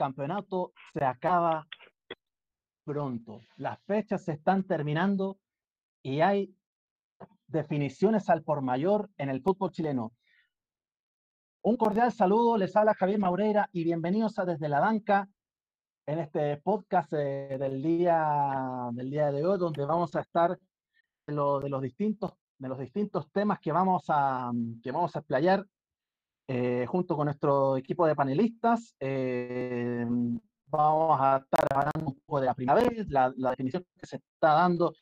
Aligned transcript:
campeonato 0.00 0.72
se 0.94 1.04
acaba 1.04 1.68
pronto. 2.86 3.42
Las 3.56 3.78
fechas 3.82 4.24
se 4.24 4.32
están 4.32 4.64
terminando 4.64 5.38
y 6.02 6.22
hay 6.22 6.56
definiciones 7.46 8.30
al 8.30 8.42
por 8.42 8.62
mayor 8.62 9.10
en 9.18 9.28
el 9.28 9.42
fútbol 9.42 9.72
chileno. 9.72 10.14
Un 11.62 11.76
cordial 11.76 12.12
saludo, 12.12 12.56
les 12.56 12.74
habla 12.76 12.94
Javier 12.94 13.18
Maureira 13.18 13.68
y 13.72 13.84
bienvenidos 13.84 14.38
a 14.38 14.46
Desde 14.46 14.70
la 14.70 14.80
Banca 14.80 15.28
en 16.06 16.18
este 16.18 16.56
podcast 16.56 17.12
eh, 17.12 17.58
del, 17.58 17.82
día, 17.82 18.88
del 18.92 19.10
día 19.10 19.30
de 19.30 19.44
hoy, 19.44 19.58
donde 19.58 19.84
vamos 19.84 20.16
a 20.16 20.20
estar 20.20 20.58
de, 21.26 21.34
lo, 21.34 21.60
de, 21.60 21.68
los, 21.68 21.82
distintos, 21.82 22.32
de 22.56 22.68
los 22.68 22.78
distintos 22.78 23.30
temas 23.30 23.60
que 23.60 23.70
vamos 23.70 24.04
a, 24.08 24.50
que 24.82 24.92
vamos 24.92 25.14
a 25.14 25.18
explayar 25.18 25.66
eh, 26.52 26.84
junto 26.86 27.16
con 27.16 27.26
nuestro 27.26 27.76
equipo 27.76 28.06
de 28.06 28.16
panelistas. 28.16 28.96
Eh, 28.98 30.04
vamos 30.66 31.16
a 31.20 31.36
estar 31.36 31.66
hablando 31.70 32.10
un 32.10 32.20
poco 32.26 32.40
de 32.40 32.46
la 32.46 32.54
primavera, 32.54 32.90
la, 33.08 33.32
la 33.36 33.50
definición 33.50 33.84
que 33.96 34.06
se 34.06 34.16
está 34.16 34.54
dando 34.54 34.92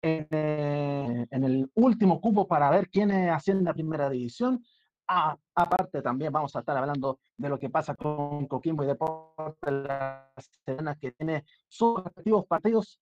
en, 0.00 0.26
en, 0.30 1.44
el 1.44 1.70
último 1.74 2.20
cupo 2.20 2.46
para 2.48 2.70
ver 2.70 2.88
quién 2.88 3.10
asciende 3.10 3.64
la 3.64 3.74
primera 3.74 4.08
división 4.08 4.62
aparte, 5.08 6.02
también 6.02 6.32
vamos 6.32 6.54
a 6.54 6.60
estar 6.60 6.76
hablando 6.76 7.20
de 7.36 7.48
lo 7.48 7.58
que 7.58 7.70
pasa 7.70 7.94
con 7.94 8.46
Coquimbo 8.46 8.84
y 8.84 8.86
Deportes 8.86 9.72
la 9.72 10.30
semana 10.64 10.96
que 10.96 11.12
tiene 11.12 11.44
sus 11.66 12.02
respectivos 12.04 12.46
partidos 12.46 13.00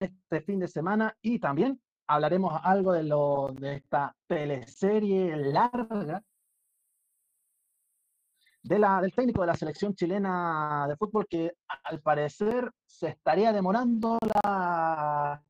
este 0.00 0.40
fin 0.40 0.58
de 0.58 0.68
semana 0.68 1.16
y 1.22 1.38
también 1.38 1.80
hablaremos 2.06 2.60
algo 2.64 2.92
de, 2.92 3.04
lo, 3.04 3.52
de 3.54 3.76
esta 3.76 4.16
teleserie 4.26 5.36
larga 5.36 6.22
del 8.62 9.12
técnico 9.14 9.40
de 9.40 9.46
la 9.46 9.54
selección 9.54 9.94
chilena 9.94 10.86
de 10.88 10.96
fútbol 10.96 11.26
que 11.28 11.52
al 11.84 12.00
parecer 12.00 12.70
se 12.86 13.08
estaría 13.08 13.52
demorando 13.52 14.18
la, 14.44 15.42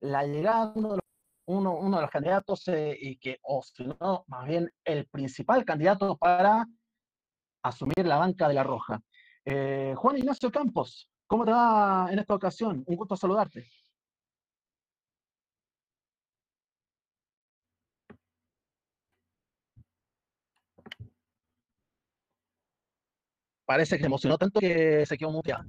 llegada 0.00 0.66
de 0.66 0.78
uno 0.78 0.90
de 0.90 0.96
los 0.96 1.02
uno, 1.44 1.76
uno 1.76 1.96
de 1.96 2.02
los 2.02 2.10
candidatos 2.10 2.68
eh, 2.68 2.96
y 2.98 3.18
que, 3.18 3.38
o 3.42 3.62
si 3.62 3.84
no, 3.84 4.24
más 4.28 4.46
bien 4.46 4.70
el 4.84 5.06
principal 5.08 5.64
candidato 5.64 6.16
para 6.16 6.66
asumir 7.62 8.06
la 8.06 8.16
banca 8.16 8.46
de 8.48 8.54
la 8.54 8.62
Roja. 8.62 9.00
Eh, 9.44 9.94
Juan 9.96 10.18
Ignacio 10.18 10.52
Campos, 10.52 11.10
¿cómo 11.26 11.44
te 11.44 11.50
va 11.50 12.08
en 12.10 12.20
esta 12.20 12.34
ocasión? 12.34 12.84
Un 12.86 12.96
gusto 12.96 13.16
saludarte. 13.16 13.66
Parece 23.64 23.98
que 23.98 24.06
emocionó 24.06 24.38
tanto 24.38 24.60
que 24.60 25.06
se 25.06 25.16
quedó 25.16 25.30
muteado. 25.30 25.64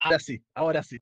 Ahora 0.00 0.18
sí, 0.18 0.42
ahora 0.54 0.82
sí. 0.82 0.98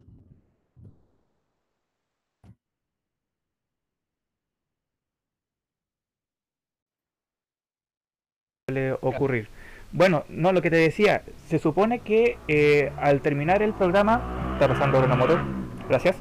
ocurrir. 9.01 9.49
Bueno, 9.93 10.25
no, 10.29 10.53
lo 10.53 10.61
que 10.61 10.71
te 10.71 10.77
decía, 10.77 11.23
se 11.47 11.59
supone 11.59 12.01
que 12.01 12.37
eh, 12.49 12.93
al 12.99 13.23
terminar 13.23 13.63
el 13.63 13.73
programa, 13.73 14.53
está 14.55 14.69
pasando 14.69 14.99
una 15.01 15.17
motor, 15.17 15.41
gracias. 15.89 16.17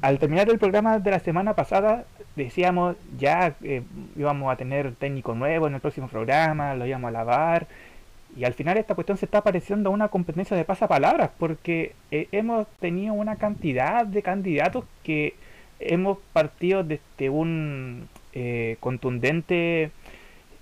Al 0.00 0.18
terminar 0.18 0.48
el 0.48 0.58
programa 0.58 0.98
de 0.98 1.10
la 1.10 1.20
semana 1.20 1.54
pasada, 1.54 2.06
decíamos 2.36 2.96
ya 3.18 3.54
eh, 3.62 3.82
íbamos 4.16 4.52
a 4.52 4.56
tener 4.56 4.94
técnico 4.94 5.34
nuevo 5.34 5.66
en 5.66 5.74
el 5.74 5.80
próximo 5.80 6.08
programa, 6.08 6.74
lo 6.74 6.86
íbamos 6.86 7.08
a 7.08 7.12
lavar, 7.12 7.66
y 8.36 8.44
al 8.44 8.54
final 8.54 8.78
esta 8.78 8.94
cuestión 8.94 9.18
se 9.18 9.24
está 9.24 9.42
pareciendo 9.42 9.90
a 9.90 9.92
una 9.92 10.08
competencia 10.08 10.56
de 10.56 10.64
pasapalabras, 10.64 11.30
porque 11.38 11.94
eh, 12.10 12.28
hemos 12.32 12.66
tenido 12.78 13.14
una 13.14 13.36
cantidad 13.36 14.06
de 14.06 14.22
candidatos 14.22 14.84
que 15.02 15.34
hemos 15.80 16.18
partido 16.32 16.84
desde 16.84 17.30
un 17.30 18.08
eh, 18.32 18.76
contundente 18.80 19.90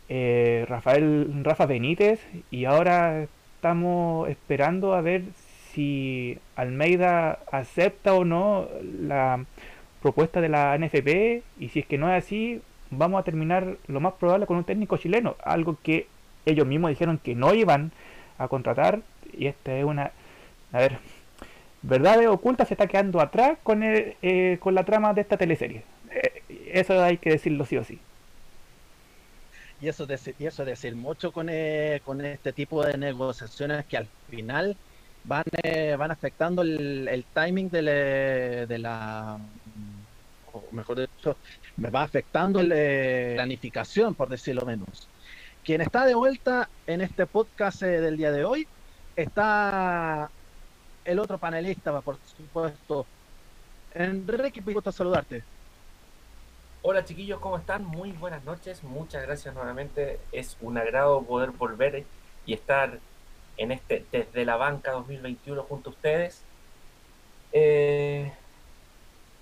eh, 0.08 0.64
Rafael 0.68 1.44
Rafa 1.44 1.66
Benítez 1.66 2.20
y 2.50 2.64
ahora 2.64 3.24
estamos 3.56 4.28
esperando 4.30 4.94
a 4.94 5.02
ver 5.02 5.24
si 5.72 6.38
Almeida 6.56 7.40
acepta 7.52 8.14
o 8.14 8.24
no 8.24 8.68
la 8.82 9.44
propuesta 10.02 10.40
de 10.40 10.48
la 10.48 10.76
NFP 10.78 11.42
y 11.58 11.68
si 11.70 11.80
es 11.80 11.86
que 11.86 11.98
no 11.98 12.12
es 12.12 12.24
así 12.24 12.60
vamos 12.90 13.20
a 13.20 13.24
terminar 13.24 13.76
lo 13.86 14.00
más 14.00 14.14
probable 14.14 14.46
con 14.46 14.56
un 14.56 14.64
técnico 14.64 14.96
chileno, 14.96 15.36
algo 15.42 15.76
que 15.82 16.06
ellos 16.46 16.66
mismos 16.66 16.90
dijeron 16.90 17.18
que 17.18 17.34
no 17.34 17.54
iban 17.54 17.92
a 18.38 18.48
contratar 18.48 19.00
y 19.36 19.46
esta 19.46 19.76
es 19.76 19.84
una 19.84 20.12
a 20.72 20.78
ver 20.78 20.98
verdades 21.82 22.26
ocultas 22.28 22.68
se 22.68 22.74
está 22.74 22.86
quedando 22.86 23.20
atrás 23.20 23.58
con 23.62 23.82
eh, 23.82 24.58
con 24.60 24.74
la 24.74 24.84
trama 24.84 25.14
de 25.14 25.20
esta 25.20 25.36
teleserie. 25.36 25.82
Eh, 26.10 26.42
eso 26.72 27.02
hay 27.02 27.18
que 27.18 27.30
decirlo 27.30 27.64
sí 27.64 27.76
o 27.76 27.84
sí. 27.84 27.98
Y 29.80 29.88
eso 29.88 30.06
y 30.38 30.46
eso 30.46 30.64
decir 30.64 30.96
mucho 30.96 31.30
con, 31.30 31.48
eh, 31.48 32.00
con 32.04 32.24
este 32.24 32.52
tipo 32.52 32.84
de 32.84 32.98
negociaciones 32.98 33.84
que 33.86 33.96
al 33.96 34.08
final 34.28 34.76
van 35.24 35.44
van 35.98 36.10
afectando 36.10 36.62
el, 36.62 37.24
timing 37.32 37.70
de, 37.70 38.66
de 38.66 38.78
la 38.78 39.38
mejor 40.78 41.00
dicho 41.00 41.36
me 41.76 41.90
va 41.90 42.02
afectando 42.02 42.62
la 42.62 43.34
planificación 43.34 44.14
por 44.14 44.28
decirlo 44.28 44.64
menos 44.64 45.08
quien 45.64 45.80
está 45.80 46.06
de 46.06 46.14
vuelta 46.14 46.68
en 46.86 47.02
este 47.02 47.26
podcast 47.26 47.82
eh, 47.82 48.00
del 48.00 48.16
día 48.16 48.32
de 48.32 48.44
hoy 48.44 48.66
está 49.16 50.30
el 51.04 51.18
otro 51.18 51.38
panelista, 51.38 52.00
por 52.02 52.18
supuesto. 52.36 53.06
Enrique, 53.94 54.60
me 54.60 54.74
gusta 54.74 54.92
saludarte. 54.92 55.42
Hola 56.82 57.04
chiquillos, 57.04 57.40
¿cómo 57.40 57.56
están? 57.58 57.84
Muy 57.84 58.12
buenas 58.12 58.44
noches, 58.44 58.84
muchas 58.84 59.22
gracias 59.22 59.54
nuevamente. 59.54 60.20
Es 60.32 60.56
un 60.60 60.78
agrado 60.78 61.22
poder 61.22 61.50
volver 61.50 62.04
y 62.46 62.52
estar 62.52 62.98
en 63.56 63.72
este 63.72 64.04
desde 64.12 64.44
la 64.44 64.56
banca 64.56 64.92
2021 64.92 65.62
junto 65.64 65.90
a 65.90 65.92
ustedes. 65.92 66.42
Eh, 67.52 68.30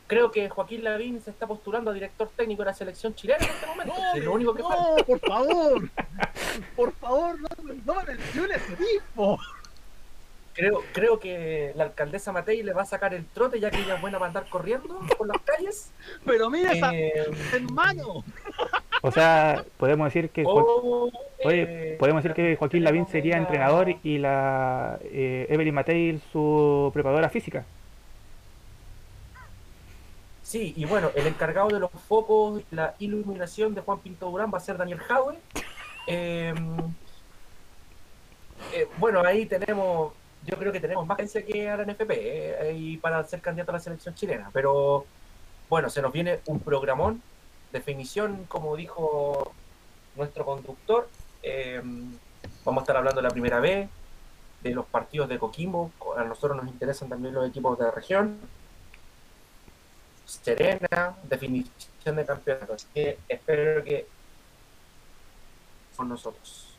creo 0.06 0.30
que 0.30 0.48
Joaquín 0.48 0.84
Lavín 0.84 1.20
se 1.20 1.30
está 1.30 1.46
postulando 1.46 1.90
a 1.90 1.94
director 1.94 2.30
técnico 2.36 2.62
de 2.62 2.66
la 2.66 2.74
selección 2.74 3.14
chilena 3.14 3.44
en 3.44 3.50
este 3.50 3.66
momento. 3.66 3.94
No, 3.96 4.14
es 4.14 4.24
lo 4.24 4.32
único 4.32 4.54
que 4.54 4.62
no, 4.62 4.96
por 5.06 5.20
favor. 5.20 5.90
por 6.76 6.92
favor, 6.94 7.40
no, 7.40 7.48
no 7.84 8.04
menciones 8.04 8.62
ese 8.62 8.76
tipo. 8.76 9.38
Creo, 10.54 10.82
creo 10.92 11.20
que 11.20 11.72
la 11.76 11.84
alcaldesa 11.84 12.32
Matei 12.32 12.62
le 12.62 12.72
va 12.72 12.82
a 12.82 12.86
sacar 12.86 13.12
el 13.12 13.26
trote 13.26 13.60
ya 13.60 13.70
que 13.70 13.78
ella 13.78 13.96
es 13.96 14.00
buena 14.00 14.18
para 14.18 14.28
andar 14.28 14.48
corriendo 14.48 15.00
por 15.18 15.26
las 15.26 15.36
calles. 15.42 15.92
Pero 16.24 16.48
mira 16.48 16.72
esa 16.72 16.94
eh, 16.94 17.26
hermano. 17.52 18.24
O 19.02 19.12
sea, 19.12 19.66
podemos 19.76 20.06
decir 20.06 20.30
que 20.30 20.44
oh, 20.46 21.10
eh, 21.40 21.96
podemos 21.98 22.22
decir 22.22 22.34
que 22.34 22.56
Joaquín 22.56 22.84
Lavín 22.84 23.06
sería 23.06 23.36
entrenador 23.36 23.96
y 24.02 24.16
la 24.16 24.98
eh, 25.02 25.47
Evelyn 25.50 25.74
Matei 25.74 26.18
su 26.32 26.91
preparadora 26.94 27.28
física. 27.28 27.66
Sí, 30.56 30.72
y 30.74 30.86
bueno, 30.86 31.10
el 31.14 31.26
encargado 31.26 31.68
de 31.68 31.78
los 31.78 31.91
focos, 32.08 32.62
la 32.70 32.94
iluminación 32.98 33.74
de 33.74 33.82
Juan 33.82 33.98
Pinto 33.98 34.30
Durán 34.30 34.50
va 34.50 34.56
a 34.56 34.62
ser 34.62 34.78
Daniel 34.78 35.00
Jaue. 35.00 35.36
Em, 36.06 36.78
eh, 38.72 38.88
bueno, 38.97 39.20
ahí 39.20 39.44
tenemos, 39.44 40.14
yo 40.47 40.56
creo 40.56 40.72
que 40.72 40.80
tenemos 40.80 41.06
más 41.06 41.18
agencia 41.18 41.44
que 41.44 41.68
a 41.68 41.76
la 41.76 41.84
NFP 41.84 42.10
eh, 42.10 42.98
para 43.03 43.22
ser 43.24 43.42
candidato 43.42 43.70
a 43.72 43.74
la 43.74 43.80
selección 43.80 44.14
chilena. 44.14 44.48
Pero 44.50 45.04
bueno, 45.68 45.91
se 45.91 46.00
nos 46.00 46.10
viene 46.10 46.41
un 46.47 46.59
programón, 46.60 47.20
definición, 47.70 48.47
como 48.48 48.76
dijo 48.76 49.52
nuestro 50.16 50.47
conductor. 50.47 51.06
Em, 51.42 52.16
vamos 52.64 52.80
a 52.80 52.84
estar 52.84 52.97
hablando 52.97 53.20
la 53.20 53.28
primera 53.28 53.60
vez, 53.60 53.91
de 54.62 54.70
los 54.70 54.86
partidos 54.86 55.28
de 55.28 55.38
Coquimbo. 55.38 55.92
A 56.16 56.24
nosotros 56.24 56.56
nos 56.56 56.66
interesan 56.72 57.10
también 57.10 57.34
los 57.34 57.47
equipos 57.47 57.78
de 57.78 57.84
la 57.84 57.91
región 57.91 58.38
serena 60.26 61.16
definición 61.22 62.16
de 62.16 62.26
campeonato. 62.26 62.74
Así 62.74 62.86
que 62.92 63.18
espero 63.28 63.82
que 63.84 64.06
con 65.96 66.08
nosotros. 66.08 66.76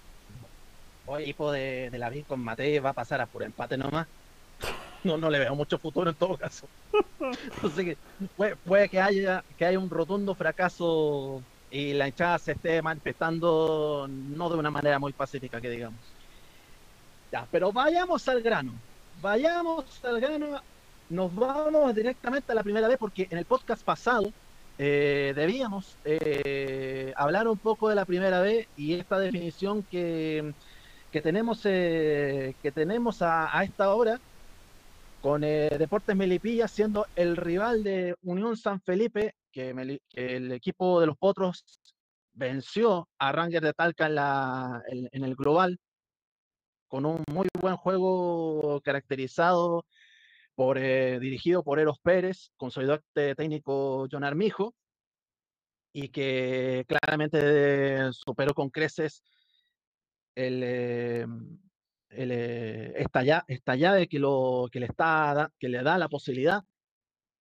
el 1.07 1.23
equipo 1.23 1.51
de, 1.51 1.89
de 1.89 1.97
la 1.97 2.09
VIN 2.09 2.23
con 2.23 2.39
Matei 2.39 2.77
va 2.79 2.91
a 2.91 2.93
pasar 2.93 3.21
a 3.21 3.25
por 3.25 3.43
empate 3.43 3.77
nomás. 3.77 4.07
No, 5.03 5.15
no 5.15 5.29
le 5.29 5.39
veo 5.39 5.55
mucho 5.55 5.77
futuro 5.77 6.09
en 6.09 6.15
todo 6.15 6.35
caso. 6.35 6.67
que 7.75 7.97
puede, 8.65 8.89
que 8.89 8.99
haya 8.99 9.43
que 9.57 9.65
haya 9.65 9.79
un 9.79 9.89
rotundo 9.89 10.33
fracaso 10.33 11.41
y 11.69 11.93
la 11.93 12.07
hinchada 12.07 12.39
se 12.39 12.53
esté 12.53 12.81
manifestando 12.81 14.07
no 14.09 14.49
de 14.49 14.55
una 14.57 14.71
manera 14.71 14.97
muy 14.97 15.13
pacífica, 15.13 15.61
que 15.61 15.69
digamos. 15.69 15.99
Ya, 17.31 17.47
pero 17.51 17.71
vayamos 17.71 18.27
al 18.27 18.41
grano. 18.41 18.73
Vayamos 19.21 19.85
al 20.03 20.19
grano 20.19 20.61
nos 21.09 21.33
vamos 21.33 21.95
directamente 21.95 22.51
a 22.51 22.55
la 22.55 22.63
primera 22.63 22.87
vez 22.87 22.97
porque 22.97 23.27
en 23.29 23.37
el 23.37 23.45
podcast 23.45 23.83
pasado 23.83 24.31
eh, 24.77 25.33
debíamos 25.35 25.97
eh, 26.05 27.13
hablar 27.15 27.47
un 27.47 27.57
poco 27.57 27.89
de 27.89 27.95
la 27.95 28.05
primera 28.05 28.41
vez 28.41 28.67
y 28.75 28.93
esta 28.93 29.17
definición 29.19 29.83
que, 29.83 30.53
que 31.11 31.21
tenemos, 31.21 31.61
eh, 31.65 32.55
que 32.61 32.71
tenemos 32.71 33.21
a, 33.21 33.63
esta 33.63 33.93
hora 33.93 34.19
con 35.21 35.41
Deportes 35.41 36.15
Melipilla 36.15 36.67
siendo 36.67 37.07
el 37.15 37.35
rival 37.37 37.83
de 37.83 38.15
Unión 38.23 38.55
San 38.55 38.81
Felipe, 38.81 39.33
que, 39.51 39.99
el 40.13 40.51
equipo 40.51 40.99
de 40.99 41.07
los 41.07 41.17
Potros 41.17 41.63
venció 42.33 43.09
a 43.17 43.31
Ranger 43.31 43.63
de 43.63 43.73
Talca 43.73 44.05
en, 44.05 44.15
la, 44.15 44.83
en 44.89 45.23
el 45.23 45.35
global 45.35 45.79
con 46.87 47.05
un 47.05 47.23
muy 47.31 47.47
buen 47.59 47.75
juego 47.75 48.79
caracterizado 48.81 49.85
por, 50.57 50.79
eh, 50.79 51.19
dirigido 51.19 51.63
por 51.63 51.79
Eros 51.79 51.99
Pérez, 51.99 52.49
con 52.57 52.71
su 52.71 52.79
ayudante 52.79 53.35
técnico 53.35 54.07
John 54.11 54.23
Armijo, 54.23 54.73
y 55.93 56.09
que 56.09 56.83
claramente 56.87 58.11
superó 58.11 58.55
con 58.55 58.71
creces 58.71 59.21
el, 60.33 60.61
eh, 60.63 61.27
el, 62.09 62.31
eh, 62.31 62.93
esta, 62.95 63.21
llave, 63.21 63.43
esta, 63.49 63.75
llave 63.75 64.07
que, 64.07 64.17
lo, 64.17 64.67
que, 64.71 64.79
le 64.79 64.87
está, 64.87 65.53
que 65.59 65.69
le 65.69 65.83
da 65.83 65.99
la 65.99 66.09
posibilidad 66.09 66.63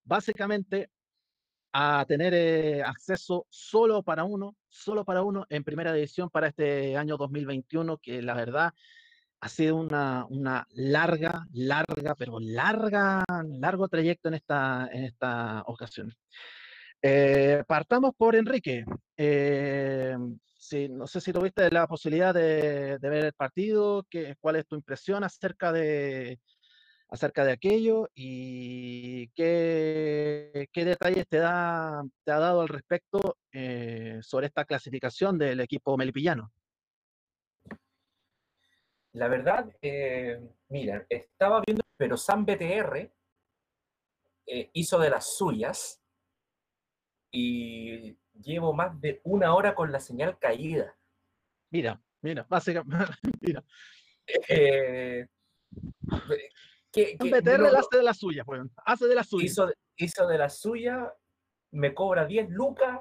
básicamente 0.04 0.90
a 1.72 2.04
tener 2.06 2.34
eh, 2.34 2.82
acceso 2.82 3.46
solo 3.48 4.02
para 4.02 4.24
uno, 4.24 4.56
solo 4.68 5.06
para 5.06 5.22
uno 5.22 5.46
en 5.48 5.64
primera 5.64 5.94
división 5.94 6.28
para 6.28 6.48
este 6.48 6.98
año 6.98 7.16
2021, 7.16 7.96
que 7.96 8.20
la 8.20 8.34
verdad 8.34 8.74
ha 9.40 9.48
sido 9.48 9.76
una, 9.76 10.26
una, 10.30 10.66
larga, 10.72 11.46
larga, 11.52 12.14
pero 12.16 12.38
larga, 12.40 13.24
largo 13.58 13.88
trayecto 13.88 14.28
en 14.28 14.34
esta, 14.34 14.88
en 14.92 15.04
esta 15.04 15.62
ocasión. 15.66 16.14
Eh, 17.02 17.62
partamos 17.66 18.14
por 18.16 18.34
Enrique. 18.36 18.84
Eh, 19.16 20.16
si, 20.58 20.88
no 20.88 21.06
sé 21.06 21.20
si 21.20 21.32
tuviste 21.32 21.70
la 21.70 21.86
posibilidad 21.86 22.34
de, 22.34 22.98
ver 23.00 23.26
el 23.26 23.32
partido, 23.32 24.04
que, 24.10 24.36
cuál 24.40 24.56
es 24.56 24.66
tu 24.66 24.74
impresión 24.76 25.22
acerca 25.22 25.72
de, 25.72 26.40
acerca 27.08 27.44
de 27.44 27.52
aquello 27.52 28.08
y 28.14 29.28
qué, 29.28 30.68
qué 30.72 30.84
detalles 30.84 31.28
te, 31.28 31.38
da, 31.38 32.02
te 32.24 32.32
ha 32.32 32.38
dado 32.38 32.62
al 32.62 32.68
respecto 32.68 33.38
eh, 33.52 34.18
sobre 34.22 34.46
esta 34.48 34.64
clasificación 34.64 35.38
del 35.38 35.60
equipo 35.60 35.96
melipillano. 35.96 36.52
La 39.16 39.28
verdad, 39.28 39.74
eh, 39.80 40.38
mira, 40.68 41.06
estaba 41.08 41.62
viendo, 41.66 41.82
pero 41.96 42.18
San 42.18 42.44
BTR 42.44 43.10
eh, 44.46 44.70
hizo 44.74 44.98
de 44.98 45.08
las 45.08 45.38
suyas 45.38 46.02
y 47.30 48.14
llevo 48.34 48.74
más 48.74 49.00
de 49.00 49.22
una 49.24 49.54
hora 49.54 49.74
con 49.74 49.90
la 49.90 50.00
señal 50.00 50.38
caída. 50.38 50.94
Mira, 51.70 51.98
mira, 52.20 52.44
básicamente, 52.46 53.14
mira. 53.40 53.64
Eh, 54.26 55.26
que, 56.92 57.16
que, 57.16 57.30
BTR 57.30 57.72
no, 57.72 57.78
hace 57.78 57.96
de 57.96 58.02
la 58.02 58.12
suya, 58.12 58.44
pues, 58.44 58.60
hace 58.84 59.06
de 59.06 59.14
la 59.14 59.24
suya. 59.24 59.46
Hizo, 59.46 59.72
hizo 59.96 60.26
de 60.26 60.36
la 60.36 60.50
suya, 60.50 61.10
me 61.70 61.94
cobra 61.94 62.26
10 62.26 62.50
lucas 62.50 63.00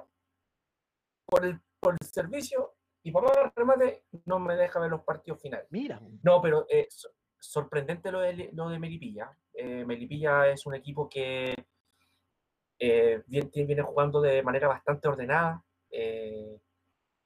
por 1.25 1.45
el, 1.45 1.59
por 1.81 1.97
el 1.99 2.07
servicio 2.07 2.74
y 3.05 3.11
para 3.11 3.27
más 3.27 3.53
remate 3.55 4.03
no 4.25 4.39
me 4.39 4.55
deja 4.55 4.79
ver 4.79 4.89
los 4.89 5.03
partidos 5.03 5.39
finales. 5.39 5.67
Mira. 5.69 6.01
No, 6.23 6.41
pero 6.41 6.65
eh, 6.67 6.87
sorprendente 7.39 8.11
lo 8.11 8.19
de, 8.19 8.49
lo 8.53 8.67
de 8.67 8.79
Melipilla. 8.79 9.29
Eh, 9.53 9.85
Melipilla 9.85 10.47
es 10.49 10.65
un 10.65 10.73
equipo 10.73 11.07
que 11.07 11.53
eh, 12.79 13.21
viene, 13.27 13.51
viene, 13.53 13.83
jugando 13.83 14.21
de 14.21 14.41
manera 14.41 14.67
bastante 14.67 15.07
ordenada. 15.07 15.63
Eh, 15.91 16.59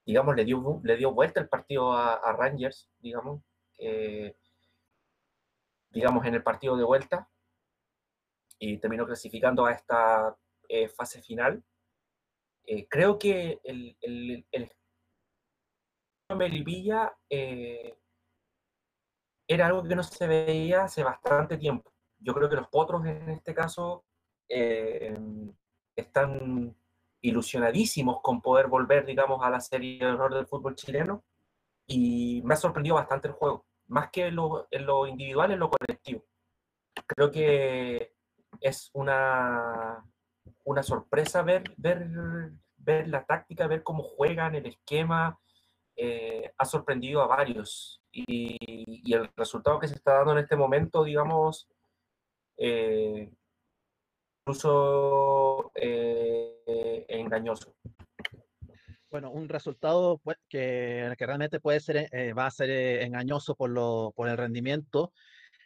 digamos, 0.05 0.35
le 0.35 0.43
dio, 0.43 0.81
le 0.83 0.97
dio 0.97 1.13
vuelta 1.13 1.39
el 1.39 1.47
partido 1.47 1.93
a, 1.93 2.15
a 2.15 2.33
Rangers, 2.33 2.89
digamos. 2.99 3.41
digamos, 5.91 6.25
en 6.25 6.35
el 6.35 6.43
partido 6.43 6.75
de 6.75 6.83
vuelta. 6.83 7.29
Y 8.59 8.79
terminó 8.79 9.05
clasificando 9.05 9.65
a 9.65 9.71
esta 9.71 10.37
fase 10.97 11.21
final. 11.21 11.63
creo 12.89 13.17
que 13.17 13.61
el, 13.63 13.97
el, 14.01 14.45
el 14.51 14.69
Melipilla 16.35 17.13
eh, 17.29 17.97
era 19.47 19.67
algo 19.67 19.83
que 19.83 19.95
no 19.95 20.03
se 20.03 20.27
veía 20.27 20.83
hace 20.83 21.03
bastante 21.03 21.57
tiempo. 21.57 21.91
Yo 22.19 22.33
creo 22.33 22.49
que 22.49 22.55
los 22.55 22.67
potros 22.67 23.05
en 23.05 23.29
este 23.29 23.53
caso 23.53 24.05
eh, 24.47 25.17
están 25.95 26.75
ilusionadísimos 27.21 28.21
con 28.21 28.41
poder 28.41 28.67
volver, 28.67 29.05
digamos, 29.05 29.43
a 29.43 29.49
la 29.49 29.59
serie 29.59 29.99
de 29.99 30.11
honor 30.11 30.35
del 30.35 30.47
fútbol 30.47 30.75
chileno 30.75 31.23
y 31.87 32.41
me 32.43 32.53
ha 32.53 32.57
sorprendido 32.57 32.95
bastante 32.95 33.27
el 33.27 33.33
juego, 33.33 33.65
más 33.87 34.09
que 34.11 34.27
en 34.27 34.35
lo, 34.35 34.67
en 34.69 34.85
lo 34.85 35.07
individual, 35.07 35.51
en 35.51 35.59
lo 35.59 35.69
colectivo. 35.69 36.23
Creo 37.07 37.31
que 37.31 38.13
es 38.61 38.91
una, 38.93 40.05
una 40.63 40.83
sorpresa 40.83 41.41
ver, 41.41 41.63
ver, 41.77 42.07
ver 42.77 43.07
la 43.07 43.25
táctica, 43.25 43.67
ver 43.67 43.81
cómo 43.81 44.03
juegan, 44.03 44.55
el 44.55 44.67
esquema, 44.67 45.39
eh, 46.01 46.51
ha 46.57 46.65
sorprendido 46.65 47.21
a 47.21 47.27
varios 47.27 48.01
y, 48.11 48.57
y, 49.03 49.13
el 49.13 49.29
resultado 49.35 49.79
que 49.79 49.87
se 49.87 49.95
está 49.95 50.13
dando 50.13 50.31
en 50.31 50.37
este 50.39 50.55
momento, 50.55 51.03
digamos, 51.03 51.67
eh, 52.57 53.29
incluso 54.41 55.71
eh, 55.75 57.05
engañoso. 57.09 57.75
Bueno, 59.11 59.31
un 59.31 59.49
resultado 59.49 60.19
pues, 60.23 60.37
que, 60.47 61.13
que, 61.17 61.25
realmente 61.25 61.59
puede 61.59 61.81
ser, 61.81 62.07
eh, 62.11 62.31
va 62.33 62.45
a 62.45 62.51
ser 62.51 62.69
engañoso 63.01 63.55
por, 63.55 63.69
lo, 63.69 64.13
por 64.15 64.29
el 64.29 64.37
rendimiento, 64.37 65.11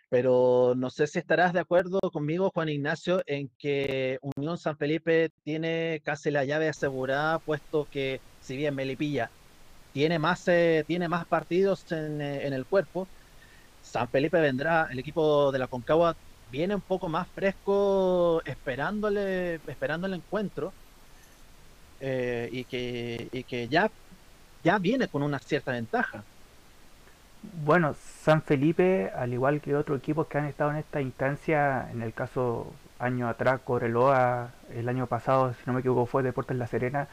pero 0.09 0.73
no 0.75 0.89
sé 0.89 1.05
si 1.05 1.19
estarás 1.19 1.53
de 1.53 1.59
acuerdo 1.59 1.99
conmigo, 2.11 2.51
Juan 2.51 2.69
Ignacio, 2.69 3.21
en 3.27 3.49
que 3.59 4.17
Unión 4.35 4.57
San 4.57 4.77
Felipe 4.77 5.29
tiene 5.43 6.01
casi 6.03 6.31
la 6.31 6.43
llave 6.43 6.69
asegurada, 6.69 7.37
puesto 7.39 7.87
que 7.91 8.19
si 8.39 8.57
bien 8.57 8.75
Melipilla 8.75 9.29
tiene 9.93 10.19
más, 10.19 10.47
eh, 10.47 10.83
tiene 10.87 11.07
más 11.07 11.25
partidos 11.25 11.89
en, 11.91 12.19
eh, 12.21 12.47
en, 12.47 12.53
el 12.53 12.65
cuerpo. 12.65 13.07
San 13.83 14.07
Felipe 14.09 14.41
vendrá, 14.41 14.87
el 14.91 14.99
equipo 14.99 15.51
de 15.51 15.59
la 15.59 15.67
Concagua 15.67 16.15
viene 16.51 16.75
un 16.75 16.81
poco 16.81 17.07
más 17.09 17.27
fresco 17.27 18.41
esperándole, 18.45 19.55
esperando 19.67 20.07
el 20.07 20.15
encuentro 20.15 20.73
eh, 21.99 22.49
y, 22.51 22.63
que, 22.65 23.27
y 23.31 23.43
que 23.43 23.67
ya, 23.67 23.89
ya 24.63 24.77
viene 24.79 25.07
con 25.07 25.23
una 25.23 25.39
cierta 25.39 25.71
ventaja. 25.71 26.23
Bueno, 27.65 27.95
San 28.21 28.41
Felipe, 28.41 29.11
al 29.15 29.33
igual 29.33 29.61
que 29.61 29.75
otros 29.75 29.99
equipos 29.99 30.27
que 30.27 30.37
han 30.37 30.45
estado 30.45 30.71
en 30.71 30.77
esta 30.77 31.01
instancia, 31.01 31.89
en 31.91 32.01
el 32.01 32.13
caso 32.13 32.73
año 32.99 33.27
atrás, 33.27 33.61
Coreloa, 33.63 34.51
el 34.73 34.87
año 34.89 35.07
pasado, 35.07 35.53
si 35.53 35.59
no 35.65 35.73
me 35.73 35.81
equivoco, 35.81 36.05
fue 36.05 36.23
Deportes 36.23 36.55
La 36.55 36.67
Serena, 36.67 37.07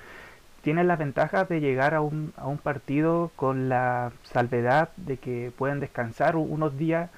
tienen 0.63 0.89
la 0.89 0.97
ventaja 0.97 1.45
de 1.45 1.61
llegar 1.61 1.95
a 1.95 2.01
un, 2.01 2.33
a 2.37 2.47
un 2.47 2.59
partido 2.59 3.31
con 3.37 3.69
la 3.69 4.13
salvedad 4.25 4.91
de 4.97 5.17
que 5.17 5.53
pueden 5.57 5.81
descansar 5.81 6.37
unos 6.37 6.77
días 6.77 7.11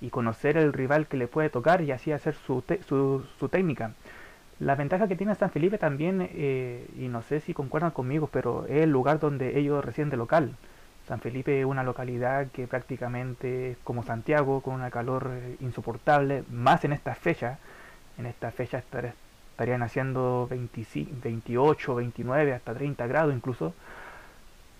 y 0.00 0.10
conocer 0.10 0.56
el 0.56 0.72
rival 0.72 1.06
que 1.06 1.16
le 1.16 1.26
puede 1.26 1.50
tocar 1.50 1.82
y 1.82 1.92
así 1.92 2.12
hacer 2.12 2.34
su, 2.34 2.62
te, 2.62 2.82
su, 2.82 3.24
su 3.38 3.48
técnica. 3.48 3.92
La 4.58 4.74
ventaja 4.74 5.08
que 5.08 5.16
tiene 5.16 5.34
San 5.34 5.50
Felipe 5.50 5.78
también, 5.78 6.28
eh, 6.32 6.86
y 6.98 7.08
no 7.08 7.22
sé 7.22 7.40
si 7.40 7.54
concuerdan 7.54 7.92
conmigo, 7.92 8.28
pero 8.30 8.66
es 8.66 8.82
el 8.82 8.90
lugar 8.90 9.18
donde 9.18 9.58
ellos 9.58 9.82
residen 9.82 10.10
de 10.10 10.18
local. 10.18 10.54
San 11.08 11.20
Felipe 11.20 11.58
es 11.58 11.66
una 11.66 11.82
localidad 11.82 12.48
que 12.48 12.66
prácticamente 12.66 13.72
es 13.72 13.78
como 13.84 14.02
Santiago, 14.02 14.60
con 14.60 14.74
una 14.74 14.90
calor 14.90 15.30
eh, 15.32 15.56
insoportable, 15.60 16.44
más 16.50 16.84
en 16.84 16.92
estas 16.92 17.18
fechas. 17.18 17.58
En 18.18 18.26
estas 18.26 18.54
fechas 18.54 18.84
estarían 19.60 19.82
haciendo 19.82 20.46
25, 20.48 21.16
28, 21.22 21.94
29, 21.96 22.54
hasta 22.54 22.72
30 22.72 23.06
grados 23.06 23.34
incluso. 23.34 23.74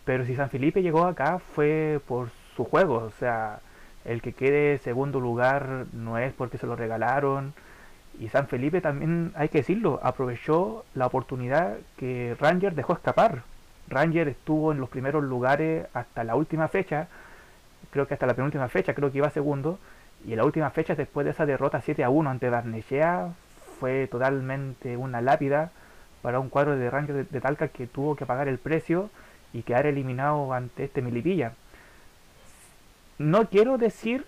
Pero 0.06 0.24
si 0.24 0.34
San 0.34 0.48
Felipe 0.48 0.80
llegó 0.80 1.04
acá 1.04 1.38
fue 1.38 2.00
por 2.08 2.30
su 2.56 2.64
juego, 2.64 2.94
o 2.94 3.10
sea, 3.10 3.60
el 4.06 4.22
que 4.22 4.32
quede 4.32 4.78
segundo 4.78 5.20
lugar 5.20 5.84
no 5.92 6.16
es 6.16 6.32
porque 6.32 6.56
se 6.56 6.66
lo 6.66 6.76
regalaron. 6.76 7.52
Y 8.18 8.28
San 8.28 8.48
Felipe 8.48 8.80
también, 8.80 9.32
hay 9.34 9.50
que 9.50 9.58
decirlo, 9.58 10.00
aprovechó 10.02 10.86
la 10.94 11.04
oportunidad 11.04 11.76
que 11.98 12.34
Ranger 12.40 12.74
dejó 12.74 12.94
escapar. 12.94 13.42
Ranger 13.86 14.28
estuvo 14.28 14.72
en 14.72 14.80
los 14.80 14.88
primeros 14.88 15.22
lugares 15.22 15.88
hasta 15.92 16.24
la 16.24 16.36
última 16.36 16.68
fecha, 16.68 17.08
creo 17.90 18.06
que 18.06 18.14
hasta 18.14 18.26
la 18.26 18.34
penúltima 18.34 18.68
fecha, 18.68 18.94
creo 18.94 19.12
que 19.12 19.18
iba 19.18 19.28
segundo. 19.28 19.78
Y 20.26 20.32
en 20.32 20.38
la 20.38 20.44
última 20.46 20.70
fecha, 20.70 20.94
después 20.94 21.26
de 21.26 21.32
esa 21.32 21.44
derrota 21.44 21.82
7 21.82 22.02
a 22.02 22.08
1 22.08 22.30
ante 22.30 22.48
Barnechea, 22.48 23.34
fue 23.80 24.06
totalmente 24.06 24.96
una 24.96 25.20
lápida 25.20 25.72
para 26.22 26.38
un 26.38 26.50
cuadro 26.50 26.76
de 26.76 26.90
Ranger 26.90 27.16
de, 27.16 27.24
de, 27.24 27.40
Talca 27.40 27.68
que 27.68 27.86
tuvo 27.86 28.14
que 28.14 28.26
pagar 28.26 28.46
el 28.46 28.58
precio 28.58 29.10
y 29.52 29.62
quedar 29.62 29.86
eliminado 29.86 30.52
ante 30.52 30.84
este 30.84 31.02
Milipilla. 31.02 31.54
No 33.18 33.48
quiero 33.48 33.78
decir 33.78 34.24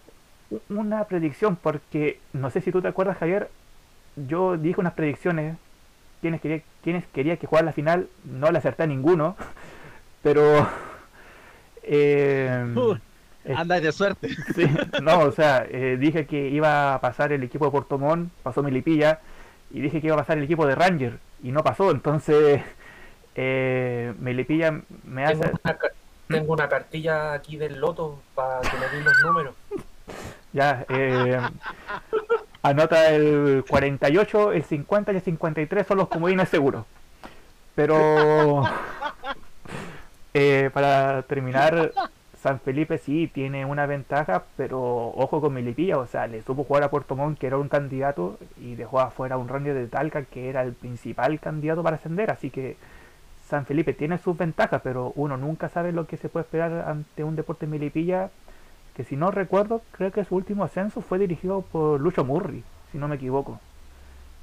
una 0.68 1.04
predicción 1.04 1.56
porque 1.56 2.18
no 2.32 2.50
sé 2.50 2.60
si 2.60 2.72
tú 2.72 2.82
te 2.82 2.88
acuerdas 2.88 3.18
Javier, 3.18 3.50
yo 4.16 4.56
dije 4.56 4.80
unas 4.80 4.94
predicciones 4.94 5.56
quiénes 6.20 6.40
quería, 6.40 6.62
quiénes 6.82 7.04
quería 7.06 7.36
que 7.36 7.46
jugara 7.46 7.66
la 7.66 7.72
final, 7.72 8.08
no 8.24 8.50
le 8.50 8.58
acerté 8.58 8.84
a 8.84 8.86
ninguno, 8.86 9.36
pero... 10.22 10.68
Eh, 11.82 12.64
Andáis 13.56 13.82
de 13.82 13.90
suerte. 13.90 14.28
Sí, 14.54 14.66
no, 15.02 15.18
o 15.18 15.32
sea, 15.32 15.66
eh, 15.68 15.96
dije 15.98 16.26
que 16.26 16.48
iba 16.48 16.94
a 16.94 17.00
pasar 17.00 17.32
el 17.32 17.42
equipo 17.42 17.64
de 17.64 17.72
Portomón, 17.72 18.30
pasó 18.44 18.62
Milipilla, 18.62 19.20
y 19.72 19.80
dije 19.80 20.00
que 20.00 20.08
iba 20.08 20.16
a 20.16 20.20
pasar 20.20 20.38
el 20.38 20.44
equipo 20.44 20.66
de 20.66 20.74
Ranger, 20.74 21.18
y 21.42 21.50
no 21.50 21.62
pasó, 21.62 21.90
entonces 21.90 22.62
eh, 23.34 24.14
Melipilla 24.18 24.80
me 25.04 25.24
hace... 25.24 25.52
Tengo 26.28 26.54
una, 26.54 26.68
cartilla 26.68 27.34
aquí 27.34 27.56
del 27.56 27.78
loto 27.78 28.22
para 28.34 28.60
que 28.62 28.76
me 28.78 28.88
den 28.88 29.04
los 29.04 29.20
números. 29.22 29.54
Ya, 30.54 30.84
eh, 30.90 31.40
anota 32.62 33.08
el 33.08 33.64
48, 33.66 34.52
el 34.52 34.62
50 34.62 35.12
y 35.12 35.16
el 35.16 35.22
53 35.22 35.86
son 35.86 35.96
los 35.96 36.08
comodines 36.08 36.50
seguros. 36.50 36.84
Pero 37.74 38.64
eh, 40.34 40.68
para 40.74 41.22
terminar, 41.22 41.92
San 42.42 42.58
Felipe 42.58 42.98
sí 42.98 43.30
tiene 43.32 43.64
una 43.64 43.86
ventaja, 43.86 44.42
pero 44.56 44.80
ojo 44.80 45.40
con 45.40 45.54
Melipilla, 45.54 45.98
o 45.98 46.08
sea, 46.08 46.26
le 46.26 46.42
supo 46.42 46.64
jugar 46.64 46.82
a 46.82 46.90
Puerto 46.90 47.14
Montt, 47.14 47.38
que 47.38 47.46
era 47.46 47.56
un 47.56 47.68
candidato, 47.68 48.36
y 48.60 48.74
dejó 48.74 48.98
afuera 48.98 49.36
un 49.36 49.46
Ranger 49.46 49.74
de 49.74 49.86
Talca, 49.86 50.24
que 50.24 50.48
era 50.48 50.62
el 50.62 50.72
principal 50.72 51.38
candidato 51.38 51.84
para 51.84 51.96
ascender, 51.96 52.32
así 52.32 52.50
que 52.50 52.76
San 53.48 53.64
Felipe 53.64 53.92
tiene 53.92 54.18
sus 54.18 54.36
ventajas, 54.36 54.80
pero 54.82 55.12
uno 55.14 55.36
nunca 55.36 55.68
sabe 55.68 55.92
lo 55.92 56.08
que 56.08 56.16
se 56.16 56.28
puede 56.28 56.42
esperar 56.42 56.88
ante 56.88 57.22
un 57.22 57.36
deporte 57.36 57.68
Melipilla, 57.68 58.30
que 58.96 59.04
si 59.04 59.14
no 59.14 59.30
recuerdo, 59.30 59.80
creo 59.92 60.10
que 60.10 60.24
su 60.24 60.34
último 60.34 60.64
ascenso 60.64 61.00
fue 61.00 61.20
dirigido 61.20 61.62
por 61.62 62.00
Lucho 62.00 62.24
Murri, 62.24 62.64
si 62.90 62.98
no 62.98 63.06
me 63.06 63.16
equivoco. 63.16 63.60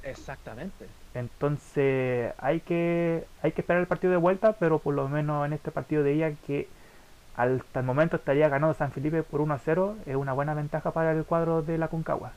Exactamente. 0.02 0.86
Entonces 1.12 2.32
hay 2.38 2.60
que 2.60 3.24
hay 3.42 3.52
que 3.52 3.60
esperar 3.60 3.82
el 3.82 3.86
partido 3.86 4.12
de 4.12 4.16
vuelta, 4.16 4.54
pero 4.54 4.78
por 4.78 4.94
lo 4.94 5.06
menos 5.10 5.44
en 5.44 5.52
este 5.52 5.70
partido 5.70 6.02
de 6.02 6.14
ella 6.14 6.32
que 6.46 6.66
hasta 7.36 7.80
el 7.80 7.86
momento 7.86 8.16
estaría 8.16 8.48
ganando 8.48 8.74
San 8.74 8.92
Felipe 8.92 9.22
por 9.22 9.40
1 9.40 9.54
a 9.54 9.58
0, 9.58 9.96
es 10.06 10.16
una 10.16 10.32
buena 10.32 10.54
ventaja 10.54 10.92
para 10.92 11.12
el 11.12 11.24
cuadro 11.24 11.62
de 11.62 11.78
la 11.78 11.88
Concagua. 11.88 12.32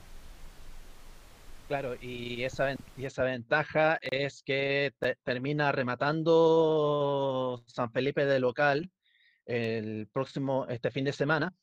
Claro, 1.67 1.95
y 2.01 2.43
esa, 2.43 2.75
y 2.97 3.05
esa 3.05 3.23
ventaja 3.23 3.97
es 4.01 4.43
que 4.43 4.93
termina 5.23 5.71
rematando 5.71 7.63
San 7.67 7.91
Felipe 7.91 8.25
de 8.25 8.39
local 8.39 8.91
el 9.45 10.07
próximo, 10.11 10.67
este 10.67 10.91
fin 10.91 11.05
de 11.05 11.13
semana. 11.13 11.53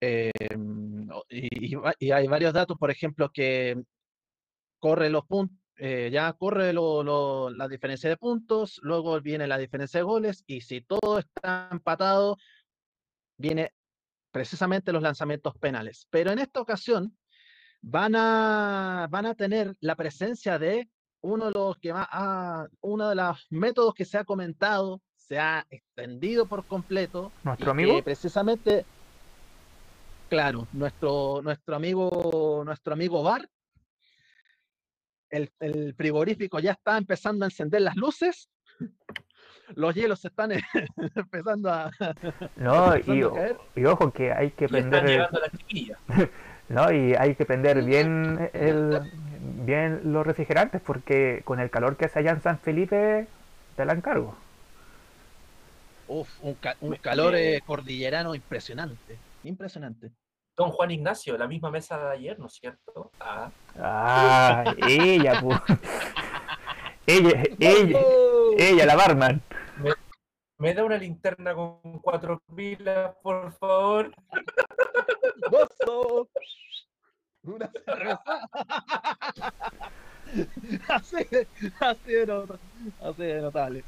Em, 0.00 1.08
y, 1.30 2.10
hay 2.12 2.26
varios 2.28 2.52
datos, 2.52 2.76
por 2.78 2.90
ejemplo, 2.90 3.30
que 3.32 3.76
corre 4.78 5.10
los 5.10 5.24
puntos, 5.26 5.56
eh, 5.78 6.10
ya 6.12 6.32
corre 6.34 6.72
la 6.72 7.68
diferencia 7.68 8.08
de 8.08 8.16
puntos, 8.16 8.78
luego 8.82 9.20
viene 9.20 9.46
la 9.46 9.58
diferencia 9.58 10.00
de 10.00 10.04
goles, 10.04 10.44
y 10.46 10.60
si 10.62 10.80
todo 10.82 11.18
está 11.18 11.68
empatado, 11.72 12.36
viene 13.36 13.72
precisamente 14.30 14.92
los 14.92 15.02
lanzamientos 15.02 15.56
penales. 15.58 16.06
Pero 16.10 16.30
en 16.30 16.38
esta 16.38 16.60
ocasión, 16.60 17.16
van 17.82 18.14
a, 18.16 19.06
van 19.10 19.26
a 19.26 19.34
tener 19.34 19.76
la 19.80 19.94
presencia 19.94 20.58
de 20.58 20.88
uno 21.20 21.46
de 21.46 21.52
los 21.52 21.78
que 21.78 21.92
va 21.92 22.68
uno 22.80 23.08
de 23.08 23.14
los 23.14 23.46
métodos 23.50 23.94
que 23.94 24.04
se 24.04 24.18
ha 24.18 24.24
comentado, 24.24 25.00
se 25.14 25.38
ha 25.38 25.66
extendido 25.70 26.46
por 26.46 26.64
completo. 26.66 27.32
Nuestro 27.42 27.70
amigo. 27.70 28.02
precisamente, 28.02 28.84
claro, 30.28 30.66
nuestro, 30.72 31.40
nuestro 31.42 31.76
amigo, 31.76 32.62
nuestro 32.64 32.92
amigo 32.92 33.22
Bar, 33.22 33.48
el, 35.30 35.50
el 35.60 35.94
frigorífico 35.94 36.60
ya 36.60 36.72
está 36.72 36.98
empezando 36.98 37.44
a 37.44 37.48
encender 37.48 37.82
las 37.82 37.96
luces. 37.96 38.48
Los 39.74 39.94
hielos 39.94 40.20
se 40.20 40.28
están 40.28 40.52
empezando 41.14 41.70
a. 41.70 41.90
No, 42.56 42.96
y, 42.96 43.24
y, 43.74 43.84
ojo 43.84 44.12
que 44.12 44.32
hay 44.32 44.50
que 44.50 44.68
prender. 44.68 45.28
¿no? 46.68 46.92
Y 46.92 47.14
hay 47.14 47.34
que 47.34 47.44
prender 47.44 47.82
bien 47.82 48.50
el, 48.52 49.12
bien 49.64 50.00
los 50.12 50.26
refrigerantes 50.26 50.80
porque 50.80 51.42
con 51.44 51.60
el 51.60 51.70
calor 51.70 51.96
que 51.96 52.06
hace 52.06 52.18
allá 52.18 52.32
en 52.32 52.42
San 52.42 52.58
Felipe 52.58 53.26
te 53.76 53.84
la 53.84 53.92
encargo. 53.92 54.36
Uf, 56.08 56.28
un, 56.42 56.54
calor 56.96 57.34
eh, 57.34 57.60
cordillerano 57.66 58.34
impresionante, 58.34 59.18
impresionante. 59.42 60.12
Don 60.56 60.70
Juan 60.70 60.90
Ignacio, 60.90 61.36
la 61.36 61.48
misma 61.48 61.70
mesa 61.70 61.98
de 61.98 62.12
ayer, 62.12 62.38
¿no 62.38 62.46
es 62.46 62.54
cierto? 62.54 63.10
Ah, 63.20 63.50
ah 63.78 64.74
ella, 64.88 65.40
pues. 65.40 65.60
ella, 67.06 67.42
ella, 67.58 68.00
ella, 68.56 68.86
la 68.86 68.96
barman. 68.96 69.42
¿Me 70.58 70.72
da 70.72 70.84
una 70.84 70.96
linterna 70.96 71.54
con 71.54 71.98
cuatro 72.00 72.42
pilas, 72.54 73.14
por 73.22 73.52
favor? 73.52 74.10
¡Gozo! 75.50 76.30
Una 77.42 77.70
cerveza. 77.84 78.48
así, 80.88 81.16
así, 81.80 82.12
de 82.12 82.26
notable. 82.26 82.60
así 83.00 83.22
de 83.22 83.40
notable. 83.42 83.84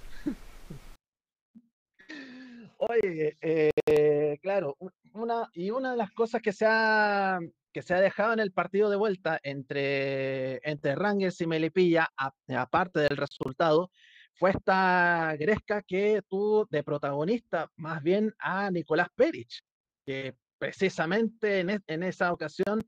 Oye, 2.76 3.36
eh, 3.40 4.38
claro, 4.42 4.76
una, 5.14 5.48
y 5.54 5.70
una 5.70 5.92
de 5.92 5.96
las 5.96 6.12
cosas 6.12 6.42
que 6.42 6.52
se 6.52 6.66
ha, 6.68 7.40
que 7.72 7.80
se 7.80 7.94
ha 7.94 8.00
dejado 8.00 8.34
en 8.34 8.40
el 8.40 8.52
partido 8.52 8.90
de 8.90 8.96
vuelta 8.96 9.40
entre, 9.42 10.60
entre 10.68 10.94
Rangers 10.94 11.40
y 11.40 11.46
Melipilla, 11.46 12.08
aparte 12.46 13.00
del 13.00 13.16
resultado, 13.16 13.90
fue 14.38 14.50
esta 14.50 15.34
Gresca 15.36 15.82
que 15.82 16.22
tuvo 16.28 16.66
de 16.70 16.84
protagonista 16.84 17.70
más 17.76 18.02
bien 18.02 18.32
a 18.38 18.70
Nicolás 18.70 19.08
Perich, 19.14 19.60
que 20.06 20.34
precisamente 20.58 21.60
en, 21.60 21.82
en, 21.84 22.02
esa 22.04 22.32
ocasión, 22.32 22.80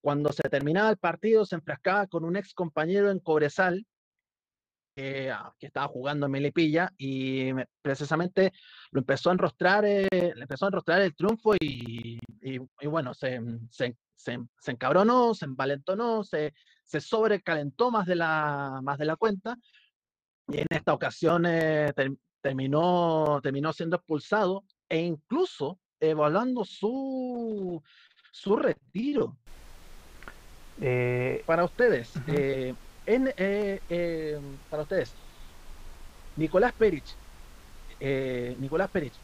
cuando 0.00 0.32
se 0.32 0.48
terminaba 0.48 0.90
el 0.90 0.96
partido, 0.98 1.46
se 1.46 1.54
enfrascaba 1.54 2.08
con 2.08 2.24
un 2.24 2.36
ex 2.36 2.52
compañero 2.52 3.10
en 3.10 3.20
Cobresal, 3.20 3.86
ah, 4.98 5.52
que 5.58 5.66
estaba 5.66 5.86
jugando 5.86 6.26
en 6.26 6.32
Melipilla, 6.32 6.90
y 6.98 7.52
precisamente 7.82 8.52
lo 8.90 9.00
empezó 9.00 9.30
a 9.30 9.34
enrostrar, 9.34 9.84
eh, 9.84 10.08
le 10.10 10.42
empezó 10.42 10.64
a 10.64 10.68
enrostrar 10.68 11.02
el 11.02 11.14
triunfo 11.14 11.54
y, 11.54 12.18
y, 12.42 12.86
bueno, 12.86 13.14
se, 13.14 13.40
se, 13.70 13.96
se, 14.16 14.38
se, 14.58 14.70
encabronó, 14.72 15.34
se 15.34 15.44
envalentonó, 15.44 16.24
se, 16.24 16.52
se 16.82 17.00
sobrecalentó 17.00 17.92
más 17.92 18.06
de 18.06 18.16
la, 18.16 18.80
más 18.82 18.98
de 18.98 19.04
la 19.04 19.16
cuenta, 19.16 19.56
y 20.48 20.58
en 20.58 20.66
esta 20.70 20.92
ocasión 20.94 21.44
eh, 21.46 21.92
terminó, 22.40 23.40
terminó 23.42 23.72
siendo 23.72 23.96
expulsado 23.96 24.64
e 24.88 24.98
incluso 25.00 25.80
evaluando 25.98 26.64
su, 26.64 27.82
su 28.32 28.56
retiro. 28.56 29.36
Eh, 30.78 31.42
para 31.46 31.64
ustedes, 31.64 32.12
eh, 32.28 32.74
en, 33.06 34.60
para 34.68 34.82
ustedes, 34.82 35.14
Nicolás 36.36 36.72
Perich, 36.74 37.18
Nicolás 38.58 38.90
Perich, 38.90 39.22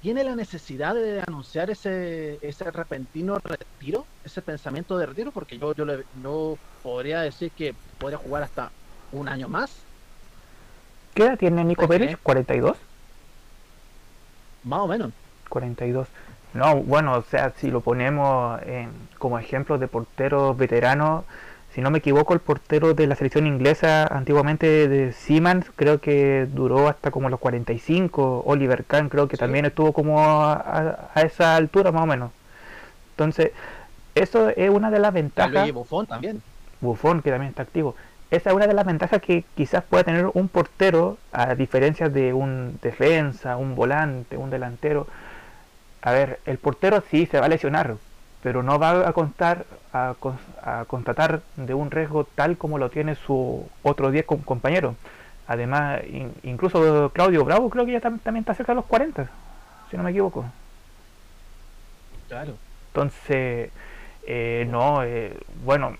¿tiene 0.00 0.24
la 0.24 0.34
necesidad 0.34 0.94
de 0.94 1.20
anunciar 1.20 1.70
ese, 1.70 2.38
ese 2.40 2.70
repentino 2.70 3.38
retiro, 3.44 4.08
ese 4.24 4.42
pensamiento 4.42 4.96
de 4.96 5.06
retiro? 5.06 5.32
Porque 5.32 5.58
yo, 5.58 5.74
yo, 5.74 5.84
le, 5.84 6.06
yo 6.12 6.60
podría 6.80 7.20
decir 7.20 7.52
que 7.52 7.76
podría 7.98 8.18
jugar 8.18 8.42
hasta 8.42 8.74
un 9.12 9.28
año 9.28 9.48
más. 9.48 9.70
¿Qué 11.14 11.24
edad 11.24 11.38
tiene 11.38 11.64
Nico 11.64 11.88
Pérez? 11.88 12.16
¿42? 12.22 12.76
Más 14.64 14.80
o 14.80 14.86
menos. 14.86 15.12
42. 15.48 16.08
No, 16.54 16.76
bueno, 16.76 17.14
o 17.14 17.22
sea, 17.22 17.52
si 17.56 17.70
lo 17.70 17.80
ponemos 17.80 18.60
como 19.18 19.38
ejemplo 19.38 19.78
de 19.78 19.88
porteros 19.88 20.56
veteranos, 20.56 21.24
si 21.74 21.80
no 21.80 21.90
me 21.90 21.98
equivoco, 21.98 22.34
el 22.34 22.40
portero 22.40 22.94
de 22.94 23.06
la 23.06 23.14
selección 23.14 23.46
inglesa 23.46 24.04
antiguamente 24.06 24.88
de 24.88 25.12
Siemens 25.12 25.66
creo 25.76 26.00
que 26.00 26.48
duró 26.52 26.88
hasta 26.88 27.12
como 27.12 27.28
los 27.28 27.38
45. 27.38 28.42
Oliver 28.44 28.84
Kahn 28.84 29.08
creo 29.08 29.28
que 29.28 29.36
también 29.36 29.66
estuvo 29.66 29.92
como 29.92 30.18
a, 30.20 31.10
esa 31.16 31.54
altura 31.54 31.92
más 31.92 32.02
o 32.02 32.06
menos. 32.06 32.32
Entonces, 33.12 33.52
eso 34.16 34.48
es 34.48 34.70
una 34.70 34.90
de 34.90 34.98
las 34.98 35.12
ventajas. 35.12 35.68
Y 35.68 35.70
Buffon 35.70 36.06
también. 36.06 36.42
Buffon 36.80 37.22
que 37.22 37.30
también 37.30 37.50
está 37.50 37.62
activo 37.62 37.94
esa 38.30 38.50
es 38.50 38.56
una 38.56 38.66
de 38.66 38.74
las 38.74 38.86
ventajas 38.86 39.20
que 39.20 39.44
quizás 39.56 39.82
pueda 39.82 40.04
tener 40.04 40.30
un 40.32 40.48
portero, 40.48 41.18
a 41.32 41.54
diferencia 41.54 42.08
de 42.08 42.32
un 42.32 42.78
defensa, 42.80 43.56
un 43.56 43.74
volante, 43.74 44.36
un 44.36 44.50
delantero. 44.50 45.08
A 46.02 46.12
ver, 46.12 46.38
el 46.46 46.58
portero 46.58 47.02
sí 47.10 47.26
se 47.26 47.40
va 47.40 47.46
a 47.46 47.48
lesionar, 47.48 47.96
pero 48.42 48.62
no 48.62 48.78
va 48.78 49.08
a 49.08 49.12
contar 49.12 49.66
a, 49.92 50.14
constatar 50.86 51.42
de 51.56 51.74
un 51.74 51.90
riesgo 51.90 52.24
tal 52.24 52.56
como 52.56 52.78
lo 52.78 52.88
tiene 52.88 53.16
su 53.16 53.68
otro 53.82 54.10
10 54.10 54.24
compañero. 54.44 54.94
Además, 55.48 56.00
incluso 56.44 57.10
Claudio 57.12 57.44
Bravo 57.44 57.68
creo 57.70 57.84
que 57.84 57.92
ya 57.92 58.00
también 58.00 58.36
está 58.36 58.54
cerca 58.54 58.72
de 58.72 58.76
los 58.76 58.86
40, 58.86 59.28
si 59.90 59.96
no 59.96 60.04
me 60.04 60.10
equivoco. 60.10 60.44
Claro. 62.28 62.54
Entonces, 62.92 63.70
eh, 64.24 64.66
no, 64.70 65.02
eh, 65.02 65.36
bueno, 65.64 65.96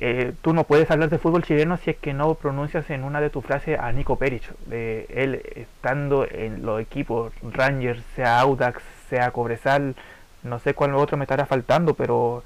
eh, 0.00 0.32
tú 0.42 0.54
no 0.54 0.62
puedes 0.62 0.88
hablar 0.92 1.10
de 1.10 1.18
fútbol 1.18 1.42
chileno 1.42 1.76
si 1.76 1.90
es 1.90 1.96
que 1.96 2.14
no 2.14 2.34
pronuncias 2.34 2.88
en 2.90 3.02
una 3.02 3.20
de 3.20 3.30
tus 3.30 3.44
frases 3.44 3.78
a 3.78 3.90
Nico 3.90 4.16
Perich. 4.16 4.48
De 4.66 5.06
él 5.10 5.42
estando 5.56 6.24
en 6.30 6.64
los 6.64 6.80
equipos 6.80 7.32
Rangers, 7.42 8.02
sea 8.14 8.38
Audax, 8.38 8.82
sea 9.10 9.32
Cobresal, 9.32 9.96
no 10.44 10.60
sé 10.60 10.74
cuál 10.74 10.94
otro 10.94 11.16
me 11.16 11.24
estará 11.24 11.46
faltando, 11.46 11.94
pero 11.94 12.44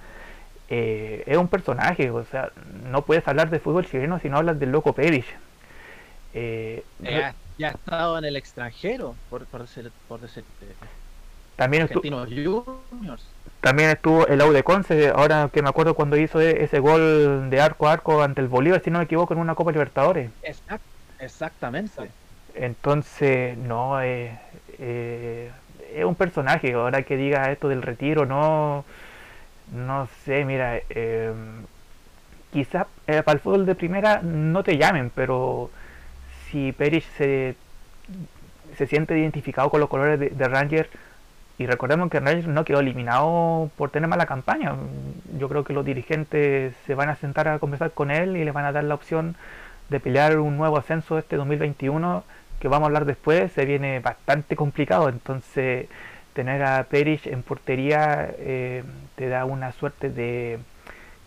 eh, 0.70 1.24
es 1.26 1.36
un 1.36 1.48
personaje. 1.48 2.10
O 2.10 2.24
sea, 2.24 2.50
no 2.90 3.02
puedes 3.02 3.28
hablar 3.28 3.50
de 3.50 3.58
fútbol 3.58 3.86
chileno 3.86 4.18
si 4.18 4.30
no 4.30 4.38
hablas 4.38 4.58
del 4.58 4.72
loco 4.72 4.94
Perich. 4.94 5.26
Eh, 6.32 6.82
ya, 7.00 7.34
ha 7.68 7.70
estado 7.70 8.16
en 8.16 8.24
el 8.24 8.36
extranjero, 8.36 9.14
por, 9.28 9.44
por, 9.44 9.66
por 10.08 10.20
decirte. 10.20 10.66
También 11.56 11.82
estuvo, 11.82 12.26
también 13.62 13.90
estuvo 13.90 14.26
el 14.26 14.40
Aude 14.40 14.64
Conce, 14.64 15.10
ahora 15.10 15.48
que 15.52 15.62
me 15.62 15.68
acuerdo 15.68 15.94
cuando 15.94 16.16
hizo 16.16 16.40
e-, 16.40 16.64
ese 16.64 16.80
gol 16.80 17.48
de 17.48 17.60
arco 17.60 17.86
a 17.86 17.92
arco 17.92 18.22
ante 18.22 18.40
el 18.40 18.48
Bolívar, 18.48 18.82
si 18.82 18.90
no 18.90 18.98
me 18.98 19.04
equivoco, 19.04 19.32
en 19.34 19.40
una 19.40 19.54
Copa 19.54 19.70
Libertadores. 19.70 20.30
exactamente. 21.20 22.10
Entonces, 22.54 23.56
no, 23.56 24.02
eh, 24.02 24.36
eh, 24.80 25.50
es 25.94 26.04
un 26.04 26.16
personaje. 26.16 26.72
Ahora 26.72 27.02
que 27.02 27.16
diga 27.16 27.52
esto 27.52 27.68
del 27.68 27.82
retiro, 27.82 28.26
no, 28.26 28.84
no 29.72 30.08
sé, 30.24 30.44
mira, 30.44 30.80
eh, 30.90 31.32
quizás 32.52 32.86
para 33.06 33.32
el 33.32 33.38
fútbol 33.38 33.64
de 33.64 33.76
primera 33.76 34.20
no 34.22 34.64
te 34.64 34.76
llamen, 34.76 35.10
pero 35.14 35.70
si 36.50 36.72
Perich 36.72 37.06
se, 37.16 37.54
se 38.76 38.86
siente 38.88 39.16
identificado 39.18 39.70
con 39.70 39.78
los 39.78 39.88
colores 39.88 40.18
de, 40.18 40.30
de 40.30 40.48
Ranger, 40.48 40.90
y 41.62 41.66
recordemos 41.66 42.10
que 42.10 42.18
Rangers 42.18 42.48
no 42.48 42.64
quedó 42.64 42.80
eliminado 42.80 43.70
por 43.76 43.90
tener 43.90 44.08
mala 44.08 44.26
campaña. 44.26 44.74
Yo 45.38 45.48
creo 45.48 45.62
que 45.62 45.72
los 45.72 45.84
dirigentes 45.84 46.74
se 46.86 46.94
van 46.96 47.08
a 47.08 47.14
sentar 47.14 47.46
a 47.46 47.60
conversar 47.60 47.92
con 47.92 48.10
él 48.10 48.36
y 48.36 48.44
le 48.44 48.50
van 48.50 48.64
a 48.64 48.72
dar 48.72 48.82
la 48.82 48.96
opción 48.96 49.36
de 49.88 50.00
pelear 50.00 50.38
un 50.40 50.56
nuevo 50.56 50.76
ascenso 50.76 51.18
este 51.18 51.36
2021 51.36 52.24
que 52.58 52.66
vamos 52.66 52.86
a 52.86 52.88
hablar 52.88 53.04
después. 53.04 53.52
Se 53.52 53.64
viene 53.64 54.00
bastante 54.00 54.56
complicado. 54.56 55.08
Entonces 55.08 55.86
tener 56.32 56.64
a 56.64 56.82
Perich 56.84 57.28
en 57.28 57.44
portería 57.44 58.34
eh, 58.38 58.82
te 59.14 59.28
da 59.28 59.44
una 59.44 59.70
suerte 59.70 60.10
de, 60.10 60.58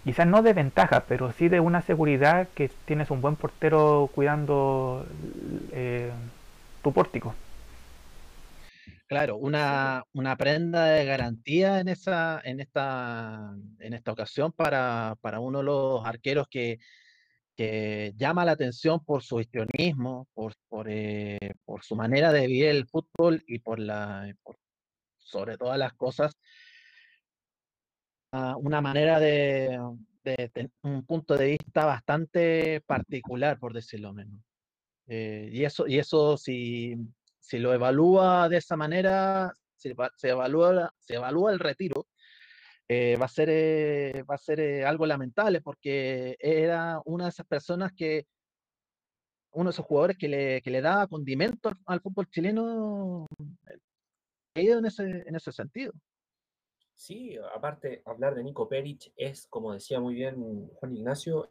quizás 0.03 0.27
no 0.27 0.41
de 0.41 0.51
ventaja, 0.51 1.05
pero 1.07 1.31
sí 1.31 1.47
de 1.47 1.61
una 1.61 1.81
seguridad 1.81 2.49
que 2.55 2.69
tienes 2.83 3.09
un 3.09 3.21
buen 3.21 3.37
portero 3.37 4.09
cuidando 4.13 5.05
eh, 5.71 6.11
tu 6.83 6.91
pórtico. 6.91 7.35
Claro, 9.07 9.37
una, 9.37 10.03
una, 10.13 10.35
prenda 10.35 10.85
de 10.85 11.05
garantía 11.05 11.79
en 11.79 11.89
esa, 11.89 12.41
en 12.43 12.59
esta, 12.59 13.55
en 13.79 13.93
esta 13.93 14.11
ocasión 14.11 14.51
para, 14.51 15.15
para 15.21 15.39
uno 15.39 15.59
de 15.59 15.65
los 15.65 16.05
arqueros 16.05 16.47
que, 16.49 16.79
que 17.55 18.13
llama 18.17 18.45
la 18.45 18.53
atención 18.53 19.03
por 19.05 19.21
su 19.21 19.39
histrionismo, 19.39 20.27
por, 20.33 20.55
por, 20.67 20.87
eh, 20.89 21.37
por, 21.65 21.83
su 21.83 21.95
manera 21.95 22.31
de 22.33 22.47
vivir 22.47 22.65
el 22.65 22.87
fútbol 22.87 23.43
y 23.47 23.59
por 23.59 23.79
la 23.79 24.33
sobre 25.17 25.57
todas 25.57 25.77
las 25.77 25.93
cosas 25.93 26.35
una 28.57 28.81
manera 28.81 29.19
de, 29.19 29.79
de, 30.23 30.69
un 30.81 31.05
punto 31.05 31.37
de 31.37 31.57
vista 31.57 31.85
bastante 31.85 32.81
particular, 32.81 33.59
por 33.59 33.73
decirlo 33.73 34.13
menos. 34.13 34.41
Eh, 35.07 35.49
y 35.51 35.63
eso, 35.63 35.87
y 35.87 35.99
eso 35.99 36.37
si 36.37 36.95
si 37.45 37.59
lo 37.59 37.73
evalúa 37.73 38.49
de 38.49 38.57
esa 38.57 38.75
manera, 38.75 39.53
si 39.75 39.93
se 40.15 40.29
evalúa, 40.29 40.91
se 40.99 41.15
evalúa 41.15 41.51
el 41.51 41.59
retiro, 41.59 42.07
eh, 42.87 43.17
va 43.21 43.25
a 43.25 43.29
ser, 43.29 43.49
eh, 43.51 44.23
va 44.23 44.35
a 44.35 44.39
ser 44.39 44.59
eh, 44.59 44.85
algo 44.85 45.05
lamentable 45.05 45.61
porque 45.61 46.35
era 46.39 46.99
una 47.05 47.25
de 47.25 47.29
esas 47.29 47.45
personas 47.45 47.91
que, 47.95 48.25
uno 49.51 49.69
de 49.69 49.73
esos 49.73 49.85
jugadores 49.85 50.17
que 50.17 50.27
le, 50.27 50.61
que 50.63 50.71
le 50.71 50.81
daba 50.81 51.07
condimento 51.07 51.71
al, 51.85 52.01
fútbol 52.01 52.27
chileno 52.29 53.27
en 54.55 54.85
ese, 54.85 55.03
en 55.27 55.35
ese 55.35 55.51
sentido. 55.51 55.93
Sí, 56.95 57.37
aparte, 57.55 58.01
hablar 58.05 58.33
de 58.33 58.43
Nico 58.43 58.67
Peric 58.67 59.11
es, 59.15 59.45
como 59.47 59.73
decía 59.73 59.99
muy 59.99 60.15
bien 60.15 60.67
Juan 60.75 60.95
Ignacio, 60.95 61.47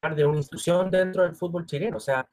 hablar 0.00 0.16
de 0.16 0.24
una 0.24 0.38
institución 0.38 0.90
dentro 0.90 1.24
del 1.24 1.34
fútbol 1.34 1.66
chileno. 1.66 1.98
O 1.98 2.00
sea, 2.00 2.28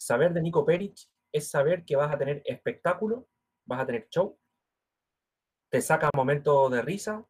saber 0.00 0.32
de 0.32 0.40
Nico 0.40 0.64
Peric 0.64 0.96
es 1.32 1.50
saber 1.50 1.84
que 1.84 1.96
vas 1.96 2.12
a 2.12 2.18
tener 2.18 2.42
espectáculo, 2.44 3.28
vas 3.66 3.80
a 3.80 3.86
tener 3.86 4.08
show, 4.08 4.38
te 5.70 5.80
saca 5.80 6.10
momentos 6.16 6.70
de 6.72 6.82
risa, 6.82 7.24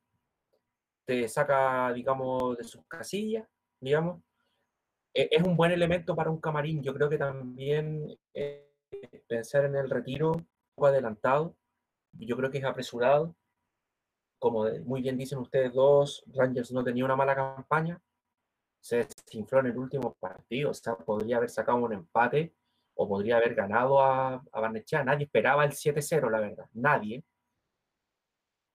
te 1.04 1.28
saca, 1.28 1.92
digamos, 1.92 2.56
de 2.56 2.64
sus 2.64 2.86
casillas, 2.86 3.46
digamos. 3.80 4.22
E, 5.12 5.28
es 5.30 5.42
un 5.42 5.56
buen 5.56 5.72
elemento 5.72 6.14
para 6.14 6.30
un 6.30 6.40
camarín. 6.40 6.82
Yo 6.82 6.94
creo 6.94 7.10
que 7.10 7.18
también 7.18 8.16
eh, 8.32 8.72
pensar 9.26 9.64
en 9.64 9.76
el 9.76 9.90
retiro 9.90 10.32
adelantado, 10.82 11.56
yo 12.12 12.36
creo 12.36 12.50
que 12.50 12.58
es 12.58 12.64
apresurado. 12.64 13.36
Como 14.38 14.64
muy 14.84 15.02
bien 15.02 15.18
dicen 15.18 15.38
ustedes 15.38 15.74
dos, 15.74 16.24
Rangers 16.28 16.72
no 16.72 16.82
tenía 16.82 17.04
una 17.04 17.16
mala 17.16 17.34
campaña, 17.34 18.00
se 18.80 19.04
desinfló 19.04 19.60
en 19.60 19.66
el 19.66 19.76
último 19.76 20.14
partido, 20.14 20.70
o 20.70 20.74
sea, 20.74 20.96
podría 20.96 21.36
haber 21.36 21.50
sacado 21.50 21.76
un 21.78 21.92
empate 21.92 22.54
o 23.02 23.08
podría 23.08 23.38
haber 23.38 23.54
ganado 23.54 23.98
a, 24.02 24.34
a 24.52 24.60
Barnechea. 24.60 25.02
Nadie 25.02 25.24
esperaba 25.24 25.64
el 25.64 25.72
7-0, 25.72 26.30
la 26.30 26.38
verdad, 26.38 26.66
nadie. 26.74 27.24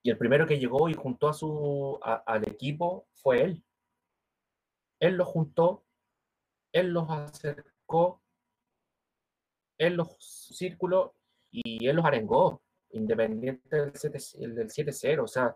Y 0.01 0.09
el 0.09 0.17
primero 0.17 0.47
que 0.47 0.57
llegó 0.57 0.89
y 0.89 0.95
juntó 0.95 1.29
a 1.29 1.33
su, 1.33 1.99
al 2.01 2.47
equipo 2.47 3.07
fue 3.13 3.43
él. 3.43 3.63
Él 4.99 5.15
los 5.15 5.27
juntó, 5.27 5.85
él 6.73 6.87
los 6.87 7.07
acercó, 7.07 8.23
él 9.77 9.93
los 9.93 10.17
círculos 10.19 11.11
y 11.51 11.87
él 11.87 11.97
los 11.97 12.05
arengó, 12.05 12.63
independiente 12.93 13.77
del 13.77 13.93
7-0. 13.93 15.23
O 15.23 15.27
sea, 15.27 15.55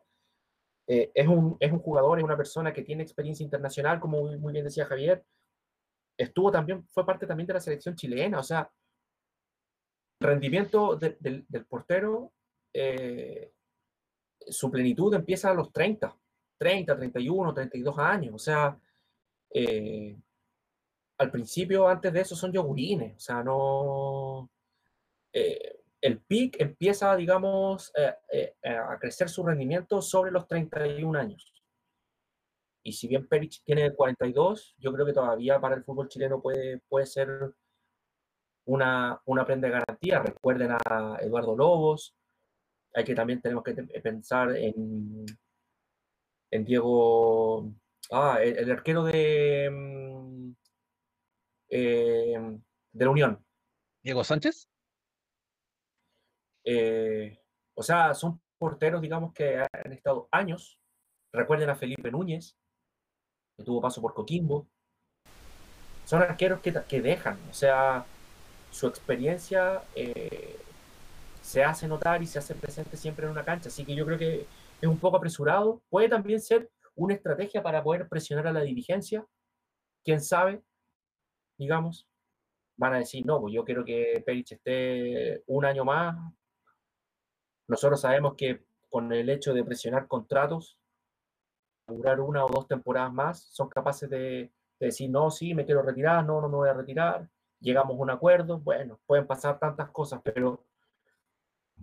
eh, 0.85 1.11
es, 1.15 1.27
un, 1.27 1.57
es 1.59 1.71
un 1.71 1.79
jugador, 1.79 2.19
es 2.19 2.23
una 2.23 2.37
persona 2.37 2.71
que 2.71 2.83
tiene 2.83 3.01
experiencia 3.01 3.43
internacional, 3.43 3.99
como 3.99 4.21
muy 4.37 4.53
bien 4.53 4.65
decía 4.65 4.85
Javier, 4.85 5.25
estuvo 6.19 6.51
también, 6.51 6.85
fue 6.89 7.05
parte 7.05 7.25
también 7.25 7.47
de 7.47 7.53
la 7.53 7.61
selección 7.61 7.95
chilena, 7.95 8.39
o 8.39 8.43
sea, 8.43 8.69
rendimiento 10.19 10.97
del 10.97 11.65
portero, 11.67 12.33
eh, 12.73 13.53
su 14.47 14.69
plenitud 14.69 15.13
empieza 15.13 15.49
a 15.49 15.53
los 15.53 15.71
30, 15.71 16.13
30, 16.57 16.97
31, 16.97 17.53
32 17.53 17.97
años, 17.97 18.35
o 18.35 18.39
sea, 18.39 18.77
eh, 19.51 20.17
al 21.17 21.31
principio, 21.31 21.87
antes 21.87 22.11
de 22.11 22.21
eso, 22.21 22.35
son 22.35 22.51
yogurines, 22.51 23.15
o 23.15 23.19
sea, 23.19 23.43
no... 23.43 24.49
Eh, 25.33 25.77
el 26.01 26.21
pic 26.21 26.55
empieza, 26.61 27.13
digamos, 27.17 27.91
a 28.63 28.97
crecer 28.99 29.27
su 29.27 29.43
rendimiento 29.43 30.01
sobre 30.01 30.31
los 30.31 30.47
31 30.47 31.19
años. 31.19 31.48
Y 32.83 32.93
si 32.93 33.07
bien 33.07 33.27
Perich 33.27 33.61
tiene 33.63 33.93
42, 33.93 34.75
yo 34.77 34.93
creo 34.93 35.05
que 35.05 35.13
todavía 35.13 35.59
para 35.59 35.75
el 35.75 35.83
fútbol 35.83 36.07
chileno 36.07 36.41
puede, 36.41 36.79
puede 36.87 37.05
ser 37.05 37.53
una, 38.65 39.21
una 39.25 39.45
prenda 39.45 39.67
de 39.67 39.73
garantía. 39.73 40.19
Recuerden 40.19 40.71
a 40.71 41.17
Eduardo 41.21 41.55
Lobos. 41.55 42.15
Hay 42.93 43.03
que 43.03 43.15
también 43.15 43.41
tenemos 43.41 43.63
que 43.63 43.73
pensar 43.73 44.55
en, 44.55 45.25
en 46.51 46.65
Diego, 46.65 47.71
ah, 48.11 48.39
el, 48.41 48.71
arquero 48.71 49.03
de, 49.03 49.69
mm, 49.71 50.51
eh, 51.69 52.59
de 52.91 53.05
la 53.05 53.11
Unión. 53.11 53.45
Diego 54.01 54.23
Sánchez. 54.23 54.69
Eh, 56.63 57.39
o 57.75 57.83
sea, 57.83 58.13
son 58.13 58.41
porteros, 58.57 59.01
digamos, 59.01 59.33
que 59.33 59.57
han 59.57 59.93
estado 59.93 60.27
años. 60.31 60.79
Recuerden 61.31 61.69
a 61.69 61.75
Felipe 61.75 62.11
Núñez, 62.11 62.57
que 63.59 63.65
tuvo 63.65 63.81
paso 63.81 64.01
por 64.01 64.13
Coquimbo. 64.13 64.65
Son 66.05 66.21
arqueros 66.21 66.61
que, 66.61 66.73
que 66.87 67.01
dejan, 67.01 67.37
o 67.51 67.53
sea, 67.53 68.05
su 68.71 68.87
experiencia 68.87 69.83
eh, 69.95 70.57
se 71.41 71.63
hace 71.63 71.87
notar 71.87 72.23
y 72.23 72.25
se 72.25 72.39
hace 72.39 72.55
presente 72.55 72.95
siempre 72.95 73.25
en 73.25 73.31
una 73.31 73.43
cancha. 73.43 73.67
Así 73.67 73.85
que 73.85 73.93
yo 73.93 74.05
creo 74.05 74.17
que 74.17 74.47
es 74.81 74.89
un 74.89 74.97
poco 74.97 75.17
apresurado. 75.17 75.81
Puede 75.89 76.07
también 76.07 76.39
ser 76.39 76.71
una 76.95 77.13
estrategia 77.13 77.61
para 77.61 77.83
poder 77.83 78.07
presionar 78.07 78.47
a 78.47 78.53
la 78.53 78.61
dirigencia. 78.61 79.25
Quién 80.03 80.21
sabe, 80.21 80.63
digamos. 81.57 82.07
Van 82.77 82.93
a 82.93 82.99
decir, 82.99 83.25
no, 83.25 83.41
pues 83.41 83.53
yo 83.53 83.65
quiero 83.65 83.83
que 83.83 84.23
Perich 84.25 84.53
esté 84.53 85.43
un 85.47 85.65
año 85.65 85.83
más. 85.83 86.15
Nosotros 87.67 87.99
sabemos 87.99 88.35
que 88.37 88.63
con 88.89 89.11
el 89.11 89.29
hecho 89.29 89.53
de 89.53 89.65
presionar 89.65 90.07
contratos, 90.07 90.78
durar 91.89 92.19
una 92.19 92.45
o 92.45 92.49
dos 92.49 92.67
temporadas 92.67 93.11
más, 93.11 93.41
son 93.51 93.69
capaces 93.69 94.09
de, 94.09 94.51
decir, 94.79 95.09
no, 95.09 95.29
sí, 95.29 95.53
me 95.53 95.65
quiero 95.65 95.81
retirar, 95.81 96.25
no, 96.25 96.41
no 96.41 96.47
me 96.47 96.55
voy 96.55 96.69
a 96.69 96.73
retirar, 96.73 97.27
llegamos 97.59 97.97
a 97.97 98.01
un 98.01 98.09
acuerdo, 98.09 98.59
bueno, 98.59 98.99
pueden 99.05 99.27
pasar 99.27 99.59
tantas 99.59 99.89
cosas, 99.89 100.21
pero 100.23 100.63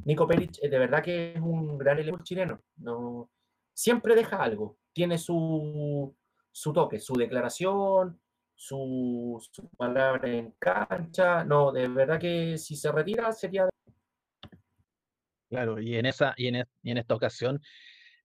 Nico 0.05 0.27
Peric 0.27 0.61
de 0.61 0.79
verdad 0.79 1.03
que 1.03 1.35
es 1.35 1.41
un 1.41 1.77
gran 1.77 1.99
elemento 1.99 2.25
chileno, 2.25 2.61
no, 2.77 3.29
siempre 3.75 4.15
deja 4.15 4.43
algo, 4.43 4.79
tiene 4.93 5.19
su, 5.19 6.15
su 6.51 6.73
toque, 6.73 6.99
su 6.99 7.15
declaración, 7.15 8.19
su, 8.55 9.43
palabra 9.77 10.29
en 10.29 10.53
cancha. 10.59 11.45
No, 11.45 11.71
de 11.71 11.87
verdad 11.89 12.19
que 12.19 12.57
si 12.57 12.75
se 12.75 12.91
retira 12.91 13.31
sería. 13.33 13.69
Claro, 15.49 15.79
y 15.79 15.97
en 15.97 16.07
esa, 16.07 16.35
y 16.37 16.49
en 16.49 16.99
esta 16.99 17.15
ocasión 17.15 17.61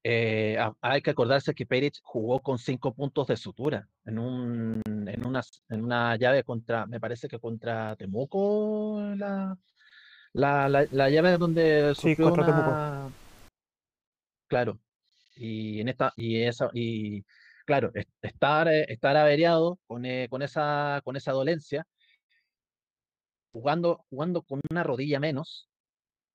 eh, 0.03 0.57
hay 0.81 1.01
que 1.01 1.11
acordarse 1.11 1.53
que 1.53 1.65
Peric 1.65 1.99
jugó 2.01 2.39
con 2.39 2.57
cinco 2.57 2.93
puntos 2.93 3.27
de 3.27 3.37
sutura 3.37 3.87
en, 4.05 4.17
un, 4.17 4.81
en, 4.87 5.25
una, 5.25 5.41
en 5.69 5.83
una 5.83 6.15
llave 6.15 6.43
contra, 6.43 6.87
me 6.87 6.99
parece 6.99 7.27
que 7.27 7.39
contra 7.39 7.95
Temuco, 7.95 8.99
la, 9.15 9.55
la, 10.33 10.69
la, 10.69 11.09
llave 11.09 11.37
donde 11.37 11.93
sí, 11.95 12.15
contra 12.15 12.45
Temuco. 12.45 13.11
Claro, 14.47 14.79
y 15.35 15.79
en 15.81 15.89
esta, 15.89 16.13
y 16.15 16.41
esa, 16.41 16.69
y 16.73 17.23
claro, 17.65 17.91
estar, 18.21 18.67
estar 18.69 19.15
averiado 19.17 19.79
con, 19.87 20.05
eh, 20.05 20.27
con, 20.29 20.41
esa, 20.41 21.01
con 21.03 21.15
esa 21.15 21.31
dolencia, 21.31 21.85
jugando, 23.51 24.05
jugando 24.09 24.41
con 24.41 24.61
una 24.69 24.83
rodilla 24.83 25.19
menos, 25.19 25.69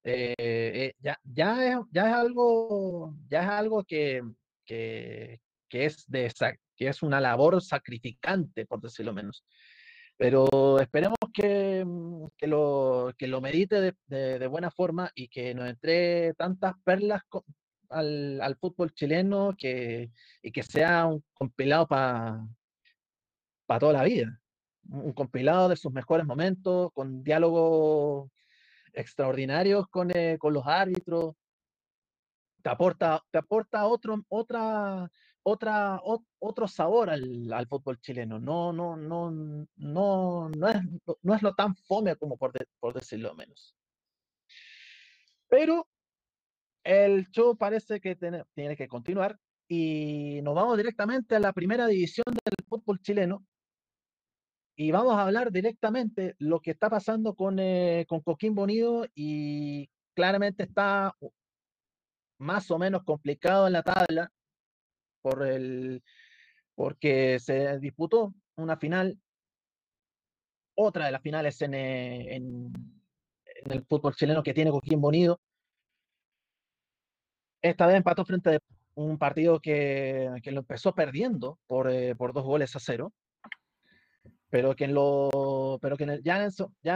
eh, 0.06 0.34
eh, 0.38 0.94
ya, 1.00 1.18
ya, 1.24 1.66
es, 1.66 1.78
ya 1.90 2.08
es 2.08 2.14
algo, 2.14 3.14
ya 3.28 3.42
es 3.42 3.48
algo 3.48 3.84
que, 3.84 4.22
que, 4.64 5.40
que 5.68 5.86
es 5.86 6.04
de 6.08 6.32
que 6.76 6.88
es 6.88 7.02
una 7.02 7.20
labor 7.20 7.60
sacrificante, 7.62 8.66
por 8.66 8.80
decirlo 8.80 9.12
menos. 9.12 9.44
Pero 10.16 10.78
esperemos 10.80 11.18
que, 11.34 11.84
mm, 11.84 12.26
que, 12.38 12.46
lo, 12.46 13.12
que 13.18 13.26
lo 13.26 13.40
medite 13.40 13.80
de, 13.80 13.94
de, 14.06 14.38
de, 14.38 14.46
buena 14.46 14.70
forma 14.70 15.10
y 15.14 15.28
que 15.28 15.54
nos 15.54 15.68
entre 15.68 16.34
tantas 16.34 16.74
perlas 16.84 17.22
al, 17.90 18.40
al 18.40 18.56
fútbol 18.56 18.92
chileno 18.94 19.54
que, 19.58 20.10
y 20.42 20.52
que 20.52 20.62
sea 20.62 21.06
un 21.06 21.24
compilado 21.34 21.86
para 21.88 22.46
para 23.66 23.80
toda 23.80 23.92
la 23.92 24.04
vida. 24.04 24.40
Un 24.88 25.12
compilado 25.12 25.68
de 25.68 25.76
sus 25.76 25.92
mejores 25.92 26.26
momentos, 26.26 26.92
con 26.92 27.22
diálogo 27.24 28.30
extraordinarios 28.96 29.86
con, 29.88 30.10
eh, 30.16 30.36
con 30.38 30.52
los 30.54 30.66
árbitros. 30.66 31.34
Te 32.62 32.70
aporta, 32.70 33.22
te 33.30 33.38
aporta 33.38 33.86
otro, 33.86 34.24
otra, 34.28 35.08
otra, 35.44 36.00
otro 36.40 36.66
sabor 36.66 37.10
al, 37.10 37.52
al, 37.52 37.68
fútbol 37.68 38.00
chileno. 38.00 38.40
No, 38.40 38.72
no, 38.72 38.96
no, 38.96 39.30
no, 39.76 40.48
no 40.48 40.68
es, 40.68 40.76
no 41.22 41.34
es 41.34 41.42
lo 41.42 41.54
tan 41.54 41.76
fome 41.76 42.16
como 42.16 42.36
por, 42.36 42.52
por 42.80 42.94
decirlo 42.94 43.34
menos. 43.34 43.76
Pero 45.48 45.86
el 46.82 47.28
show 47.30 47.56
parece 47.56 48.00
que 48.00 48.16
tiene, 48.16 48.44
tiene 48.54 48.76
que 48.76 48.88
continuar 48.88 49.38
y 49.68 50.40
nos 50.42 50.54
vamos 50.54 50.76
directamente 50.76 51.36
a 51.36 51.40
la 51.40 51.52
primera 51.52 51.86
división 51.86 52.24
del 52.26 52.66
fútbol 52.68 53.00
chileno, 53.00 53.44
y 54.76 54.90
vamos 54.90 55.14
a 55.14 55.22
hablar 55.22 55.50
directamente 55.50 56.36
lo 56.38 56.60
que 56.60 56.72
está 56.72 56.90
pasando 56.90 57.34
con, 57.34 57.58
eh, 57.58 58.04
con 58.08 58.20
Coquimbo 58.20 58.62
Unido 58.62 59.06
y 59.14 59.88
claramente 60.14 60.64
está 60.64 61.16
más 62.38 62.70
o 62.70 62.78
menos 62.78 63.02
complicado 63.02 63.66
en 63.66 63.72
la 63.72 63.82
tabla 63.82 64.30
por 65.22 65.46
el, 65.46 66.02
porque 66.74 67.38
se 67.38 67.78
disputó 67.78 68.34
una 68.56 68.76
final, 68.76 69.18
otra 70.74 71.06
de 71.06 71.12
las 71.12 71.22
finales 71.22 71.60
en, 71.62 71.74
eh, 71.74 72.70
el 73.70 73.84
fútbol 73.86 74.14
chileno 74.14 74.42
que 74.42 74.54
tiene 74.54 74.70
Coquimbo 74.70 75.08
Unido. 75.08 75.40
Esta 77.62 77.86
vez 77.86 77.96
empató 77.96 78.26
frente 78.26 78.56
a 78.56 78.58
un 78.94 79.18
partido 79.18 79.58
que, 79.58 80.30
que 80.42 80.52
lo 80.52 80.60
empezó 80.60 80.94
perdiendo 80.94 81.58
por, 81.66 81.90
eh, 81.90 82.14
por 82.14 82.34
dos 82.34 82.44
goles 82.44 82.76
a 82.76 82.80
cero 82.80 83.12
pero 84.50 84.74
que 84.76 84.84
en 84.84 84.94
lo 84.94 85.78
pero 85.82 85.96
que 85.96 86.20
ya 86.22 86.46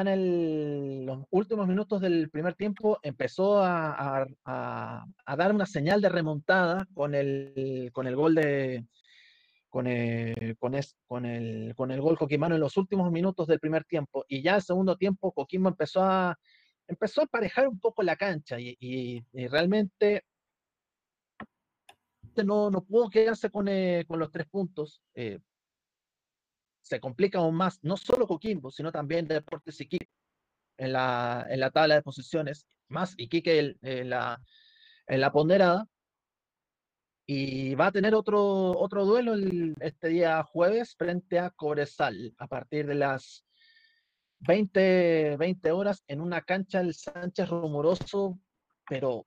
en, 0.00 1.06
los 1.06 1.24
últimos 1.30 1.66
minutos 1.66 2.00
del 2.00 2.30
primer 2.30 2.54
tiempo 2.54 2.98
empezó 3.02 3.62
a, 3.62 4.26
dar 4.44 5.54
una 5.54 5.66
señal 5.66 6.00
de 6.00 6.08
remontada 6.08 6.86
con 6.94 7.14
el 7.14 7.90
con 7.92 8.06
el 8.06 8.16
gol 8.16 8.34
de 8.34 8.84
con 9.68 9.86
el, 9.86 10.56
con, 10.58 10.74
es, 10.74 10.96
el 11.24 11.74
con 11.76 11.90
el 11.92 12.00
gol 12.00 12.18
Coquimano 12.18 12.56
en 12.56 12.60
los 12.60 12.76
últimos 12.76 13.12
minutos 13.12 13.46
del 13.46 13.60
primer 13.60 13.84
tiempo. 13.84 14.24
Y 14.26 14.42
ya 14.42 14.56
el 14.56 14.62
segundo 14.62 14.96
tiempo 14.96 15.32
Coquimbo 15.32 15.68
empezó 15.68 16.02
a 16.02 16.36
empezó 16.88 17.22
a 17.22 17.26
parejar 17.26 17.68
un 17.68 17.78
poco 17.78 18.02
la 18.02 18.16
cancha 18.16 18.56
y 18.58 19.22
realmente 19.32 20.24
no, 22.44 22.70
no 22.70 22.82
pudo 22.84 23.10
quedarse 23.10 23.50
con, 23.50 23.68
eh, 23.68 24.04
con 24.06 24.18
los 24.18 24.30
tres 24.30 24.46
puntos 24.48 25.02
eh, 25.14 25.38
se 26.80 27.00
complica 27.00 27.38
aún 27.38 27.54
más, 27.54 27.78
no 27.82 27.96
solo 27.96 28.26
Coquimbo, 28.26 28.70
sino 28.70 28.92
también 28.92 29.26
Deportes 29.26 29.80
Iquique 29.80 30.08
en 30.78 30.92
la, 30.92 31.46
en 31.48 31.60
la 31.60 31.70
tabla 31.70 31.96
de 31.96 32.02
posiciones, 32.02 32.66
más 32.88 33.14
Iquique 33.16 33.76
en, 33.82 34.10
la, 34.10 34.42
en 35.06 35.20
la 35.20 35.32
ponderada. 35.32 35.86
Y 37.26 37.76
va 37.76 37.86
a 37.86 37.92
tener 37.92 38.14
otro, 38.14 38.72
otro 38.76 39.04
duelo 39.04 39.34
el, 39.34 39.74
este 39.80 40.08
día 40.08 40.42
jueves 40.42 40.96
frente 40.96 41.38
a 41.38 41.50
Cobresal 41.50 42.34
a 42.38 42.48
partir 42.48 42.86
de 42.86 42.96
las 42.96 43.44
20, 44.40 45.36
20 45.36 45.70
horas 45.70 46.02
en 46.08 46.20
una 46.20 46.40
cancha 46.42 46.78
del 46.80 46.94
Sánchez 46.94 47.48
rumoroso, 47.48 48.40
pero 48.88 49.26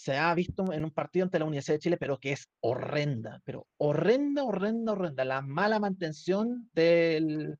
se 0.00 0.16
ha 0.16 0.34
visto 0.34 0.72
en 0.72 0.82
un 0.84 0.92
partido 0.92 1.24
ante 1.24 1.38
la 1.38 1.44
Universidad 1.44 1.74
de 1.74 1.80
Chile, 1.80 1.96
pero 1.98 2.18
que 2.18 2.32
es 2.32 2.48
horrenda, 2.60 3.42
pero 3.44 3.66
horrenda, 3.76 4.44
horrenda, 4.44 4.92
horrenda. 4.92 5.26
La 5.26 5.42
mala 5.42 5.78
mantención 5.78 6.70
del, 6.72 7.58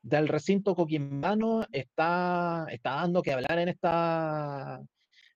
del 0.00 0.26
recinto 0.26 0.74
coquimbano 0.74 1.66
está, 1.70 2.66
está 2.70 2.94
dando 2.94 3.20
que 3.20 3.32
hablar 3.32 3.58
en 3.58 3.68
esta, 3.68 4.80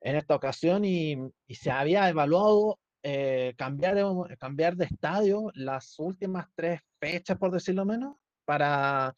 en 0.00 0.16
esta 0.16 0.35
ocasión 0.35 0.83
y, 0.87 1.18
se 1.50 1.70
había 1.70 2.09
evaluado 2.09 2.79
eh, 3.03 3.53
cambiar, 3.59 3.96
de, 3.96 4.37
cambiar 4.38 4.76
de 4.76 4.87
estadio 4.87 5.50
las 5.53 5.98
últimas 5.98 6.46
tres 6.55 6.81
fechas, 6.98 7.37
por 7.37 7.50
decirlo 7.50 7.85
menos, 7.85 8.16
para, 8.46 9.14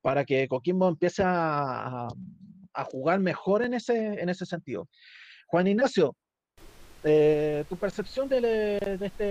para 0.00 0.24
que 0.24 0.48
Coquimbo 0.48 0.88
empiece 0.88 1.22
a, 1.22 2.08
a, 2.72 2.84
jugar 2.84 3.20
mejor 3.20 3.62
en 3.62 3.74
ese, 3.74 4.22
en 4.22 4.30
ese 4.30 4.46
sentido. 4.46 4.88
Juan 5.48 5.66
Ignacio, 5.66 6.16
eh, 7.08 7.64
tu 7.68 7.76
percepción 7.76 8.28
de, 8.28 8.78
este, 9.00 9.24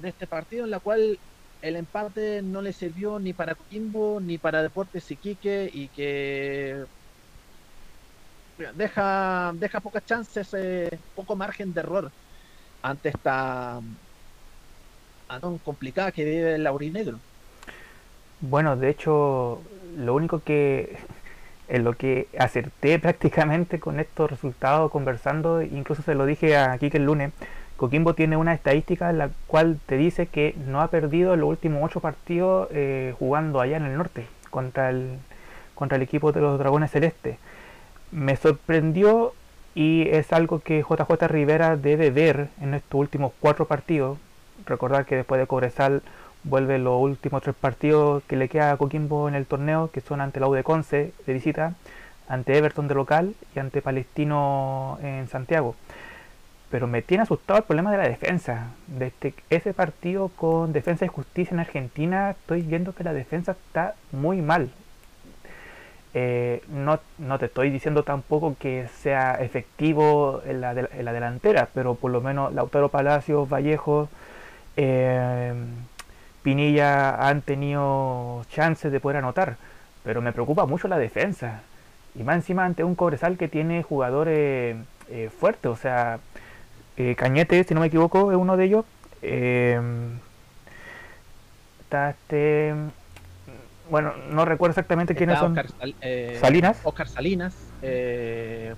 de 0.00 0.08
este 0.08 0.26
partido 0.26 0.64
en 0.64 0.70
la 0.70 0.80
cual 0.80 1.18
el 1.62 1.76
empate 1.76 2.42
no 2.42 2.60
le 2.60 2.72
sirvió 2.72 3.20
ni 3.20 3.32
para 3.32 3.54
Coquimbo 3.54 4.20
ni 4.20 4.38
para 4.38 4.60
Deportes 4.60 5.08
Iquique 5.08 5.70
y 5.72 5.86
que 5.88 6.84
deja, 8.74 9.52
deja 9.54 9.80
pocas 9.80 10.04
chances, 10.04 10.52
eh, 10.54 10.98
poco 11.14 11.36
margen 11.36 11.72
de 11.72 11.80
error 11.80 12.10
ante 12.82 13.10
esta 13.10 13.80
tan 15.28 15.58
complicada 15.58 16.10
que 16.10 16.24
vive 16.24 16.56
el 16.56 16.64
Laurinegro. 16.64 17.20
Bueno, 18.40 18.76
de 18.76 18.90
hecho, 18.90 19.62
lo 19.96 20.14
único 20.14 20.42
que 20.42 20.98
en 21.72 21.84
lo 21.84 21.94
que 21.94 22.28
acerté 22.38 22.98
prácticamente 23.00 23.80
con 23.80 23.98
estos 23.98 24.30
resultados 24.30 24.90
conversando, 24.92 25.62
incluso 25.62 26.02
se 26.02 26.14
lo 26.14 26.26
dije 26.26 26.56
a 26.56 26.76
Kike 26.78 26.98
el 26.98 27.06
lunes, 27.06 27.32
Coquimbo 27.78 28.14
tiene 28.14 28.36
una 28.36 28.52
estadística 28.52 29.10
en 29.10 29.18
la 29.18 29.30
cual 29.48 29.80
te 29.86 29.96
dice 29.96 30.26
que 30.26 30.54
no 30.68 30.82
ha 30.82 30.88
perdido 30.88 31.34
los 31.34 31.48
últimos 31.48 31.82
ocho 31.82 32.00
partidos 32.00 32.68
eh, 32.70 33.14
jugando 33.18 33.60
allá 33.60 33.78
en 33.78 33.86
el 33.86 33.96
norte 33.96 34.26
contra 34.50 34.90
el, 34.90 35.18
contra 35.74 35.96
el 35.96 36.02
equipo 36.02 36.30
de 36.30 36.42
los 36.42 36.58
Dragones 36.58 36.92
Celestes. 36.92 37.38
Me 38.12 38.36
sorprendió 38.36 39.32
y 39.74 40.06
es 40.10 40.32
algo 40.32 40.60
que 40.60 40.82
JJ 40.82 41.26
Rivera 41.26 41.76
debe 41.76 42.10
ver 42.10 42.50
en 42.60 42.74
estos 42.74 43.00
últimos 43.00 43.32
cuatro 43.40 43.64
partidos. 43.64 44.18
Recordar 44.66 45.06
que 45.06 45.16
después 45.16 45.40
de 45.40 45.46
Cobresal 45.46 46.02
vuelve 46.44 46.78
los 46.78 47.00
últimos 47.00 47.42
tres 47.42 47.54
partidos 47.54 48.22
que 48.24 48.36
le 48.36 48.48
queda 48.48 48.72
a 48.72 48.76
Coquimbo 48.76 49.28
en 49.28 49.34
el 49.34 49.46
torneo, 49.46 49.90
que 49.92 50.00
son 50.00 50.20
ante 50.20 50.40
la 50.40 50.48
U 50.48 50.54
de 50.54 50.64
Conce 50.64 51.12
de 51.26 51.32
visita, 51.32 51.74
ante 52.28 52.56
Everton 52.56 52.88
de 52.88 52.94
local 52.94 53.34
y 53.54 53.58
ante 53.58 53.82
Palestino 53.82 54.98
en 55.02 55.28
Santiago. 55.28 55.76
Pero 56.70 56.86
me 56.86 57.02
tiene 57.02 57.24
asustado 57.24 57.58
el 57.58 57.64
problema 57.64 57.92
de 57.92 57.98
la 57.98 58.08
defensa. 58.08 58.68
Desde 58.86 59.34
ese 59.50 59.74
partido 59.74 60.28
con 60.28 60.72
Defensa 60.72 61.04
y 61.04 61.08
Justicia 61.08 61.52
en 61.52 61.60
Argentina, 61.60 62.30
estoy 62.30 62.62
viendo 62.62 62.94
que 62.94 63.04
la 63.04 63.12
defensa 63.12 63.52
está 63.52 63.94
muy 64.10 64.40
mal. 64.40 64.70
Eh, 66.14 66.62
no, 66.68 67.00
no, 67.18 67.38
te 67.38 67.46
estoy 67.46 67.70
diciendo 67.70 68.02
tampoco 68.02 68.56
que 68.58 68.86
sea 68.88 69.34
efectivo 69.34 70.42
en 70.44 70.60
la, 70.60 70.72
en 70.72 71.04
la 71.04 71.12
delantera, 71.12 71.68
pero 71.72 71.94
por 71.94 72.10
lo 72.10 72.20
menos 72.20 72.52
Lautaro 72.52 72.90
Palacios, 72.90 73.48
Vallejo, 73.48 74.08
eh, 74.76 75.54
Pinilla 76.42 77.28
han 77.28 77.42
tenido 77.42 78.44
chances 78.50 78.90
de 78.92 79.00
poder 79.00 79.18
anotar, 79.18 79.56
pero 80.04 80.20
me 80.22 80.32
preocupa 80.32 80.66
mucho 80.66 80.88
la 80.88 80.98
defensa. 80.98 81.62
Y 82.14 82.22
más 82.24 82.36
encima 82.36 82.64
ante 82.64 82.84
un 82.84 82.94
Cobresal 82.94 83.36
que 83.38 83.48
tiene 83.48 83.82
jugadores 83.82 84.76
eh, 85.08 85.30
fuertes, 85.38 85.70
o 85.70 85.76
sea, 85.76 86.18
eh, 86.96 87.14
Cañete, 87.16 87.64
si 87.64 87.74
no 87.74 87.80
me 87.80 87.86
equivoco, 87.86 88.32
es 88.32 88.36
uno 88.38 88.56
de 88.56 88.64
ellos, 88.64 88.84
em, 89.22 90.18
está 91.80 92.10
este. 92.10 92.74
Bueno, 93.90 94.12
no 94.30 94.44
recuerdo 94.44 94.72
exactamente 94.72 95.14
quiénes 95.14 95.38
son. 95.38 95.54
eh, 96.00 96.38
Salinas. 96.40 96.80
Oscar 96.84 97.08
Salinas, 97.08 97.54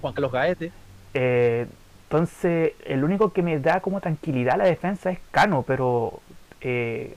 Juan 0.00 0.12
Carlos 0.14 0.32
Gaete. 0.32 0.72
Entonces, 1.14 2.72
el 2.86 3.02
único 3.04 3.32
que 3.32 3.42
me 3.42 3.58
da 3.58 3.80
como 3.80 4.00
tranquilidad 4.00 4.56
la 4.56 4.64
defensa 4.64 5.10
es 5.10 5.18
Cano, 5.30 5.64
pero 5.66 6.20
eh, 6.60 7.16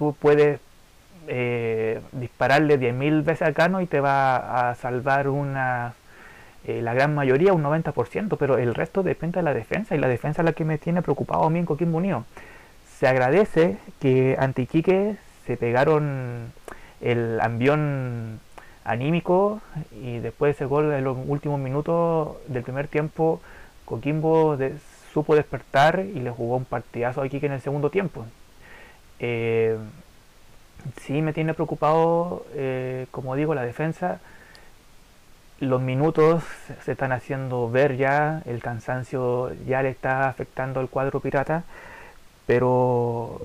tú 0.00 0.16
puedes 0.18 0.58
eh, 1.28 2.00
dispararle 2.12 2.78
10.000 2.80 3.22
veces 3.22 3.46
a 3.46 3.52
Cano 3.52 3.82
y 3.82 3.86
te 3.86 4.00
va 4.00 4.70
a 4.70 4.74
salvar 4.74 5.28
una 5.28 5.92
eh, 6.66 6.80
la 6.82 6.94
gran 6.94 7.14
mayoría, 7.14 7.52
un 7.52 7.62
90%, 7.62 8.36
pero 8.38 8.56
el 8.58 8.74
resto 8.74 9.02
depende 9.02 9.38
de 9.40 9.42
la 9.42 9.52
defensa 9.54 9.94
y 9.94 9.98
la 9.98 10.08
defensa 10.08 10.40
es 10.40 10.46
la 10.46 10.52
que 10.54 10.64
me 10.64 10.78
tiene 10.78 11.02
preocupado 11.02 11.44
a 11.44 11.50
mí 11.50 11.58
en 11.58 11.66
Coquimbo 11.66 11.98
Unido. 11.98 12.24
Se 12.98 13.06
agradece 13.08 13.76
que 14.00 14.36
ante 14.38 14.62
Iquique 14.62 15.16
se 15.46 15.56
pegaron 15.58 16.52
el 17.02 17.38
ambión 17.42 18.40
anímico 18.84 19.60
y 20.02 20.18
después 20.20 20.48
de 20.48 20.52
ese 20.52 20.64
gol 20.64 20.92
en 20.92 21.04
los 21.04 21.16
últimos 21.26 21.60
minutos 21.60 22.36
del 22.48 22.62
primer 22.62 22.88
tiempo 22.88 23.40
Coquimbo 23.84 24.56
de- 24.56 24.74
supo 25.12 25.34
despertar 25.36 26.00
y 26.00 26.20
le 26.20 26.30
jugó 26.30 26.56
un 26.56 26.64
partidazo 26.64 27.20
a 27.22 27.26
Iquique 27.26 27.46
en 27.46 27.52
el 27.52 27.60
segundo 27.60 27.90
tiempo. 27.90 28.24
Eh, 29.20 29.76
sí 31.02 31.22
me 31.22 31.32
tiene 31.32 31.54
preocupado, 31.54 32.46
eh, 32.54 33.06
como 33.10 33.36
digo, 33.36 33.54
la 33.54 33.62
defensa. 33.62 34.20
Los 35.60 35.82
minutos 35.82 36.42
se 36.84 36.92
están 36.92 37.12
haciendo 37.12 37.70
ver 37.70 37.96
ya, 37.96 38.42
el 38.46 38.62
cansancio 38.62 39.52
ya 39.66 39.82
le 39.82 39.90
está 39.90 40.28
afectando 40.28 40.80
al 40.80 40.88
cuadro 40.88 41.20
pirata, 41.20 41.64
pero 42.46 43.42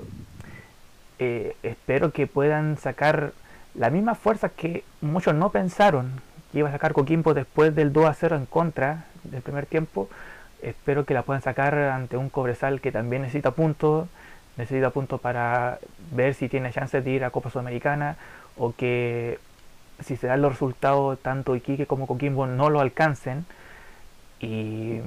eh, 1.20 1.56
espero 1.62 2.12
que 2.12 2.26
puedan 2.26 2.78
sacar 2.78 3.34
la 3.74 3.90
misma 3.90 4.16
fuerza 4.16 4.50
que 4.50 4.86
muchos 5.02 5.36
no 5.36 5.50
pensaron 5.50 6.22
que 6.52 6.60
iba 6.60 6.70
a 6.70 6.72
sacar 6.72 6.94
Coquimbo 6.94 7.34
después 7.34 7.76
del 7.76 7.92
2 7.92 8.06
a 8.06 8.14
0 8.14 8.38
en 8.38 8.46
contra 8.46 9.06
del 9.24 9.42
primer 9.42 9.66
tiempo. 9.66 10.10
Espero 10.62 11.06
que 11.06 11.14
la 11.14 11.24
puedan 11.24 11.42
sacar 11.42 11.76
ante 11.76 12.16
un 12.16 12.30
Cobresal 12.30 12.80
que 12.80 12.94
también 12.94 13.24
necesita 13.24 13.52
puntos, 13.52 14.08
necesita 14.58 14.90
puntos 14.90 15.20
para 15.20 15.80
ver 16.12 16.34
si 16.34 16.50
tiene 16.50 16.72
chances 16.72 17.04
de 17.04 17.12
ir 17.12 17.24
a 17.24 17.32
Copa 17.32 17.50
Sudamericana 17.50 18.18
o 18.58 18.74
que 18.74 19.40
si 20.04 20.18
se 20.18 20.28
dan 20.28 20.42
los 20.42 20.54
resultados 20.54 21.20
tanto 21.20 21.56
Iquique 21.56 21.86
como 21.86 22.08
Coquimbo 22.08 22.48
no 22.48 22.70
lo 22.70 22.80
alcancen. 22.80 23.46
Y 24.40 25.00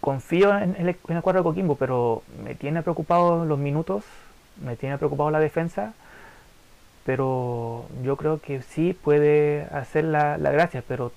confío 0.00 0.56
en 0.56 0.76
el, 0.76 0.96
en 1.08 1.20
cuadro 1.20 1.40
de 1.40 1.44
Coquimbo, 1.44 1.76
pero 1.76 2.22
me 2.44 2.54
tiene 2.54 2.82
preocupado 2.82 3.44
los 3.44 3.58
minutos, 3.58 4.04
me 4.62 4.76
tiene 4.76 4.98
preocupado 4.98 5.30
la 5.30 5.40
defensa, 5.40 5.94
pero 7.04 7.86
yo 8.02 8.16
creo 8.16 8.40
que 8.40 8.62
sí 8.62 8.92
puede 8.92 9.66
hacer 9.72 10.04
la, 10.04 10.38
la 10.38 10.50
gracia, 10.50 10.82
pero 10.86 11.12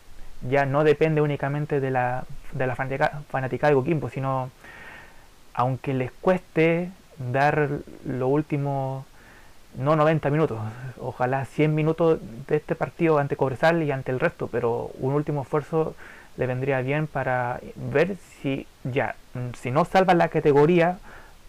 ya 0.50 0.66
no 0.66 0.84
depende 0.84 1.22
únicamente 1.22 1.80
de 1.80 1.92
la, 1.92 2.24
de 2.54 2.68
la 2.68 2.76
fanática, 2.76 3.22
fanática 3.30 3.68
de 3.68 3.74
Coquimbo, 3.74 4.10
sino 4.10 4.50
aunque 5.54 5.94
les 5.94 6.12
cueste 6.12 6.92
dar 7.32 7.70
lo 8.06 8.28
último, 8.28 9.06
no 9.78 9.96
90 9.96 10.30
minutos, 10.30 10.60
ojalá 11.00 11.46
100 11.46 11.76
minutos 11.76 12.20
de 12.48 12.58
este 12.58 12.76
partido 12.76 13.20
ante 13.20 13.38
Cobresal 13.38 13.84
y 13.84 13.92
ante 13.92 14.12
el 14.12 14.20
resto, 14.20 14.48
pero 14.48 14.92
un 15.00 15.14
último 15.14 15.44
esfuerzo 15.44 15.96
le 16.38 16.48
vendría 16.48 16.82
bien 16.82 17.08
para 17.08 17.60
ver 17.76 18.18
si 18.42 18.68
ya, 18.84 19.16
mm, 19.34 19.54
si 19.56 19.72
no 19.72 19.86
salvan 19.86 20.18
la 20.18 20.30
categoría, 20.30 21.00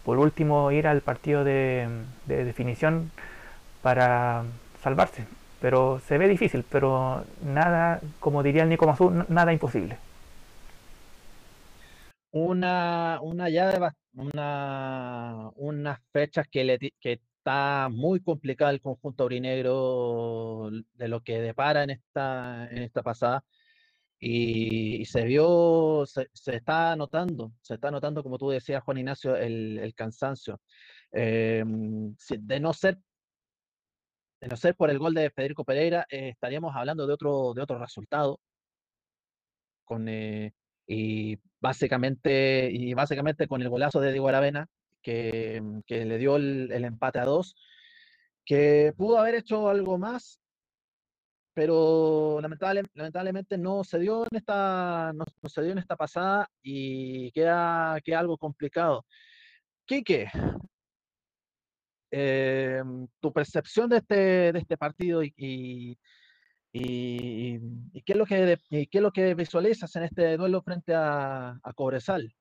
por 0.05 0.19
último 0.19 0.71
ir 0.71 0.87
al 0.87 1.01
partido 1.01 1.43
de, 1.43 1.87
de 2.27 2.45
definición 2.45 3.11
para 3.81 4.43
salvarse. 4.83 5.25
Pero 5.61 6.01
se 6.07 6.17
ve 6.17 6.27
difícil, 6.27 6.65
pero 6.69 7.23
nada, 7.43 8.01
como 8.19 8.43
diría 8.43 8.63
el 8.63 8.69
Nico 8.69 8.85
Mazú, 8.87 9.11
nada 9.29 9.53
imposible. 9.53 9.97
Una, 12.31 13.19
una 13.21 13.49
llave, 13.49 13.79
bas- 13.79 13.93
una, 14.13 15.49
unas 15.55 15.99
fechas 16.11 16.47
que, 16.49 16.63
le, 16.63 16.79
que 16.99 17.13
está 17.13 17.89
muy 17.89 18.21
complicada 18.21 18.71
el 18.71 18.81
conjunto 18.81 19.23
aurinegro 19.23 20.69
de 20.93 21.07
lo 21.07 21.21
que 21.21 21.41
depara 21.41 21.83
en 21.83 21.91
esta, 21.91 22.67
en 22.69 22.83
esta 22.83 23.03
pasada. 23.03 23.43
Y, 24.19 25.05
se 25.05 25.25
vio, 25.25 26.05
se, 26.05 26.29
se 26.33 26.55
está 26.57 26.95
notando, 26.95 27.53
se 27.61 27.75
está 27.75 27.91
notando, 27.91 28.23
como 28.23 28.37
tú 28.37 28.49
decías, 28.49 28.83
Juan 28.83 28.99
Ignacio, 28.99 29.35
el, 29.35 29.79
el 29.79 29.93
cansancio. 29.95 30.61
Eh, 31.11 31.63
de 31.65 32.59
no 32.59 32.73
ser, 32.73 32.97
de 34.41 34.47
no 34.47 34.55
ser 34.57 34.75
por 34.75 34.89
el 34.89 34.99
gol 34.99 35.13
de 35.13 35.29
Federico 35.31 35.65
Pereira, 35.65 36.05
eh, 36.09 36.29
estaríamos 36.29 36.75
hablando 36.75 37.05
de 37.07 37.13
otro, 37.13 37.53
de 37.53 37.61
otro 37.61 37.77
resultado. 37.79 38.39
Con, 39.85 40.07
eh, 40.07 40.53
y 40.87 41.37
básicamente, 41.59 42.69
y 42.71 42.93
básicamente 42.93 43.47
con 43.47 43.61
el 43.61 43.69
golazo 43.69 43.99
de 43.99 44.11
Diego 44.11 44.29
Aravena, 44.29 44.67
que, 45.01 45.61
que 45.85 46.05
le 46.05 46.17
dio 46.17 46.35
el, 46.37 46.71
el 46.71 46.85
empate 46.85 47.19
a 47.19 47.25
dos, 47.25 47.55
que 48.45 48.93
pudo 48.97 49.19
haber 49.19 49.35
hecho 49.35 49.69
algo 49.69 49.97
más, 49.97 50.39
pero 51.53 52.39
lamentable- 52.41 52.83
lamentablemente 52.93 53.57
no 53.57 53.83
se 53.83 53.99
dio 53.99 54.23
en 54.23 54.37
esta, 54.37 55.11
no, 55.13 55.23
se 55.47 55.61
dio 55.61 55.71
en 55.71 55.77
esta 55.77 55.95
pasada 55.95 56.49
y 56.61 57.31
queda, 57.31 57.99
queda 58.03 58.19
algo 58.19 58.37
complicado. 58.37 59.05
Quique, 59.85 60.27
eh, 62.11 62.81
tu 63.19 63.33
percepción 63.33 63.89
de 63.89 63.97
este, 63.97 64.51
de 64.53 64.59
este 64.59 64.77
partido 64.77 65.23
y, 65.23 65.97
y- 66.73 67.59
y 67.93 68.01
qué 68.03 68.13
es 68.13 68.17
lo 68.17 68.25
que, 68.25 68.59
y 68.69 68.87
qué 68.87 68.97
es 68.97 69.01
lo 69.01 69.11
que 69.11 69.35
visualizas 69.35 69.95
en 69.95 70.03
este 70.03 70.37
duelo 70.37 70.61
frente 70.63 70.93
a, 70.95 71.59
a 71.63 71.73
Cobresal. 71.73 72.35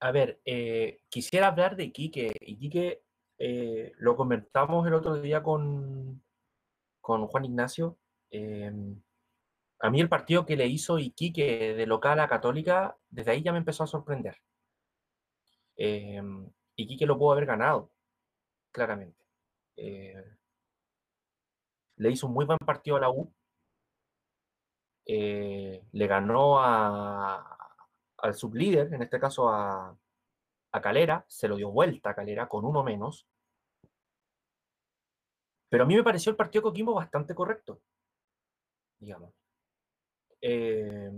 A 0.00 0.10
ver, 0.12 0.40
eh, 0.44 1.00
quisiera 1.08 1.48
hablar 1.48 1.76
de 1.76 1.84
Iquique. 1.84 2.32
Iquique 2.40 3.02
eh, 3.38 3.92
lo 3.98 4.16
comentamos 4.16 4.86
el 4.86 4.94
otro 4.94 5.20
día 5.20 5.42
con, 5.42 6.22
con 7.00 7.26
Juan 7.28 7.44
Ignacio. 7.44 7.98
eh, 8.30 8.72
a 9.80 9.90
mí 9.90 10.00
el 10.00 10.08
partido 10.08 10.46
que 10.46 10.56
le 10.56 10.66
hizo 10.68 10.98
Iquique 10.98 11.74
de 11.74 11.86
local 11.86 12.20
a 12.20 12.28
Católica, 12.28 12.96
desde 13.10 13.32
ahí 13.32 13.42
ya 13.42 13.52
me 13.52 13.58
empezó 13.58 13.82
a 13.84 13.88
sorprender. 13.88 14.36
Eh, 15.76 16.22
Iquique 16.76 17.06
lo 17.06 17.18
pudo 17.18 17.32
haber 17.32 17.46
ganado, 17.46 17.92
claramente. 18.72 19.24
Le 22.02 22.10
hizo 22.10 22.26
un 22.26 22.34
muy 22.34 22.44
buen 22.44 22.58
partido 22.58 22.96
a 22.96 23.00
la 23.00 23.10
U. 23.10 23.32
Eh, 25.06 25.82
le 25.92 26.06
ganó 26.06 26.58
a, 26.60 27.56
al 28.18 28.34
sublíder, 28.34 28.92
en 28.92 29.02
este 29.02 29.18
caso 29.18 29.48
a, 29.48 29.96
a 30.72 30.80
Calera, 30.80 31.24
se 31.28 31.48
lo 31.48 31.56
dio 31.56 31.70
vuelta 31.70 32.10
a 32.10 32.14
Calera 32.14 32.48
con 32.48 32.64
uno 32.64 32.82
menos. 32.82 33.26
Pero 35.68 35.84
a 35.84 35.86
mí 35.86 35.96
me 35.96 36.02
pareció 36.04 36.30
el 36.30 36.36
partido 36.36 36.60
de 36.60 36.70
Coquimbo 36.70 36.94
bastante 36.94 37.34
correcto, 37.34 37.80
digamos. 38.98 39.32
Eh, 40.40 41.10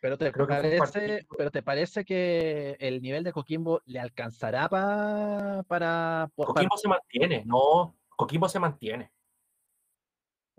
Pero 0.00 0.16
te, 0.18 0.32
parece, 0.32 0.78
partido- 0.78 1.18
pero 1.36 1.50
¿te 1.50 1.62
parece 1.62 2.04
que 2.04 2.76
el 2.80 3.02
nivel 3.02 3.22
de 3.22 3.32
Coquimbo 3.32 3.82
le 3.84 4.00
alcanzará 4.00 4.68
pa- 4.68 5.62
para, 5.68 6.28
para- 6.34 6.46
Coquimbo 6.46 6.76
se 6.76 6.88
mantiene, 6.88 7.44
no, 7.44 7.96
Coquimbo 8.16 8.48
se 8.48 8.58
mantiene. 8.58 9.11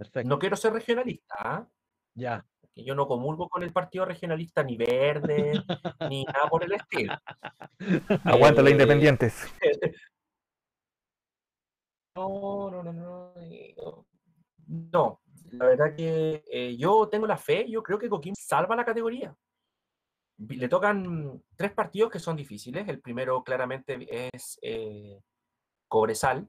Perfecto, 0.04 0.30
No 0.30 0.40
quiero 0.40 0.56
ser 0.56 0.74
regionalista, 0.74 1.36
¿ah? 1.40 1.68
ya. 2.16 2.46
que 2.74 2.84
yo 2.84 2.96
no 2.96 3.08
comulgo 3.08 3.48
con 3.50 3.64
el 3.64 3.72
partido 3.72 4.04
regionalista 4.06 4.64
ni 4.64 4.76
verde, 4.78 5.54
ni 6.10 6.24
nada 6.26 6.48
por 6.50 6.64
el 6.64 6.74
estilo. 6.74 7.14
Aguanta 8.26 8.62
los 8.62 8.70
Eh, 8.70 8.74
independientes. 8.74 9.44
No, 12.16 12.70
no, 12.70 12.84
no, 12.84 12.94
no. 12.94 13.34
no. 13.78 14.06
No, 14.68 15.22
la 15.52 15.66
verdad 15.66 15.96
que 15.96 16.44
eh, 16.52 16.78
yo 16.78 17.10
tengo 17.10 17.26
la 17.26 17.38
fe, 17.38 17.68
yo 17.70 17.82
creo 17.82 17.98
que 17.98 18.08
Coquimbo 18.08 18.36
salva 18.40 18.76
la 18.76 18.86
categoría. 18.86 19.36
Le 20.38 20.70
tocan 20.70 21.42
tres 21.56 21.72
partidos 21.74 22.12
que 22.12 22.20
son 22.20 22.36
difíciles. 22.36 22.88
El 22.88 23.02
primero 23.02 23.44
claramente 23.44 23.98
es 24.36 24.60
eh, 24.62 25.20
Cobresal. 25.88 26.48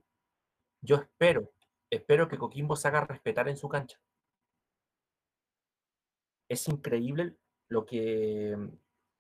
Yo 0.83 0.97
espero, 0.97 1.51
espero 1.97 2.29
que 2.29 2.39
Coquimbo 2.39 2.77
se 2.77 2.89
haga 2.89 3.03
respetar 3.03 3.49
en 3.49 3.57
su 3.57 3.69
cancha. 3.69 3.99
Es 6.49 6.69
increíble 6.69 7.37
lo 7.69 7.85
que, 7.85 8.57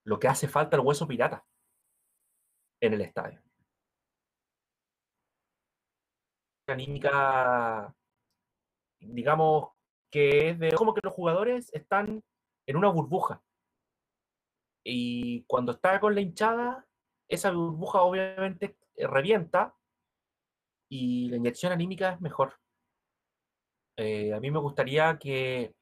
lo 0.04 0.18
que 0.18 0.28
hace 0.28 0.48
falta 0.48 0.76
el 0.76 0.82
hueso 0.84 1.06
pirata 1.06 1.44
en 2.80 2.94
el 2.94 3.00
estadio. 3.00 3.44
anímica, 6.66 7.94
digamos, 9.00 9.70
que 10.10 10.50
es 10.50 10.58
de 10.58 10.72
como 10.72 10.94
que 10.94 11.00
los 11.02 11.12
jugadores 11.12 11.72
están 11.74 12.22
en 12.66 12.76
una 12.76 12.88
burbuja. 12.88 13.42
Y 14.84 15.44
cuando 15.44 15.72
está 15.72 16.00
con 16.00 16.14
la 16.14 16.20
hinchada, 16.20 16.86
esa 17.28 17.50
burbuja 17.50 18.02
obviamente 18.02 18.76
revienta 18.96 19.74
y 20.88 21.28
la 21.28 21.36
inyección 21.36 21.72
anímica 21.72 22.12
es 22.12 22.20
mejor. 22.20 22.54
Eh, 23.96 24.32
a 24.32 24.40
mí 24.40 24.50
me 24.50 24.58
gustaría 24.58 25.18
que 25.18 25.74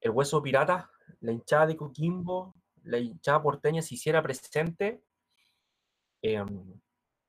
el 0.00 0.10
hueso 0.10 0.42
pirata, 0.42 0.90
la 1.20 1.32
hinchada 1.32 1.66
de 1.66 1.76
Coquimbo, 1.76 2.54
la 2.84 2.98
hinchada 2.98 3.42
porteña 3.42 3.82
se 3.82 3.94
hiciera 3.94 4.22
presente 4.22 5.02
em, 6.22 6.80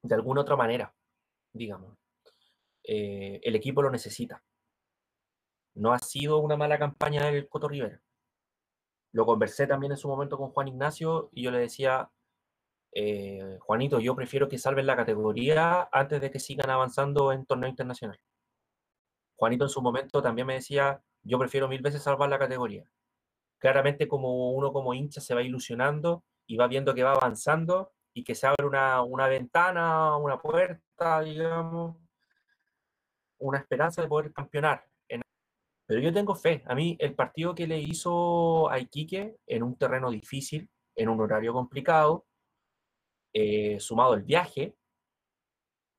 de 0.01 0.15
alguna 0.15 0.41
otra 0.41 0.55
manera, 0.55 0.93
digamos. 1.53 1.97
Eh, 2.83 3.39
el 3.43 3.55
equipo 3.55 3.81
lo 3.81 3.91
necesita. 3.91 4.43
No 5.75 5.93
ha 5.93 5.99
sido 5.99 6.39
una 6.39 6.57
mala 6.57 6.79
campaña 6.79 7.25
del 7.25 7.47
Coto 7.47 7.67
Rivera. 7.67 8.01
Lo 9.13 9.25
conversé 9.25 9.67
también 9.67 9.91
en 9.91 9.97
su 9.97 10.07
momento 10.07 10.37
con 10.37 10.51
Juan 10.51 10.69
Ignacio 10.69 11.29
y 11.33 11.43
yo 11.43 11.51
le 11.51 11.59
decía, 11.59 12.09
eh, 12.93 13.57
Juanito, 13.59 13.99
yo 13.99 14.15
prefiero 14.15 14.47
que 14.49 14.57
salven 14.57 14.85
la 14.87 14.95
categoría 14.95 15.89
antes 15.91 16.21
de 16.21 16.31
que 16.31 16.39
sigan 16.39 16.69
avanzando 16.69 17.31
en 17.31 17.45
torneo 17.45 17.69
internacional. 17.69 18.19
Juanito 19.41 19.65
en 19.65 19.69
su 19.69 19.81
momento 19.81 20.21
también 20.21 20.45
me 20.45 20.53
decía, 20.53 21.01
yo 21.23 21.39
prefiero 21.39 21.67
mil 21.67 21.81
veces 21.81 22.03
salvar 22.03 22.29
la 22.29 22.37
categoría. 22.37 22.85
Claramente 23.57 24.07
como 24.07 24.51
uno 24.51 24.71
como 24.71 24.93
hincha 24.93 25.19
se 25.19 25.33
va 25.33 25.41
ilusionando 25.41 26.23
y 26.45 26.57
va 26.57 26.67
viendo 26.67 26.93
que 26.93 27.01
va 27.01 27.13
avanzando 27.13 27.91
y 28.13 28.23
que 28.23 28.35
se 28.35 28.45
abre 28.45 28.67
una, 28.67 29.01
una 29.01 29.27
ventana, 29.27 30.15
una 30.15 30.39
puerta, 30.39 31.21
digamos, 31.21 31.97
una 33.39 33.57
esperanza 33.57 34.03
de 34.03 34.07
poder 34.07 34.31
campeonar. 34.31 34.85
Pero 35.87 36.01
yo 36.01 36.13
tengo 36.13 36.35
fe. 36.35 36.61
A 36.67 36.75
mí 36.75 36.95
el 36.99 37.15
partido 37.15 37.55
que 37.55 37.65
le 37.65 37.79
hizo 37.79 38.69
a 38.69 38.77
Iquique 38.79 39.37
en 39.47 39.63
un 39.63 39.75
terreno 39.75 40.11
difícil, 40.11 40.69
en 40.95 41.09
un 41.09 41.19
horario 41.19 41.51
complicado, 41.51 42.27
eh, 43.33 43.79
sumado 43.79 44.13
el 44.13 44.21
viaje, 44.21 44.75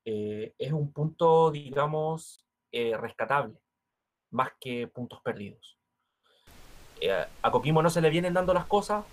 eh, 0.05 0.53
es 0.57 0.71
un 0.71 0.93
punto, 0.93 1.51
digamos, 1.51 2.43
eh, 2.73 2.97
rescatable, 2.97 3.55
más 4.31 4.49
que 4.59 4.87
puntos 4.87 5.21
perdidos. 5.21 5.77
a 7.41 7.51
Coquimbo 7.51 7.81
no 7.81 7.89
se 7.89 8.01
le 8.01 8.09
vienen 8.09 8.33
dando 8.33 8.53
las 8.53 8.65
cosas, 8.65 9.05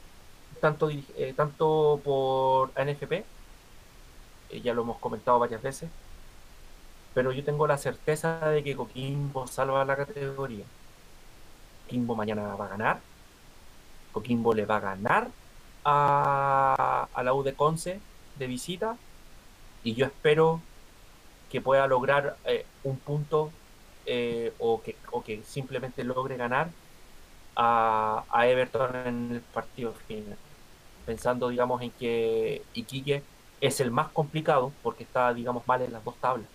tanto, 0.60 0.90
tanto 1.36 2.00
por 2.02 2.72
ANFP, 2.74 3.24
ya 4.62 4.74
lo 4.74 4.82
hemos 4.82 4.98
comentado 4.98 5.38
varias 5.38 5.62
veces, 5.62 5.88
pero 7.14 7.32
yo 7.32 7.44
tengo 7.44 7.66
la 7.66 7.78
certeza 7.78 8.48
de 8.48 8.62
que 8.62 8.76
Coquimbo 8.76 9.46
salva 9.46 9.84
la 9.84 9.96
categoría. 9.96 10.64
Coquimbo 11.84 12.14
mañana 12.14 12.54
va 12.54 12.66
a 12.66 12.68
ganar. 12.68 13.00
Coquimbo 14.12 14.54
le 14.54 14.64
va 14.64 14.76
a 14.76 14.80
ganar 14.80 15.28
a, 15.84 17.08
la 17.22 17.34
U 17.34 17.42
de 17.42 17.54
Conce 17.54 18.00
de 18.38 18.46
visita. 18.46 18.96
Y 19.82 19.94
yo 19.94 20.06
espero 20.06 20.60
que 21.50 21.60
pueda 21.60 21.86
lograr 21.86 22.36
eh, 22.44 22.64
un 22.84 22.96
punto 22.98 23.50
eh, 24.06 24.52
o, 24.58 24.80
que, 24.82 24.96
que 25.24 25.42
simplemente 25.44 26.04
logre 26.04 26.36
ganar 26.36 26.70
a, 27.56 28.24
a, 28.30 28.46
Everton 28.46 28.96
en 29.06 29.30
el 29.32 29.40
partido 29.40 29.92
final. 30.06 30.36
Pensando, 31.06 31.48
digamos, 31.48 31.82
en 31.82 31.90
que 31.90 32.62
Iquique 32.74 33.22
es 33.60 33.80
el 33.80 33.90
más 33.90 34.08
complicado 34.08 34.72
porque 34.82 35.04
está, 35.04 35.34
digamos, 35.34 35.66
mal 35.66 35.82
en 35.82 35.92
las 35.92 36.04
dos 36.04 36.16
tablas. 36.16 36.46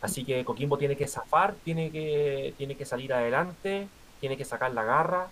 Así 0.00 0.24
que 0.24 0.44
Coquimbo 0.44 0.76
tiene 0.78 0.96
que 0.96 1.08
zafar, 1.08 1.54
tiene 1.64 1.90
que, 1.90 2.54
tiene 2.58 2.76
que 2.76 2.84
salir 2.84 3.12
adelante, 3.12 3.88
tiene 4.20 4.36
que 4.36 4.44
sacar 4.44 4.72
la 4.72 4.84
garra. 4.84 5.28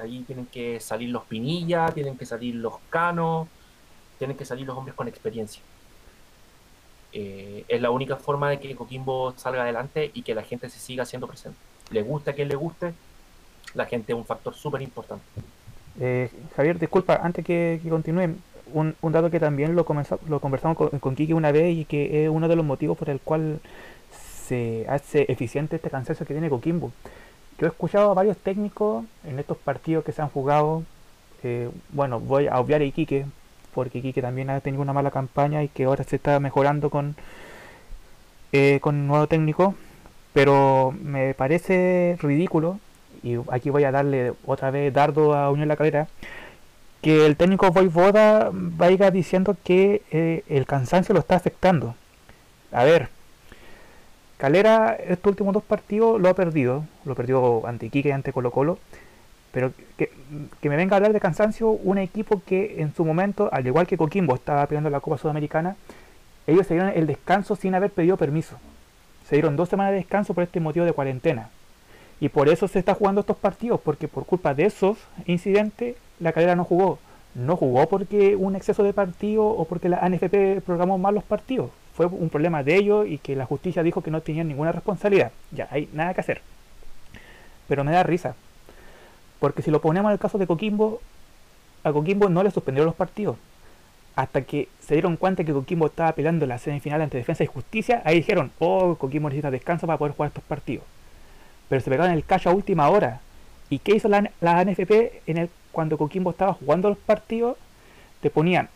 Ahí 0.00 0.22
tienen 0.26 0.46
que 0.46 0.80
salir 0.80 1.10
los 1.10 1.24
Pinilla, 1.24 1.90
tienen 1.92 2.16
que 2.18 2.26
salir 2.26 2.54
los 2.56 2.74
Canos, 2.90 3.48
tienen 4.18 4.36
que 4.36 4.44
salir 4.44 4.66
los 4.66 4.76
hombres 4.76 4.94
con 4.96 5.08
experiencia. 5.08 5.62
Eh, 7.12 7.64
es 7.68 7.80
la 7.80 7.90
única 7.90 8.16
forma 8.16 8.50
de 8.50 8.60
que 8.60 8.74
Coquimbo 8.74 9.32
salga 9.36 9.62
adelante 9.62 10.10
y 10.12 10.22
que 10.22 10.34
la 10.34 10.42
gente 10.42 10.68
se 10.68 10.78
siga 10.78 11.04
haciendo 11.04 11.26
presente. 11.26 11.58
Le 11.90 12.02
gusta 12.02 12.32
a 12.32 12.34
quien 12.34 12.48
le 12.48 12.56
guste, 12.56 12.92
la 13.74 13.86
gente 13.86 14.12
es 14.12 14.18
un 14.18 14.26
factor 14.26 14.54
súper 14.54 14.82
importante. 14.82 15.24
Eh, 16.00 16.30
Javier, 16.54 16.78
disculpa, 16.78 17.20
antes 17.22 17.44
que, 17.44 17.80
que 17.82 17.88
continúe, 17.88 18.36
un, 18.72 18.94
dato 19.02 19.30
que 19.30 19.40
también 19.40 19.74
lo, 19.74 19.86
lo 20.28 20.40
conversamos 20.40 20.76
con, 20.76 20.98
con 20.98 21.16
una 21.32 21.52
vez 21.52 21.76
y 21.76 21.84
que 21.84 22.24
es 22.24 22.30
uno 22.30 22.48
de 22.48 22.56
los 22.56 22.64
motivos 22.64 22.98
por 22.98 23.08
el 23.08 23.20
cual 23.20 23.60
se 24.10 24.86
hace 24.88 25.26
eficiente 25.28 25.76
este 25.76 25.90
cansancio 25.90 26.26
que 26.26 26.34
tiene 26.34 26.50
Coquimbo. 26.50 26.92
Yo 27.58 27.66
he 27.66 27.70
escuchado 27.70 28.10
a 28.10 28.14
varios 28.14 28.36
técnicos 28.36 29.04
en 29.24 29.38
estos 29.38 29.56
partidos 29.56 30.04
que 30.04 30.12
se 30.12 30.22
han 30.22 30.28
jugado. 30.28 30.84
Eh, 31.42 31.70
bueno, 31.90 32.20
voy 32.20 32.46
a 32.46 32.60
obviar 32.60 32.80
a 32.80 32.84
Iquique, 32.84 33.26
porque 33.78 33.98
Iquique 33.98 34.20
también 34.20 34.50
ha 34.50 34.58
tenido 34.58 34.82
una 34.82 34.92
mala 34.92 35.12
campaña 35.12 35.62
y 35.62 35.68
que 35.68 35.84
ahora 35.84 36.02
se 36.02 36.16
está 36.16 36.40
mejorando 36.40 36.90
con, 36.90 37.14
eh, 38.50 38.80
con 38.80 38.96
un 38.96 39.06
nuevo 39.06 39.28
técnico. 39.28 39.76
Pero 40.32 40.92
me 41.00 41.32
parece 41.34 42.18
ridículo, 42.20 42.80
y 43.22 43.36
aquí 43.52 43.70
voy 43.70 43.84
a 43.84 43.92
darle 43.92 44.32
otra 44.44 44.72
vez 44.72 44.92
dardo 44.92 45.32
a 45.32 45.52
Unión 45.52 45.68
La 45.68 45.76
Calera, 45.76 46.08
que 47.02 47.24
el 47.24 47.36
técnico 47.36 47.70
Voivoda 47.70 48.50
vaya 48.52 49.12
diciendo 49.12 49.56
que 49.62 50.02
eh, 50.10 50.42
el 50.48 50.66
cansancio 50.66 51.14
lo 51.14 51.20
está 51.20 51.36
afectando. 51.36 51.94
A 52.72 52.82
ver, 52.82 53.10
Calera 54.38 54.96
estos 55.06 55.30
últimos 55.30 55.54
dos 55.54 55.62
partidos 55.62 56.20
lo 56.20 56.28
ha 56.28 56.34
perdido, 56.34 56.84
lo 57.04 57.14
perdió 57.14 57.64
ante 57.64 57.86
Iquique 57.86 58.08
y 58.08 58.12
ante 58.12 58.32
Colo 58.32 58.50
Colo, 58.50 58.80
pero 59.58 59.72
que, 59.96 60.12
me 60.68 60.76
venga 60.76 60.94
a 60.94 60.98
hablar 60.98 61.12
de 61.12 61.18
cansancio 61.18 61.70
un 61.70 61.98
equipo 61.98 62.40
que 62.46 62.80
en 62.80 62.94
su 62.94 63.04
momento, 63.04 63.48
al 63.50 63.66
igual 63.66 63.88
que 63.88 63.96
Coquimbo 63.96 64.36
estaba 64.36 64.64
peleando 64.66 64.88
la 64.88 65.00
Copa 65.00 65.18
Sudamericana, 65.18 65.74
ellos 66.46 66.64
se 66.64 66.74
dieron 66.74 66.92
el 66.94 67.08
descanso 67.08 67.56
sin 67.56 67.74
haber 67.74 67.90
pedido 67.90 68.16
permiso. 68.16 68.56
Se 69.28 69.34
dieron 69.34 69.56
dos 69.56 69.68
semanas 69.68 69.90
de 69.90 69.98
descanso 69.98 70.32
por 70.32 70.44
este 70.44 70.60
motivo 70.60 70.84
de 70.86 70.92
cuarentena. 70.92 71.50
Y 72.20 72.28
por 72.28 72.48
eso 72.48 72.68
se 72.68 72.78
está 72.78 72.94
jugando 72.94 73.22
estos 73.22 73.36
partidos, 73.36 73.80
porque 73.80 74.06
por 74.06 74.26
culpa 74.26 74.54
de 74.54 74.66
esos 74.66 74.96
incidentes 75.26 75.96
la 76.20 76.30
calera 76.30 76.54
no 76.54 76.62
jugó. 76.62 77.00
No 77.34 77.56
jugó 77.56 77.88
porque 77.88 78.36
un 78.36 78.54
exceso 78.54 78.84
de 78.84 78.92
partido 78.92 79.44
o 79.44 79.64
porque 79.64 79.88
la 79.88 79.98
ANFP 79.98 80.60
programó 80.64 80.98
mal 80.98 81.16
los 81.16 81.24
partidos. 81.24 81.70
Fue 81.96 82.06
un 82.06 82.28
problema 82.28 82.62
de 82.62 82.76
ellos 82.76 83.08
y 83.08 83.18
que 83.18 83.34
la 83.34 83.44
justicia 83.44 83.82
dijo 83.82 84.02
que 84.02 84.12
no 84.12 84.20
tenían 84.20 84.46
ninguna 84.46 84.70
responsabilidad. 84.70 85.32
Ya, 85.50 85.66
hay 85.72 85.88
nada 85.92 86.14
que 86.14 86.20
hacer. 86.20 86.42
Pero 87.66 87.82
me 87.82 87.90
da 87.90 88.04
risa. 88.04 88.36
Porque 89.40 89.62
si 89.62 89.70
lo 89.70 89.80
ponemos 89.80 90.10
en 90.10 90.14
el 90.14 90.18
caso 90.18 90.38
de 90.38 90.46
Coquimbo, 90.46 91.00
a 91.84 91.92
Coquimbo 91.92 92.28
no 92.28 92.42
le 92.42 92.50
suspendieron 92.50 92.86
los 92.86 92.94
partidos. 92.94 93.36
Hasta 94.16 94.42
que 94.42 94.68
se 94.80 94.94
dieron 94.94 95.16
cuenta 95.16 95.44
que 95.44 95.52
Coquimbo 95.52 95.86
estaba 95.86 96.12
peleando 96.12 96.46
la 96.46 96.58
semifinal 96.58 97.02
ante 97.02 97.18
Defensa 97.18 97.44
y 97.44 97.46
Justicia, 97.46 98.02
ahí 98.04 98.16
dijeron, 98.16 98.50
oh, 98.58 98.96
Coquimbo 98.96 99.28
necesita 99.28 99.50
descanso 99.50 99.86
para 99.86 99.98
poder 99.98 100.14
jugar 100.14 100.28
estos 100.28 100.44
partidos. 100.44 100.84
Pero 101.68 101.80
se 101.80 101.90
pegaron 101.90 102.12
el 102.12 102.24
cacho 102.24 102.50
a 102.50 102.54
última 102.54 102.88
hora. 102.88 103.20
¿Y 103.70 103.78
qué 103.78 103.94
hizo 103.94 104.08
la, 104.08 104.30
la 104.40 104.58
ANFP 104.58 105.22
en 105.26 105.36
el 105.36 105.50
cuando 105.78 105.96
Coquimbo 105.96 106.30
estaba 106.30 106.54
jugando 106.54 106.88
los 106.88 106.98
partidos, 106.98 107.56
te 108.20 108.30
ponían, 108.30 108.68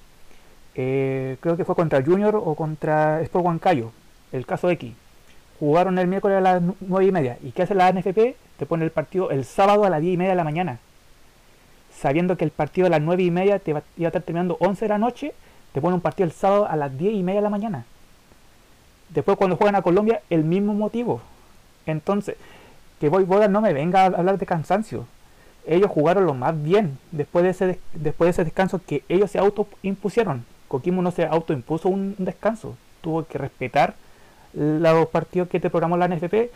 eh, 0.77 1.37
creo 1.41 1.57
que 1.57 1.65
fue 1.65 1.75
contra 1.75 2.01
Junior 2.01 2.37
o 2.37 2.55
contra 2.55 3.21
Sport 3.23 3.45
Huancayo, 3.45 3.91
el 4.31 4.47
caso 4.47 4.71
X. 4.71 4.93
Jugaron 5.63 5.97
el 6.01 6.09
miércoles 6.09 6.39
a 6.39 6.41
las 6.41 6.63
9 6.81 7.07
y 7.07 7.13
media. 7.13 7.39
¿Y 7.41 7.53
qué 7.53 7.63
hace 7.63 7.77
la 7.77 7.93
NFP? 7.93 8.35
Te 8.57 8.67
pone 8.67 8.85
el 8.85 8.91
partido 8.91 9.31
el 9.31 9.45
sábado 9.45 9.85
a 9.85 9.91
las 9.91 10.01
10 10.01 10.15
y 10.15 10.17
media 10.17 10.31
de 10.31 10.37
la 10.37 10.43
mañana. 10.43 10.81
Sabiendo 11.97 12.37
que 12.37 12.45
el 12.45 12.51
partido 12.51 12.89
a 12.89 12.91
las 12.91 13.01
9 13.01 13.23
y 13.23 13.31
media 13.31 13.61
te 13.61 13.73
va, 13.73 13.85
iba 13.97 14.09
a 14.09 14.11
estar 14.11 14.23
terminando 14.23 14.57
11 14.59 14.85
de 14.85 14.89
la 14.89 14.99
noche, 14.99 15.35
te 15.73 15.81
pone 15.81 15.95
un 15.95 16.01
partido 16.01 16.27
el 16.27 16.33
sábado 16.33 16.67
a 16.67 16.75
las 16.75 16.99
10 16.99 17.15
y 17.15 17.23
media 17.23 17.39
de 17.39 17.45
la 17.45 17.51
mañana. 17.51 17.85
Después 19.11 19.39
cuando 19.39 19.57
juegan 19.57 19.77
a 19.77 19.83
Colombia, 19.83 20.23
el 20.31 20.43
mismo 20.43 20.75
motivo. 20.75 21.21
Entonces, 21.87 22.35
que 22.99 23.09
voy 23.09 23.23
Boda 23.23 23.47
no 23.47 23.61
me 23.61 23.73
venga 23.73 24.03
a 24.03 24.07
hablar 24.07 24.39
de 24.39 24.47
cansancio 24.47 25.07
ellos 25.67 25.91
jugaron 25.91 26.27
lo 26.27 26.35
más 26.35 26.61
bien 26.61 26.99
después 27.11 27.45
de 27.45 27.51
ese, 27.51 27.81
después 27.93 28.27
de 28.27 28.31
ese 28.31 28.45
descanso 28.45 28.81
que 28.85 29.05
ellos 29.09 29.31
se 29.31 29.39
autoimpusieron. 29.39 30.45
Coquimbo 30.69 31.03
no 31.03 31.11
se 31.11 31.25
autoimpuso 31.25 31.89
un 31.89 32.17
descanso, 32.19 32.77
tuvo 33.01 33.25
que 33.25 33.39
respetar 33.39 33.95
los 34.55 35.09
partidos 35.09 35.49
que 35.49 35.61
te 35.61 35.71
programó 35.71 35.97
la 35.97 36.09
NFP. 36.09 36.51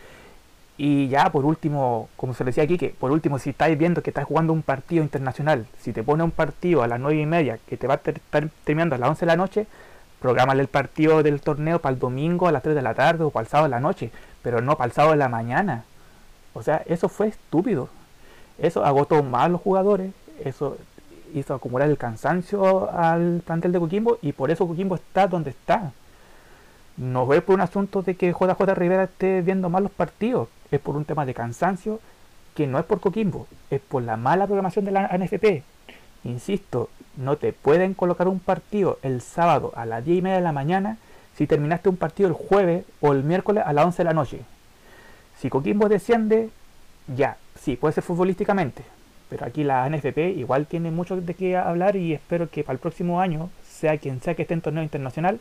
Y 0.78 1.08
ya 1.08 1.32
por 1.32 1.46
último, 1.46 2.08
como 2.16 2.34
se 2.34 2.44
le 2.44 2.48
decía 2.50 2.64
aquí, 2.64 2.76
que 2.76 2.90
por 2.90 3.10
último, 3.10 3.38
si 3.38 3.50
estáis 3.50 3.78
viendo 3.78 4.02
que 4.02 4.10
estás 4.10 4.26
jugando 4.26 4.52
un 4.52 4.62
partido 4.62 5.02
internacional, 5.02 5.66
si 5.78 5.92
te 5.92 6.02
pone 6.02 6.22
un 6.22 6.30
partido 6.30 6.82
a 6.82 6.86
las 6.86 7.00
9 7.00 7.18
y 7.18 7.26
media 7.26 7.58
que 7.66 7.78
te 7.78 7.86
va 7.86 7.94
a 7.94 7.96
estar 7.96 8.48
terminando 8.64 8.94
a 8.94 8.98
las 8.98 9.08
11 9.08 9.20
de 9.20 9.26
la 9.26 9.36
noche, 9.36 9.66
programale 10.20 10.60
el 10.60 10.68
partido 10.68 11.22
del 11.22 11.40
torneo 11.40 11.80
para 11.80 11.94
el 11.94 11.98
domingo 11.98 12.46
a 12.46 12.52
las 12.52 12.62
3 12.62 12.74
de 12.74 12.82
la 12.82 12.94
tarde 12.94 13.24
o 13.24 13.30
para 13.30 13.44
el 13.44 13.48
sábado 13.48 13.68
de 13.68 13.70
la 13.70 13.80
noche, 13.80 14.10
pero 14.42 14.60
no 14.60 14.76
para 14.76 14.86
el 14.86 14.92
sábado 14.92 15.12
de 15.12 15.18
la 15.18 15.28
mañana. 15.30 15.84
O 16.52 16.62
sea, 16.62 16.82
eso 16.86 17.08
fue 17.08 17.28
estúpido. 17.28 17.88
Eso 18.58 18.84
agotó 18.84 19.22
más 19.22 19.44
a 19.44 19.48
los 19.48 19.60
jugadores, 19.60 20.12
eso 20.44 20.78
hizo 21.34 21.54
acumular 21.54 21.88
el 21.88 21.98
cansancio 21.98 22.90
al 22.90 23.42
plantel 23.44 23.72
de 23.72 23.78
Coquimbo 23.78 24.18
y 24.22 24.32
por 24.32 24.50
eso 24.50 24.66
Coquimbo 24.66 24.94
está 24.94 25.26
donde 25.26 25.50
está. 25.50 25.92
No 26.96 27.32
es 27.34 27.42
por 27.42 27.54
un 27.54 27.60
asunto 27.60 28.02
de 28.02 28.14
que 28.14 28.32
JJ 28.32 28.74
Rivera 28.74 29.04
esté 29.04 29.42
viendo 29.42 29.68
mal 29.68 29.82
los 29.82 29.92
partidos, 29.92 30.48
es 30.70 30.80
por 30.80 30.96
un 30.96 31.04
tema 31.04 31.26
de 31.26 31.34
cansancio 31.34 32.00
que 32.54 32.66
no 32.66 32.78
es 32.78 32.84
por 32.86 33.00
Coquimbo, 33.00 33.46
es 33.70 33.80
por 33.80 34.02
la 34.02 34.16
mala 34.16 34.46
programación 34.46 34.86
de 34.86 34.92
la 34.92 35.08
NFP. 35.08 35.62
insisto, 36.24 36.88
no 37.16 37.36
te 37.36 37.52
pueden 37.52 37.94
colocar 37.94 38.28
un 38.28 38.40
partido 38.40 38.98
el 39.02 39.20
sábado 39.20 39.72
a 39.76 39.84
las 39.86 40.04
10 40.04 40.18
y 40.18 40.22
media 40.22 40.36
de 40.36 40.42
la 40.42 40.52
mañana 40.52 40.96
si 41.36 41.46
terminaste 41.46 41.88
un 41.90 41.96
partido 41.96 42.28
el 42.28 42.34
jueves 42.34 42.84
o 43.00 43.12
el 43.12 43.22
miércoles 43.22 43.62
a 43.66 43.72
las 43.74 43.84
11 43.84 43.98
de 43.98 44.04
la 44.04 44.14
noche. 44.14 44.40
Si 45.38 45.50
Coquimbo 45.50 45.88
desciende, 45.88 46.48
ya, 47.14 47.36
sí, 47.60 47.76
puede 47.76 47.92
ser 47.92 48.04
futbolísticamente, 48.04 48.82
pero 49.28 49.44
aquí 49.44 49.62
la 49.62 49.88
NFP 49.88 50.30
igual 50.36 50.66
tiene 50.66 50.90
mucho 50.90 51.20
de 51.20 51.34
qué 51.34 51.56
hablar 51.58 51.96
y 51.96 52.14
espero 52.14 52.48
que 52.48 52.64
para 52.64 52.74
el 52.74 52.80
próximo 52.80 53.20
año, 53.20 53.50
sea 53.68 53.98
quien 53.98 54.22
sea 54.22 54.34
que 54.34 54.42
esté 54.42 54.54
en 54.54 54.62
torneo 54.62 54.82
internacional, 54.82 55.40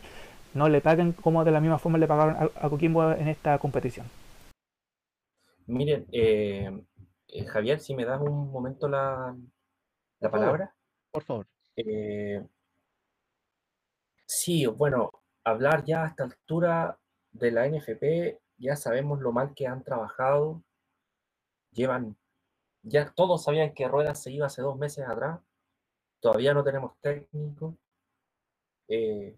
no 0.56 0.68
le 0.68 0.80
paguen 0.80 1.12
como 1.12 1.44
de 1.44 1.50
la 1.50 1.60
misma 1.60 1.78
forma 1.78 1.98
le 1.98 2.08
pagaron 2.08 2.50
a, 2.54 2.68
Coquimbo 2.68 3.12
en 3.12 3.28
esta 3.28 3.58
competición. 3.58 4.06
Miren, 5.66 6.06
eh, 6.12 6.70
eh, 7.28 7.44
Javier, 7.44 7.78
si 7.80 7.94
me 7.94 8.04
das 8.04 8.20
un 8.20 8.50
momento 8.50 8.88
la, 8.88 9.36
la 10.20 10.30
palabra. 10.30 10.74
Por 11.10 11.22
favor. 11.24 11.46
Eh, 11.76 12.42
sí, 14.24 14.66
bueno, 14.66 15.10
hablar 15.44 15.84
ya 15.84 16.04
a 16.04 16.06
esta 16.08 16.24
altura 16.24 16.98
de 17.32 17.50
la 17.50 17.68
NFP, 17.68 18.40
ya 18.58 18.76
sabemos 18.76 19.20
lo 19.20 19.32
mal 19.32 19.54
que 19.54 19.66
han 19.66 19.84
trabajado. 19.84 20.62
Llevan, 21.72 22.16
ya 22.82 23.12
todos 23.12 23.44
sabían 23.44 23.74
que 23.74 23.88
Ruedas 23.88 24.22
se 24.22 24.30
iba 24.30 24.46
hace 24.46 24.62
dos 24.62 24.78
meses 24.78 25.06
atrás. 25.06 25.40
Todavía 26.20 26.54
no 26.54 26.64
tenemos 26.64 26.96
técnico. 27.00 27.76
Eh, 28.88 29.36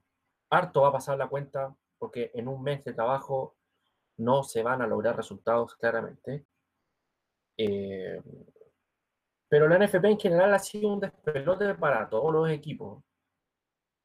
harto 0.50 0.82
va 0.82 0.88
a 0.88 0.92
pasar 0.92 1.18
la 1.18 1.28
cuenta 1.28 1.74
porque 1.98 2.30
en 2.34 2.48
un 2.48 2.62
mes 2.62 2.84
de 2.84 2.94
trabajo 2.94 3.56
no 4.18 4.42
se 4.42 4.62
van 4.62 4.82
a 4.82 4.86
lograr 4.86 5.16
resultados 5.16 5.74
claramente. 5.76 6.46
Eh, 7.56 8.22
pero 9.48 9.68
la 9.68 9.78
NFP 9.78 10.04
en 10.04 10.20
general 10.20 10.54
ha 10.54 10.58
sido 10.58 10.92
un 10.92 11.00
despelote 11.00 11.74
para 11.74 12.08
todos 12.08 12.32
los 12.32 12.50
equipos. 12.50 13.02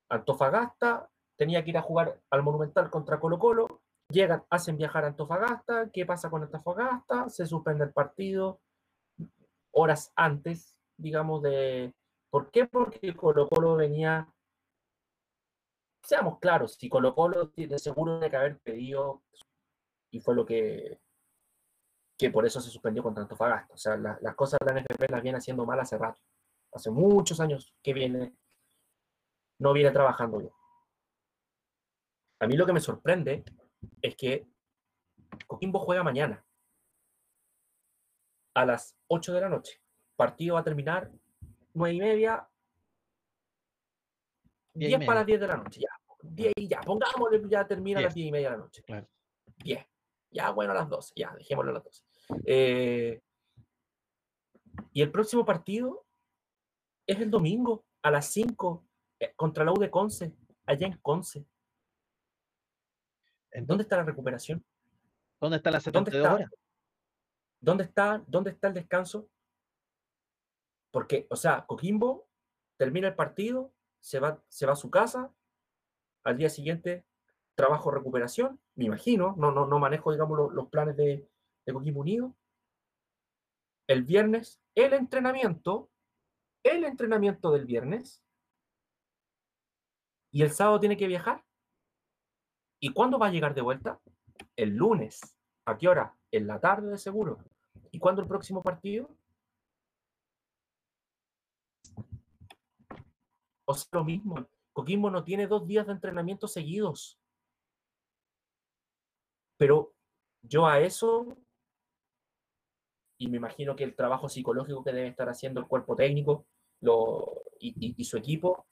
Antofagasta 0.09 1.09
tenía 1.35 1.63
que 1.63 1.71
ir 1.71 1.77
a 1.77 1.81
jugar 1.81 2.19
al 2.29 2.43
Monumental 2.43 2.89
contra 2.89 3.19
Colo 3.19 3.39
Colo, 3.39 3.81
llegan, 4.09 4.43
hacen 4.49 4.77
viajar 4.77 5.03
a 5.03 5.07
Antofagasta, 5.07 5.89
¿qué 5.91 6.05
pasa 6.05 6.29
con 6.29 6.43
Antofagasta? 6.43 7.29
Se 7.29 7.45
suspende 7.45 7.83
el 7.85 7.93
partido 7.93 8.61
horas 9.73 10.13
antes, 10.15 10.77
digamos, 10.97 11.41
de... 11.41 11.93
¿Por 12.29 12.49
qué? 12.51 12.65
Porque 12.65 13.15
Colo 13.15 13.49
Colo 13.49 13.75
venía... 13.75 14.32
Seamos 16.03 16.39
claros, 16.39 16.75
si 16.75 16.89
Colo 16.89 17.15
Colo 17.15 17.51
de 17.55 17.79
seguro 17.79 18.19
tiene 18.19 18.29
que 18.29 18.37
haber 18.37 18.59
pedido, 18.59 19.23
y 20.11 20.19
fue 20.19 20.35
lo 20.35 20.45
que 20.45 20.99
que 22.17 22.29
por 22.29 22.45
eso 22.45 22.61
se 22.61 22.69
suspendió 22.69 23.03
contra 23.03 23.23
Antofagasta. 23.23 23.73
O 23.73 23.77
sea, 23.77 23.97
las 23.97 24.35
cosas 24.35 24.59
de 24.59 24.73
la 24.73 24.81
NFP 24.81 25.09
las 25.09 25.21
viene 25.21 25.37
haciendo 25.37 25.65
mal 25.65 25.79
hace 25.79 25.97
rato. 25.97 26.21
Hace 26.71 26.89
muchos 26.89 27.39
años 27.39 27.75
que 27.81 27.93
viene, 27.93 28.35
no 29.59 29.73
viene 29.73 29.91
trabajando 29.91 30.39
bien. 30.39 30.51
A 32.39 32.47
mí 32.47 32.55
lo 32.55 32.65
que 32.65 32.73
me 32.73 32.79
sorprende 32.79 33.43
es 34.01 34.15
que 34.15 34.47
Coquimbo 35.47 35.79
juega 35.79 36.03
mañana 36.03 36.45
a 38.55 38.65
las 38.65 38.97
8 39.07 39.33
de 39.33 39.41
la 39.41 39.49
noche. 39.49 39.81
Partido 40.15 40.55
va 40.55 40.61
a 40.61 40.63
terminar 40.63 41.11
9 41.73 41.95
y 41.95 41.99
media, 41.99 42.47
10 44.74 45.05
para 45.05 45.19
las 45.19 45.26
10 45.26 45.39
de 45.39 45.47
la 45.47 45.57
noche. 45.57 45.82
Ya, 45.82 45.89
10 46.21 46.53
y 46.55 46.67
ya, 46.67 46.82
pongámosle, 46.82 47.41
ya 47.47 47.67
termina 47.67 47.99
a 47.99 48.03
las 48.03 48.13
10 48.13 48.28
y 48.28 48.32
media 48.32 48.51
de 48.51 48.57
la 48.57 48.63
noche. 48.63 48.84
Claro. 48.84 49.07
10. 49.63 49.86
Ya, 50.32 50.49
bueno, 50.51 50.71
a 50.71 50.76
las 50.76 50.89
12, 50.89 51.13
ya, 51.15 51.34
dejémoslo 51.38 51.71
a 51.71 51.74
las 51.76 51.84
12. 51.84 52.03
Eh, 52.45 53.21
y 54.91 55.01
el 55.01 55.11
próximo 55.11 55.45
partido 55.45 56.05
es 57.05 57.19
el 57.19 57.30
domingo 57.30 57.86
a 58.01 58.11
las 58.11 58.28
5 58.28 58.86
eh, 59.19 59.34
contra 59.36 59.63
la 59.63 59.71
U 59.71 59.80
de 59.80 59.91
Conce, 59.91 60.34
allá 60.65 60.88
en 60.88 60.97
Conce. 60.97 61.45
¿Dónde 63.61 63.84
está 63.84 63.97
la 63.97 64.03
recuperación? 64.03 64.65
¿Dónde 65.39 65.57
está 65.57 65.69
la 65.69 65.80
72 65.80 66.24
¿Dónde 66.24 66.43
está? 66.43 66.63
¿Dónde 67.59 67.84
está, 67.84 68.24
¿Dónde 68.28 68.49
está 68.49 68.67
el 68.67 68.74
descanso? 68.74 69.30
Porque, 70.91 71.28
o 71.30 71.36
sea, 71.36 71.65
Coquimbo 71.65 72.28
termina 72.78 73.07
el 73.07 73.15
partido, 73.15 73.71
se 74.03 74.19
va, 74.19 74.43
se 74.49 74.65
va 74.65 74.73
a 74.73 74.75
su 74.75 74.91
casa, 74.91 75.33
al 76.25 76.37
día 76.37 76.49
siguiente 76.49 77.05
trabajo 77.55 77.89
recuperación, 77.89 78.59
me 78.75 78.85
imagino, 78.85 79.33
no, 79.37 79.51
no, 79.51 79.65
no 79.65 79.79
manejo, 79.79 80.11
digamos, 80.11 80.51
los, 80.53 80.67
planes 80.67 80.97
de, 80.97 81.29
de 81.65 81.73
Unido. 81.73 82.35
El 83.87 84.03
viernes, 84.03 84.59
el 84.75 84.93
entrenamiento, 84.93 85.89
el 86.63 86.83
entrenamiento 86.83 87.51
del 87.51 87.65
viernes, 87.65 88.21
y 90.31 90.41
el 90.41 90.51
sábado 90.51 90.79
tiene 90.79 90.97
que 90.97 91.07
viajar. 91.07 91.45
¿Y 92.79 92.91
cuándo 92.91 93.19
va 93.19 93.27
a 93.27 93.31
llegar 93.31 93.53
de 93.53 93.61
vuelta? 93.61 94.01
El 94.57 94.75
lunes. 94.75 95.21
¿A 95.65 95.77
qué 95.77 95.87
hora? 95.87 96.17
En 96.31 96.47
la 96.47 96.59
tarde 96.59 96.89
de 96.89 96.97
seguro. 96.97 97.37
¿Y 97.91 97.99
cuándo 97.99 98.21
el 98.21 98.27
próximo 98.27 98.63
partido? 98.63 99.15
O 103.66 103.74
sea, 103.74 103.88
lo 103.91 104.03
mismo. 104.03 104.47
Coquimbo 104.74 105.09
no 105.09 105.24
tiene 105.24 105.47
dos 105.47 105.68
días 105.68 105.86
de 105.86 105.93
entrenamiento 105.93 106.47
seguidos. 106.47 107.20
Pero 109.57 109.93
yo 110.41 110.66
a 110.68 110.80
eso, 110.80 111.38
y 113.18 113.28
me 113.28 113.38
imagino 113.38 113.76
que 113.76 113.84
el 113.84 113.95
trabajo 113.95 114.28
psicológico 114.28 114.84
que 114.84 114.91
debe 114.91 115.07
estar 115.07 115.30
haciendo 115.30 115.59
el 115.59 115.68
cuerpo 115.68 115.95
técnico 115.95 116.45
y, 117.59 118.03
su 118.03 118.18
equipo, 118.18 118.66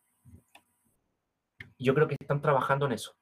yo 1.79 1.93
creo 1.93 2.07
que 2.07 2.17
están 2.19 2.41
trabajando 2.41 2.87
en 2.87 2.93
eso. 2.93 3.15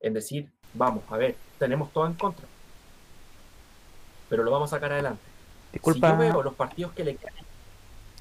En 0.00 0.12
decir, 0.12 0.52
vamos, 0.74 1.04
a 1.08 1.16
ver, 1.16 1.36
tenemos 1.58 1.92
todo 1.92 2.06
en 2.06 2.14
contra, 2.14 2.46
pero 4.28 4.42
lo 4.42 4.50
vamos 4.50 4.72
a 4.72 4.76
sacar 4.76 4.92
adelante. 4.92 5.22
Disculpa. 5.72 6.08
Si 6.08 6.12
yo 6.12 6.18
veo 6.18 6.42
los 6.42 6.54
partidos 6.54 6.92
que 6.92 7.04
le 7.04 7.16
quedan, 7.16 7.44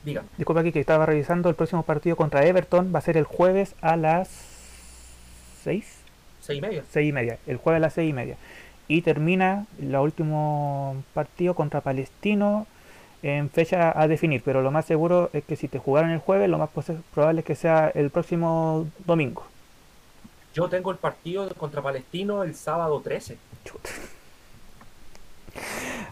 dígame. 0.04 0.28
Disculpa 0.38 0.62
aquí 0.62 0.72
que 0.72 0.80
estaba 0.80 1.06
revisando 1.06 1.50
el 1.50 1.56
próximo 1.56 1.84
partido 1.84 2.16
contra 2.16 2.46
Everton, 2.46 2.94
va 2.94 3.00
a 3.00 3.02
ser 3.02 3.18
el 3.18 3.26
jueves 3.26 3.76
a 3.82 3.96
las 3.96 4.30
6 5.64 6.00
Seis 6.50 6.58
y 6.58 6.62
media. 6.62 6.84
Seis 6.90 7.10
y 7.10 7.12
media. 7.12 7.38
El 7.46 7.58
jueves 7.58 7.78
a 7.78 7.82
las 7.82 7.94
seis 7.94 8.10
y 8.10 8.14
media. 8.14 8.36
Y 8.88 9.04
termina 9.04 9.68
el 9.80 9.96
último 9.96 11.04
partido 11.14 11.54
contra 11.54 11.82
Palestino 11.82 12.66
en 13.22 13.52
fecha 13.52 13.94
a 13.96 14.08
definir. 14.08 14.42
Pero 14.44 14.64
lo 14.64 14.72
más 14.72 14.86
seguro 14.86 15.30
es 15.34 15.44
que 15.44 15.56
si 15.56 15.68
te 15.68 15.78
jugaron 15.78 16.10
el 16.10 16.18
jueves, 16.18 16.50
lo 16.50 16.58
más 16.58 16.72
probable 17.14 17.42
es 17.42 17.46
que 17.46 17.54
sea 17.54 17.90
el 17.94 18.10
próximo 18.10 18.88
domingo. 19.06 19.46
Yo 20.56 20.68
tengo 20.70 20.90
el 20.90 20.98
partido 20.98 21.48
contra 21.54 21.84
Palestino 21.84 22.44
el 22.44 22.56
sábado 22.56 23.00
13. 23.00 23.38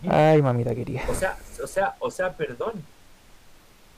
Ay, 0.07 0.41
mamita 0.43 0.75
quería. 0.75 1.03
O 1.09 1.15
sea, 1.15 1.35
o 1.63 1.67
sea, 1.67 1.95
o 1.99 2.11
sea, 2.11 2.33
perdón. 2.33 2.73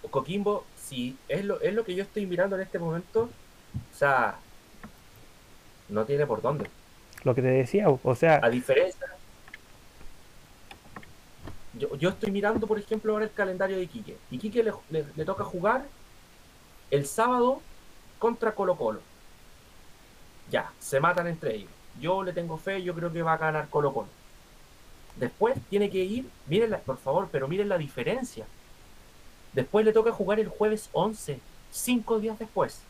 Coquimbo, 0.10 0.66
si 0.78 1.18
es 1.28 1.45
lo, 1.45 1.60
es 1.62 1.74
lo 1.74 1.84
que 1.84 1.95
yo 1.95 2.04
estoy 2.04 2.26
mirando 2.26 2.56
en 2.56 2.62
este 2.62 2.80
momento, 2.80 3.30
o 3.93 3.97
sea, 3.97 4.39
no 5.89 6.06
tiene 6.06 6.26
por 6.26 6.41
dónde. 6.41 6.70
Lo 7.24 7.36
que 7.36 7.41
te 7.41 7.50
decía, 7.50 7.88
o 7.89 8.16
sea... 8.16 8.39
A 8.41 8.50
diferencia... 8.50 9.08
Yo, 11.74 11.95
yo 11.95 12.10
estoy 12.10 12.32
mirando, 12.32 12.66
por 12.68 12.80
ejemplo, 12.80 13.14
ahora 13.14 13.26
el 13.26 13.32
calendario 13.32 13.78
de 13.78 13.84
Iquique. 13.84 14.18
Iquique 14.32 14.64
le, 14.64 14.74
le, 15.16 15.26
toca 15.26 15.43
jugar 15.43 15.86
el 16.91 17.06
sábado 17.06 17.62
contra 18.18 18.54
Colo 18.54 18.76
Colo. 18.76 19.02
Ya, 20.50 20.72
se 20.80 21.00
matan 21.00 21.28
entre 21.28 21.56
ellos. 21.56 21.72
Yo 22.02 22.24
le 22.24 22.34
tengo 22.34 22.58
fe, 22.58 22.82
yo 22.82 22.95
creo 22.95 23.14
que 23.14 23.22
va 23.22 23.34
a 23.34 23.38
ganar 23.38 23.70
Colo 23.70 23.93
Colo. 23.93 24.08
Después 25.16 25.58
tiene 25.70 25.89
que 25.89 26.00
ir, 26.00 26.30
miren, 26.47 26.76
por 26.86 26.97
favor, 26.97 27.30
pero 27.32 27.47
miren 27.47 27.70
la 27.70 27.78
diferencia. 27.78 28.45
Después 29.54 29.86
le 29.86 29.93
toca 29.93 30.12
jugar 30.12 30.39
el 30.39 30.47
jueves 30.47 30.89
11, 30.93 31.39
cinco 31.72 32.20
días 32.20 32.38
después 32.39 32.82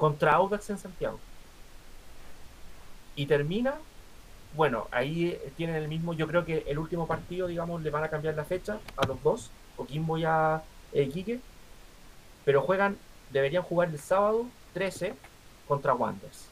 contra 0.00 0.32
Audax 0.32 0.70
en 0.70 0.78
Santiago. 0.78 1.18
Y 3.16 3.26
termina, 3.26 3.74
bueno, 4.56 4.88
ahí 4.90 5.26
eh, 5.26 5.52
tienen 5.58 5.76
el 5.76 5.88
mismo, 5.88 6.14
yo 6.14 6.26
creo 6.26 6.46
que 6.46 6.64
el 6.66 6.78
último 6.78 7.06
partido, 7.06 7.48
digamos, 7.48 7.82
le 7.82 7.90
van 7.90 8.04
a 8.04 8.08
cambiar 8.08 8.34
la 8.34 8.46
fecha 8.46 8.78
a 8.96 9.06
los 9.06 9.22
dos, 9.22 9.50
Coquimbo 9.76 10.16
y 10.16 10.24
a 10.24 10.62
eh, 10.92 11.40
pero 12.46 12.62
juegan, 12.62 12.96
deberían 13.30 13.62
jugar 13.62 13.90
el 13.90 13.98
sábado 13.98 14.46
13 14.72 15.14
contra 15.68 15.92
Wanderers. 15.92 16.46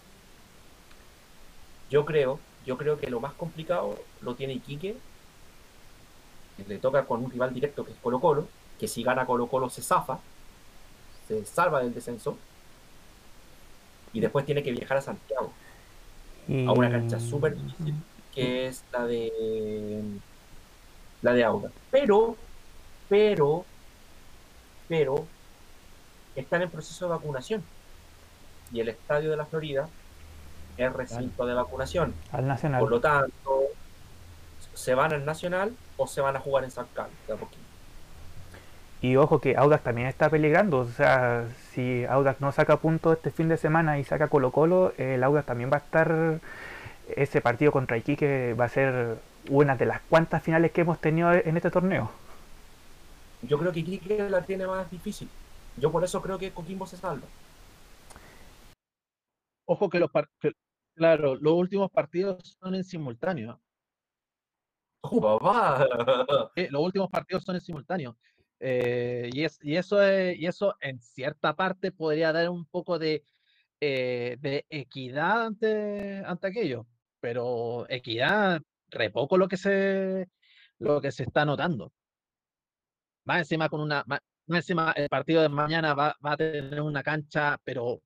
Yo 1.91 2.05
creo, 2.05 2.39
yo 2.67 2.77
creo 2.77 2.99
que 2.99 3.09
lo 3.09 3.19
más 3.19 3.33
complicado 3.33 3.99
lo 4.21 4.35
tiene 4.35 4.53
Iquique, 4.55 4.95
le 6.67 6.79
toca 6.79 7.05
con 7.05 7.25
un 7.25 7.31
rival 7.31 7.53
directo 7.55 7.85
que 7.85 7.93
es 7.93 7.99
Colo 7.99 8.21
Colo, 8.21 8.49
que 8.79 8.89
si 8.89 9.03
gana 9.03 9.27
Colo 9.27 9.47
Colo 9.47 9.71
se 9.71 9.83
zafa, 9.83 10.19
se 11.27 11.45
salva 11.45 11.81
del 11.81 11.95
descenso, 11.95 12.37
y 14.13 14.21
después 14.21 14.47
tiene 14.47 14.63
que 14.63 14.73
viajar 14.73 14.97
a 14.99 15.03
Santiago, 15.03 15.53
a 16.49 16.73
una 16.73 16.91
cancha 16.91 17.21
súper 17.21 17.57
difícil, 17.57 17.95
que 18.35 18.67
es 18.67 18.83
la 18.93 19.07
de 19.07 20.03
la 21.23 21.33
de 21.33 21.45
Auda. 21.45 21.71
Pero, 21.91 22.37
pero, 23.09 23.65
pero 24.89 25.27
están 26.35 26.63
en 26.63 26.71
proceso 26.71 27.07
de 27.07 27.11
vacunación. 27.11 27.63
Y 28.73 28.81
el 28.81 28.89
estadio 28.89 29.31
de 29.31 29.37
la 29.37 29.47
Florida 29.47 29.89
es 30.77 30.93
recinto 30.93 31.47
de 31.47 31.55
vacunación. 31.55 32.15
Al 32.33 32.47
Nacional. 32.47 32.81
Por 32.81 32.91
lo 32.91 33.01
tanto, 33.01 33.58
se 34.89 34.95
van 34.95 35.13
al 35.13 35.27
Nacional 35.27 35.77
o 35.99 36.07
se 36.07 36.23
van 36.23 36.35
a 36.35 36.41
jugar 36.41 36.65
en 36.65 36.71
San 36.71 36.87
Carlos 36.95 37.15
de 37.27 37.35
a 37.35 37.37
poquito. 37.37 37.61
Y 39.03 39.17
ojo 39.17 39.39
que 39.39 39.55
Audax 39.55 39.85
también 39.85 40.09
está 40.09 40.31
peligrando. 40.31 40.79
O 40.79 40.87
sea, 40.87 41.47
si 41.73 42.07
Audax 42.07 42.41
no 42.41 42.53
saca 42.53 42.79
puntos 42.79 43.19
este 43.19 43.31
fin 43.31 43.51
de 43.51 43.59
semana 43.59 43.99
y 43.99 44.05
saca 44.05 44.29
Colo 44.29 44.51
Colo, 44.51 44.95
el 44.97 45.23
Audax 45.23 45.45
también 45.45 45.71
va 45.71 45.77
a 45.77 45.81
estar. 45.81 46.41
Ese 47.15 47.43
partido 47.43 47.71
contra 47.71 47.99
Iquique 47.99 48.55
va 48.55 48.65
a 48.65 48.71
ser 48.71 49.19
una 49.51 49.77
de 49.77 49.85
las 49.85 50.01
cuantas 50.09 50.43
finales 50.43 50.73
que 50.73 50.81
hemos 50.81 50.99
tenido 50.99 51.35
en 51.35 51.59
este 51.59 51.71
torneo. 51.71 52.11
Yo 53.43 53.59
creo 53.59 53.73
que 53.73 53.81
Iquique 53.81 54.31
la 54.31 54.41
tiene 54.41 54.67
más 54.67 54.91
difícil. 54.91 55.29
Yo 55.77 55.93
por 55.93 56.03
eso 56.03 56.23
creo 56.23 56.39
que 56.39 56.51
Coquimbo 56.51 56.87
se 56.87 56.97
salva. 56.97 57.27
Ojo 59.67 59.91
que 59.91 59.99
los 59.99 60.11
partidos, 60.11 60.55
claro, 60.95 61.37
los 61.37 61.53
últimos 61.53 61.91
partidos 61.91 62.57
son 62.59 62.75
en 62.75 62.85
simultáneo. 62.85 63.61
¡Oh, 65.01 65.21
papá! 65.21 65.87
Los 66.71 66.83
últimos 66.83 67.09
partidos 67.11 67.45
son 67.45 67.55
en 67.57 67.61
simultáneo. 67.61 68.17
Eh, 68.61 69.31
y, 69.33 69.45
es, 69.45 69.59
y, 69.63 69.77
eso 69.77 70.03
es, 70.03 70.37
y 70.39 70.47
eso 70.47 70.75
en 70.81 71.01
cierta 71.01 71.55
parte 71.55 71.93
podría 71.93 72.33
dar 72.33 72.49
un 72.49 72.67
poco 72.67 72.99
de, 72.99 73.25
eh, 73.81 74.37
de 74.41 74.67
equidad 74.69 75.47
ante, 75.47 76.23
ante 76.25 76.47
aquello. 76.49 76.87
Pero 77.21 77.87
equidad, 77.89 78.61
re 78.91 79.11
poco 79.11 79.39
lo 79.39 79.49
que 79.49 79.57
se, 79.57 80.29
lo 80.79 81.01
que 81.01 81.13
se 81.13 81.25
está 81.25 81.45
notando. 81.45 81.93
Más 83.25 83.39
encima 83.41 83.69
con 83.69 83.81
una, 83.81 84.05
más, 84.07 84.21
encima 84.49 84.93
el 84.93 85.09
partido 85.09 85.43
de 85.43 85.49
mañana 85.49 85.95
va, 85.95 86.17
va 86.25 86.33
a 86.33 86.37
tener 86.37 86.81
una 86.81 87.03
cancha, 87.03 87.61
pero 87.65 88.03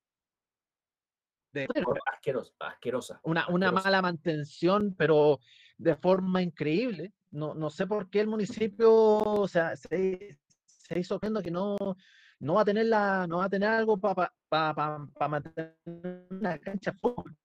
de, 1.53 1.69
asquerosa, 2.07 2.53
asquerosa, 2.59 3.21
Una, 3.25 3.47
una 3.49 3.71
mala 3.71 4.01
mantención, 4.01 4.95
pero 4.97 5.39
de 5.83 5.97
forma 5.97 6.43
increíble. 6.43 7.13
No, 7.31 7.55
no 7.55 7.71
sé 7.71 7.87
por 7.87 8.09
qué 8.09 8.21
el 8.21 8.29
municipio 8.29 8.93
o 8.93 9.49
sea, 9.49 9.75
se, 9.77 10.39
se 10.67 10.99
hizo 10.99 11.19
viendo 11.19 11.43
que 11.43 11.51
no, 11.51 11.77
no 12.41 12.55
va 12.55 12.63
a 12.63 12.65
tener 12.65 12.87
la, 12.87 13.27
no 13.27 13.39
va 13.39 13.47
a 13.47 13.49
tener 13.49 13.69
algo 13.69 13.99
para 13.99 14.33
pa, 14.49 14.75
pa, 14.75 15.09
pa, 15.15 15.29
mantener 15.29 15.77
una 16.31 16.59
cancha 16.59 16.93
fútbol. 16.93 17.37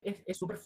Es 0.00 0.38
súper 0.38 0.58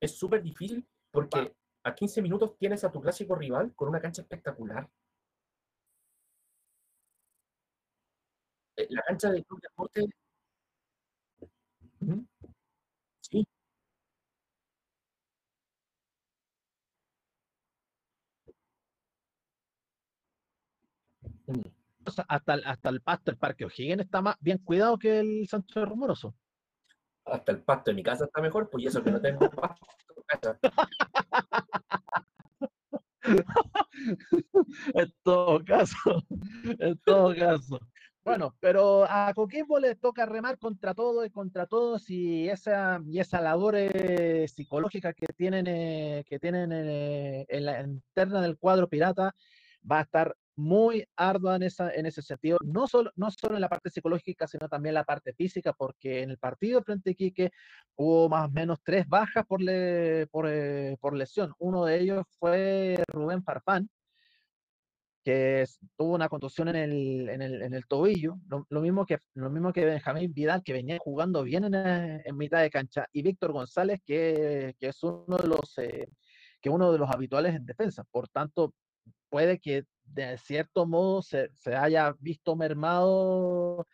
es 0.00 0.16
súper 0.16 0.42
difícil 0.42 0.86
porque 1.10 1.54
a 1.82 1.94
15 1.94 2.22
minutos 2.22 2.56
tienes 2.56 2.84
a 2.84 2.92
tu 2.92 3.00
clásico 3.00 3.34
rival 3.34 3.74
con 3.74 3.88
una 3.88 4.00
cancha 4.00 4.22
espectacular. 4.22 4.88
Eh, 8.76 8.86
la 8.90 9.02
cancha 9.02 9.30
del 9.30 9.44
Club 9.44 9.60
Deporte. 9.60 10.06
Sí. 12.00 12.28
Hasta, 22.28 22.54
hasta 22.64 22.88
el 22.88 23.00
pasto, 23.02 23.30
el 23.30 23.36
Parque 23.36 23.64
O'Higgins 23.64 24.02
está 24.02 24.22
más 24.22 24.36
bien 24.40 24.58
cuidado 24.58 24.98
que 24.98 25.20
el 25.20 25.46
Sancho 25.48 25.84
Rumoroso. 25.84 26.34
Hasta 27.24 27.52
el 27.52 27.62
pasto 27.62 27.90
de 27.90 27.96
mi 27.96 28.02
casa 28.02 28.24
está 28.24 28.40
mejor, 28.40 28.70
pues 28.70 28.84
y 28.84 28.86
eso 28.86 29.02
que 29.02 29.10
no 29.10 29.20
tengo 29.20 29.50
pasto 29.50 29.86
en 30.16 30.24
casa. 30.40 30.58
en 34.94 35.14
todo 35.22 35.64
caso, 35.64 36.24
en 36.78 36.98
todo 37.04 37.34
caso. 37.34 37.78
Bueno, 38.28 38.54
pero 38.60 39.06
a 39.08 39.32
Coquimbo 39.34 39.78
le 39.78 39.94
toca 39.94 40.26
remar 40.26 40.58
contra 40.58 40.92
todo 40.92 41.24
y 41.24 41.30
contra 41.30 41.66
todos 41.66 42.10
y 42.10 42.46
esa, 42.50 43.00
y 43.06 43.20
esa 43.20 43.40
labor 43.40 43.74
eh, 43.76 44.46
psicológica 44.48 45.14
que 45.14 45.28
tienen, 45.28 45.66
eh, 45.66 46.24
que 46.28 46.38
tienen 46.38 46.70
eh, 46.72 47.46
en 47.48 47.64
la 47.64 47.80
interna 47.80 48.42
del 48.42 48.58
cuadro 48.58 48.86
pirata 48.86 49.34
va 49.90 50.00
a 50.00 50.02
estar 50.02 50.36
muy 50.58 51.04
ardua 51.16 51.54
en, 51.56 51.62
esa, 51.62 51.92
en 51.94 52.04
ese 52.06 52.20
sentido, 52.20 52.58
no 52.64 52.88
solo, 52.88 53.12
no 53.14 53.30
solo 53.30 53.54
en 53.54 53.60
la 53.60 53.68
parte 53.68 53.90
psicológica, 53.90 54.48
sino 54.48 54.68
también 54.68 54.94
la 54.94 55.04
parte 55.04 55.32
física, 55.32 55.72
porque 55.72 56.22
en 56.22 56.30
el 56.30 56.38
partido 56.38 56.82
frente 56.82 57.10
a 57.10 57.12
Iquique 57.12 57.50
hubo 57.94 58.28
más 58.28 58.46
o 58.48 58.50
menos 58.50 58.80
tres 58.82 59.06
bajas 59.08 59.46
por, 59.46 59.62
le, 59.62 60.26
por, 60.26 60.46
eh, 60.48 60.96
por 61.00 61.14
lesión. 61.14 61.52
Uno 61.58 61.84
de 61.84 62.00
ellos 62.00 62.24
fue 62.40 62.96
Rubén 63.06 63.44
Farfán, 63.44 63.88
que 65.24 65.64
tuvo 65.96 66.14
una 66.14 66.28
contusión 66.28 66.68
en 66.68 66.76
el, 66.76 67.28
en 67.28 67.42
el, 67.42 67.62
en 67.62 67.74
el 67.74 67.86
tobillo, 67.86 68.38
lo, 68.48 68.66
lo, 68.68 68.80
mismo 68.80 69.06
que, 69.06 69.18
lo 69.34 69.50
mismo 69.50 69.72
que 69.72 69.84
Benjamín 69.84 70.34
Vidal, 70.34 70.62
que 70.64 70.72
venía 70.72 70.98
jugando 70.98 71.44
bien 71.44 71.64
en, 71.64 71.74
eh, 71.74 72.22
en 72.24 72.36
mitad 72.36 72.62
de 72.62 72.70
cancha, 72.70 73.06
y 73.12 73.22
Víctor 73.22 73.52
González, 73.52 74.00
que, 74.04 74.74
que, 74.80 74.88
es 74.88 75.02
uno 75.04 75.36
de 75.36 75.48
los... 75.48 75.78
Eh, 75.78 76.08
que 76.60 76.70
uno 76.70 76.90
de 76.90 76.98
los 76.98 77.08
habituales 77.08 77.54
en 77.54 77.64
defensa. 77.64 78.02
Por 78.10 78.28
tanto, 78.28 78.74
puede 79.28 79.60
que 79.60 79.84
de 80.12 80.38
cierto 80.38 80.86
modo 80.86 81.22
se, 81.22 81.50
se, 81.56 81.74
haya 81.74 82.14
visto 82.20 82.56
mermado 82.56 83.86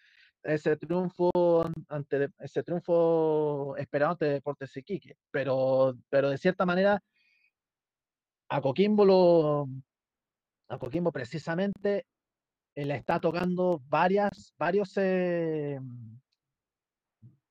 ese 0.43 0.77
triunfo 0.77 1.31
ante 1.89 2.31
ese 2.39 2.62
triunfo 2.62 3.77
esperado 3.77 4.12
ante 4.12 4.27
Deportes 4.27 4.77
Iquique, 4.77 5.17
pero, 5.31 5.97
pero 6.11 6.31
de 6.31 6.39
cierta 6.39 6.67
manera 6.67 7.03
a 8.49 8.61
Coquimbo 8.61 9.05
lo 9.05 9.69
a 10.69 10.79
Coquimbo 10.79 11.12
precisamente 11.12 12.07
le 12.75 12.97
está 12.97 13.21
tocando 13.21 13.81
varias 13.89 14.55
varios 14.59 14.93
eh, 14.97 15.79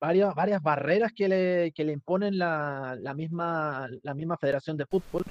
varias, 0.03 0.35
varias 0.35 0.61
barreras 0.61 1.13
que 1.13 1.29
le, 1.29 1.71
que 1.71 1.85
le 1.85 1.93
imponen 1.93 2.37
la, 2.37 2.97
la, 2.99 3.13
misma, 3.13 3.87
la 4.01 4.13
misma 4.13 4.37
Federación 4.37 4.75
de 4.75 4.85
Fútbol 4.85 5.23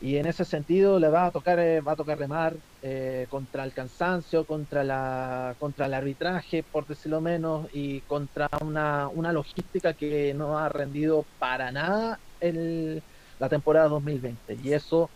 y 0.00 0.16
en 0.18 0.26
ese 0.26 0.44
sentido 0.44 0.98
le 0.98 1.08
va 1.08 1.26
a 1.26 1.30
tocar 1.30 1.58
eh, 1.58 1.80
va 1.80 1.92
a 1.92 1.96
tocar 1.96 2.18
remar 2.18 2.54
eh, 2.82 3.26
contra 3.30 3.64
el 3.64 3.72
cansancio 3.72 4.44
contra 4.44 4.84
la 4.84 5.54
contra 5.58 5.86
el 5.86 5.94
arbitraje 5.94 6.62
por 6.62 6.86
decirlo 6.86 7.20
menos 7.20 7.66
y 7.72 8.00
contra 8.00 8.48
una, 8.60 9.08
una 9.08 9.32
logística 9.32 9.94
que 9.94 10.34
no 10.34 10.58
ha 10.58 10.68
rendido 10.68 11.24
para 11.38 11.72
nada 11.72 12.18
el, 12.40 13.02
la 13.38 13.48
temporada 13.48 13.88
2020 13.88 14.58
y 14.62 14.72
eso 14.74 15.08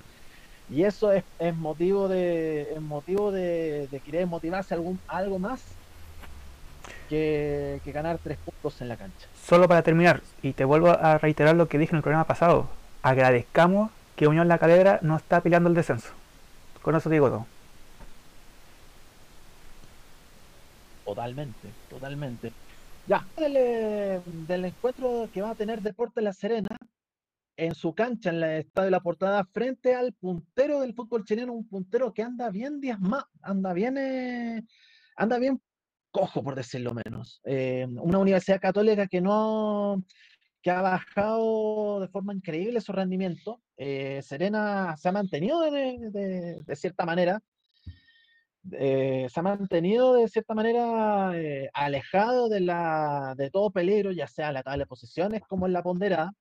y 0.70 0.84
eso 0.84 1.12
es, 1.12 1.24
es 1.38 1.54
motivo 1.54 2.08
de 2.08 2.72
es 2.74 2.80
motivo 2.80 3.32
de, 3.32 3.86
de, 3.90 4.00
querer 4.00 4.26
motivarse 4.26 4.72
algún 4.72 4.98
algo 5.08 5.38
más 5.38 5.60
que, 7.10 7.80
que 7.84 7.92
ganar 7.92 8.18
tres 8.22 8.38
puntos 8.38 8.80
en 8.80 8.88
la 8.88 8.96
cancha. 8.96 9.26
Solo 9.44 9.68
para 9.68 9.82
terminar 9.82 10.22
y 10.42 10.52
te 10.52 10.64
vuelvo 10.64 10.90
a 10.90 11.18
reiterar 11.18 11.56
lo 11.56 11.68
que 11.68 11.76
dije 11.76 11.90
en 11.90 11.98
el 11.98 12.02
programa 12.02 12.26
pasado 12.26 12.68
agradezcamos 13.02 13.90
que 14.20 14.28
Unión 14.28 14.48
La 14.48 14.58
Calera 14.58 14.98
no 15.00 15.16
está 15.16 15.40
peleando 15.40 15.70
el 15.70 15.74
descenso. 15.74 16.10
Con 16.82 16.94
eso 16.94 17.08
digo 17.08 17.30
todo. 17.30 17.46
Totalmente, 21.06 21.68
totalmente. 21.88 22.52
Ya, 23.06 23.26
del, 23.38 24.20
del 24.46 24.64
encuentro 24.66 25.26
que 25.32 25.40
va 25.40 25.52
a 25.52 25.54
tener 25.54 25.80
Deporte 25.80 26.20
La 26.20 26.34
Serena 26.34 26.76
en 27.56 27.74
su 27.74 27.94
cancha 27.94 28.28
en 28.28 28.36
el 28.36 28.44
Estadio 28.60 28.88
de 28.88 28.90
la 28.90 29.00
Portada 29.00 29.42
frente 29.54 29.94
al 29.94 30.12
puntero 30.12 30.82
del 30.82 30.92
fútbol 30.92 31.24
chileno, 31.24 31.54
un 31.54 31.66
puntero 31.66 32.12
que 32.12 32.22
anda 32.22 32.50
bien 32.50 32.78
más, 33.00 33.24
anda 33.40 33.72
bien, 33.72 33.96
eh, 33.96 34.62
anda 35.16 35.38
bien 35.38 35.62
cojo 36.10 36.42
por 36.42 36.56
decirlo 36.56 36.92
menos. 36.92 37.40
Eh, 37.44 37.86
una 37.88 38.18
universidad 38.18 38.60
católica 38.60 39.06
que 39.06 39.22
no, 39.22 40.04
que 40.62 40.70
ha 40.70 40.82
bajado 40.82 42.00
de 42.00 42.08
forma 42.08 42.34
increíble 42.34 42.80
su 42.80 42.92
rendimiento. 42.92 43.60
Eh, 43.76 44.20
Serena 44.22 44.96
se 44.96 45.08
ha 45.08 45.12
mantenido 45.12 45.60
de, 45.62 46.62
cierta 46.74 47.06
manera, 47.06 47.40
eh, 48.72 49.26
se 49.30 49.40
ha 49.40 49.42
mantenido 49.42 50.14
de 50.14 50.28
cierta 50.28 50.54
manera 50.54 51.32
eh, 51.34 51.70
alejado 51.72 52.48
de, 52.48 52.60
la, 52.60 53.34
de 53.36 53.50
todo 53.50 53.70
peligro, 53.70 54.12
ya 54.12 54.26
sea 54.26 54.48
en 54.48 54.54
la 54.54 54.62
tabla 54.62 54.84
de 54.84 54.86
posiciones 54.86 55.42
como 55.48 55.66
en 55.66 55.72
la 55.72 55.82
ponderada. 55.82 56.32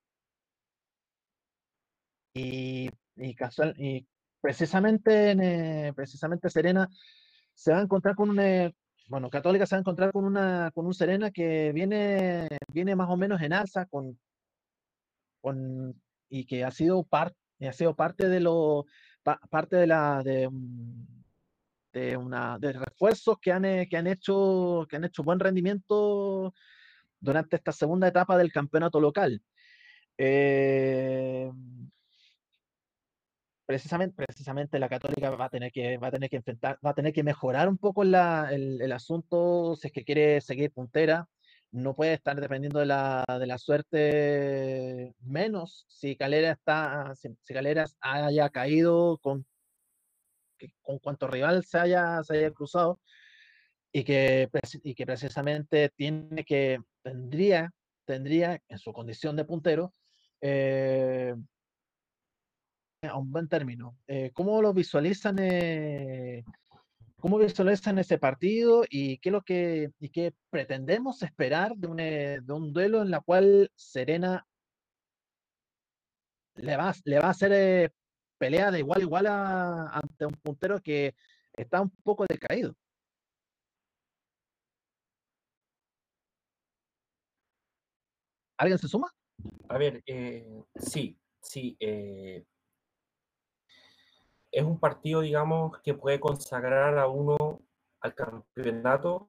Y, 2.34 2.90
y, 3.16 3.36
casual, 3.36 3.74
y 3.78 4.08
precisamente, 4.42 5.32
en, 5.32 5.94
precisamente 5.96 6.50
Serena 6.50 6.88
se 7.54 7.72
va 7.72 7.80
a 7.80 7.82
encontrar 7.84 8.16
con 8.16 8.30
un, 8.30 8.40
bueno, 9.10 9.30
Católica 9.30 9.66
se 9.66 9.76
va 9.76 9.80
a 9.80 9.82
encontrar 9.82 10.12
con 10.12 10.24
una 10.24 10.72
con 10.72 10.86
un 10.86 10.94
Serena 10.94 11.32
que 11.32 11.72
viene 11.74 12.48
viene 12.72 12.96
más 12.96 13.10
o 13.10 13.18
menos 13.18 13.42
en 13.42 13.54
alza 13.54 13.86
con, 13.88 14.20
con 15.42 16.00
y 16.30 16.46
que 16.46 16.64
ha 16.64 16.72
sido 16.72 17.04
parte 17.04 17.36
ha 17.68 17.74
sido 17.74 17.96
parte 17.96 18.30
de 18.30 18.40
lo 18.40 18.86
pa, 19.24 19.40
parte 19.50 19.78
de 19.78 19.88
la 19.88 20.22
de, 20.24 20.48
de, 21.92 22.18
una 22.18 22.60
de 22.60 22.74
refuerzos 22.74 23.38
que 23.42 23.52
han 23.52 23.64
que 23.64 23.98
han 23.98 24.08
hecho 24.08 24.86
que 24.88 24.98
han 24.98 25.06
hecho 25.06 25.24
buen 25.24 25.40
rendimiento 25.40 26.54
durante 27.20 27.56
esta 27.56 27.72
segunda 27.72 28.08
etapa 28.08 28.38
del 28.38 28.52
campeonato 28.52 29.00
local. 29.00 29.42
Eh, 30.18 31.52
precisamente, 33.70 34.80
la 34.80 34.90
Católica 34.90 35.30
va 35.30 35.46
a 35.46 35.50
tener 35.50 35.72
que, 35.72 35.98
va 35.98 36.08
a 36.08 36.12
tener 36.12 36.30
que 36.30 36.38
enfrentar, 36.38 36.80
va 36.84 36.90
a 36.92 36.96
tener 36.96 37.14
que 37.14 37.24
mejorar 37.24 37.70
un 37.70 37.78
poco 37.78 38.02
el, 38.04 38.92
asunto 38.92 39.76
si 39.76 39.88
es 39.88 39.94
que 39.94 40.04
quiere 40.04 40.42
seguir 40.42 40.72
puntera. 40.72 41.28
No 41.72 41.96
puede 41.96 42.14
estar 42.14 42.40
dependiendo 42.42 42.80
de 42.80 42.88
la, 42.88 43.24
de 43.40 43.46
la 43.46 43.60
suerte 43.60 45.14
menos 45.20 45.86
si 45.88 46.16
Calera 46.16 46.52
está, 46.52 47.14
si, 47.16 47.30
si 47.44 47.54
haya 48.02 48.50
caído 48.50 49.20
con, 49.20 49.46
con 50.82 50.98
cuanto 50.98 51.28
rival 51.28 51.64
se 51.64 51.78
haya, 51.78 52.24
se 52.24 52.38
haya 52.38 52.52
cruzado 52.52 53.00
y 53.92 54.04
que, 54.04 54.50
y 54.84 54.96
que 54.96 55.06
precisamente 55.06 55.90
tiene 55.96 56.44
que, 56.44 56.80
tendría, 57.04 57.72
tendría 58.06 58.60
en 58.68 58.80
su 58.80 58.94
condición 58.94 59.36
de 59.36 59.46
puntero, 59.46 59.94
eh, 60.42 61.36
a 63.02 63.18
un 63.18 63.32
buen 63.32 63.48
término. 63.48 63.98
Eh, 64.08 64.32
¿Cómo 64.34 64.62
lo 64.62 64.74
visualizan? 64.74 65.38
Eh, 65.40 66.44
¿Cómo 67.18 67.38
visualizan 67.38 68.00
ese 68.00 68.18
partido 68.18 68.84
y 68.90 69.18
qué, 69.20 69.32
lo 69.32 69.42
que, 69.42 69.92
y 70.00 70.10
qué 70.10 70.34
pretendemos 70.50 71.22
esperar 71.22 71.76
de 71.76 71.88
un, 71.88 72.00
eh, 72.00 72.40
de 72.42 72.54
un 72.54 72.74
duelo 72.74 73.02
en 73.02 73.12
la 73.12 73.20
cual 73.22 73.72
Serena 73.76 74.46
le 76.56 76.78
va, 76.78 76.94
le 77.06 77.20
va 77.20 77.28
a 77.28 77.32
hacer 77.32 77.94
pelea 78.38 78.72
de 78.72 78.80
igual 78.80 79.02
a 79.02 79.04
igual 79.04 79.28
a, 79.28 79.88
ante 79.90 80.26
un 80.26 80.34
puntero 80.34 80.82
que 80.82 81.16
está 81.54 81.82
un 81.82 81.90
poco 82.04 82.26
decaído? 82.28 82.76
¿Alguien 88.58 88.78
se 88.78 88.90
suma? 88.90 89.14
A 89.70 89.78
ver, 89.78 90.02
eh, 90.06 90.64
sí, 90.76 91.18
sí. 91.42 91.78
Eh, 91.80 92.44
es 94.52 94.64
un 94.64 94.80
partido, 94.80 95.22
digamos, 95.22 95.80
que 95.82 95.94
puede 95.94 96.20
consagrar 96.20 96.98
a 96.98 97.08
uno 97.08 97.38
al 98.02 98.16
campeonato 98.16 99.28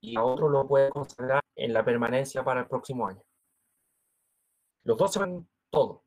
y 0.00 0.16
a 0.16 0.22
otro 0.22 0.48
lo 0.48 0.66
puede 0.66 0.90
consagrar 0.90 1.42
en 1.56 1.72
la 1.72 1.84
permanencia 1.84 2.44
para 2.44 2.60
el 2.60 2.66
próximo 2.68 3.08
año. 3.08 3.22
Los 4.84 4.96
dos 4.96 5.12
se 5.12 5.18
van 5.18 5.48
todo. 5.70 6.04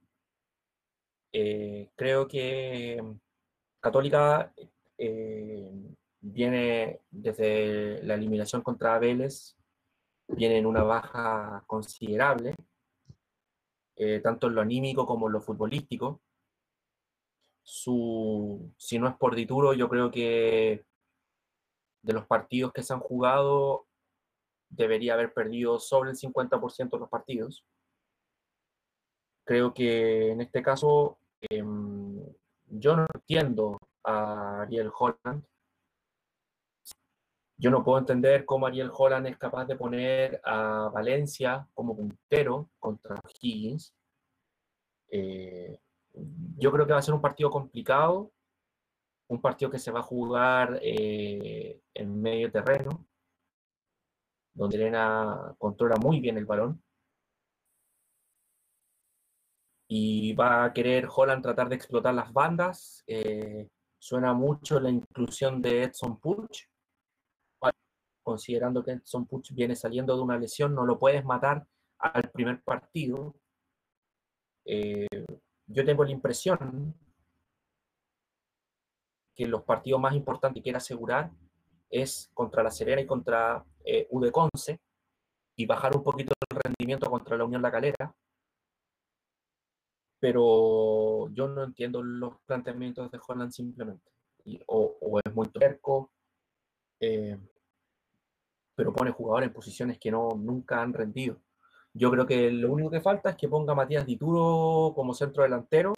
Eh, 1.33 1.89
creo 1.95 2.27
que 2.27 3.03
Católica 3.79 4.53
eh, 4.97 5.71
viene 6.21 7.01
desde 7.11 8.01
la 8.03 8.15
eliminación 8.15 8.61
contra 8.61 8.97
Vélez, 8.99 9.55
viene 10.27 10.57
en 10.57 10.65
una 10.65 10.83
baja 10.83 11.63
considerable, 11.67 12.55
eh, 13.95 14.21
tanto 14.21 14.47
en 14.47 14.55
lo 14.55 14.61
anímico 14.61 15.05
como 15.05 15.27
en 15.27 15.33
lo 15.33 15.41
futbolístico 15.41 16.21
su, 17.63 18.73
si 18.77 18.99
no 18.99 19.07
es 19.07 19.15
por 19.15 19.35
Dituro, 19.35 19.73
yo 19.73 19.89
creo 19.89 20.11
que 20.11 20.85
de 22.01 22.13
los 22.13 22.25
partidos 22.25 22.73
que 22.73 22.83
se 22.83 22.93
han 22.93 22.99
jugado, 22.99 23.87
debería 24.69 25.13
haber 25.13 25.33
perdido 25.33 25.79
sobre 25.79 26.11
el 26.11 26.17
50% 26.17 26.89
de 26.91 26.99
los 26.99 27.09
partidos. 27.09 27.65
Creo 29.45 29.73
que 29.73 30.31
en 30.31 30.41
este 30.41 30.61
caso, 30.61 31.17
eh, 31.49 31.63
yo 32.67 32.95
no 32.95 33.07
entiendo 33.13 33.79
a 34.03 34.61
Ariel 34.61 34.91
Holland. 34.97 35.43
Yo 37.57 37.71
no 37.71 37.83
puedo 37.83 37.97
entender 37.97 38.45
cómo 38.45 38.67
Ariel 38.67 38.91
Holland 38.93 39.27
es 39.27 39.37
capaz 39.37 39.65
de 39.65 39.75
poner 39.75 40.39
a 40.45 40.89
Valencia 40.93 41.67
como 41.73 41.95
puntero 41.95 42.69
contra 42.79 43.19
Higgins. 43.41 43.93
Eh, 45.11 45.77
yo 46.57 46.71
creo 46.71 46.85
que 46.85 46.93
va 46.93 46.99
a 46.99 47.01
ser 47.01 47.13
un 47.13 47.21
partido 47.21 47.49
complicado, 47.49 48.31
un 49.29 49.41
partido 49.41 49.71
que 49.71 49.79
se 49.79 49.91
va 49.91 49.99
a 49.99 50.03
jugar 50.03 50.79
eh, 50.81 51.81
en 51.93 52.21
medio 52.21 52.51
terreno, 52.51 53.05
donde 54.53 54.77
Elena 54.77 55.55
controla 55.57 55.95
muy 55.97 56.19
bien 56.19 56.37
el 56.37 56.45
balón. 56.45 56.83
Y 59.87 60.33
va 60.33 60.65
a 60.65 60.73
querer 60.73 61.07
Holland 61.13 61.41
tratar 61.41 61.69
de 61.69 61.75
explotar 61.75 62.13
las 62.13 62.31
bandas. 62.31 63.03
Eh, 63.07 63.67
suena 63.97 64.33
mucho 64.33 64.79
la 64.79 64.89
inclusión 64.89 65.61
de 65.61 65.83
Edson 65.83 66.19
Puch. 66.19 66.67
Considerando 68.23 68.83
que 68.83 68.91
Edson 68.91 69.25
Puch 69.25 69.51
viene 69.53 69.75
saliendo 69.75 70.15
de 70.15 70.21
una 70.21 70.37
lesión, 70.37 70.75
no 70.75 70.85
lo 70.85 70.99
puedes 70.99 71.25
matar 71.25 71.65
al 71.99 72.29
primer 72.29 72.61
partido. 72.61 73.35
Eh, 74.65 75.07
yo 75.69 75.85
tengo 75.85 76.03
la 76.03 76.11
impresión 76.11 76.95
que 79.35 79.47
los 79.47 79.63
partidos 79.63 80.01
más 80.01 80.15
importantes 80.15 80.59
que 80.59 80.63
quiere 80.63 80.77
asegurar 80.77 81.31
es 81.89 82.29
contra 82.33 82.63
la 82.63 82.71
Serena 82.71 83.01
y 83.01 83.05
contra 83.05 83.63
eh, 83.85 84.07
Udeconce 84.09 84.81
y 85.55 85.65
bajar 85.65 85.95
un 85.95 86.03
poquito 86.03 86.33
el 86.49 86.57
rendimiento 86.57 87.09
contra 87.09 87.37
la 87.37 87.45
Unión 87.45 87.61
La 87.61 87.71
Calera. 87.71 88.13
Pero 90.19 91.29
yo 91.29 91.47
no 91.47 91.63
entiendo 91.63 92.03
los 92.03 92.39
planteamientos 92.45 93.09
de 93.11 93.19
Holland 93.25 93.51
simplemente. 93.51 94.11
o, 94.67 95.19
es 95.23 95.33
muy 95.33 95.47
terco, 95.49 96.11
eh, 96.99 97.37
pero 98.75 98.93
pone 98.93 99.11
jugadores 99.11 99.47
en 99.47 99.53
posiciones 99.53 99.99
que 99.99 100.11
no, 100.11 100.29
nunca 100.35 100.81
han 100.81 100.93
rendido. 100.93 101.39
Yo 101.93 102.11
creo 102.11 102.25
que 102.25 102.51
lo 102.51 102.71
único 102.71 102.91
que 102.91 103.01
falta 103.01 103.31
es 103.31 103.35
que 103.35 103.49
ponga 103.49 103.75
Matías 103.75 104.05
Dituro 104.05 104.93
como 104.95 105.13
centro 105.13 105.43
delantero 105.43 105.93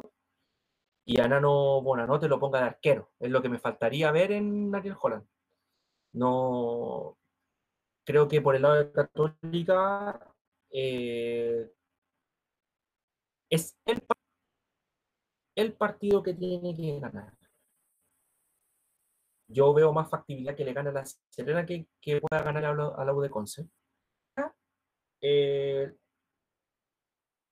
y 1.06 1.20
a 1.20 1.28
Nano 1.28 1.82
Bonanote 1.82 2.28
lo 2.28 2.40
ponga 2.40 2.60
de 2.60 2.66
arquero. 2.66 3.12
Es 3.20 3.30
lo 3.32 3.42
que 3.42 3.50
me 3.50 3.60
faltaría 3.60 4.12
ver 4.12 4.32
en 4.32 4.74
Ariel 4.74 4.96
Holland. 5.00 5.28
No. 6.14 7.18
Creo 8.06 8.28
que 8.28 8.42
por 8.42 8.56
el 8.56 8.64
lado 8.64 8.76
de 8.76 8.92
Católica 8.92 10.34
eh, 10.72 11.72
es 13.50 13.76
el, 15.56 15.74
partido 15.74 16.24
que 16.24 16.34
tiene 16.34 16.76
que 16.76 17.00
ganar. 17.00 17.34
Yo 19.48 19.74
veo 19.74 19.92
más 19.94 20.10
factibilidad 20.10 20.56
que 20.56 20.64
le 20.66 20.74
gane 20.74 20.90
a 20.90 20.94
la 20.94 21.06
Serena 21.06 21.66
que, 21.66 21.88
pueda 22.22 22.42
ganar 22.44 22.66
a 22.66 22.74
la, 23.06 23.14
de 23.14 23.30
Conce. 23.30 23.68
Eh, 25.22 25.94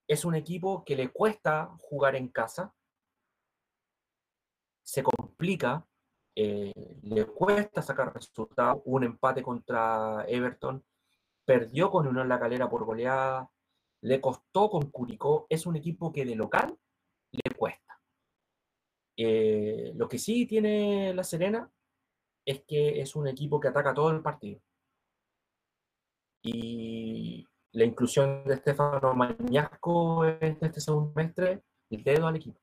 es 0.07 0.25
un 0.25 0.35
equipo 0.35 0.83
que 0.83 0.95
le 0.95 1.09
cuesta 1.11 1.67
jugar 1.81 2.15
en 2.15 2.29
casa, 2.29 2.73
se 4.83 5.03
complica, 5.03 5.85
eh, 6.35 6.73
le 7.03 7.25
cuesta 7.27 7.81
sacar 7.81 8.13
resultados. 8.13 8.81
Un 8.85 9.03
empate 9.03 9.43
contra 9.43 10.25
Everton, 10.27 10.83
perdió 11.45 11.91
con 11.91 12.07
Unión 12.07 12.27
La 12.29 12.39
Calera 12.39 12.69
por 12.69 12.85
goleada, 12.85 13.49
le 14.01 14.21
costó 14.21 14.69
con 14.69 14.89
Curicó. 14.91 15.45
Es 15.49 15.65
un 15.65 15.75
equipo 15.75 16.11
que 16.11 16.25
de 16.25 16.35
local 16.35 16.77
le 17.31 17.55
cuesta. 17.55 18.01
Eh, 19.17 19.93
lo 19.95 20.07
que 20.07 20.17
sí 20.17 20.45
tiene 20.47 21.13
La 21.13 21.23
Serena 21.23 21.69
es 22.45 22.63
que 22.63 23.01
es 23.01 23.15
un 23.15 23.27
equipo 23.27 23.59
que 23.59 23.67
ataca 23.67 23.93
todo 23.93 24.11
el 24.11 24.21
partido. 24.21 24.61
Y 26.41 27.48
la 27.71 27.85
inclusión 27.85 28.43
de 28.45 28.55
Estefano 28.55 29.13
Mañasco 29.13 30.25
en 30.25 30.57
este 30.61 30.81
segundo 30.81 31.11
semestre, 31.13 31.63
el 31.89 32.03
dedo 32.03 32.27
al 32.27 32.35
equipo. 32.35 32.59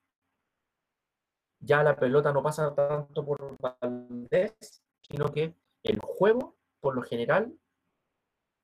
Ya 1.61 1.83
la 1.83 1.97
pelota 1.97 2.33
no 2.33 2.43
pasa 2.43 2.75
tanto 2.75 3.25
por 3.25 3.57
Valdés, 3.59 4.83
sino 5.01 5.33
que 5.33 5.55
el 5.83 5.99
juego, 6.01 6.57
por 6.81 6.95
lo 6.95 7.03
general, 7.03 7.57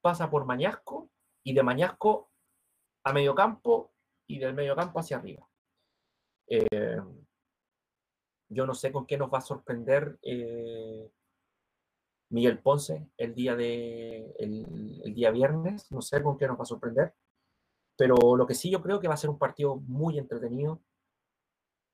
pasa 0.00 0.30
por 0.30 0.44
Mañasco 0.44 1.10
y 1.44 1.54
de 1.54 1.62
Mañasco 1.62 2.30
a 3.04 3.12
medio 3.12 3.34
campo 3.34 3.92
y 4.26 4.38
del 4.38 4.54
medio 4.54 4.76
campo 4.76 5.00
hacia 5.00 5.18
arriba. 5.18 5.48
Eh, 6.48 7.00
yo 8.48 8.66
no 8.66 8.74
sé 8.74 8.92
con 8.92 9.06
qué 9.06 9.16
nos 9.16 9.32
va 9.32 9.38
a 9.38 9.42
sorprender 9.42 10.18
eh, 10.22 11.10
Miguel 12.32 12.58
Ponce 12.58 13.06
el 13.18 13.34
día, 13.34 13.54
de, 13.54 14.34
el, 14.38 15.14
día 15.14 15.30
viernes. 15.30 15.92
No 15.92 16.00
sé 16.00 16.22
con 16.22 16.38
qué 16.38 16.46
nos 16.46 16.58
va 16.58 16.62
a 16.62 16.66
sorprender. 16.66 17.14
Pero 17.96 18.36
lo 18.36 18.46
que 18.46 18.54
sí 18.54 18.70
yo 18.70 18.82
creo 18.82 19.00
que 19.00 19.08
va 19.08 19.14
a 19.14 19.18
ser 19.18 19.30
un 19.30 19.38
partido 19.38 19.76
muy 19.76 20.18
entretenido. 20.18 20.82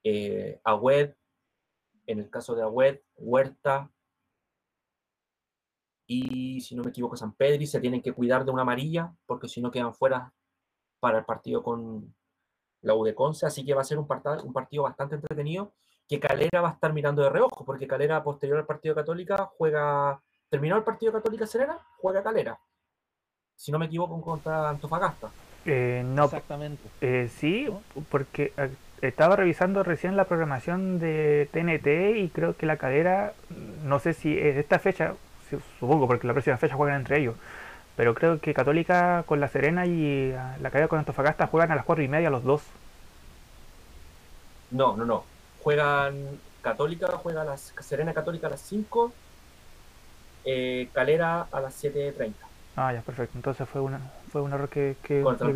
Eh, 0.05 0.61
Agüed, 0.63 1.15
en 2.07 2.21
el 2.21 2.31
caso 2.31 2.55
de 2.55 2.63
Agüed, 2.63 3.01
Huerta 3.17 3.91
y, 6.07 6.61
si 6.61 6.75
no 6.75 6.85
me 6.85 6.91
equivoco, 6.91 7.17
San 7.17 7.35
Pedri 7.35 7.67
se 7.67 7.81
tienen 7.81 8.01
que 8.01 8.13
cuidar 8.13 8.45
de 8.45 8.53
una 8.53 8.63
amarilla 8.63 9.15
porque 9.27 9.49
si 9.49 9.61
no 9.61 9.71
quedan 9.71 9.93
fuera 9.93 10.33
para 11.01 11.19
el 11.19 11.25
partido 11.25 11.63
con 11.65 12.15
la 12.83 12.95
U 12.95 13.05
Conce. 13.15 13.45
Así 13.45 13.65
que 13.65 13.75
va 13.75 13.83
a 13.83 13.85
ser 13.85 13.99
un, 13.99 14.07
un 14.45 14.53
partido 14.53 14.85
bastante 14.85 15.17
entretenido 15.17 15.75
que 16.09 16.21
Calera 16.21 16.63
va 16.63 16.71
a 16.71 16.73
estar 16.73 16.93
mirando 16.93 17.23
de 17.23 17.29
reojo 17.29 17.65
porque 17.65 17.89
Calera, 17.89 18.23
posterior 18.23 18.59
al 18.59 18.67
partido 18.67 18.95
Católica, 18.95 19.51
juega 19.59 20.23
terminó 20.51 20.77
el 20.77 20.83
partido 20.83 21.13
Católica 21.13 21.47
Serena, 21.47 21.79
juega 21.99 22.23
Calera. 22.23 22.59
Si 23.57 23.73
no 23.73 23.79
me 23.79 23.87
equivoco, 23.87 24.21
contra 24.21 24.69
Antofagasta. 24.69 25.31
Eh, 25.65 26.03
no, 26.07 26.25
Exactamente. 26.25 26.83
Eh, 27.01 27.29
sí, 27.37 27.69
porque 28.11 28.53
estaba 29.03 29.37
revisando 29.37 29.83
recién 29.83 30.17
la 30.17 30.25
programación 30.25 30.99
de 30.99 31.49
TNT 31.53 32.19
y 32.19 32.29
creo 32.31 32.57
que 32.57 32.67
la 32.67 32.77
cadera, 32.77 33.35
no 33.85 33.99
sé 33.99 34.13
si 34.15 34.37
es 34.39 34.57
esta 34.57 34.79
fecha, 34.79 35.15
supongo 35.79 36.07
porque 36.07 36.27
la 36.27 36.33
próxima 36.33 36.57
fecha 36.57 36.77
juegan 36.77 36.97
entre 36.97 37.19
ellos, 37.19 37.37
pero 37.97 38.15
creo 38.15 38.41
que 38.41 38.55
Católica 38.55 39.25
con 39.27 39.41
La 39.41 39.49
Serena 39.49 39.87
y 39.87 40.33
ah, 40.33 40.57
la 40.61 40.71
cadera 40.71 40.89
con 40.89 40.99
Antofagasta 40.99 41.47
juegan 41.47 41.73
a 41.73 41.77
las 41.77 41.85
cuatro 41.85 42.03
y 42.03 42.09
media 42.09 42.31
los 42.31 42.45
dos. 42.45 42.63
No, 44.71 44.97
no, 44.97 45.05
no. 45.05 45.25
Juegan 45.63 46.39
Católica, 46.63 47.09
juega 47.23 47.45
la 47.45 47.57
Serena 47.57 48.15
Católica 48.15 48.47
a 48.47 48.51
las 48.51 48.61
5, 48.61 49.13
eh, 50.51 50.89
Calera 50.95 51.47
a 51.53 51.61
las 51.61 51.85
7.30. 51.85 52.33
Ah, 52.77 52.93
ya, 52.95 53.03
perfecto. 53.03 53.37
Entonces 53.37 53.69
fue, 53.69 53.83
una, 53.83 54.01
fue 54.31 54.41
un 54.41 54.53
error 54.53 54.69
que... 54.71 54.97
que 55.03 55.21
Contra 55.21 55.49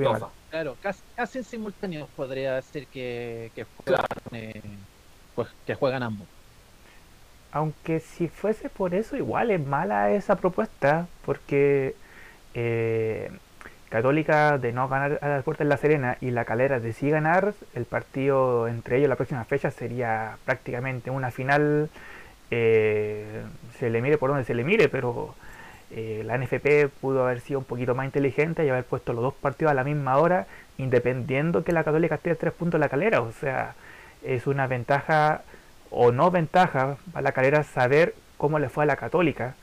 Claro, 0.50 0.76
casi, 0.82 1.00
casi, 1.16 1.38
en 1.38 1.44
simultáneo 1.44 2.08
podría 2.14 2.56
decir 2.56 2.86
que, 2.88 3.50
que, 3.54 3.64
juegan, 3.64 4.04
eh, 4.32 4.60
pues, 5.34 5.48
que 5.66 5.74
juegan 5.74 6.02
ambos. 6.02 6.28
Aunque 7.52 8.00
si 8.00 8.28
fuese 8.28 8.68
por 8.68 8.94
eso, 8.94 9.16
igual 9.16 9.50
es 9.50 9.64
mala 9.64 10.10
esa 10.10 10.36
propuesta, 10.36 11.06
porque 11.24 11.94
eh, 12.52 13.30
Católica 13.88 14.58
de 14.58 14.72
no 14.72 14.88
ganar 14.88 15.18
a 15.22 15.28
la 15.28 15.42
puerta 15.42 15.62
en 15.62 15.68
La 15.68 15.76
Serena 15.76 16.16
y 16.20 16.30
la 16.30 16.44
Calera 16.44 16.80
de 16.80 16.92
sí 16.92 17.08
ganar, 17.08 17.54
el 17.74 17.84
partido 17.84 18.68
entre 18.68 18.98
ellos 18.98 19.08
la 19.08 19.16
próxima 19.16 19.44
fecha 19.44 19.70
sería 19.70 20.36
prácticamente 20.44 21.10
una 21.10 21.30
final, 21.30 21.88
eh, 22.54 23.24
se 23.78 23.88
le 23.88 24.02
mire 24.02 24.18
por 24.18 24.28
donde 24.28 24.44
se 24.44 24.54
le 24.54 24.62
mire, 24.62 24.90
pero 24.90 25.34
eh, 25.90 26.22
la 26.26 26.36
NFP 26.36 26.88
pudo 27.00 27.24
haber 27.24 27.40
sido 27.40 27.60
un 27.60 27.64
poquito 27.64 27.94
más 27.94 28.04
inteligente 28.04 28.66
y 28.66 28.68
haber 28.68 28.84
puesto 28.84 29.14
los 29.14 29.22
dos 29.22 29.32
partidos 29.32 29.70
a 29.70 29.74
la 29.74 29.84
misma 29.84 30.18
hora, 30.18 30.46
independiendo 30.76 31.64
que 31.64 31.72
la 31.72 31.82
Católica 31.82 32.16
esté 32.16 32.30
a 32.30 32.34
tres 32.34 32.52
puntos 32.52 32.74
en 32.74 32.82
la 32.82 32.90
calera. 32.90 33.22
O 33.22 33.32
sea, 33.32 33.74
es 34.22 34.46
una 34.46 34.66
ventaja 34.66 35.40
o 35.90 36.12
no 36.12 36.30
ventaja 36.30 36.98
para 37.12 37.22
la 37.22 37.32
calera 37.32 37.62
saber 37.62 38.14
cómo 38.36 38.58
le 38.58 38.68
fue 38.68 38.84
a 38.84 38.86
la 38.86 38.96
Católica, 38.96 39.54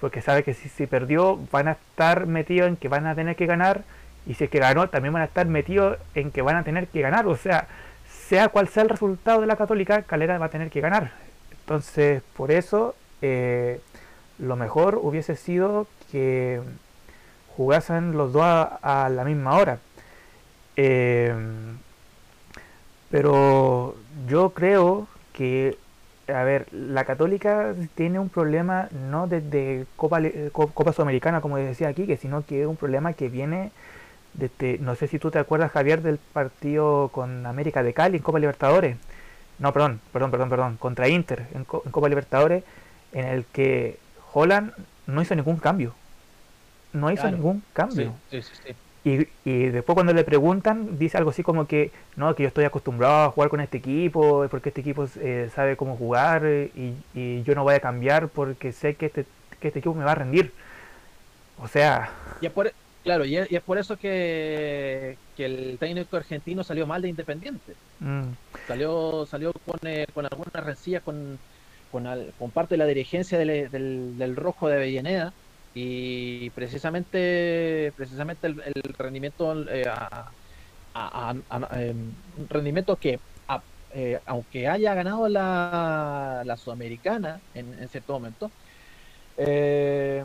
porque 0.00 0.22
sabe 0.22 0.44
que 0.44 0.54
si 0.54 0.68
se 0.68 0.86
perdió 0.86 1.40
van 1.50 1.66
a 1.66 1.72
estar 1.72 2.26
metidos 2.26 2.68
en 2.68 2.76
que 2.76 2.86
van 2.86 3.06
a 3.08 3.16
tener 3.16 3.34
que 3.34 3.46
ganar 3.46 3.82
y 4.26 4.34
si 4.34 4.44
es 4.44 4.50
que 4.50 4.60
ganó 4.60 4.88
también 4.88 5.12
van 5.12 5.22
a 5.22 5.26
estar 5.26 5.46
metidos 5.46 5.98
en 6.14 6.30
que 6.30 6.42
van 6.42 6.54
a 6.54 6.62
tener 6.62 6.86
que 6.86 7.00
ganar. 7.00 7.26
O 7.26 7.36
sea, 7.36 7.66
sea 8.06 8.48
cual 8.48 8.68
sea 8.68 8.84
el 8.84 8.90
resultado 8.90 9.40
de 9.40 9.48
la 9.48 9.56
Católica, 9.56 10.02
Calera 10.02 10.38
va 10.38 10.46
a 10.46 10.50
tener 10.50 10.70
que 10.70 10.80
ganar. 10.80 11.27
Entonces, 11.68 12.22
por 12.34 12.50
eso... 12.50 12.94
Eh, 13.20 13.80
lo 14.38 14.56
mejor 14.56 14.98
hubiese 15.02 15.36
sido 15.36 15.86
que 16.10 16.60
jugasen 17.56 18.12
los 18.12 18.32
dos 18.32 18.44
a, 18.44 19.10
la 19.12 19.24
misma 19.24 19.56
hora. 19.56 19.78
Eh, 20.76 21.34
pero 23.10 23.96
yo 24.28 24.50
creo 24.50 25.08
que, 25.32 25.76
a 26.28 26.44
ver, 26.44 26.66
la 26.72 27.04
Católica 27.04 27.74
tiene 27.94 28.18
un 28.18 28.28
problema 28.28 28.88
no 29.10 29.26
desde 29.26 29.86
Copa, 29.96 30.20
Copa 30.52 30.92
Sudamericana, 30.92 31.40
como 31.40 31.56
decía 31.56 31.88
aquí, 31.88 32.06
que 32.06 32.16
sino 32.16 32.44
que 32.44 32.62
es 32.62 32.66
un 32.66 32.76
problema 32.76 33.14
que 33.14 33.28
viene 33.28 33.72
desde, 34.34 34.78
no 34.78 34.94
sé 34.94 35.08
si 35.08 35.18
tú 35.18 35.30
te 35.30 35.38
acuerdas, 35.38 35.72
Javier, 35.72 36.02
del 36.02 36.18
partido 36.18 37.08
con 37.12 37.44
América 37.46 37.82
de 37.82 37.94
Cali 37.94 38.18
en 38.18 38.22
Copa 38.22 38.38
Libertadores. 38.38 38.96
No, 39.58 39.72
perdón, 39.72 40.00
perdón, 40.12 40.30
perdón, 40.30 40.48
perdón, 40.48 40.76
contra 40.76 41.08
Inter 41.08 41.46
en 41.54 41.64
Copa 41.64 42.08
Libertadores, 42.08 42.62
en 43.12 43.26
el 43.26 43.44
que 43.44 43.98
Holland 44.32 44.72
no 45.06 45.22
hizo 45.22 45.34
ningún 45.34 45.56
cambio. 45.56 45.94
No 46.92 47.10
hizo 47.10 47.30
ningún 47.30 47.62
cambio. 47.72 48.14
y, 49.04 49.26
después 49.44 49.94
cuando 49.94 50.12
le 50.12 50.24
preguntan, 50.24 50.98
dice 50.98 51.18
algo 51.18 51.30
así 51.30 51.42
como 51.42 51.66
que, 51.66 51.90
no, 52.16 52.34
que 52.34 52.44
yo 52.44 52.48
estoy 52.48 52.64
acostumbrado 52.64 53.24
a 53.24 53.30
jugar 53.30 53.50
con 53.50 53.60
este 53.60 53.78
equipo, 53.78 54.46
porque 54.50 54.68
este 54.68 54.80
equipo 54.80 55.06
eh, 55.20 55.50
sabe 55.54 55.76
cómo 55.76 55.96
jugar 55.96 56.44
y, 56.46 57.42
yo 57.42 57.54
no 57.54 57.64
voy 57.64 57.74
a 57.74 57.80
cambiar 57.80 58.28
porque 58.28 58.72
sé 58.72 58.94
que 58.94 59.06
este, 59.06 59.26
que 59.60 59.68
este 59.68 59.80
equipo 59.80 59.94
me 59.94 60.04
va 60.04 60.12
a 60.12 60.16
rendir. 60.16 60.52
O 61.60 61.66
sea... 61.66 62.10
Y 62.40 62.46
es 62.46 62.52
por, 62.52 62.72
claro, 63.04 63.24
y 63.24 63.36
es, 63.36 63.62
por 63.62 63.78
eso 63.78 63.96
que, 63.96 65.16
el 65.36 65.76
técnico 65.78 66.16
argentino 66.16 66.64
salió 66.64 66.86
mal 66.86 67.02
de 67.02 67.08
Independiente. 67.08 67.74
Mm. 68.00 68.30
Salió, 68.66 69.26
salió 69.26 69.52
con, 69.52 69.78
eh, 69.84 70.06
con 70.12 70.26
algunas 70.26 70.64
rencillas 70.64 71.02
con 71.02 71.38
con, 71.90 72.50
parte 72.52 72.74
de 72.74 72.78
la 72.78 72.86
dirigencia 72.86 73.38
del, 73.38 74.16
del, 74.16 74.36
Rojo 74.36 74.68
de 74.68 74.76
Avellaneda 74.76 75.32
y 75.74 76.50
precisamente 76.50 77.92
precisamente 77.96 78.46
el, 78.46 78.82
rendimiento 78.96 79.64
eh, 79.68 79.84
em, 81.72 82.12
un 82.38 82.48
rendimiento 82.48 82.96
que 82.96 83.18
eh, 83.94 84.20
aunque 84.26 84.68
haya 84.68 84.92
ganado 84.94 85.28
la, 85.28 86.42
la 86.44 86.56
sudamericana 86.58 87.40
en, 87.54 87.88
cierto 87.88 88.12
momento 88.12 88.50
eh, 89.38 90.24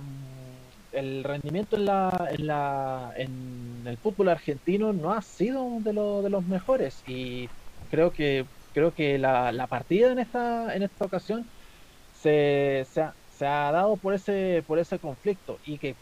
el 0.94 1.24
rendimiento 1.24 1.76
en 1.78 1.86
la, 1.86 2.30
en 2.32 2.48
la 2.48 3.14
en 3.16 3.84
el 3.88 3.98
fútbol 4.00 4.30
argentino 4.30 4.94
no 4.94 5.12
ha 5.14 5.22
sido 5.22 5.80
de, 5.82 5.92
de 6.24 6.30
los 6.30 6.46
mejores. 6.46 7.02
Y 7.06 7.52
creo 7.90 8.12
que 8.12 8.50
creo 8.72 8.94
que 8.94 9.18
la, 9.20 9.52
la 9.52 9.68
partida 9.68 10.12
en 10.12 10.20
esta, 10.20 10.76
en 10.76 10.84
esta 10.84 11.06
ocasión 11.06 11.52
se, 12.12 12.84
se, 12.86 13.02
ha, 13.02 13.18
se, 13.26 13.46
ha, 13.48 13.72
dado 13.72 13.98
por 14.00 14.14
ese, 14.14 14.64
por 14.68 14.80
ese 14.80 15.00
conflicto 15.00 15.60
y 15.64 15.80
que, 15.80 16.00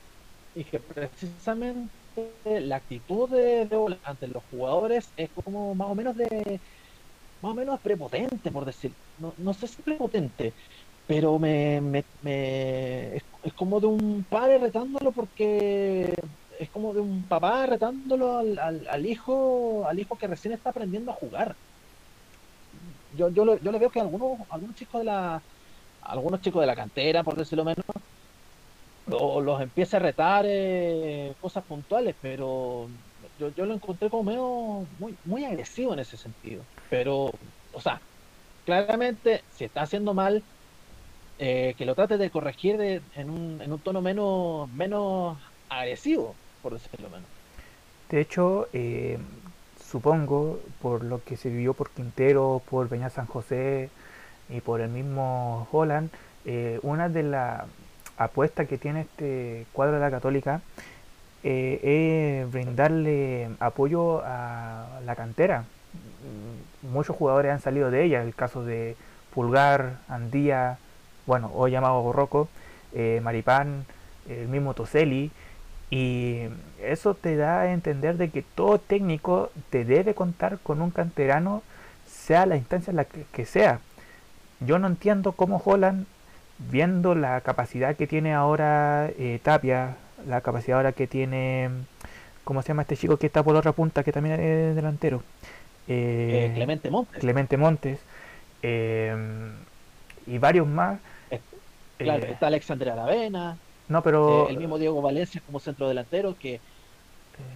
y 0.53 0.65
que 0.65 0.79
precisamente 0.81 1.91
la 2.45 2.77
actitud 2.77 3.29
de, 3.31 3.65
de 3.67 3.99
ante 4.03 4.27
los 4.27 4.43
jugadores 4.45 5.13
es 5.17 5.31
como 5.33 5.75
más 5.75 5.89
o 5.89 5.95
menos 5.95 6.15
de 6.17 6.61
más 7.41 7.51
o 7.53 7.55
menos 7.55 7.81
prepotente 7.81 8.51
por 8.51 8.65
decir 8.65 8.97
no, 9.17 9.33
no 9.37 9.53
sé 9.53 9.67
si 9.67 9.81
prepotente 9.83 10.55
pero 11.07 11.39
me, 11.39 11.81
me, 11.81 12.03
me 12.21 13.15
es, 13.17 13.23
es, 13.43 13.53
como 13.53 13.79
de 13.79 13.87
un 13.87 14.25
padre 14.29 14.57
retándolo 14.57 15.11
porque 15.11 16.13
es 16.59 16.69
como 16.69 16.93
de 16.93 17.01
un 17.01 17.23
papá 17.23 17.65
retándolo 17.65 18.37
al, 18.37 18.57
al, 18.59 19.05
hijo 19.05 19.85
al 19.87 19.99
hijo 19.99 20.17
que 20.17 20.27
recién 20.27 20.53
está 20.53 20.69
aprendiendo 20.69 21.11
a 21.11 21.15
jugar 21.15 21.55
yo, 23.17 23.29
yo, 23.29 23.57
yo 23.57 23.71
le 23.71 23.79
veo 23.79 23.89
que 23.89 23.99
algunos, 23.99 24.39
algunos 24.49 24.75
chicos 24.75 25.01
de 25.01 25.05
la 25.05 25.41
algunos 26.03 26.41
chicos 26.41 26.61
de 26.61 26.67
la 26.67 26.75
cantera, 26.75 27.23
por 27.23 27.35
decirlo 27.35 27.63
menos, 27.63 27.85
los 29.05 29.61
empieza 29.61 29.97
a 29.97 29.99
retar 29.99 30.45
eh, 30.47 31.33
cosas 31.39 31.63
puntuales, 31.63 32.15
pero 32.21 32.87
yo, 33.39 33.49
yo, 33.55 33.65
lo 33.65 33.73
encontré 33.73 34.09
como 34.09 34.23
medio 34.23 34.87
muy, 34.99 35.15
muy 35.25 35.45
agresivo 35.45 35.93
en 35.93 35.99
ese 35.99 36.17
sentido. 36.17 36.63
Pero, 36.89 37.31
o 37.73 37.81
sea, 37.81 38.01
claramente, 38.65 39.43
si 39.55 39.65
está 39.65 39.81
haciendo 39.81 40.13
mal, 40.13 40.43
eh, 41.43 41.73
que 41.75 41.85
lo 41.85 41.95
trate 41.95 42.19
de 42.19 42.29
corregir 42.29 42.77
de, 42.77 43.01
en, 43.15 43.31
un, 43.31 43.59
en 43.63 43.73
un 43.73 43.79
tono 43.79 43.99
menos, 43.99 44.71
menos 44.73 45.39
agresivo, 45.69 46.35
por 46.61 46.73
decirlo 46.73 47.09
menos. 47.09 47.25
De 48.11 48.21
hecho, 48.21 48.67
eh, 48.73 49.17
supongo, 49.83 50.59
por 50.83 51.03
lo 51.03 51.23
que 51.23 51.37
se 51.37 51.49
vivió 51.49 51.73
por 51.73 51.89
Quintero, 51.89 52.61
por 52.69 52.87
Peña 52.89 53.09
San 53.09 53.25
José 53.25 53.89
y 54.49 54.61
por 54.61 54.81
el 54.81 54.89
mismo 54.89 55.67
Holland, 55.71 56.11
eh, 56.45 56.79
una 56.83 57.09
de 57.09 57.23
las 57.23 57.63
apuestas 58.17 58.67
que 58.67 58.77
tiene 58.77 59.01
este 59.01 59.65
cuadro 59.73 59.95
de 59.95 60.01
la 60.01 60.11
Católica 60.11 60.61
es 61.41 62.51
brindarle 62.51 63.49
apoyo 63.59 64.21
a 64.23 64.99
la 65.07 65.15
cantera. 65.15 65.63
Muchos 66.83 67.15
jugadores 67.15 67.51
han 67.51 67.61
salido 67.61 67.89
de 67.89 68.03
ella, 68.03 68.21
el 68.21 68.35
caso 68.35 68.63
de 68.63 68.95
Pulgar, 69.33 69.97
Andía, 70.07 70.77
bueno, 71.25 71.51
hoy 71.53 71.71
llamado 71.71 72.01
Borroco, 72.01 72.47
eh, 72.93 73.19
Maripán, 73.23 73.85
el 74.29 74.47
mismo 74.47 74.73
Toselli, 74.73 75.31
y 75.91 76.43
eso 76.81 77.13
te 77.15 77.35
da 77.35 77.61
a 77.61 77.73
entender 77.73 78.17
de 78.17 78.29
que 78.29 78.41
todo 78.41 78.79
técnico 78.79 79.51
te 79.69 79.83
debe 79.83 80.15
contar 80.15 80.57
con 80.63 80.81
un 80.81 80.89
canterano, 80.89 81.63
sea 82.07 82.45
la 82.45 82.55
instancia 82.55 82.91
en 82.91 82.97
la 82.97 83.05
que, 83.05 83.45
sea. 83.45 83.81
Yo 84.61 84.79
no 84.79 84.87
entiendo 84.87 85.33
cómo 85.33 85.61
Holland, 85.63 86.05
viendo 86.69 87.13
la 87.13 87.41
capacidad 87.41 87.95
que 87.95 88.07
tiene 88.07 88.33
ahora 88.33 89.09
eh, 89.17 89.39
Tapia, 89.43 89.97
la 90.27 90.41
capacidad 90.41 90.77
ahora 90.77 90.93
que 90.93 91.07
tiene, 91.07 91.69
¿cómo 92.45 92.61
se 92.61 92.69
llama 92.69 92.83
este 92.83 92.95
chico 92.95 93.17
que 93.17 93.27
está 93.27 93.43
por 93.43 93.53
la 93.53 93.59
otra 93.59 93.73
punta, 93.73 94.03
que 94.03 94.13
también 94.13 94.39
es 94.39 94.75
delantero? 94.75 95.23
Eh, 95.87 96.47
eh, 96.47 96.51
Clemente 96.55 96.89
Montes. 96.89 97.19
Clemente 97.19 97.57
Montes. 97.57 97.99
y 100.25 100.37
varios 100.37 100.67
más. 100.67 100.99
Claro, 102.03 102.25
está 102.25 102.47
Alexander 102.47 102.89
Aravena. 102.89 103.57
No, 103.87 104.01
pero... 104.01 104.47
Eh, 104.47 104.51
el 104.51 104.57
mismo 104.57 104.77
Diego 104.77 105.01
Valencia 105.01 105.41
como 105.45 105.59
centro 105.59 105.87
delantero 105.87 106.35
que, 106.37 106.59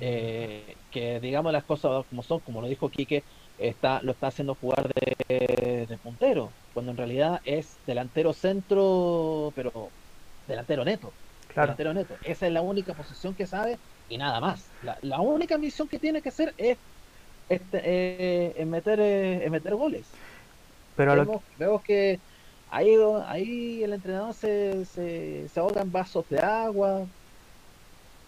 eh, 0.02 0.76
que 0.92 1.20
digamos 1.20 1.54
las 1.54 1.64
cosas 1.64 2.06
como 2.10 2.24
son, 2.24 2.40
como 2.42 2.62
lo 2.62 2.68
dijo 2.68 2.90
Quique, 2.90 3.24
está, 3.58 4.02
lo 4.02 4.12
está 4.12 4.28
haciendo 4.28 4.56
jugar 4.56 4.94
de, 4.94 5.98
puntero, 6.04 6.52
cuando 6.74 6.92
en 6.92 6.98
realidad 6.98 7.42
es 7.46 7.78
delantero 7.88 8.34
centro, 8.34 9.54
pero 9.56 9.90
delantero 10.48 10.84
neto. 10.84 11.12
Delantero 11.56 11.94
neto. 11.94 12.16
Esa 12.24 12.48
es 12.48 12.54
la 12.54 12.62
única 12.62 12.94
posición 12.94 13.34
que 13.34 13.48
sabe 13.48 13.78
y 14.10 14.18
nada 14.18 14.40
más. 14.40 14.68
La, 15.02 15.22
única 15.22 15.58
misión 15.58 15.88
que 15.88 16.00
tiene 16.00 16.22
que 16.22 16.30
hacer 16.30 16.54
es 16.58 16.78
este, 17.48 17.82
eh, 18.60 18.66
meter, 18.66 19.00
eh, 19.00 19.46
en 19.46 19.52
meter 19.52 19.74
goles. 19.76 20.06
Pero 20.98 21.16
vemos, 21.16 21.42
vemos 21.58 21.82
que 21.82 22.20
ahí, 22.72 22.96
ahí 23.28 23.84
el 23.84 23.94
entrenador 23.94 24.34
se, 24.34 24.86
se, 24.86 25.48
se 25.50 25.60
ahoga 25.60 25.82
en 25.82 25.92
vasos 25.92 26.28
de 26.30 26.40
agua. 26.40 27.06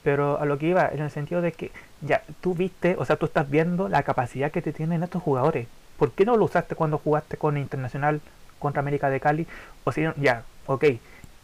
Pero 0.03 0.39
a 0.39 0.45
lo 0.45 0.57
que 0.57 0.67
iba, 0.67 0.89
en 0.89 1.01
el 1.01 1.11
sentido 1.11 1.41
de 1.41 1.51
que 1.51 1.71
ya 2.01 2.23
tú 2.41 2.53
viste, 2.53 2.95
o 2.97 3.05
sea, 3.05 3.17
tú 3.17 3.25
estás 3.25 3.49
viendo 3.49 3.89
la 3.89 4.03
capacidad 4.03 4.51
que 4.51 4.61
te 4.61 4.73
tienen 4.73 5.03
estos 5.03 5.21
jugadores. 5.21 5.67
¿Por 5.97 6.11
qué 6.11 6.25
no 6.25 6.37
lo 6.37 6.45
usaste 6.45 6.75
cuando 6.75 6.97
jugaste 6.97 7.37
con 7.37 7.57
Internacional 7.57 8.21
contra 8.59 8.81
América 8.81 9.09
de 9.09 9.19
Cali? 9.19 9.47
O 9.83 9.91
si 9.91 10.03
ya, 10.17 10.43
ok, 10.67 10.85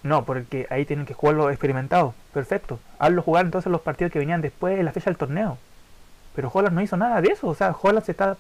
no, 0.04 0.26
porque 0.26 0.68
ahí 0.70 0.86
tienen 0.86 1.06
que 1.06 1.14
jugar 1.14 1.36
los 1.36 1.50
experimentados. 1.50 2.14
Perfecto. 2.34 2.80
Hazlo 3.00 3.22
jugar 3.22 3.46
entonces 3.46 3.72
los 3.72 3.82
partidos 3.82 4.12
que 4.12 4.20
venían 4.20 4.42
después 4.42 4.78
de 4.78 4.84
la 4.84 4.92
fecha 4.92 5.10
del 5.10 5.18
torneo. 5.18 5.58
Pero 6.36 6.52
Holland 6.54 6.76
no 6.76 6.82
hizo 6.82 6.98
nada 6.98 7.22
de 7.22 7.30
eso. 7.30 7.48
O 7.48 7.56
sea, 7.56 7.76
Holland 7.80 8.06
se 8.06 8.12
está 8.12 8.38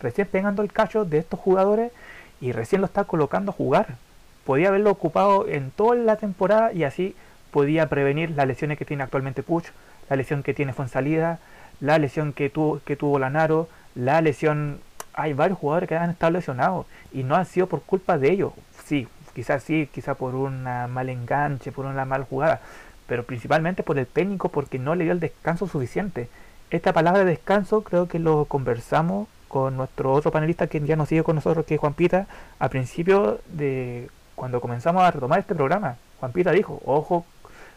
recién 0.00 0.26
pegando 0.26 0.62
el 0.62 0.72
cacho 0.72 1.04
de 1.04 1.18
estos 1.18 1.38
jugadores 1.38 1.92
y 2.40 2.52
recién 2.52 2.80
lo 2.80 2.86
está 2.86 3.04
colocando 3.04 3.50
a 3.50 3.54
jugar. 3.54 3.96
Podía 4.44 4.68
haberlo 4.68 4.90
ocupado 4.90 5.48
en 5.48 5.70
toda 5.70 5.96
la 5.96 6.16
temporada 6.16 6.72
y 6.72 6.84
así 6.84 7.14
podía 7.50 7.88
prevenir 7.88 8.30
las 8.30 8.46
lesiones 8.46 8.78
que 8.78 8.84
tiene 8.84 9.02
actualmente 9.02 9.42
Puch, 9.42 9.66
la 10.10 10.16
lesión 10.16 10.42
que 10.42 10.54
tiene 10.54 10.72
Fonsalida, 10.72 11.38
la 11.80 11.98
lesión 11.98 12.32
que 12.32 12.50
tuvo, 12.50 12.80
que 12.84 12.96
tuvo 12.96 13.18
Lanaro, 13.18 13.68
la 13.94 14.20
lesión... 14.20 14.80
Hay 15.16 15.32
varios 15.32 15.60
jugadores 15.60 15.88
que 15.88 15.96
han 15.96 16.10
estado 16.10 16.32
lesionados 16.32 16.86
y 17.12 17.22
no 17.22 17.36
ha 17.36 17.44
sido 17.44 17.68
por 17.68 17.82
culpa 17.82 18.18
de 18.18 18.32
ellos. 18.32 18.52
Sí, 18.84 19.06
quizás 19.32 19.62
sí, 19.62 19.88
quizás 19.92 20.16
por 20.16 20.34
una 20.34 20.88
mal 20.88 21.08
enganche, 21.08 21.70
por 21.70 21.86
una 21.86 22.04
mal 22.04 22.24
jugada, 22.24 22.60
pero 23.06 23.22
principalmente 23.22 23.84
por 23.84 23.96
el 23.96 24.08
técnico 24.08 24.48
porque 24.48 24.80
no 24.80 24.96
le 24.96 25.04
dio 25.04 25.12
el 25.12 25.20
descanso 25.20 25.68
suficiente. 25.68 26.28
Esta 26.70 26.92
palabra 26.92 27.20
de 27.20 27.30
descanso 27.30 27.84
creo 27.84 28.08
que 28.08 28.18
lo 28.18 28.46
conversamos 28.46 29.28
con 29.54 29.76
nuestro 29.76 30.12
otro 30.12 30.32
panelista 30.32 30.66
que 30.66 30.80
ya 30.80 30.96
nos 30.96 31.08
sigue 31.08 31.22
con 31.22 31.36
nosotros, 31.36 31.64
que 31.64 31.74
es 31.74 31.80
Juan 31.80 31.94
Pita, 31.94 32.26
al 32.58 32.70
principio 32.70 33.38
de 33.46 34.10
cuando 34.34 34.60
comenzamos 34.60 35.04
a 35.04 35.12
retomar 35.12 35.38
este 35.38 35.54
programa. 35.54 35.94
Juan 36.18 36.32
Pita 36.32 36.50
dijo, 36.50 36.82
ojo, 36.84 37.24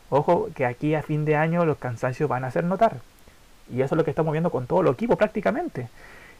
ojo, 0.09 0.49
que 0.55 0.65
aquí 0.65 0.95
a 0.95 1.03
fin 1.03 1.23
de 1.23 1.35
año 1.35 1.65
los 1.65 1.77
cansancios 1.77 2.27
van 2.27 2.43
a 2.43 2.47
hacer 2.47 2.63
notar. 2.63 2.95
Y 3.71 3.81
eso 3.81 3.93
es 3.93 3.97
lo 3.97 4.03
que 4.03 4.09
estamos 4.09 4.31
viendo 4.31 4.49
con 4.49 4.65
todo 4.65 4.81
el 4.81 4.87
equipo 4.87 5.17
prácticamente. 5.17 5.87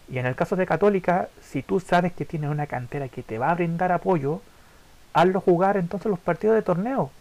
Y 0.09 0.17
en 0.17 0.25
el 0.25 0.33
caso 0.33 0.55
de 0.55 0.65
Católica, 0.65 1.27
si 1.39 1.61
tú 1.61 1.79
sabes 1.79 2.13
que 2.13 2.25
tienes 2.25 2.49
una 2.49 2.65
cantera 2.65 3.07
que 3.07 3.21
te 3.21 3.37
va 3.37 3.51
a 3.51 3.53
brindar 3.53 3.91
apoyo, 3.91 4.41
hazlo 5.13 5.39
jugar 5.39 5.77
entonces 5.77 6.09
los 6.09 6.17
partidos 6.17 6.55
de 6.55 6.63
torneo. 6.63 7.11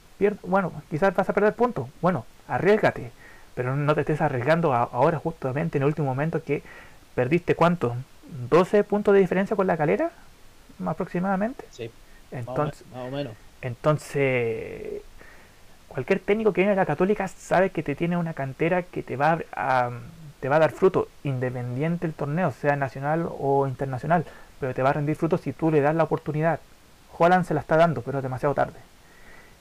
bueno, 0.44 0.72
quizás 0.88 1.14
vas 1.14 1.28
a 1.28 1.34
perder 1.34 1.52
puntos. 1.52 1.88
Bueno, 2.00 2.24
arriesgate. 2.48 3.12
Pero 3.54 3.76
no 3.76 3.94
te 3.94 4.00
estés 4.00 4.22
arriesgando 4.22 4.72
ahora 4.72 5.18
justamente 5.18 5.76
en 5.76 5.82
el 5.82 5.88
último 5.88 6.06
momento 6.08 6.42
que 6.42 6.62
perdiste 7.16 7.56
cuánto? 7.56 7.96
12 8.50 8.84
puntos 8.84 9.14
de 9.14 9.20
diferencia 9.20 9.56
con 9.56 9.66
la 9.66 9.76
calera, 9.76 10.12
aproximadamente. 10.84 11.64
Sí. 11.70 11.90
Entonces, 12.30 12.84
más 12.92 13.08
o 13.08 13.10
menos. 13.10 13.32
Entonces, 13.62 15.02
cualquier 15.88 16.20
técnico 16.20 16.52
que 16.52 16.60
viene 16.60 16.74
a 16.74 16.76
la 16.76 16.86
Católica 16.86 17.26
sabe 17.26 17.70
que 17.70 17.82
te 17.82 17.96
tiene 17.96 18.16
una 18.16 18.34
cantera 18.34 18.82
que 18.82 19.02
te 19.02 19.16
va 19.16 19.40
a, 19.52 19.90
te 20.40 20.48
va 20.48 20.56
a 20.56 20.60
dar 20.60 20.72
fruto, 20.72 21.08
independiente 21.24 22.06
del 22.06 22.14
torneo, 22.14 22.52
sea 22.52 22.76
nacional 22.76 23.26
o 23.38 23.66
internacional, 23.66 24.26
pero 24.60 24.74
te 24.74 24.82
va 24.82 24.90
a 24.90 24.92
rendir 24.92 25.16
fruto 25.16 25.38
si 25.38 25.52
tú 25.52 25.70
le 25.70 25.80
das 25.80 25.96
la 25.96 26.04
oportunidad. 26.04 26.60
Holland 27.18 27.46
se 27.46 27.54
la 27.54 27.60
está 27.60 27.76
dando, 27.76 28.02
pero 28.02 28.18
es 28.18 28.22
demasiado 28.22 28.54
tarde. 28.54 28.78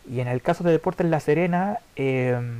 Y 0.09 0.19
en 0.19 0.27
el 0.27 0.41
caso 0.41 0.63
de 0.65 0.71
Deportes 0.71 1.07
La 1.07 1.21
Serena, 1.21 1.79
em, 1.95 2.59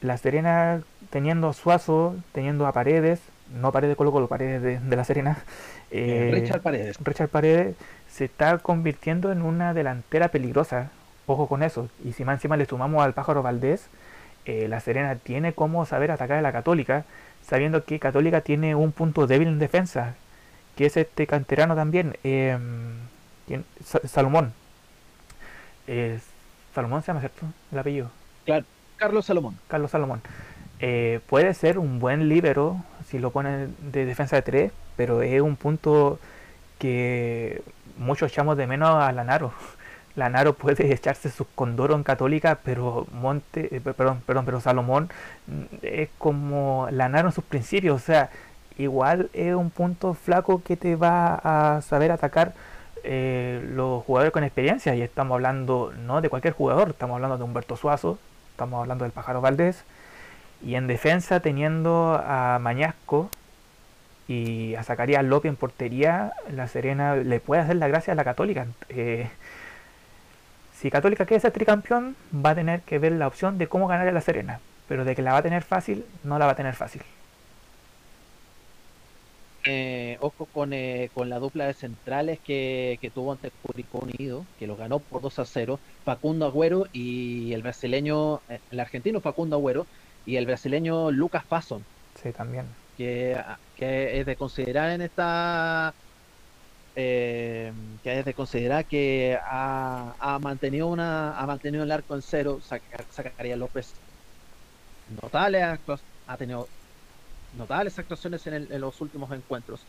La 0.00 0.16
Serena 0.16 0.82
teniendo 1.10 1.48
a 1.48 1.52
Suazo, 1.52 2.16
teniendo 2.32 2.66
a 2.66 2.72
Paredes, 2.72 3.20
no 3.54 3.72
Paredes 3.72 3.96
Colo 3.96 4.12
Colo, 4.12 4.28
Paredes 4.28 4.62
de, 4.88 4.96
La 4.96 5.04
Serena. 5.04 5.38
Eh, 5.90 6.30
Richard 6.32 6.62
Paredes. 6.62 6.98
Richard 7.02 7.28
Paredes 7.28 7.76
se 8.08 8.24
está 8.24 8.58
convirtiendo 8.58 9.32
en 9.32 9.42
una 9.42 9.74
delantera 9.74 10.28
peligrosa. 10.28 10.90
Ojo 11.26 11.48
con 11.48 11.62
eso. 11.62 11.88
Y 12.04 12.12
si 12.12 12.24
más 12.24 12.36
encima 12.36 12.56
le 12.56 12.66
sumamos 12.66 13.02
al 13.02 13.12
pájaro 13.12 13.42
Valdés, 13.42 13.88
eh, 14.44 14.68
La 14.68 14.80
Serena 14.80 15.16
tiene 15.16 15.52
cómo 15.52 15.84
saber 15.86 16.10
atacar 16.10 16.38
a 16.38 16.42
la 16.42 16.52
Católica, 16.52 17.04
sabiendo 17.42 17.84
que 17.84 17.98
Católica 17.98 18.40
tiene 18.40 18.74
un 18.74 18.92
punto 18.92 19.26
débil 19.26 19.48
en 19.48 19.58
defensa, 19.58 20.14
que 20.76 20.86
es 20.86 20.96
este 20.96 21.26
canterano 21.26 21.74
también. 21.74 22.16
Eh, 22.24 22.58
Salomón. 24.04 24.52
Eh, 25.86 26.18
Salomón 26.74 27.02
se 27.02 27.08
llama, 27.08 27.20
¿cierto? 27.20 27.46
El 27.72 27.78
apellido. 27.78 28.10
Claro, 28.44 28.64
Carlos 28.96 29.26
Salomón. 29.26 29.58
Carlos 29.68 29.90
Salomón. 29.90 30.22
Eh, 30.78 31.20
puede 31.26 31.52
ser 31.54 31.78
un 31.78 31.98
buen 31.98 32.28
líbero 32.28 32.82
si 33.10 33.18
lo 33.18 33.30
ponen 33.30 33.74
de 33.80 34.06
defensa 34.06 34.36
de 34.36 34.42
tres, 34.42 34.72
pero 34.96 35.22
es 35.22 35.40
un 35.40 35.56
punto 35.56 36.18
que 36.78 37.62
muchos 37.98 38.30
echamos 38.30 38.56
de 38.56 38.66
menos 38.66 38.90
a 38.90 39.12
Lanaro. 39.12 39.52
Lanaro 40.16 40.54
puede 40.54 40.92
echarse 40.94 41.30
sus 41.30 41.46
condoro 41.54 41.94
en 41.94 42.02
Católica, 42.04 42.58
pero 42.64 43.06
Monte, 43.12 43.74
eh, 43.74 43.80
perdón, 43.80 44.22
perdón, 44.26 44.44
pero 44.44 44.60
Salomón 44.60 45.10
mm, 45.46 45.62
es 45.82 46.08
como 46.18 46.88
Lanaro 46.90 47.28
en 47.28 47.34
sus 47.34 47.44
principios, 47.44 47.96
o 48.02 48.04
sea, 48.04 48.30
igual 48.78 49.30
es 49.32 49.54
un 49.54 49.70
punto 49.70 50.14
flaco 50.14 50.62
que 50.62 50.76
te 50.76 50.96
va 50.96 51.40
a 51.42 51.82
saber 51.82 52.12
atacar 52.12 52.54
eh, 53.02 53.66
los 53.74 54.04
jugadores 54.04 54.32
con 54.32 54.44
experiencia, 54.44 54.94
y 54.94 55.02
estamos 55.02 55.34
hablando 55.34 55.92
no 56.06 56.20
de 56.20 56.28
cualquier 56.28 56.54
jugador, 56.54 56.90
estamos 56.90 57.16
hablando 57.16 57.38
de 57.38 57.44
Humberto 57.44 57.76
Suazo, 57.76 58.18
estamos 58.52 58.80
hablando 58.80 59.04
del 59.04 59.12
Pájaro 59.12 59.40
Valdés, 59.40 59.84
y 60.64 60.74
en 60.74 60.86
defensa 60.86 61.40
teniendo 61.40 62.20
a 62.24 62.58
Mañasco 62.60 63.30
y 64.28 64.74
a 64.74 64.84
Zacarías 64.84 65.24
López 65.24 65.50
en 65.50 65.56
portería, 65.56 66.32
la 66.52 66.68
Serena 66.68 67.16
le 67.16 67.40
puede 67.40 67.62
hacer 67.62 67.76
la 67.76 67.88
gracia 67.88 68.12
a 68.12 68.16
la 68.16 68.24
Católica. 68.24 68.66
Eh, 68.88 69.28
si 70.78 70.90
Católica 70.90 71.26
quiere 71.26 71.40
ser 71.40 71.52
tricampeón, 71.52 72.16
va 72.34 72.50
a 72.50 72.54
tener 72.54 72.80
que 72.82 72.98
ver 72.98 73.12
la 73.12 73.26
opción 73.26 73.58
de 73.58 73.66
cómo 73.66 73.86
ganar 73.86 74.08
a 74.08 74.12
la 74.12 74.20
Serena, 74.20 74.60
pero 74.88 75.04
de 75.04 75.14
que 75.16 75.22
la 75.22 75.32
va 75.32 75.38
a 75.38 75.42
tener 75.42 75.62
fácil, 75.62 76.04
no 76.24 76.38
la 76.38 76.46
va 76.46 76.52
a 76.52 76.56
tener 76.56 76.74
fácil. 76.74 77.02
Eh, 79.64 80.16
ojo 80.20 80.46
con, 80.46 80.72
eh, 80.72 81.10
con 81.12 81.28
la 81.28 81.38
dupla 81.38 81.66
de 81.66 81.74
centrales 81.74 82.38
que, 82.38 83.10
tuvo 83.14 83.32
ante 83.32 83.50
Curicó 83.50 83.98
Unido, 83.98 84.46
que 84.58 84.66
lo 84.66 84.76
ganó 84.76 85.00
por 85.00 85.20
2 85.20 85.38
a 85.38 85.44
0, 85.44 85.78
Facundo 86.04 86.46
Agüero 86.46 86.86
y 86.94 87.52
el 87.52 87.62
brasileño, 87.62 88.40
eh, 88.48 88.58
el 88.70 88.80
argentino 88.80 89.20
Facundo 89.20 89.56
Agüero 89.56 89.86
y 90.26 90.36
el 90.36 90.46
brasileño 90.46 91.10
Lucas 91.10 91.44
Fasson. 91.44 91.84
Sí, 92.22 92.32
también. 92.32 92.66
Que, 92.96 93.40
es 93.78 94.26
de 94.26 94.36
considerar 94.36 94.90
en 94.90 95.02
esta. 95.02 95.94
que 96.94 97.72
es 98.04 98.24
de 98.24 98.34
considerar 98.34 98.84
que 98.84 99.38
ha, 99.42 100.38
mantenido 100.42 100.88
una 100.88 101.38
ha 101.38 101.46
mantenido 101.46 101.84
el 101.84 101.90
arco 101.90 102.14
en 102.14 102.22
cero. 102.22 102.60
Sacaría 103.10 103.56
López 103.56 103.94
notable, 105.22 105.62
ha 105.62 106.36
tenido 106.36 106.68
notables 107.56 107.98
actuaciones 107.98 108.46
en, 108.46 108.54
en 108.70 108.80
los 108.80 109.00
últimos 109.00 109.32
encuentros. 109.32 109.80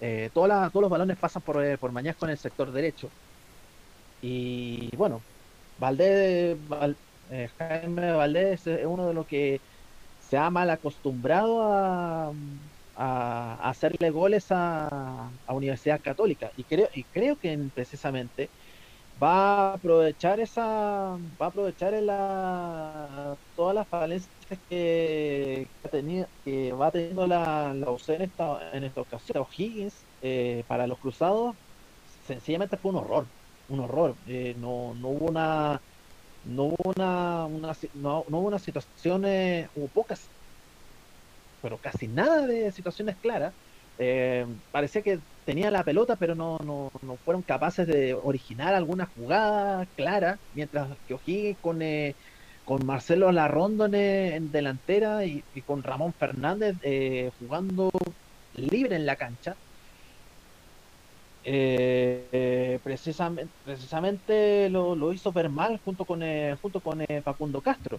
Eh, 0.00 0.30
todos 0.32 0.74
los 0.74 0.90
balones 0.90 1.16
pasan 1.16 1.42
por, 1.42 1.64
eh, 1.64 1.78
por 1.78 1.92
Mañasco 1.92 2.26
en 2.26 2.32
el 2.32 2.38
sector 2.38 2.70
derecho. 2.70 3.08
Y 4.22 4.94
bueno, 4.96 5.22
Valdés, 5.78 6.56
eh, 7.30 7.48
Jaime 7.58 8.12
Valdés 8.12 8.66
es 8.66 8.86
uno 8.86 9.08
de 9.08 9.14
los 9.14 9.26
que 9.26 9.60
se 10.28 10.36
ha 10.36 10.50
mal 10.50 10.70
acostumbrado 10.70 11.62
a, 11.62 12.32
a, 12.96 13.68
hacerle 13.68 14.10
goles 14.10 14.50
a, 14.50 15.28
a, 15.46 15.52
Universidad 15.54 16.00
Católica. 16.00 16.50
Y 16.56 16.64
creo, 16.64 16.88
y 16.94 17.04
creo 17.04 17.38
que 17.38 17.58
precisamente 17.74 18.48
va 19.22 19.70
a 19.70 19.74
aprovechar 19.74 20.40
esa 20.40 20.62
va 21.40 21.46
a 21.46 21.48
aprovechar 21.48 21.92
la, 21.94 23.36
todas 23.54 23.74
las 23.74 23.88
falencias 23.88 24.30
que, 24.68 25.66
que, 25.90 26.26
que 26.44 26.72
va 26.72 26.90
teniendo 26.90 27.26
la, 27.26 27.72
la 27.74 27.90
UC 27.90 28.10
en 28.10 28.22
esta, 28.22 28.70
en 28.72 28.84
esta 28.84 29.00
ocasión 29.00 29.38
O'Higgins 29.38 29.94
eh, 30.22 30.64
para 30.68 30.86
los 30.86 30.98
cruzados 30.98 31.54
sencillamente 32.26 32.76
fue 32.76 32.90
un 32.90 32.98
horror 32.98 33.26
un 33.68 33.80
horror 33.80 34.14
eh, 34.26 34.54
no, 34.58 34.94
no 34.94 35.08
hubo 35.08 35.26
una 35.26 35.80
no 36.48 36.64
hubo 36.64 36.76
una, 36.96 37.48
no, 37.94 38.24
hubo 38.28 38.40
una 38.40 38.58
situación 38.58 39.24
hubo 39.74 39.88
pocas 39.88 40.28
pero 41.62 41.78
casi 41.78 42.06
nada 42.08 42.46
de 42.46 42.70
situaciones 42.72 43.16
claras 43.16 43.52
eh, 43.98 44.46
parecía 44.72 45.02
que 45.02 45.18
tenía 45.44 45.70
la 45.70 45.84
pelota, 45.84 46.16
pero 46.16 46.34
no, 46.34 46.58
no, 46.58 46.90
no, 47.02 47.16
fueron 47.16 47.42
capaces 47.42 47.86
de 47.86 48.14
originar 48.14 48.74
alguna 48.74 49.06
jugada 49.06 49.86
clara, 49.96 50.38
mientras 50.54 50.88
que 51.06 51.14
O'Higgins 51.14 51.58
con, 51.60 51.82
eh, 51.82 52.14
con 52.64 52.84
Marcelo 52.84 53.30
Larrondo 53.32 53.86
en, 53.86 54.52
delantera 54.52 55.24
y, 55.24 55.42
con 55.66 55.82
Ramón 55.82 56.12
Fernández 56.12 56.76
eh, 56.82 57.30
jugando 57.38 57.90
libre 58.54 58.96
en 58.96 59.06
la 59.06 59.16
cancha. 59.16 59.56
Precisamente, 62.82 63.52
precisamente 63.64 64.68
lo, 64.70 64.94
lo, 64.96 65.12
hizo 65.12 65.32
ver 65.32 65.48
mal 65.48 65.80
junto 65.84 66.04
con, 66.04 66.20
junto 66.60 66.80
con 66.80 67.04
Facundo 67.24 67.60
Castro. 67.60 67.98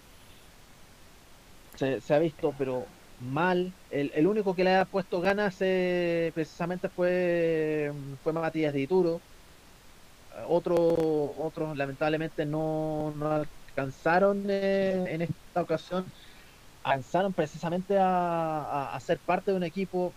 Se, 1.78 2.14
ha 2.14 2.18
visto, 2.18 2.52
pero 2.58 2.84
mal. 3.20 3.72
El, 3.90 4.10
el 4.14 4.26
único 4.26 4.54
que 4.54 4.64
le 4.64 4.76
ha 4.76 4.84
puesto 4.84 5.20
ganas 5.20 5.56
eh, 5.60 6.32
precisamente 6.34 6.88
fue, 6.88 7.92
fue 8.22 8.32
Matías 8.32 8.72
de 8.72 8.80
Ituro. 8.80 9.20
Otro, 10.48 10.76
otros 11.38 11.76
lamentablemente 11.76 12.46
no, 12.46 13.12
no 13.16 13.44
alcanzaron 13.76 14.44
eh, 14.48 15.04
en 15.08 15.22
esta 15.22 15.62
ocasión. 15.62 16.04
Alcanzaron 16.82 17.32
precisamente 17.32 17.98
a, 17.98 18.62
a, 18.62 18.96
a 18.96 19.00
ser 19.00 19.18
parte 19.18 19.50
de 19.50 19.56
un 19.56 19.64
equipo 19.64 20.12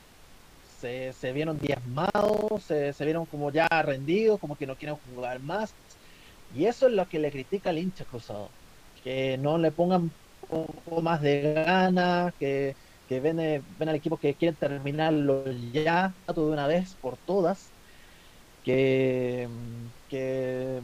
se, 0.82 1.32
vieron 1.34 1.60
diezmados, 1.60 2.64
se, 2.64 2.94
vieron 3.06 3.26
como 3.26 3.52
ya 3.52 3.68
rendidos, 3.68 4.40
como 4.40 4.56
que 4.56 4.68
no 4.68 4.76
quieren 4.76 4.98
jugar 5.14 5.40
más. 5.40 5.74
Y 6.56 6.66
eso 6.66 6.88
es 6.88 6.94
lo 6.94 7.08
que 7.08 7.20
le 7.20 7.32
critica 7.32 7.70
al 7.70 7.78
hincha 7.78 8.06
cruzado. 8.06 8.50
Que 9.04 9.38
no 9.38 9.58
le 9.58 9.72
pongan 9.72 10.12
un 10.50 10.66
poco 10.66 11.02
más 11.02 11.22
de 11.22 11.54
ganas, 11.54 12.34
que, 12.40 12.76
que 13.08 13.20
ven, 13.20 13.40
eh, 13.40 13.62
ven, 13.80 13.90
al 13.90 13.96
equipo 13.96 14.18
que 14.18 14.34
quieren 14.34 14.56
terminarlo 14.56 15.46
ya 15.74 16.14
de 16.34 16.42
una 16.42 16.68
vez 16.68 16.96
por 17.02 17.18
todas. 17.18 17.70
Que, 18.64 19.48
que, 20.10 20.82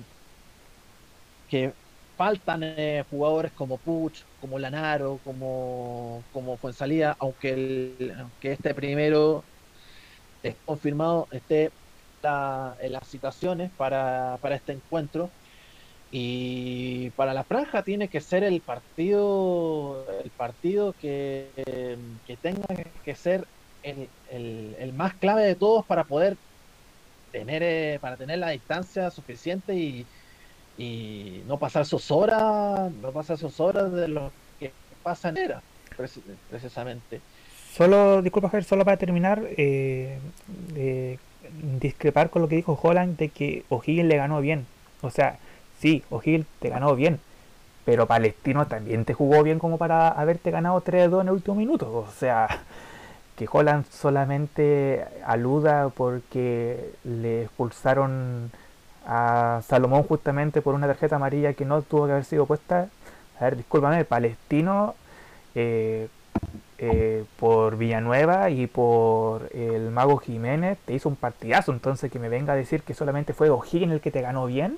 que 1.50 1.74
faltan 2.18 2.62
eh, 2.64 3.06
jugadores 3.10 3.52
como 3.52 3.78
Puch, 3.78 4.24
como 4.42 4.58
Lanaro, 4.58 5.20
como, 5.24 6.24
como 6.34 6.58
Fuensalida, 6.58 7.16
aunque, 7.20 7.52
el, 7.52 8.16
aunque 8.20 8.54
este 8.54 8.74
primero 8.74 9.44
es 10.44 10.56
confirmado 10.66 11.28
esté 11.32 11.72
la, 12.22 12.76
las 12.82 13.08
situaciones 13.08 13.72
para, 13.78 14.38
para, 14.42 14.56
este 14.56 14.74
encuentro. 14.74 15.30
Y 16.10 17.10
para 17.12 17.34
la 17.34 17.44
franja 17.44 17.84
tiene 17.84 18.08
que 18.08 18.22
ser 18.22 18.44
el 18.44 18.62
partido, 18.62 20.06
el 20.24 20.30
partido 20.32 20.94
que, 21.02 21.50
que 22.26 22.38
tenga 22.38 22.66
que 23.04 23.16
ser 23.16 23.46
el, 23.84 24.08
el, 24.32 24.76
el, 24.80 24.94
más 24.94 25.16
clave 25.16 25.44
de 25.44 25.56
todos 25.56 25.86
para 25.86 26.06
poder 26.06 26.38
tener, 27.32 27.62
eh, 27.64 28.00
para 28.02 28.16
tener 28.16 28.40
la 28.40 28.50
distancia 28.50 29.12
suficiente 29.12 29.76
y, 29.76 30.06
y 30.78 31.44
no 31.46 31.60
pasar 31.60 31.86
sus 31.86 32.10
horas, 32.12 32.92
no 32.92 33.12
pasar 33.12 33.38
sus 33.38 33.60
horas 33.60 33.92
de 33.92 34.08
lo 34.08 34.32
que 34.60 34.72
pasa 35.04 35.30
en 35.30 35.38
era, 35.38 35.62
precisamente. 36.50 37.22
Solo, 37.78 38.24
disculpa 38.24 38.50
Javier, 38.50 38.64
solo 38.64 38.86
para 38.86 38.98
terminar, 38.98 39.44
eh, 39.56 40.18
eh, 40.76 41.20
discrepar 41.80 42.32
con 42.32 42.42
lo 42.42 42.48
que 42.48 42.56
dijo 42.56 42.80
Holland 42.82 43.18
de 43.18 43.30
que 43.30 43.66
O'Higgins 43.70 44.08
le 44.10 44.18
ganó 44.18 44.42
bien. 44.42 44.66
O 45.02 45.12
sea, 45.12 45.38
sí, 45.80 46.04
O'Higgins 46.10 46.48
te 46.60 46.70
ganó 46.70 46.96
bien, 46.96 47.20
pero 47.86 48.08
Palestino 48.08 48.66
también 48.66 49.06
te 49.06 49.14
jugó 49.14 49.44
bien 49.44 49.60
como 49.60 49.78
para 49.78 50.08
haberte 50.08 50.50
ganado 50.50 50.82
3-2 50.82 51.22
en 51.22 51.28
el 51.28 51.34
último 51.36 51.56
minuto. 51.56 51.94
O 51.94 52.12
sea, 52.20 52.48
que 53.36 53.48
Holland 53.52 53.86
solamente 53.92 55.06
aluda 55.24 55.90
porque 55.90 56.94
le 57.04 57.44
expulsaron 57.44 58.52
a 59.06 59.62
Salomón 59.68 60.02
justamente 60.02 60.64
por 60.64 60.74
una 60.74 60.88
tarjeta 60.88 61.18
amarilla 61.18 61.54
que 61.54 61.66
no 61.66 61.84
tuvo 61.84 62.08
que 62.08 62.14
haber 62.14 62.26
sido 62.26 62.48
puesta. 62.48 62.90
A 63.40 63.44
ver, 63.44 63.58
discúlpame, 63.58 64.04
Palestino... 64.04 64.96
Eh, 65.54 66.08
eh, 66.80 67.26
por 67.40 67.78
Villanueva 67.78 68.52
y 68.52 68.68
por 68.68 69.50
el 69.54 69.90
Mago 69.90 70.18
Jiménez 70.18 70.78
te 70.86 70.94
hizo 70.94 71.10
un 71.10 71.16
partidazo. 71.16 71.72
Entonces, 71.72 72.12
que 72.12 72.20
me 72.20 72.30
venga 72.30 72.54
a 72.54 72.56
decir 72.56 72.84
que 72.84 72.94
solamente 72.94 73.34
fue 73.34 73.50
O'Higgins 73.50 73.94
el 73.94 74.02
que 74.02 74.12
te 74.12 74.22
ganó 74.22 74.46
bien, 74.46 74.78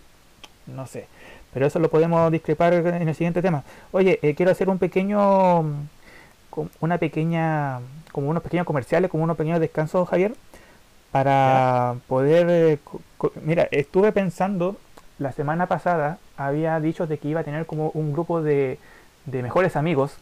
no 0.67 0.87
sé. 0.87 1.07
Pero 1.53 1.65
eso 1.65 1.79
lo 1.79 1.89
podemos 1.89 2.31
discrepar 2.31 2.73
en 2.73 3.07
el 3.07 3.15
siguiente 3.15 3.41
tema. 3.41 3.63
Oye, 3.91 4.19
eh, 4.21 4.35
quiero 4.35 4.51
hacer 4.51 4.69
un 4.69 4.77
pequeño, 4.77 5.61
una 6.79 6.97
pequeña, 6.99 7.79
como 8.11 8.29
unos 8.29 8.43
pequeños 8.43 8.65
comerciales, 8.65 9.09
como 9.11 9.23
unos 9.23 9.35
pequeños 9.35 9.59
descansos, 9.59 10.07
Javier, 10.07 10.35
para 11.11 11.95
¿Ya? 11.95 11.99
poder. 12.07 12.47
Eh, 12.49 12.79
mira, 13.43 13.67
estuve 13.71 14.11
pensando 14.11 14.77
la 15.17 15.33
semana 15.33 15.65
pasada, 15.65 16.17
había 16.37 16.79
dicho 16.79 17.07
de 17.07 17.17
que 17.17 17.27
iba 17.27 17.41
a 17.41 17.43
tener 17.43 17.65
como 17.65 17.89
un 17.89 18.13
grupo 18.13 18.41
de, 18.41 18.79
de 19.25 19.43
mejores 19.43 19.75
amigos 19.75 20.17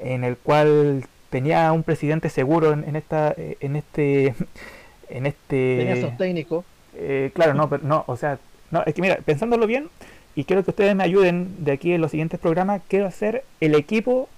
en 0.00 0.24
el 0.24 0.36
cual 0.36 1.04
tenía 1.30 1.70
un 1.72 1.82
presidente 1.82 2.28
seguro 2.28 2.72
en, 2.72 2.84
en 2.84 2.96
esta 2.96 3.34
en 3.36 3.76
este 3.76 4.34
en 5.10 5.26
este 5.26 5.76
tenía 5.78 6.00
sus 6.00 6.16
técnicos. 6.16 6.64
eh, 6.94 7.30
claro 7.34 7.54
no 7.54 7.68
pero 7.68 7.82
no 7.84 8.04
o 8.06 8.16
sea 8.16 8.38
no 8.70 8.82
es 8.84 8.94
que 8.94 9.02
mira 9.02 9.16
pensándolo 9.24 9.66
bien 9.66 9.88
y 10.34 10.44
quiero 10.44 10.62
que 10.62 10.70
ustedes 10.70 10.94
me 10.94 11.04
ayuden 11.04 11.64
de 11.64 11.72
aquí 11.72 11.92
en 11.92 12.00
los 12.00 12.10
siguientes 12.12 12.38
programas 12.40 12.80
quiero 12.88 13.06
hacer 13.06 13.44
el 13.60 13.74
equipo 13.74 14.28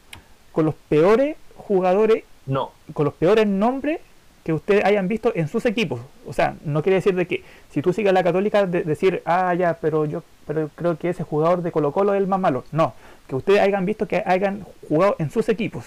con 0.52 0.64
los 0.64 0.74
peores 0.88 1.36
jugadores 1.56 2.24
no. 2.46 2.72
con 2.94 3.04
los 3.04 3.14
peores 3.14 3.46
nombres 3.46 4.00
que 4.44 4.52
ustedes 4.54 4.84
hayan 4.84 5.06
visto 5.06 5.32
en 5.34 5.48
sus 5.48 5.66
equipos 5.66 6.00
o 6.26 6.32
sea 6.32 6.56
no 6.64 6.82
quiere 6.82 6.96
decir 6.96 7.14
de 7.14 7.26
que 7.26 7.44
si 7.70 7.82
tú 7.82 7.92
sigues 7.92 8.10
a 8.10 8.14
la 8.14 8.24
católica 8.24 8.66
de 8.66 8.82
decir 8.82 9.22
ah 9.26 9.54
ya 9.54 9.74
pero 9.80 10.06
yo 10.06 10.22
pero 10.46 10.70
creo 10.74 10.96
que 10.96 11.10
ese 11.10 11.22
jugador 11.22 11.62
de 11.62 11.70
Colo 11.70 11.92
Colo 11.92 12.14
es 12.14 12.18
el 12.20 12.26
más 12.26 12.40
malo 12.40 12.64
no 12.72 12.94
que 13.30 13.36
ustedes 13.36 13.60
hayan 13.60 13.86
visto 13.86 14.08
que 14.08 14.24
hayan 14.26 14.66
jugado 14.88 15.14
en 15.20 15.30
sus 15.30 15.48
equipos. 15.48 15.84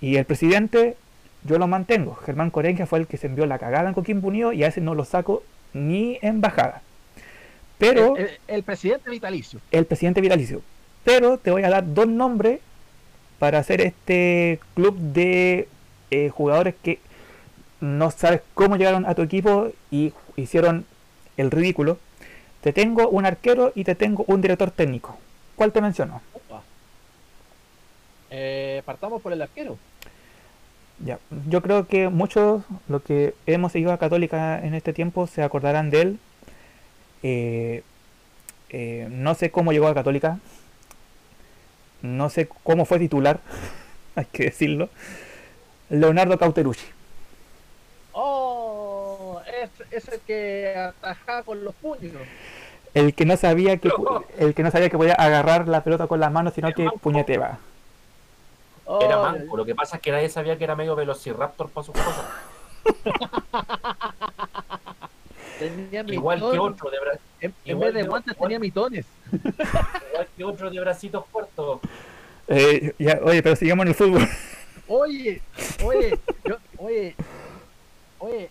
Y 0.00 0.16
el 0.16 0.24
presidente, 0.24 0.96
yo 1.44 1.58
lo 1.58 1.66
mantengo. 1.66 2.14
Germán 2.14 2.50
Corenja 2.50 2.86
fue 2.86 3.00
el 3.00 3.06
que 3.06 3.18
se 3.18 3.26
envió 3.26 3.44
la 3.44 3.58
cagada 3.58 3.90
en 3.90 3.94
Coquimbo 3.94 4.28
Unido 4.28 4.54
y 4.54 4.64
a 4.64 4.68
ese 4.68 4.80
no 4.80 4.94
lo 4.94 5.04
saco 5.04 5.42
ni 5.74 6.18
en 6.22 6.40
bajada. 6.40 6.80
Pero. 7.76 8.16
El, 8.16 8.22
el, 8.22 8.30
el, 8.48 8.62
presidente 8.62 9.10
vitalicio. 9.10 9.60
El 9.70 9.84
presidente 9.84 10.22
vitalicio. 10.22 10.62
Pero 11.04 11.36
te 11.36 11.50
voy 11.50 11.62
a 11.62 11.68
dar 11.68 11.92
dos 11.92 12.08
nombres 12.08 12.60
para 13.38 13.58
hacer 13.58 13.82
este 13.82 14.60
club 14.74 14.96
de 14.96 15.68
eh, 16.10 16.30
jugadores 16.30 16.74
que 16.82 17.00
no 17.82 18.10
sabes 18.10 18.40
cómo 18.54 18.76
llegaron 18.76 19.04
a 19.04 19.14
tu 19.14 19.20
equipo 19.20 19.72
y 19.90 20.14
hicieron 20.36 20.86
el 21.36 21.50
ridículo. 21.50 21.98
Te 22.62 22.72
tengo 22.72 23.10
un 23.10 23.26
arquero 23.26 23.72
y 23.74 23.84
te 23.84 23.94
tengo 23.94 24.24
un 24.26 24.40
director 24.40 24.70
técnico. 24.70 25.18
¿Cuál 25.58 25.72
te 25.72 25.80
menciono? 25.80 26.22
Eh, 28.30 28.80
partamos 28.86 29.20
por 29.20 29.32
el 29.32 29.42
arquero. 29.42 29.76
Ya, 31.04 31.18
yo 31.48 31.62
creo 31.62 31.88
que 31.88 32.08
muchos, 32.08 32.62
los 32.86 33.02
que 33.02 33.34
hemos 33.44 33.72
seguido 33.72 33.92
a 33.92 33.98
Católica 33.98 34.64
en 34.64 34.74
este 34.74 34.92
tiempo, 34.92 35.26
se 35.26 35.42
acordarán 35.42 35.90
de 35.90 36.00
él. 36.00 36.18
Eh, 37.24 37.82
eh, 38.68 39.08
no 39.10 39.34
sé 39.34 39.50
cómo 39.50 39.72
llegó 39.72 39.88
a 39.88 39.94
Católica. 39.94 40.38
No 42.02 42.30
sé 42.30 42.48
cómo 42.62 42.84
fue 42.84 43.00
titular, 43.00 43.40
hay 44.14 44.26
que 44.26 44.44
decirlo. 44.44 44.90
Leonardo 45.90 46.38
Cauterucci. 46.38 46.86
Oh, 48.12 49.40
es, 49.60 49.70
es 49.90 50.08
el 50.08 50.20
que 50.20 50.72
atajaba 50.76 51.42
con 51.42 51.64
los 51.64 51.74
puños 51.74 52.12
el 52.94 53.14
que 53.14 53.24
no 53.24 53.36
sabía 53.36 53.76
que 53.78 53.90
el 54.38 54.54
que 54.54 54.62
no 54.62 54.70
sabía 54.70 54.88
que 54.88 54.96
podía 54.96 55.14
agarrar 55.14 55.68
la 55.68 55.84
pelota 55.84 56.06
con 56.06 56.20
las 56.20 56.32
manos 56.32 56.54
sino 56.54 56.72
que 56.72 56.88
puñeteaba 57.00 57.58
oh, 58.86 59.02
era 59.02 59.18
manco 59.18 59.56
lo 59.56 59.64
que 59.64 59.74
pasa 59.74 59.96
es 59.96 60.02
que 60.02 60.10
nadie 60.10 60.28
sabía 60.28 60.56
que 60.56 60.64
era 60.64 60.76
medio 60.76 60.96
velociraptor 60.96 61.68
para 61.70 61.84
sus 61.84 61.94
cosas. 61.94 62.24
Igual 66.06 66.38
que 66.38 66.58
otro 66.58 66.90
de 66.90 67.00
bra... 67.00 67.18
en, 67.40 67.52
en 67.64 67.80
vez 67.80 67.92
de 67.92 68.04
guantes 68.04 68.34
igual, 68.34 68.48
tenía 68.48 68.60
mitones. 68.60 69.06
Igual 69.32 70.28
que 70.36 70.44
otro 70.44 70.70
de 70.70 70.80
bracitos 70.80 71.24
cortos 71.32 71.80
eh, 72.46 72.94
ya, 72.98 73.18
oye 73.24 73.42
pero 73.42 73.56
sigamos 73.56 73.84
en 73.84 73.88
el 73.88 73.94
fútbol. 73.94 74.28
Oye 74.86 75.42
oye 75.84 76.18
yo, 76.44 76.56
oye 76.78 77.14
oye 78.20 78.50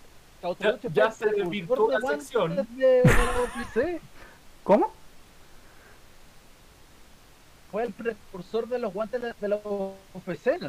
ya, 0.59 0.77
ya 0.93 1.11
se 1.11 1.25
desvirtuó 1.31 1.91
la 1.91 1.99
sección. 1.99 2.55
de, 2.55 2.65
de 2.75 3.03
¿Cómo? 4.68 4.91
Fue 7.72 7.84
el 7.84 7.93
precursor 7.93 8.68
de 8.68 8.80
los 8.80 8.93
guantes 8.93 9.22
de, 9.22 9.34
de 9.39 9.47
los 9.47 9.61
UFC. 9.63 10.59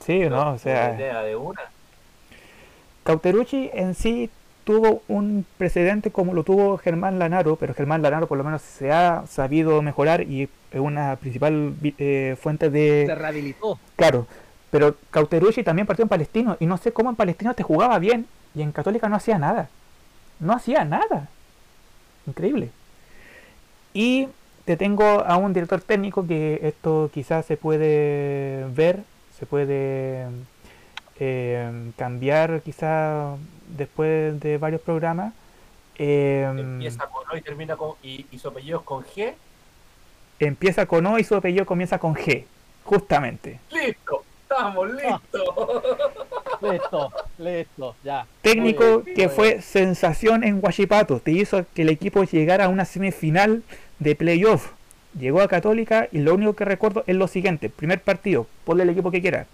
Sí, 0.00 0.20
no, 0.20 0.52
o 0.52 0.58
sea. 0.58 0.94
Idea 0.94 1.20
de 1.20 1.36
una. 1.36 1.60
Cauterucci 3.04 3.68
en 3.74 3.94
sí 3.94 4.30
tuvo 4.64 5.02
un 5.08 5.44
precedente 5.58 6.10
como 6.10 6.32
lo 6.32 6.42
tuvo 6.42 6.78
Germán 6.78 7.18
Lanaro, 7.18 7.56
pero 7.56 7.74
Germán 7.74 8.00
Lanaro 8.00 8.28
por 8.28 8.38
lo 8.38 8.44
menos 8.44 8.62
se 8.62 8.90
ha 8.90 9.26
sabido 9.26 9.82
mejorar 9.82 10.22
y 10.22 10.48
es 10.70 10.80
una 10.80 11.16
principal 11.16 11.74
eh, 11.98 12.34
fuente 12.40 12.70
de... 12.70 13.04
Se 13.06 13.14
rehabilitó. 13.14 13.78
Claro, 13.96 14.26
pero 14.70 14.96
Cauterucci 15.10 15.62
también 15.62 15.86
partió 15.86 16.04
en 16.04 16.08
Palestino 16.08 16.56
y 16.60 16.64
no 16.64 16.78
sé 16.78 16.94
cómo 16.94 17.10
en 17.10 17.16
Palestino 17.16 17.52
te 17.52 17.62
jugaba 17.62 17.98
bien 17.98 18.26
y 18.54 18.62
en 18.62 18.72
Católica 18.72 19.10
no 19.10 19.16
hacía 19.16 19.38
nada. 19.38 19.68
No 20.40 20.54
hacía 20.54 20.86
nada. 20.86 21.28
Increíble. 22.26 22.70
Y 23.94 24.28
te 24.64 24.76
tengo 24.76 25.04
a 25.04 25.36
un 25.36 25.52
director 25.52 25.80
técnico 25.80 26.26
que 26.26 26.60
esto 26.62 27.10
quizás 27.12 27.46
se 27.46 27.56
puede 27.56 28.66
ver, 28.70 29.02
se 29.38 29.46
puede 29.46 30.26
eh, 31.18 31.92
cambiar 31.96 32.62
quizás 32.62 33.38
después 33.76 34.38
de 34.40 34.58
varios 34.58 34.80
programas. 34.80 35.34
Eh, 35.96 36.46
empieza 36.56 37.06
con 37.06 37.24
O 37.30 37.36
y 37.36 37.42
termina 37.42 37.76
con. 37.76 37.94
Y, 38.02 38.26
y 38.30 38.38
su 38.38 38.48
apellido 38.48 38.78
es 38.78 38.84
con 38.84 39.04
G. 39.04 39.34
Empieza 40.38 40.86
con 40.86 41.06
O 41.06 41.18
y 41.18 41.24
su 41.24 41.34
apellido 41.34 41.66
comienza 41.66 41.98
con 41.98 42.14
G, 42.14 42.44
justamente. 42.84 43.60
¡Listo! 43.70 44.24
Estamos 44.42 44.90
listos. 44.92 45.82
Listo, 46.62 47.12
listo, 47.38 47.96
ya. 48.04 48.24
Técnico 48.40 49.00
bien, 49.00 49.16
que 49.16 49.28
fue 49.28 49.60
sensación 49.62 50.44
en 50.44 50.60
Huachipato, 50.62 51.18
te 51.18 51.32
hizo 51.32 51.64
que 51.74 51.82
el 51.82 51.88
equipo 51.88 52.22
llegara 52.22 52.66
a 52.66 52.68
una 52.68 52.84
semifinal 52.84 53.64
de 53.98 54.14
playoff. 54.14 54.72
Llegó 55.18 55.40
a 55.42 55.48
Católica 55.48 56.08
y 56.10 56.18
lo 56.18 56.34
único 56.34 56.54
que 56.54 56.64
recuerdo 56.64 57.04
es 57.06 57.16
lo 57.16 57.28
siguiente: 57.28 57.68
primer 57.68 58.00
partido, 58.00 58.46
ponle 58.64 58.84
el 58.84 58.90
equipo 58.90 59.10
que 59.10 59.20
quiera. 59.20 59.46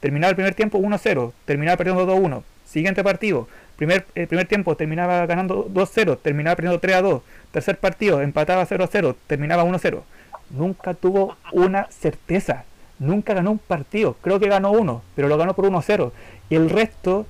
Terminaba 0.00 0.30
el 0.30 0.36
primer 0.36 0.54
tiempo 0.54 0.78
1-0, 0.78 1.32
terminaba 1.46 1.76
perdiendo 1.76 2.06
2-1. 2.06 2.42
Siguiente 2.66 3.02
partido, 3.02 3.48
primer, 3.76 4.04
el 4.14 4.26
primer 4.26 4.46
tiempo 4.46 4.76
terminaba 4.76 5.24
ganando 5.24 5.68
2-0, 5.72 6.18
terminaba 6.20 6.56
perdiendo 6.56 6.80
3-2. 6.80 7.22
Tercer 7.50 7.78
partido, 7.78 8.20
empataba 8.20 8.66
0-0, 8.66 9.14
terminaba 9.26 9.64
1-0. 9.64 10.02
Nunca 10.50 10.94
tuvo 10.94 11.36
una 11.52 11.86
certeza, 11.90 12.64
nunca 12.98 13.34
ganó 13.34 13.52
un 13.52 13.58
partido. 13.58 14.16
Creo 14.20 14.38
que 14.38 14.48
ganó 14.48 14.70
uno, 14.70 15.02
pero 15.14 15.28
lo 15.28 15.38
ganó 15.38 15.54
por 15.54 15.64
1-0. 15.64 16.12
Y 16.50 16.56
el 16.56 16.68
resto, 16.68 17.26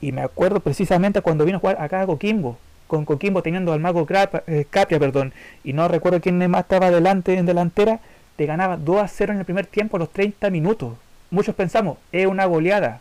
y 0.00 0.10
me 0.10 0.22
acuerdo 0.22 0.60
precisamente 0.60 1.20
cuando 1.20 1.44
vino 1.44 1.58
a 1.58 1.60
jugar 1.60 1.80
acá 1.80 2.00
a 2.00 2.06
Coquimbo, 2.06 2.58
con 2.92 3.06
Coquimbo 3.06 3.42
teniendo 3.42 3.72
al 3.72 3.80
mago 3.80 4.04
Crap- 4.06 4.42
eh, 4.46 4.66
Capria, 4.68 4.98
perdón, 4.98 5.32
y 5.64 5.72
no 5.72 5.88
recuerdo 5.88 6.20
quién 6.20 6.36
más 6.50 6.60
estaba 6.64 6.88
adelante 6.88 7.32
en 7.38 7.46
delantera, 7.46 8.00
te 8.36 8.44
ganaba 8.44 8.76
2 8.76 8.98
a 9.02 9.08
0 9.08 9.32
en 9.32 9.38
el 9.38 9.46
primer 9.46 9.64
tiempo 9.64 9.96
a 9.96 10.00
los 10.00 10.10
30 10.10 10.50
minutos. 10.50 10.92
Muchos 11.30 11.54
pensamos, 11.54 11.96
es 12.12 12.26
una 12.26 12.44
goleada. 12.44 13.00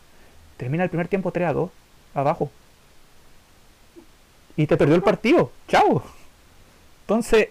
Termina 0.56 0.86
el 0.86 0.90
primer 0.90 1.10
tiempo 1.10 1.34
3 1.34 1.50
a 1.50 1.54
2, 1.54 1.70
abajo. 2.14 2.50
Y 4.56 4.66
te 4.66 4.78
perdió 4.78 4.96
el 4.96 5.04
partido. 5.04 5.52
Chao. 5.68 6.02
Entonces, 7.02 7.50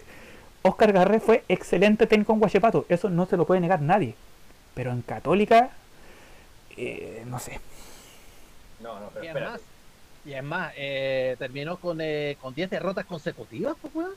Oscar 0.62 0.93
Garré 0.95 1.20
fue 1.20 1.45
excelente 1.49 2.07
técnico 2.07 2.32
en 2.32 2.38
Guachipato. 2.38 2.86
Eso 2.88 3.11
no 3.11 3.26
se 3.26 3.36
lo 3.36 3.45
puede 3.45 3.61
negar 3.61 3.82
nadie. 3.82 4.14
Pero 4.74 4.93
en 4.93 5.03
Católica, 5.03 5.70
eh, 6.78 7.22
no 7.26 7.38
sé. 7.38 7.61
No, 8.80 8.99
no, 8.99 9.09
pero 9.12 9.26
espérate. 9.26 9.70
Y 10.23 10.33
es 10.35 10.43
más 10.43 10.73
eh, 10.77 11.37
terminó 11.39 11.79
con, 11.79 12.01
eh, 12.01 12.37
con 12.39 12.55
10 12.55 12.71
derrotas 12.71 13.07
consecutivas, 13.07 13.77
pues, 13.81 13.95
weón. 13.95 14.14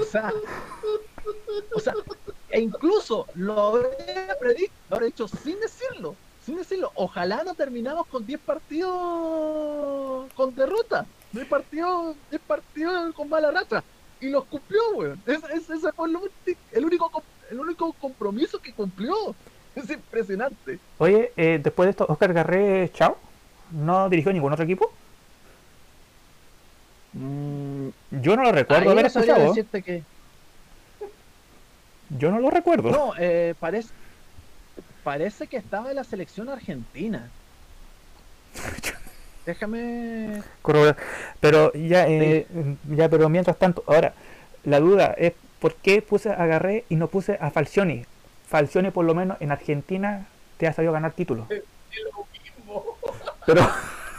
o 0.00 0.04
sea, 0.04 0.32
o 1.74 1.80
sea, 1.80 1.94
e 2.48 2.60
incluso 2.60 3.26
lo 3.34 3.60
habría 3.60 4.36
predicho, 4.40 4.72
lo 4.88 4.96
habría 4.96 5.06
dicho 5.08 5.28
sin 5.28 5.58
decirlo, 5.60 6.18
sin 6.38 6.56
decirlo. 6.56 6.92
Ojalá 6.94 7.42
no 7.44 7.54
terminamos 7.54 8.06
con 8.08 8.24
10 8.26 8.40
partidos 8.40 10.32
con 10.34 10.54
derrota, 10.54 11.06
10 11.30 11.46
partidos, 11.46 12.16
10 12.30 12.42
partidos 12.42 13.12
con 13.14 13.28
mala 13.28 13.50
racha. 13.50 13.84
Y 14.18 14.30
los 14.30 14.46
cumplió, 14.46 14.80
weón. 14.96 15.22
Ese, 15.26 15.46
ese- 15.54 15.74
ese 15.74 15.92
fue 15.94 16.08
el, 16.08 16.16
el 16.70 16.84
único, 16.86 17.10
el 17.50 17.60
único 17.60 17.92
compromiso 17.94 18.58
que 18.60 18.74
cumplió. 18.74 19.14
Es 19.74 19.90
impresionante. 19.90 20.80
Oye, 20.96 21.34
eh, 21.36 21.60
después 21.62 21.86
de 21.86 21.90
esto, 21.90 22.06
Oscar 22.08 22.32
Garré, 22.32 22.90
chao. 22.92 23.20
¿No 23.70 24.08
dirigió 24.08 24.32
ningún 24.32 24.52
otro 24.52 24.64
equipo? 24.64 24.90
Mm, 27.12 27.88
Yo 28.22 28.36
no 28.36 28.42
lo 28.44 28.52
recuerdo 28.52 28.90
haber 28.90 29.06
escuchado. 29.06 29.48
decirte 29.48 29.82
que 29.82 30.02
Yo 32.10 32.30
no 32.30 32.38
lo 32.40 32.50
recuerdo. 32.50 32.90
no, 32.90 33.12
eh, 33.18 33.54
parece 33.58 33.90
parece 35.02 35.46
que 35.46 35.56
estaba 35.56 35.90
en 35.90 35.96
la 35.96 36.04
selección 36.04 36.48
argentina. 36.48 37.28
Déjame 39.46 40.42
Corroborar. 40.62 40.96
Pero 41.40 41.72
ya, 41.72 42.08
eh, 42.08 42.46
ya, 42.88 43.08
pero 43.08 43.28
mientras 43.28 43.56
tanto, 43.56 43.84
ahora, 43.86 44.12
la 44.64 44.80
duda 44.80 45.14
es 45.16 45.34
por 45.60 45.74
qué 45.76 46.02
puse 46.02 46.30
a 46.30 46.46
Garré 46.46 46.84
y 46.88 46.96
no 46.96 47.06
puse 47.06 47.38
a 47.40 47.50
Falcioni. 47.50 48.04
Falcioni 48.48 48.90
por 48.90 49.04
lo 49.04 49.14
menos 49.14 49.36
en 49.40 49.52
Argentina 49.52 50.26
te 50.58 50.66
ha 50.66 50.72
sabido 50.72 50.92
ganar 50.92 51.12
títulos. 51.12 51.46
Pero, 53.46 53.66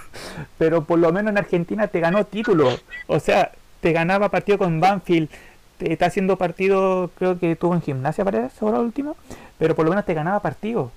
pero 0.57 0.83
por 0.83 0.99
lo 0.99 1.11
menos 1.11 1.31
en 1.31 1.37
Argentina 1.37 1.87
te 1.87 1.99
ganó 1.99 2.25
títulos. 2.25 2.83
O 3.07 3.19
sea, 3.19 3.51
te 3.81 3.91
ganaba 3.91 4.29
partido 4.29 4.57
con 4.57 4.79
Banfield. 4.79 5.29
Te 5.77 5.93
está 5.93 6.07
haciendo 6.07 6.37
partido, 6.37 7.11
creo 7.17 7.37
que 7.37 7.55
tuvo 7.55 7.75
en 7.75 7.81
gimnasia 7.81 8.25
parece, 8.25 8.49
ahora 8.61 8.79
último. 8.79 9.15
Pero 9.59 9.75
por 9.75 9.85
lo 9.85 9.91
menos 9.91 10.05
te 10.05 10.13
ganaba 10.13 10.39
partido. 10.39 10.91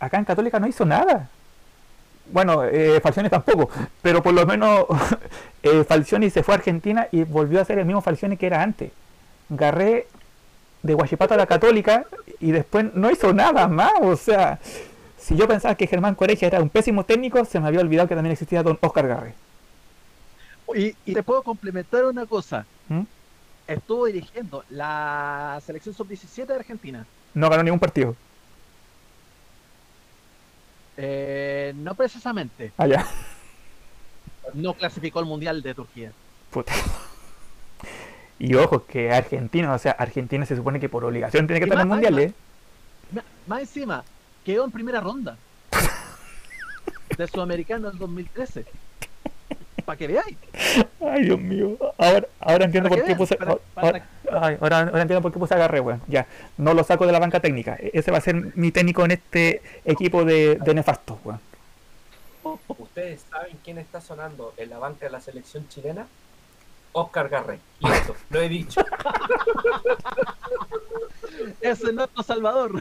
Acá 0.00 0.18
en 0.18 0.24
Católica 0.24 0.58
no 0.58 0.66
hizo 0.66 0.86
nada. 0.86 1.28
Bueno, 2.30 2.64
eh, 2.64 3.00
Falcioni 3.02 3.28
tampoco. 3.28 3.68
Pero 4.00 4.22
por 4.22 4.32
lo 4.32 4.46
menos 4.46 4.86
eh, 5.62 5.84
Falcioni 5.84 6.30
se 6.30 6.42
fue 6.42 6.54
a 6.54 6.58
Argentina 6.58 7.08
y 7.12 7.24
volvió 7.24 7.60
a 7.60 7.64
ser 7.64 7.78
el 7.78 7.84
mismo 7.84 8.00
Falcioni 8.00 8.36
que 8.36 8.46
era 8.46 8.62
antes. 8.62 8.90
Garré 9.50 10.06
de 10.82 10.94
Guachipato 10.94 11.34
a 11.34 11.36
la 11.36 11.46
Católica 11.46 12.06
y 12.40 12.50
después 12.50 12.94
no 12.94 13.10
hizo 13.10 13.32
nada 13.32 13.68
más. 13.68 13.92
O 14.00 14.16
sea, 14.16 14.58
si 15.22 15.36
yo 15.36 15.46
pensaba 15.46 15.74
que 15.76 15.86
Germán 15.86 16.14
Coreja 16.16 16.46
era 16.46 16.60
un 16.60 16.68
pésimo 16.68 17.04
técnico, 17.04 17.44
se 17.44 17.60
me 17.60 17.68
había 17.68 17.80
olvidado 17.80 18.08
que 18.08 18.14
también 18.14 18.32
existía 18.32 18.62
don 18.62 18.78
Oscar 18.80 19.06
Garré. 19.06 19.34
y, 20.74 20.94
y 21.06 21.14
te 21.14 21.22
puedo 21.22 21.42
complementar 21.42 22.04
una 22.04 22.26
cosa. 22.26 22.66
¿Mm? 22.88 23.02
Estuvo 23.68 24.06
dirigiendo 24.06 24.64
la 24.70 25.60
selección 25.64 25.94
sub-17 25.94 26.46
de 26.46 26.54
Argentina. 26.54 27.06
No 27.34 27.48
ganó 27.48 27.62
ningún 27.62 27.78
partido. 27.78 28.16
Eh, 30.96 31.72
no 31.76 31.94
precisamente. 31.94 32.72
Allá. 32.76 33.06
No 34.54 34.74
clasificó 34.74 35.20
al 35.20 35.26
Mundial 35.26 35.62
de 35.62 35.74
Turquía. 35.74 36.12
Puta. 36.50 36.72
Y 38.38 38.54
ojo, 38.56 38.84
que 38.86 39.12
Argentina, 39.12 39.72
o 39.72 39.78
sea, 39.78 39.92
Argentina 39.92 40.44
se 40.44 40.56
supone 40.56 40.80
que 40.80 40.88
por 40.88 41.04
obligación 41.04 41.46
tiene 41.46 41.60
que 41.60 41.64
estar 41.64 41.78
en 41.78 41.82
el 41.82 41.86
más- 41.88 41.94
mundial, 41.96 42.14
más- 42.14 42.22
¿eh? 42.24 43.24
Más 43.46 43.60
encima, 43.60 44.04
quedó 44.44 44.64
en 44.64 44.70
primera 44.70 45.00
ronda 45.00 45.36
de 47.16 47.26
Sudamericano 47.28 47.88
del 47.90 47.98
2013. 47.98 48.64
Para 49.84 49.98
que 49.98 50.06
veáis. 50.06 50.36
Ay, 51.00 51.24
Dios 51.24 51.40
mío. 51.40 51.76
Ahora, 51.98 52.26
ahora 52.38 52.64
entiendo 52.66 52.88
Para 52.88 53.00
por 53.02 53.08
qué 53.10 53.16
puse. 53.16 53.34
para- 53.36 53.56
ahora, 53.74 54.06
ay, 54.40 54.56
ahora- 54.60 54.78
ahora 54.78 55.02
entiendo 55.02 55.22
por 55.22 55.32
qué 55.32 55.38
puse 55.40 55.54
a 55.54 55.58
Garré, 55.58 55.80
weón. 55.80 56.00
Ya. 56.06 56.26
No 56.56 56.72
lo 56.72 56.84
saco 56.84 57.04
de 57.04 57.10
la 57.12 57.18
banca 57.18 57.40
técnica. 57.40 57.74
E- 57.80 57.90
Ese 57.92 58.12
va 58.12 58.18
a 58.18 58.20
ser 58.20 58.56
mi 58.56 58.70
técnico 58.70 59.04
en 59.04 59.10
este 59.12 59.60
equipo 59.84 60.24
de, 60.24 60.54
de 60.56 60.74
nefastos, 60.74 61.18
weón. 61.24 61.40
¿Ustedes 62.68 63.24
saben 63.30 63.56
quién 63.64 63.78
está 63.78 64.00
sonando 64.00 64.54
en 64.56 64.70
la 64.70 64.78
banca 64.78 65.06
de 65.06 65.10
la 65.12 65.20
selección 65.20 65.66
chilena? 65.68 66.06
Oscar 66.92 67.28
Garré. 67.28 67.58
Listo, 67.80 68.14
lo 68.30 68.40
he 68.40 68.48
dicho. 68.48 68.84
Ese 71.60 71.86
es 71.88 71.94
nuestro 71.94 72.22
salvador. 72.22 72.80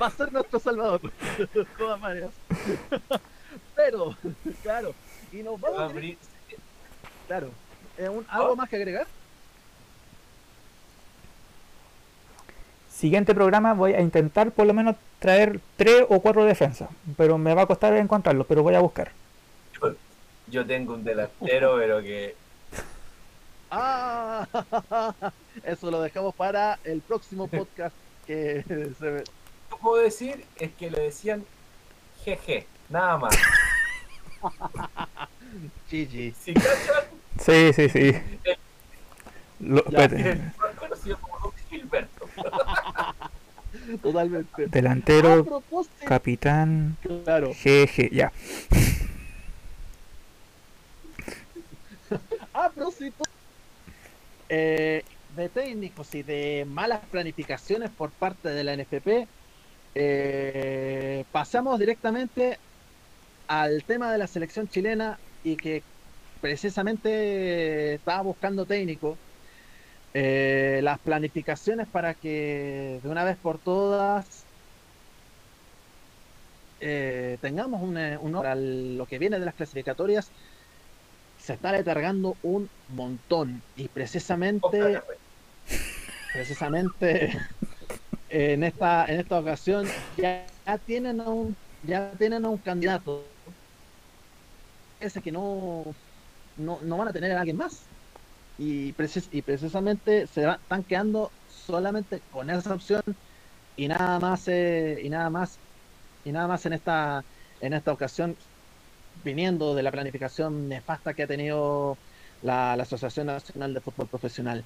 Va 0.00 0.06
a 0.06 0.10
ser 0.10 0.32
nuestro 0.32 0.58
salvador. 0.58 1.00
De 1.54 1.64
todas 1.78 2.00
maneras. 2.00 2.30
Pero, 3.74 4.16
claro. 4.62 4.94
Y 5.32 5.36
nos 5.42 5.60
vamos. 5.60 5.78
Va 5.80 5.84
a 5.86 5.88
directo- 5.88 5.98
abrir- 5.98 6.18
Claro. 7.26 7.50
Eh, 7.98 8.08
un- 8.08 8.26
¿Algo 8.28 8.56
más 8.56 8.68
que 8.68 8.76
agregar? 8.76 9.06
Siguiente 12.90 13.34
programa 13.34 13.74
voy 13.74 13.94
a 13.94 14.00
intentar 14.00 14.52
por 14.52 14.66
lo 14.66 14.74
menos 14.74 14.96
traer 15.18 15.60
tres 15.76 16.04
o 16.08 16.20
cuatro 16.20 16.44
defensas. 16.44 16.88
Pero 17.16 17.38
me 17.38 17.54
va 17.54 17.62
a 17.62 17.66
costar 17.66 17.94
encontrarlos, 17.94 18.46
pero 18.46 18.62
voy 18.62 18.74
a 18.74 18.80
buscar. 18.80 19.10
Yo 20.48 20.66
tengo 20.66 20.94
un 20.94 21.02
delantero, 21.04 21.76
pero 21.78 22.02
que 22.02 22.34
Ah, 23.74 24.46
eso 25.64 25.90
lo 25.90 26.02
dejamos 26.02 26.34
para 26.34 26.78
el 26.84 27.00
próximo 27.00 27.48
podcast 27.48 27.96
que 28.26 28.62
se 28.98 29.10
ve. 29.10 29.24
no 29.70 29.78
puedo 29.78 30.02
decir 30.02 30.44
es 30.56 30.70
que 30.72 30.90
le 30.90 31.00
decían 31.00 31.42
GG, 32.26 32.66
nada 32.90 33.16
más. 33.16 33.34
GG. 35.90 36.34
Si 36.38 36.52
cachan, 36.54 37.04
Sí, 37.38 37.72
sí, 37.72 37.88
sí. 37.88 38.12
Lo- 39.60 39.82
Ya, 39.90 40.04
espérate. 40.04 40.30
el 40.32 40.52
conocido 40.78 41.18
como 41.18 41.38
Don 41.38 41.52
Gilberto. 41.70 42.28
Totalmente. 44.02 44.66
Delantero, 44.66 45.44
propósito, 45.46 46.04
capitán, 46.04 46.96
claro, 47.24 47.52
GG, 47.54 48.10
ya. 48.12 48.30
a 52.52 52.68
propósito 52.68 53.24
eh, 54.54 55.08
de 55.28 55.48
técnicos 55.50 56.14
y 56.14 56.22
de 56.24 56.66
malas 56.68 57.08
planificaciones 57.08 57.90
por 57.90 58.14
parte 58.14 58.50
de 58.50 58.64
la 58.64 58.74
NFP, 58.74 59.32
eh, 59.94 61.26
pasamos 61.32 61.78
directamente 61.78 62.62
al 63.46 63.84
tema 63.86 64.12
de 64.12 64.18
la 64.18 64.28
selección 64.28 64.68
chilena 64.68 65.22
y 65.42 65.58
que 65.58 65.88
precisamente 66.40 67.94
estaba 67.94 68.22
buscando 68.22 68.66
técnico. 68.66 69.22
eh, 70.14 70.80
las 70.84 71.00
planificaciones 71.00 71.88
para 71.88 72.14
que 72.16 73.00
de 73.02 73.08
una 73.10 73.24
vez 73.24 73.38
por 73.38 73.60
todas 73.60 74.50
tengamos 77.40 77.80
un, 77.82 77.96
un 77.96 78.96
lo 78.98 79.06
que 79.06 79.18
viene 79.18 79.38
de 79.38 79.44
las 79.46 79.54
clasificatorias 79.54 80.32
se 81.44 81.54
está 81.54 81.72
letargando 81.72 82.36
un 82.42 82.68
montón 82.88 83.62
y 83.74 83.88
precisamente 83.88 84.78
Garré. 84.78 85.18
precisamente 86.32 87.32
en 88.28 88.62
esta 88.64 89.06
en 89.06 89.20
esta 89.20 89.38
ocasión 89.40 89.86
ya 90.16 90.46
ya 90.64 90.78
tienen 90.78 91.20
a 91.20 91.28
un, 91.28 91.56
ya 91.82 92.12
tienen 92.16 92.44
a 92.44 92.48
un 92.48 92.58
candidato. 92.58 93.26
Ese 95.00 95.20
que 95.20 95.32
no, 95.32 95.84
no, 96.56 96.78
no 96.82 96.96
van 96.96 97.08
a 97.08 97.12
tener 97.12 97.32
a 97.32 97.38
alguien 97.40 97.56
más. 97.56 97.84
Y, 98.58 98.92
precis- 98.92 99.28
y 99.32 99.42
precisamente 99.42 100.26
se 100.28 100.46
va- 100.46 100.54
están 100.62 100.84
quedando 100.84 101.32
solamente 101.48 102.20
con 102.30 102.48
esa 102.50 102.74
opción 102.74 103.02
y 103.74 103.88
nada 103.88 104.20
más 104.20 104.46
eh, 104.46 105.00
y 105.02 105.08
nada 105.10 105.30
más 105.30 105.58
y 106.24 106.30
nada 106.30 106.46
más 106.46 106.64
en 106.66 106.74
esta 106.74 107.24
en 107.60 107.72
esta 107.72 107.92
ocasión 107.92 108.36
viniendo 109.24 109.74
de 109.74 109.82
la 109.82 109.90
planificación 109.90 110.68
nefasta 110.68 111.14
que 111.14 111.22
ha 111.24 111.26
tenido 111.26 111.96
la, 112.42 112.76
la 112.76 112.82
Asociación 112.82 113.26
Nacional 113.26 113.72
de 113.74 113.80
Fútbol 113.80 114.06
Profesional. 114.08 114.64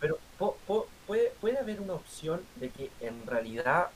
Pero 0.00 0.18
po- 0.38 0.56
po- 0.66 0.86
puede, 1.06 1.30
puede 1.40 1.58
haber 1.58 1.80
una 1.80 1.94
opción 1.94 2.40
de 2.56 2.70
que 2.70 2.90
en 3.00 3.26
realidad 3.26 3.88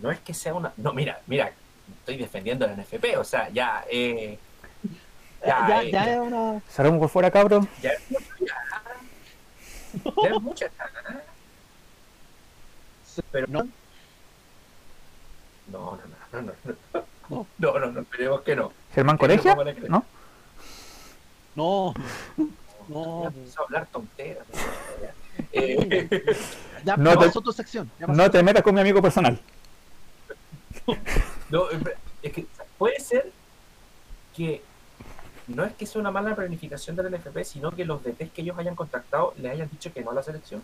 no 0.00 0.10
es 0.10 0.18
que 0.20 0.32
sea 0.34 0.54
una. 0.54 0.72
No, 0.76 0.92
mira, 0.92 1.20
mira, 1.26 1.52
estoy 2.00 2.16
defendiendo 2.16 2.66
la 2.66 2.74
NFP, 2.74 3.16
o 3.18 3.24
sea, 3.24 3.48
ya, 3.50 3.84
eh, 3.90 4.38
Ya, 5.44 5.66
ya, 5.68 5.82
eh, 5.82 5.90
ya 5.92 6.04
ya. 6.06 6.12
es 6.14 6.18
una 6.20 6.60
Cerramos 6.70 7.00
por 7.00 7.08
fuera, 7.10 7.30
cabros. 7.30 7.66
ya 7.82 7.90
es 7.90 8.10
mucho, 8.10 8.24
ya. 8.46 8.82
Ya 10.22 10.28
es 10.30 10.40
mucha. 10.42 10.70
Pero 13.32 13.46
no, 13.48 13.64
no, 15.72 15.96
no, 15.96 16.02
no, 16.32 16.42
no, 16.42 16.52
no. 16.64 17.04
No. 17.28 17.46
No, 17.58 17.78
no, 17.78 17.86
no, 17.92 18.00
esperemos 18.00 18.40
que 18.42 18.56
no. 18.56 18.72
Germán 18.94 19.18
Colegia. 19.18 19.54
¿no? 19.88 20.04
no, 21.54 21.94
Ya 22.88 22.94
no, 22.94 23.24
a 23.26 23.62
hablar 23.62 23.86
tonteras. 23.92 24.46
Eh, 25.52 26.08
ya 26.84 26.96
No 26.96 27.16
te- 27.16 27.30
tu 27.30 27.52
sección. 27.52 27.88
ya. 28.00 28.08
No 28.08 28.28
te 28.28 28.42
metas 28.42 28.60
con 28.62 28.74
mi 28.74 28.80
amigo 28.80 29.00
personal. 29.00 29.40
no, 31.48 31.66
es 32.22 32.32
que 32.32 32.44
puede 32.76 32.98
ser 32.98 33.30
que 34.36 34.62
no 35.46 35.64
es 35.64 35.72
que 35.74 35.86
sea 35.86 36.00
una 36.00 36.10
mala 36.10 36.34
planificación 36.34 36.96
del 36.96 37.12
NFP, 37.12 37.44
sino 37.44 37.70
que 37.70 37.84
los 37.84 38.02
DTs 38.02 38.32
que 38.32 38.42
ellos 38.42 38.58
hayan 38.58 38.74
contactado 38.74 39.32
le 39.38 39.48
hayan 39.50 39.70
dicho 39.70 39.92
que 39.92 40.02
no 40.02 40.10
a 40.10 40.14
la 40.14 40.22
selección. 40.24 40.62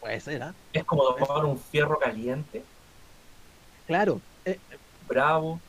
Puede 0.00 0.20
ser, 0.20 0.42
¿ah? 0.44 0.54
Es 0.72 0.84
como 0.84 1.14
tomar 1.14 1.44
un 1.44 1.58
fierro 1.58 1.98
caliente, 1.98 2.62
Claro. 3.86 4.20
Eh, 4.44 4.58
bravo. 5.08 5.60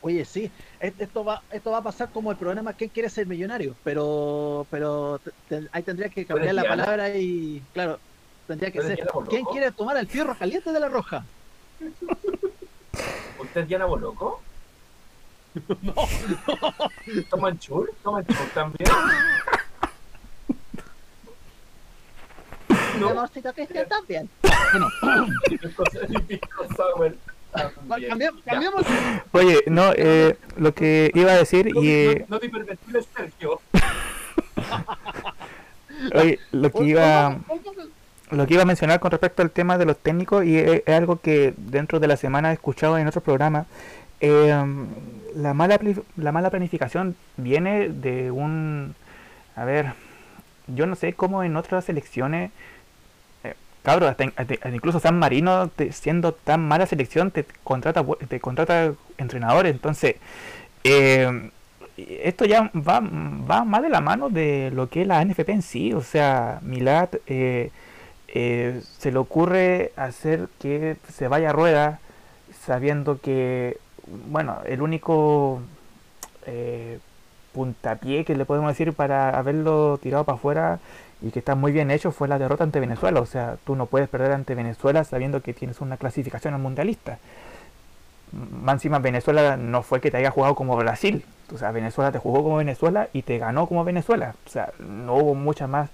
Oye, 0.00 0.24
sí, 0.26 0.50
esto 0.80 1.24
va, 1.24 1.40
esto 1.50 1.70
va 1.70 1.78
a 1.78 1.82
pasar 1.82 2.10
como 2.10 2.30
el 2.30 2.36
programa 2.36 2.74
¿Quién 2.74 2.90
quiere 2.90 3.08
ser 3.08 3.26
millonario? 3.26 3.74
Pero, 3.84 4.66
pero 4.70 5.18
te- 5.48 5.66
ahí 5.72 5.82
tendría 5.82 6.10
que 6.10 6.26
cambiar 6.26 6.54
la 6.54 6.60
Diana? 6.62 6.76
palabra 6.84 7.16
y, 7.16 7.62
claro, 7.72 7.98
tendría 8.46 8.70
que 8.70 8.80
¿Tú 8.80 8.86
eres 8.86 8.98
ser? 8.98 9.08
¿Quién 9.30 9.44
quiere 9.46 9.72
tomar 9.72 9.96
el 9.96 10.06
fierro 10.06 10.36
caliente 10.36 10.70
de 10.72 10.80
la 10.80 10.88
roja? 10.90 11.24
¿Usted 13.40 13.60
es 13.62 13.68
Diana 13.68 13.86
Boloco? 13.86 14.40
No. 15.82 15.94
¿Toman 17.30 17.56
chur? 17.60 17.88
¿Toman 18.02 18.26
chur 18.26 18.48
también? 18.54 18.90
No, 22.98 23.28
Cristian 23.28 23.88
también. 23.88 24.28
También. 24.40 25.30
Cambiamos, 27.54 28.42
Ya. 28.44 28.52
cambiamos. 28.52 28.82
Oye, 29.32 29.62
no, 29.66 29.92
eh, 29.96 30.36
lo 30.56 30.74
que 30.74 31.10
iba 31.14 31.32
a 31.32 31.36
decir 31.36 31.72
No, 31.72 31.82
y... 31.82 31.88
eh, 31.88 32.26
no, 32.28 32.36
no 32.36 32.40
te 32.40 32.50
Sergio. 33.16 33.60
Oye, 36.14 36.38
lo 36.52 36.70
que 36.70 36.84
iba... 36.84 37.38
lo 38.30 38.46
que 38.46 38.54
iba 38.54 38.62
a 38.62 38.66
mencionar 38.66 39.00
con 39.00 39.10
respecto 39.10 39.42
al 39.42 39.50
tema 39.50 39.78
de 39.78 39.84
los 39.84 39.98
técnicos 39.98 40.44
y 40.44 40.58
es, 40.58 40.82
algo 40.88 41.20
que 41.20 41.54
dentro 41.56 42.00
de 42.00 42.08
la 42.08 42.16
semana 42.16 42.50
he 42.50 42.54
escuchado 42.54 42.98
en 42.98 43.06
otros 43.06 43.22
programas 43.22 43.66
eh, 44.20 44.54
la 45.34 45.54
mala 45.54 45.78
la 46.16 46.32
mala 46.32 46.50
planificación 46.50 47.16
viene 47.36 47.88
de 47.88 48.30
un 48.30 48.94
a 49.56 49.64
ver 49.64 49.92
yo 50.68 50.86
no 50.86 50.96
sé 50.96 51.12
cómo 51.12 51.44
en 51.44 51.56
otras 51.56 51.84
selecciones 51.84 52.50
eh, 52.50 52.52
cabros 53.84 54.10
hasta, 54.10 54.24
in- 54.24 54.32
hasta 54.36 54.68
incluso 54.70 54.98
San 54.98 55.18
Marino 55.18 55.70
siendo 55.92 56.32
tan 56.32 56.66
mala 56.66 56.86
selección 56.86 57.30
te 57.30 57.44
contrata 57.62 58.04
te 58.28 58.40
contrata 58.40 58.92
entrenadores. 59.18 59.72
Entonces 59.72 60.16
eh, 60.84 61.50
esto 61.96 62.44
ya 62.44 62.70
va, 62.74 63.00
va 63.00 63.64
más 63.64 63.82
de 63.82 63.88
la 63.90 64.00
mano 64.00 64.28
de 64.30 64.72
lo 64.74 64.88
que 64.88 65.02
es 65.02 65.06
la 65.06 65.24
NFP 65.24 65.48
en 65.50 65.62
sí. 65.62 65.92
O 65.92 66.00
sea 66.02 66.58
Milat 66.62 67.14
eh, 67.28 67.70
eh, 68.28 68.82
se 68.98 69.12
le 69.12 69.18
ocurre 69.18 69.92
hacer 69.96 70.48
que 70.58 70.96
se 71.12 71.28
vaya 71.28 71.50
a 71.50 71.52
rueda 71.52 72.00
sabiendo 72.66 73.20
que, 73.20 73.76
bueno, 74.30 74.58
el 74.66 74.80
único 74.82 75.60
puntapié 77.52 78.24
que 78.24 78.34
le 78.34 78.44
podemos 78.44 78.70
decir 78.70 78.92
para 78.92 79.30
haberlo 79.38 79.98
tirado 80.02 80.24
para 80.24 80.36
afuera 80.36 80.80
y 81.24 81.30
que 81.30 81.38
está 81.38 81.54
muy 81.54 81.72
bien 81.72 81.90
hecho 81.90 82.12
fue 82.12 82.28
la 82.28 82.38
derrota 82.38 82.64
ante 82.64 82.80
Venezuela. 82.80 83.20
O 83.20 83.26
sea, 83.26 83.56
tú 83.64 83.76
no 83.76 83.86
puedes 83.86 84.08
perder 84.08 84.32
ante 84.32 84.54
Venezuela 84.54 85.04
sabiendo 85.04 85.40
que 85.42 85.54
tienes 85.54 85.80
una 85.80 85.96
clasificación 85.96 86.54
al 86.54 86.60
mundialista. 86.60 87.18
Más 88.32 88.74
encima 88.74 88.98
Venezuela 88.98 89.56
no 89.56 89.82
fue 89.82 90.00
que 90.00 90.10
te 90.10 90.16
haya 90.16 90.30
jugado 90.30 90.54
como 90.54 90.76
Brasil. 90.76 91.24
O 91.54 91.58
sea, 91.58 91.70
Venezuela 91.70 92.10
te 92.12 92.18
jugó 92.18 92.42
como 92.42 92.56
Venezuela 92.56 93.08
y 93.12 93.22
te 93.22 93.38
ganó 93.38 93.66
como 93.66 93.84
Venezuela. 93.84 94.34
O 94.46 94.48
sea, 94.50 94.72
no 94.78 95.14
hubo 95.16 95.34
mucha 95.34 95.66
más... 95.66 95.88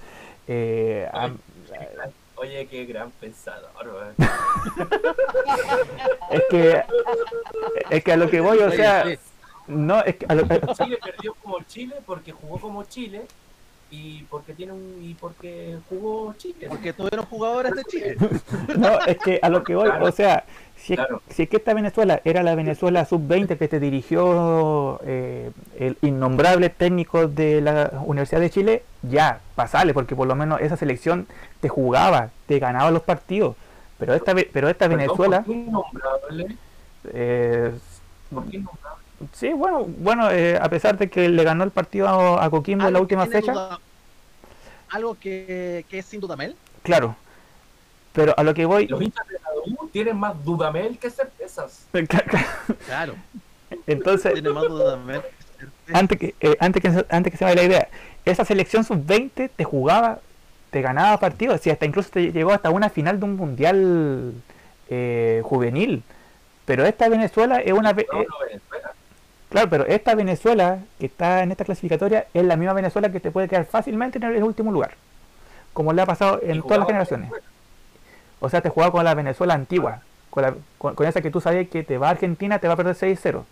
eh, 0.48 1.09
am- 1.12 1.39
Oye, 2.36 2.66
qué 2.69 2.86
gran 2.86 3.11
pensador. 3.20 3.70
Es 6.31 6.43
que, 6.48 6.82
es 7.90 8.05
que 8.05 8.12
a 8.12 8.16
lo 8.16 8.31
que 8.31 8.40
voy, 8.40 8.59
o 8.59 8.70
sea, 8.70 9.05
no, 9.66 10.01
es 10.02 10.16
que 10.16 10.27
a 10.28 10.35
lo- 10.35 10.44
a- 10.44 10.74
Chile 10.74 10.98
perdió 11.05 11.35
como 11.43 11.61
Chile 11.65 11.97
porque 12.07 12.32
jugó 12.32 12.59
como 12.59 12.85
Chile 12.85 13.23
y 13.90 14.22
porque 14.30 14.54
tiene 14.54 14.72
un 14.72 14.98
y 15.02 15.14
porque 15.14 15.78
jugó 15.88 16.32
Chile. 16.38 16.66
Porque 16.68 16.92
tuvieron 16.92 17.26
jugadores 17.26 17.72
de 17.74 17.84
Chile. 17.84 18.16
no, 18.78 19.00
es 19.06 19.18
que 19.18 19.38
a 19.42 19.48
lo 19.48 19.64
que 19.64 19.74
voy, 19.74 19.86
Claro. 19.88 20.06
o 20.06 20.12
sea, 20.12 20.44
si 20.76 20.92
es, 20.94 20.98
Claro. 20.98 21.20
si 21.28 21.42
es 21.42 21.48
que 21.48 21.56
esta 21.56 21.74
Venezuela 21.74 22.20
era 22.24 22.42
la 22.42 22.54
Venezuela 22.54 23.04
sub-20 23.04 23.58
que 23.58 23.68
te 23.68 23.80
dirigió 23.80 25.00
eh, 25.04 25.50
el 25.78 25.96
innombrable 26.02 26.70
técnico 26.70 27.26
de 27.28 27.60
la 27.60 27.90
Universidad 28.06 28.40
de 28.40 28.50
Chile, 28.50 28.82
ya, 29.02 29.40
pasale, 29.56 29.92
porque 29.92 30.14
por 30.16 30.26
lo 30.28 30.34
menos 30.36 30.60
esa 30.60 30.76
selección 30.76 31.26
te 31.60 31.68
jugaba, 31.68 32.30
te 32.46 32.58
ganaba 32.58 32.90
los 32.90 33.02
partidos. 33.02 33.56
Pero 33.98 34.14
esta, 34.14 34.34
pero 34.34 34.68
esta 34.68 34.88
Perdón, 34.88 34.98
Venezuela, 34.98 35.42
¿por 35.42 35.46
qué 35.54 35.60
innombrable? 35.60 36.56
eh, 37.12 37.72
¿Por 38.32 38.44
qué 38.46 38.56
innombrable? 38.56 38.99
Sí, 39.32 39.52
bueno, 39.52 39.84
bueno 39.84 40.30
eh, 40.30 40.59
a 40.60 40.68
pesar 40.68 40.97
de 40.98 41.09
que 41.10 41.28
le 41.28 41.44
ganó 41.44 41.64
el 41.64 41.70
partido 41.70 42.09
a, 42.09 42.44
a 42.44 42.51
Coquimbo 42.51 42.86
en 42.86 42.92
la 42.94 43.01
última 43.01 43.26
fecha, 43.26 43.52
duda- 43.52 43.78
algo 44.90 45.16
que, 45.18 45.84
que 45.88 45.98
es 45.98 46.06
sin 46.06 46.20
dudamel. 46.20 46.56
claro. 46.82 47.16
Pero 48.12 48.34
a 48.36 48.42
lo 48.42 48.52
que 48.55 48.64
voy, 48.66 48.88
Los 48.88 49.01
hinchas 49.01 49.24
de 49.28 49.34
la 49.34 49.40
U 49.82 49.88
tienen 49.92 50.18
más 50.18 50.44
dudamel 50.44 50.98
que 50.98 51.10
certezas. 51.10 51.86
Claro. 52.86 53.14
entonces, 53.86 54.32
Tiene 54.32 54.51
más 54.51 54.64
dudamel. 54.64 55.22
antes 55.92 56.18
que, 56.18 56.34
eh, 56.40 56.56
antes 56.59 56.82
que, 56.82 56.90
se- 56.90 57.06
antes 57.09 57.30
que 57.30 57.36
se 57.38 57.44
me 57.44 57.52
vaya 57.52 57.62
la 57.62 57.68
idea, 57.68 57.88
esa 58.24 58.44
selección 58.44 58.82
sub-20 58.82 59.48
te 59.55 59.64
jugaba, 59.64 60.18
te 60.72 60.82
ganaba 60.82 61.18
partidos, 61.20 61.64
y 61.68 61.70
hasta 61.70 61.86
incluso 61.86 62.10
te 62.10 62.32
llegó 62.32 62.51
hasta 62.51 62.70
una 62.70 62.90
final 62.90 63.20
de 63.20 63.24
un 63.26 63.36
mundial 63.36 64.32
eh, 64.88 65.40
juvenil. 65.44 66.02
Pero 66.64 66.84
esta 66.84 67.09
Venezuela 67.09 67.60
es 67.60 67.72
una... 67.72 67.92
No, 67.92 68.01
eh. 68.01 68.59
Claro, 69.51 69.68
pero 69.68 69.86
esta 69.86 70.14
Venezuela 70.14 70.78
que 70.98 71.06
está 71.06 71.43
en 71.43 71.51
esta 71.51 71.64
clasificatoria 71.64 72.27
es 72.32 72.44
la 72.44 72.56
misma 72.56 72.72
Venezuela 72.72 73.10
que 73.12 73.20
te 73.20 73.31
puede 73.31 73.48
quedar 73.48 73.66
fácilmente 73.66 74.16
en 74.18 74.24
el 74.24 74.43
último 74.43 74.72
lugar. 74.72 74.93
Como 75.74 75.93
le 75.93 76.01
ha 76.02 76.06
pasado 76.06 76.40
en 76.43 76.62
todas 76.62 76.78
las 76.78 76.86
generaciones. 76.86 77.31
O 78.40 78.48
sea, 78.48 78.60
te 78.62 78.70
jugaba 78.70 78.90
con 78.93 79.05
la 79.05 79.14
Venezuela 79.14 79.55
antigua, 79.55 80.01
con, 80.31 80.43
la- 80.43 80.55
con- 80.78 80.94
con 80.94 81.06
esa 81.06 81.20
que 81.20 81.31
tú 81.31 81.40
sabías 81.40 81.68
que 81.68 81.82
te 81.82 81.98
va 81.98 82.09
a 82.09 82.10
Argentina, 82.12 82.59
te 82.59 82.66
va 82.68 82.74
a 82.74 82.77
perder 82.77 82.97
6-0, 82.97 83.44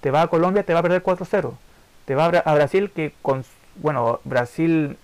te 0.00 0.10
va 0.10 0.22
a 0.22 0.26
Colombia, 0.28 0.62
te 0.62 0.72
va 0.72 0.78
a 0.80 0.82
perder 0.82 1.02
4-0, 1.02 1.52
te 2.04 2.14
va 2.14 2.26
a, 2.26 2.30
Bra- 2.30 2.42
a 2.44 2.54
Brasil, 2.54 2.90
que 2.94 3.12
con, 3.22 3.44
bueno, 3.76 4.20
Brasil 4.24 4.96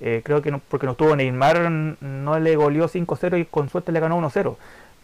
eh, 0.00 0.22
creo 0.24 0.40
que 0.42 0.50
no, 0.50 0.60
porque 0.70 0.86
no 0.86 0.94
tuvo 0.94 1.14
Neymar, 1.16 1.70
no 1.70 2.38
le 2.38 2.56
goleó 2.56 2.88
5-0 2.88 3.38
y 3.40 3.44
con 3.44 3.68
suerte 3.68 3.92
le 3.92 4.00
ganó 4.00 4.16
1-0, 4.18 4.56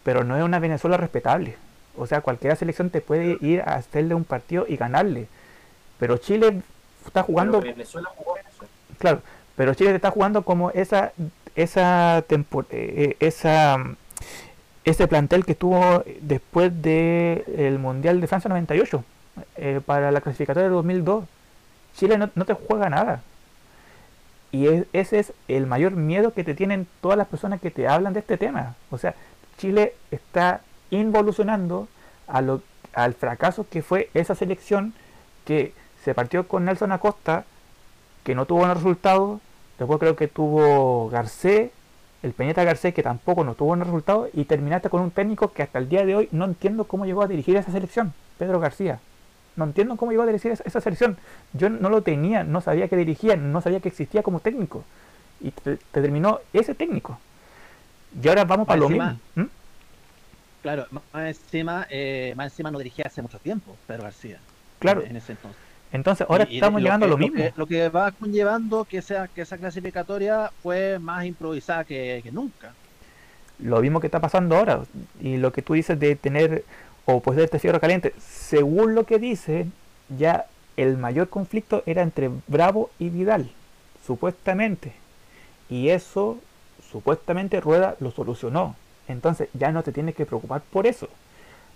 pero 0.03 0.25
no 0.25 0.37
es 0.37 0.43
una 0.43 0.59
Venezuela 0.61 0.97
respetable. 0.97 1.57
O 1.97 2.07
sea, 2.07 2.21
cualquier 2.21 2.57
selección 2.57 2.91
te 2.91 3.01
puede 3.01 3.39
ir 3.41 3.61
a 3.63 3.75
hacerle 3.77 4.15
un 4.15 4.25
partido 4.25 4.67
y 4.69 4.77
ganarle. 4.77 5.27
Pero 5.99 6.17
Chile 6.19 6.61
está 7.07 7.23
jugando 7.23 7.61
Pero 7.61 7.75
Venezuela 7.75 8.09
jugó 8.17 8.35
Venezuela. 8.35 8.73
Claro, 8.99 9.23
pero 9.57 9.75
Chile 9.75 9.91
te 9.91 9.97
está 9.97 10.11
jugando 10.11 10.43
como 10.43 10.71
esa 10.71 11.13
esa 11.57 12.25
tempo- 12.27 12.65
eh, 12.71 13.17
esa 13.21 13.77
ese 14.85 15.07
plantel 15.09 15.45
que 15.47 15.55
tuvo 15.55 16.03
después 16.21 16.71
del 16.83 17.79
Mundial 17.79 18.21
de 18.21 18.27
Francia 18.27 18.49
98 18.49 19.05
eh, 19.57 19.81
para 19.85 20.11
la 20.11 20.21
clasificatoria 20.21 20.69
de 20.69 20.75
2002. 20.75 21.25
Chile 21.97 22.19
no, 22.19 22.29
no 22.35 22.45
te 22.45 22.55
juega 22.55 22.91
nada. 22.91 23.23
Y 24.51 24.67
es- 24.69 24.87
ese 24.93 25.19
es 25.21 25.33
el 25.49 25.67
mayor 25.67 25.93
miedo 25.93 26.33
que 26.33 26.45
te 26.45 26.55
tienen 26.55 26.87
todas 27.01 27.17
las 27.19 27.29
personas 27.29 27.61
que 27.61 27.71
te 27.71 27.89
hablan 27.89 28.13
de 28.13 28.21
este 28.21 28.37
tema. 28.37 28.75
O 28.91 28.99
sea, 28.99 29.15
Chile 29.59 29.95
está 30.11 30.61
involucionando 30.91 31.89
a 32.27 32.41
lo, 32.41 32.63
al 32.95 33.15
fracaso 33.15 33.67
que 33.69 33.83
fue 33.83 34.11
esa 34.15 34.35
selección 34.35 34.95
que 35.45 35.73
se 36.05 36.15
partió 36.15 36.47
con 36.47 36.65
Nelson 36.65 36.93
Acosta, 36.93 37.45
que 38.23 38.35
no 38.35 38.47
tuvo 38.47 38.61
buenos 38.61 38.79
resultados, 38.79 39.41
después 39.79 39.99
creo 39.99 40.17
que 40.17 40.29
tuvo 40.29 41.09
Garcés, 41.11 41.71
el 42.23 42.33
Peñeta 42.33 42.65
Garcés, 42.65 42.95
que 42.95 43.03
tampoco 43.03 43.45
no 43.45 43.55
tuvo 43.55 43.69
buenos 43.69 43.87
resultados, 43.87 44.29
y 44.33 44.45
terminaste 44.45 44.89
con 44.89 45.03
un 45.03 45.11
técnico 45.11 45.53
que 45.53 45.63
hasta 45.63 45.79
el 45.79 45.89
día 45.89 46.07
de 46.07 46.17
hoy 46.17 46.29
no 46.33 46.45
entiendo 46.45 46.85
cómo 46.85 47.05
llegó 47.05 47.23
a 47.23 47.29
dirigir 47.29 47.57
esa 47.57 47.71
selección, 47.71 48.15
Pedro 48.39 48.61
García. 48.61 49.01
No 49.57 49.65
entiendo 49.65 49.97
cómo 49.97 50.11
llegó 50.11 50.25
a 50.25 50.27
dirigir 50.27 50.53
esa, 50.53 50.65
esa 50.65 50.81
selección. 50.81 51.17
Yo 51.53 51.69
no 51.69 51.89
lo 51.89 52.03
tenía, 52.03 52.43
no 52.43 52.61
sabía 52.61 52.89
que 52.89 52.97
dirigía, 52.97 53.37
no 53.37 53.61
sabía 53.61 53.81
que 53.81 53.89
existía 53.89 54.23
como 54.23 54.41
técnico. 54.41 54.85
Y 55.41 55.51
te, 55.53 55.77
te 55.77 56.01
terminó 56.01 56.41
ese 56.53 56.75
técnico. 56.75 57.19
Y 58.21 58.29
ahora 58.29 58.45
vamos 58.45 58.67
para 58.67 58.81
lo 58.81 58.89
mismo. 58.89 59.19
¿Mm? 59.37 59.45
Claro, 60.65 60.87
más 60.91 61.05
encima, 61.27 61.87
eh, 61.91 62.33
más 62.37 62.47
encima 62.53 62.71
no 62.71 62.79
dirigía 62.79 63.05
hace 63.07 63.21
mucho 63.21 63.39
tiempo 63.39 63.77
Pedro 63.87 64.05
García. 64.05 64.39
Claro. 64.79 65.03
En 65.05 65.15
ese 65.15 65.33
entonces. 65.33 65.61
Entonces 65.93 66.27
ahora 66.29 66.47
Y- 66.49 66.55
y 66.55 66.57
estamos 66.57 66.81
lo 66.81 66.87
llegando 66.87 67.05
a 67.05 67.09
lo 67.11 67.19
mismo. 67.19 67.37
Que, 67.37 67.53
lo 67.55 67.67
que 67.67 67.89
va 67.91 68.11
conllevando 68.13 68.85
que, 68.87 69.03
sea, 69.03 69.29
que 69.29 69.43
esa 69.43 69.59
clasificatoria 69.59 70.51
fue 70.63 70.99
más 70.99 71.27
improvisada 71.27 71.85
que, 71.85 72.21
que 72.25 72.33
nunca. 72.33 72.73
lo 73.59 73.81
mismo 73.83 74.01
que 74.01 74.07
está 74.09 74.21
pasando 74.21 74.57
ahora 74.57 74.85
y 75.21 75.37
lo 75.37 75.53
que 75.53 75.61
tú 75.63 75.75
dices 75.75 76.01
de 76.01 76.17
tener 76.17 76.65
o 77.05 77.21
pues 77.21 77.37
de 77.37 77.45
este 77.45 77.59
fierro 77.61 77.79
caliente 77.79 78.15
según 78.19 78.95
lo 78.97 79.05
que 79.05 79.19
dicen 79.19 79.71
ya 80.19 80.47
el 80.79 80.97
mayor 80.97 81.29
conflicto 81.29 81.83
era 81.87 82.01
entre 82.03 82.31
Bravo 82.49 82.91
y 82.99 83.11
Vidal 83.11 83.49
supuestamente 84.07 84.93
y 85.69 85.91
eso 85.91 86.39
supuestamente 86.91 87.61
Rueda 87.61 87.95
lo 88.01 88.11
solucionó 88.11 88.75
entonces 89.07 89.49
ya 89.55 89.73
no 89.73 89.83
te 89.83 89.93
tienes 89.93 90.15
que 90.15 90.27
preocupar 90.27 90.63
por 90.65 90.87
eso 90.87 91.09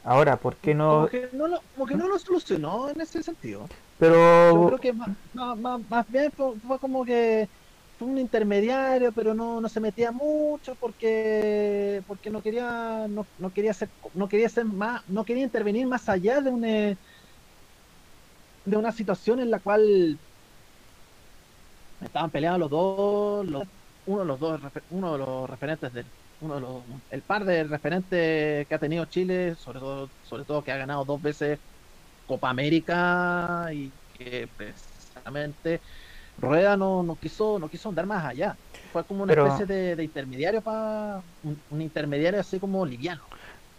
ahora 0.04 0.40
¿por 0.40 0.56
qué 0.58 0.74
no? 0.74 0.86
Como, 0.86 1.08
que 1.08 1.30
no 1.32 1.48
lo, 1.48 1.62
como 1.74 1.86
que 1.86 1.96
no 1.96 2.08
lo 2.08 2.18
solucionó 2.18 2.88
en 2.88 3.00
ese 3.00 3.22
sentido. 3.22 3.72
Yo 4.50 4.62
pero 4.62 4.64
creo 4.64 4.78
que 4.80 4.92
más, 4.94 5.10
más, 5.32 5.58
más- 5.88 6.06
bien 6.08 6.32
fue, 6.32 6.54
como 6.80 7.04
que 7.04 7.50
fue 7.96 8.08
un 8.08 8.18
intermediario, 8.18 9.12
pero 9.12 9.34
no, 9.34 9.60
no 9.60 9.68
se 9.68 9.80
metía 9.80 10.12
mucho 10.12 10.76
porque 10.76 12.02
porque 12.06 12.30
no 12.30 12.42
quería 12.42 13.06
no, 13.08 13.28
no 13.36 13.52
quería 13.52 13.74
ser 13.74 13.92
no 14.14 14.28
quería 14.28 14.48
ser 14.48 14.64
más 14.66 15.02
no 15.08 15.24
quería 15.24 15.44
intervenir 15.44 15.86
más 15.86 16.08
allá 16.08 16.40
de 16.40 16.50
una 16.50 16.98
de 18.64 18.76
una 18.76 18.92
situación 18.92 19.40
en 19.40 19.50
la 19.50 19.58
cual 19.60 20.20
estaban 22.00 22.30
peleando 22.30 22.58
los 22.58 22.70
dos 22.70 23.46
los- 23.46 23.64
uno 24.04 24.20
de 24.20 24.26
los 24.26 24.38
dos 24.40 24.60
uno 24.88 25.12
de 25.12 25.18
los 25.18 25.50
referentes 25.50 25.92
del 25.92 26.12
uno 26.40 26.54
de 26.56 26.60
los 26.60 26.82
el 27.10 27.22
par 27.22 27.44
de 27.44 27.64
referentes 27.64 28.66
que 28.66 28.74
ha 28.74 28.78
tenido 28.78 29.04
Chile 29.06 29.54
sobre 29.56 29.80
todo 29.80 30.08
sobre 30.28 30.44
todo 30.44 30.62
que 30.62 30.72
ha 30.72 30.76
ganado 30.76 31.04
dos 31.04 31.20
veces 31.20 31.58
Copa 32.26 32.50
América 32.50 33.68
y 33.72 33.90
que 34.16 34.48
precisamente 34.56 35.80
Rueda 36.40 36.76
no, 36.76 37.02
no 37.02 37.16
quiso 37.16 37.58
no 37.58 37.68
quiso 37.68 37.88
andar 37.88 38.06
más 38.06 38.24
allá 38.24 38.56
fue 38.92 39.02
como 39.04 39.24
una 39.24 39.32
Pero- 39.32 39.46
especie 39.46 39.66
de, 39.66 39.96
de 39.96 40.04
intermediario 40.04 40.60
para 40.60 41.20
un, 41.42 41.60
un 41.70 41.82
intermediario 41.82 42.40
así 42.40 42.58
como 42.60 42.86
liviano 42.86 43.22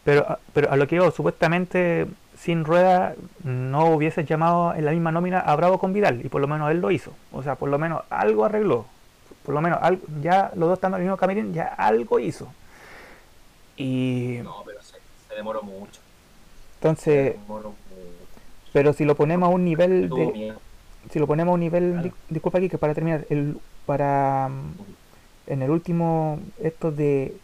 Pero, 0.03 0.37
pero 0.53 0.71
a 0.71 0.75
lo 0.75 0.87
que 0.87 0.95
digo, 0.95 1.11
supuestamente 1.11 2.07
sin 2.37 2.63
rueda 2.65 3.15
no 3.43 3.87
hubiese 3.91 4.23
llamado 4.25 4.73
en 4.73 4.85
la 4.85 4.91
misma 4.91 5.11
nómina 5.11 5.39
a 5.41 5.55
Bravo 5.55 5.77
con 5.77 5.91
Vidal 5.93 6.25
y 6.25 6.29
por 6.29 6.39
lo 6.41 6.47
menos 6.47 6.71
él 6.71 6.79
lo 6.79 6.89
hizo. 6.89 7.11
O 7.33 7.43
sea, 7.43 7.55
por 7.55 7.67
lo 7.69 7.77
menos 7.77 8.01
algo 8.09 8.45
arregló. 8.45 8.85
Por 9.49 9.55
lo 9.55 9.61
menos 9.61 9.79
algo, 9.81 10.03
ya 10.21 10.51
los 10.53 10.69
dos 10.69 10.77
estando 10.77 10.97
en 10.97 11.01
el 11.01 11.07
mismo 11.07 11.17
camarín, 11.17 11.51
ya 11.55 11.65
algo 11.75 12.19
hizo. 12.19 12.47
Y 13.77 14.41
No, 14.43 14.57
pero 14.63 14.79
se, 14.83 14.97
se 15.27 15.33
demoró 15.35 15.63
mucho. 15.63 15.93
Se 15.93 16.01
entonces, 16.75 17.33
demoró 17.33 17.69
mucho. 17.69 17.79
pero 18.73 18.93
si 18.93 19.05
lo 19.05 19.15
ponemos 19.15 19.47
a 19.47 19.51
un 19.51 19.65
nivel 19.65 20.07
de, 20.07 20.53
si 21.11 21.17
lo 21.17 21.25
ponemos 21.25 21.53
a 21.53 21.55
un 21.55 21.61
nivel, 21.61 21.93
Claro. 21.93 22.03
di- 22.09 22.13
disculpa 22.29 22.59
aquí 22.59 22.69
que 22.69 22.77
para 22.77 22.93
terminar, 22.93 23.25
el, 23.31 23.57
para 23.87 24.49
mm, 24.49 25.51
en 25.51 25.61
el 25.63 25.71
último, 25.71 26.39
esto 26.61 26.91
de 26.91 27.35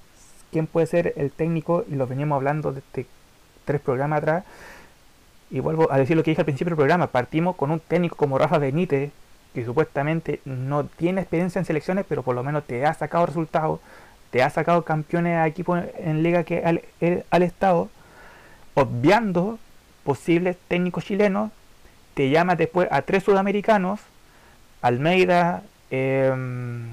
quién 0.51 0.67
puede 0.67 0.85
ser 0.85 1.11
el 1.17 1.31
técnico, 1.31 1.85
y 1.89 1.95
lo 1.95 2.05
veníamos 2.05 2.35
hablando 2.35 2.71
desde 2.71 3.07
tres 3.65 3.81
programas 3.81 4.19
atrás, 4.19 4.43
y 5.49 5.59
vuelvo 5.59 5.91
a 5.91 5.97
decir 5.97 6.15
lo 6.15 6.21
que 6.21 6.29
dije 6.29 6.41
al 6.41 6.45
principio 6.45 6.69
del 6.69 6.77
programa, 6.77 7.07
partimos 7.07 7.55
con 7.55 7.71
un 7.71 7.79
técnico 7.79 8.15
como 8.15 8.37
Rafa 8.37 8.59
Benítez, 8.59 9.11
que 9.55 9.65
supuestamente 9.65 10.41
no 10.45 10.85
tiene 10.85 11.21
experiencia 11.21 11.57
en 11.59 11.65
selecciones, 11.65 12.05
pero 12.07 12.21
por 12.21 12.35
lo 12.35 12.43
menos 12.43 12.65
te 12.65 12.85
ha 12.85 12.93
sacado 12.93 13.25
resultados, 13.25 13.79
te 14.29 14.43
ha 14.43 14.49
sacado 14.49 14.83
campeones 14.83 15.37
a 15.37 15.47
equipos 15.47 15.81
en 15.97 16.21
liga 16.21 16.43
que 16.43 16.59
al, 16.63 16.81
al 17.29 17.43
Estado, 17.43 17.89
obviando 18.75 19.57
posibles 20.03 20.57
técnicos 20.67 21.05
chilenos, 21.05 21.51
te 22.13 22.29
llamas 22.29 22.57
después 22.57 22.87
a 22.91 23.01
tres 23.01 23.23
sudamericanos, 23.23 23.99
Almeida, 24.81 25.63
em, 25.89 26.87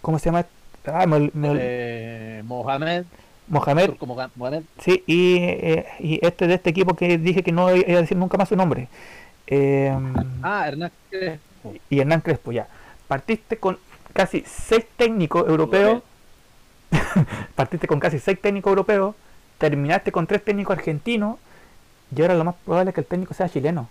¿cómo 0.00 0.18
se 0.18 0.26
llama? 0.26 0.46
Ah, 0.86 1.06
me 1.06 1.30
me 1.34 1.48
Eh, 1.58 2.42
Mohamed 2.44 3.04
Mohamed, 3.48 3.90
sí, 4.80 5.02
y, 5.06 5.36
eh, 5.38 5.86
y 6.00 6.24
este 6.26 6.46
de 6.46 6.54
este 6.54 6.70
equipo 6.70 6.94
que 6.94 7.18
dije 7.18 7.42
que 7.42 7.52
no 7.52 7.74
iba 7.74 7.98
a 7.98 8.02
decir 8.02 8.16
nunca 8.16 8.36
más 8.38 8.48
su 8.48 8.56
nombre. 8.56 8.88
Em, 9.46 10.14
ah 10.42 10.66
Hernán 10.66 10.90
Crespo. 11.10 11.40
Y 11.90 12.00
Hernán 12.00 12.20
Crespo, 12.20 12.52
ya. 12.52 12.68
Partiste 13.08 13.56
con 13.58 13.78
casi 14.12 14.42
seis 14.46 14.84
técnicos 14.96 15.46
europeos, 15.48 16.02
partiste 17.54 17.86
con 17.86 18.00
casi 18.00 18.18
seis 18.18 18.40
técnicos 18.40 18.70
europeos, 18.70 19.14
terminaste 19.58 20.12
con 20.12 20.26
tres 20.26 20.44
técnicos 20.44 20.76
argentinos, 20.78 21.36
y 22.14 22.22
ahora 22.22 22.34
lo 22.34 22.44
más 22.44 22.54
probable 22.64 22.90
es 22.90 22.94
que 22.94 23.00
el 23.00 23.06
técnico 23.06 23.34
sea 23.34 23.48
chileno. 23.48 23.88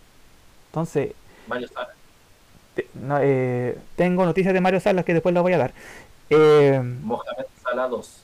Entonces, 0.69 1.11
Mario 1.47 1.67
Sala. 1.67 1.89
te- 2.75 2.87
no, 2.95 3.17
eh, 3.21 3.77
tengo 3.95 4.25
noticias 4.25 4.53
de 4.53 4.61
Mario 4.61 4.79
Salas 4.79 5.05
que 5.05 5.13
después 5.13 5.33
las 5.33 5.43
voy 5.43 5.53
a 5.53 5.57
dar. 5.57 5.73
Eh, 6.29 6.81
Mohamed 7.03 7.45
Salah 7.63 7.87
2. 7.87 8.21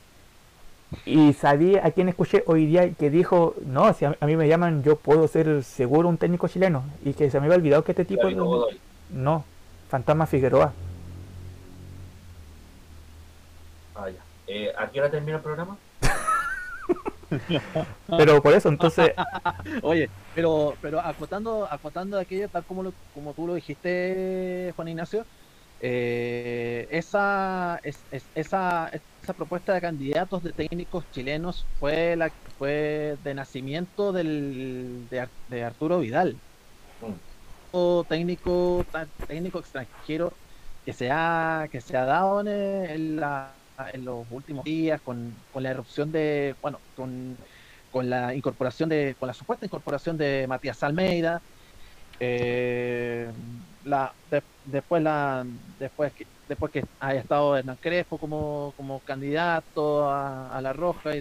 y 1.06 1.34
sabía 1.34 1.86
a 1.86 1.92
quién 1.92 2.10
escuché 2.10 2.44
hoy 2.48 2.66
día 2.66 2.92
que 2.94 3.10
dijo, 3.10 3.56
no, 3.66 3.94
si 3.94 4.06
a, 4.06 4.18
a 4.20 4.26
mí 4.26 4.36
me 4.36 4.48
llaman, 4.48 4.84
yo 4.84 4.98
puedo 4.98 5.28
ser 5.28 5.64
seguro 5.64 6.10
un 6.10 6.18
técnico 6.18 6.48
chileno. 6.48 6.84
Y 7.06 7.14
que 7.14 7.30
se 7.30 7.40
me 7.40 7.46
había 7.46 7.58
olvidado 7.58 7.84
que 7.84 7.92
este 7.94 8.06
tipo... 8.06 8.24
Gabino 8.24 8.46
Godoy. 8.46 8.80
No, 9.14 9.44
Fantasma 9.90 10.26
Figueroa. 10.26 10.72
Ah, 13.96 14.10
ya. 14.10 14.24
Eh, 14.48 14.72
¿A 14.78 14.90
qué 14.90 15.00
hora 15.00 15.12
termina 15.12 15.38
el 15.38 15.44
programa? 15.44 15.78
Pero 18.18 18.42
por 18.42 18.54
eso, 18.54 18.70
entonces, 18.70 19.12
Oye, 19.84 20.10
pero 20.36 20.74
pero 20.82 21.00
acotando 21.00 21.66
acotando 21.72 22.18
aquello 22.20 22.50
tal 22.50 22.66
como 22.66 22.84
lo- 22.84 22.94
como 23.14 23.34
tú 23.34 23.48
lo 23.48 23.54
dijiste, 23.56 24.74
Juan 24.76 24.90
Ignacio, 24.90 25.26
eh, 25.80 26.88
esa 26.92 27.80
es- 27.84 28.06
es- 28.12 28.28
esa 28.36 28.92
esa 29.24 29.34
propuesta 29.34 29.74
de 29.74 29.80
candidatos 29.82 30.44
de 30.44 30.52
técnicos 30.52 31.06
chilenos 31.12 31.66
fue 31.80 32.16
la 32.18 32.30
fue 32.58 33.18
de 33.24 33.34
nacimiento 33.34 34.12
del 34.12 35.08
de, 35.10 35.20
Ar- 35.22 35.30
de 35.48 35.64
Arturo 35.64 36.00
Vidal, 36.00 36.36
técnico 38.10 38.88
técnico 39.28 39.60
extranjero 39.60 40.40
que 40.84 40.94
se 40.94 41.10
ha 41.12 41.68
que 41.72 41.82
se 41.82 41.98
ha 41.98 42.06
dado 42.06 42.42
en, 42.42 43.16
la- 43.18 43.58
en 43.94 44.06
los 44.06 44.26
últimos 44.30 44.64
días 44.64 45.02
con, 45.02 45.46
con 45.50 45.64
la 45.64 45.72
erupción 45.72 46.12
de 46.12 46.56
bueno 46.62 46.84
con 46.94 47.40
con 47.90 48.10
la 48.10 48.34
incorporación 48.36 48.88
de, 48.90 49.16
con 49.20 49.28
la 49.28 49.34
supuesta 49.34 49.66
incorporación 49.66 50.16
de 50.18 50.46
Matías 50.48 50.82
Almeida, 50.84 51.44
eh, 52.20 53.32
la, 53.84 54.16
de- 54.26 54.44
después 54.64 55.02
la, 55.04 55.44
después 55.48 56.14
que, 56.14 56.28
después 56.48 56.72
que 56.72 56.84
haya 57.00 57.20
estado 57.22 57.58
Hernán 57.58 57.78
Crespo 57.78 58.20
como, 58.20 58.74
como 58.76 59.02
candidato 59.02 60.10
a, 60.10 60.58
la 60.62 60.74
Roja 60.74 61.16
y 61.16 61.20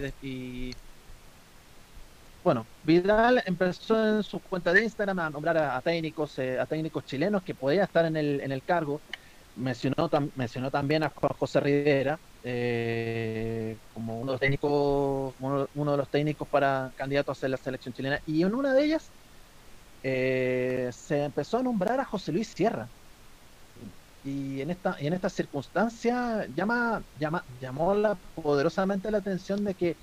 bueno, 2.43 2.65
Vidal 2.83 3.43
empezó 3.45 4.17
en 4.17 4.23
su 4.23 4.39
cuenta 4.39 4.73
de 4.73 4.83
Instagram 4.83 5.19
a 5.19 5.29
nombrar 5.29 5.57
a, 5.57 5.81
técnicos, 5.81 6.39
eh, 6.39 6.59
a 6.59 6.65
técnicos 6.65 7.05
chilenos 7.05 7.43
que 7.43 7.53
podían 7.53 7.83
estar 7.83 8.05
en 8.05 8.17
el, 8.17 8.41
en 8.41 8.51
el 8.51 8.63
cargo. 8.63 8.99
Mencionó 9.55 10.09
también 10.71 11.03
a 11.03 11.09
Juan 11.09 11.33
José 11.37 11.59
Rivera 11.59 12.17
eh, 12.43 13.77
como 13.93 14.19
uno 14.19 14.31
de 14.31 14.33
los 14.33 14.39
técnicos, 14.39 15.33
uno, 15.39 15.67
uno 15.75 15.91
de 15.91 15.97
los 15.97 16.09
técnicos 16.09 16.47
para 16.47 16.91
candidatos 16.95 17.37
a 17.37 17.41
ser 17.41 17.49
la 17.51 17.57
selección 17.57 17.93
chilena. 17.93 18.19
Y 18.25 18.41
en 18.43 18.55
una 18.55 18.73
de 18.73 18.85
ellas 18.85 19.11
eh, 20.03 20.89
se 20.93 21.25
empezó 21.25 21.59
a 21.59 21.63
nombrar 21.63 21.99
a 21.99 22.05
José 22.05 22.31
Luis 22.31 22.47
Sierra. 22.47 22.87
Y 24.23 24.61
en 24.61 24.69
esta, 24.71 24.97
y 24.99 25.07
en 25.07 25.13
esta 25.13 25.29
circunstancia 25.29 26.45
llama, 26.55 27.03
llama, 27.19 27.43
llamó 27.59 27.95
la, 27.95 28.15
poderosamente 28.35 29.09
la 29.11 29.17
atención 29.19 29.63
de 29.63 29.73
que 29.73 29.95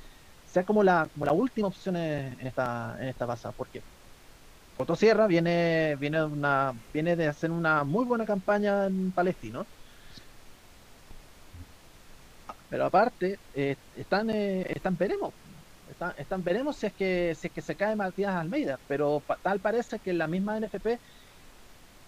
sea 0.58 0.66
como 0.66 0.82
la, 0.82 1.08
como 1.12 1.24
la 1.24 1.32
última 1.32 1.68
opción 1.68 1.96
en, 1.96 2.38
esta, 2.40 2.96
en 3.00 3.08
esta 3.08 3.26
pasada. 3.26 3.54
Porque 3.56 3.82
Otto 4.76 4.96
Sierra 4.96 5.26
viene, 5.26 5.96
viene, 5.96 6.24
una, 6.24 6.74
viene 6.92 7.16
de 7.16 7.28
hacer 7.28 7.50
una 7.50 7.84
muy 7.84 8.04
buena 8.04 8.26
campaña 8.26 8.86
en 8.86 9.12
Palestino. 9.12 9.66
Pero 12.70 12.84
aparte, 12.86 13.38
eh, 13.54 13.76
están, 13.96 14.30
eh, 14.30 14.66
están 14.74 14.96
veremos. 14.96 15.32
Están, 15.90 16.12
están 16.18 16.44
veremos 16.44 16.76
si 16.76 16.86
es 16.86 16.92
que 16.92 17.34
si 17.38 17.46
es 17.48 17.52
que 17.52 17.62
se 17.62 17.76
cae 17.76 17.96
Matías 17.96 18.34
Almeida. 18.34 18.78
Pero 18.88 19.22
tal 19.42 19.60
parece 19.60 20.00
que 20.00 20.12
la 20.12 20.26
misma 20.26 20.58
NFP 20.60 20.98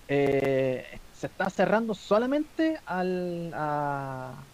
eh, 0.08 1.00
se 1.12 1.26
está 1.28 1.48
cerrando 1.50 1.94
solamente 1.94 2.80
al, 2.84 3.52
a, 3.54 4.49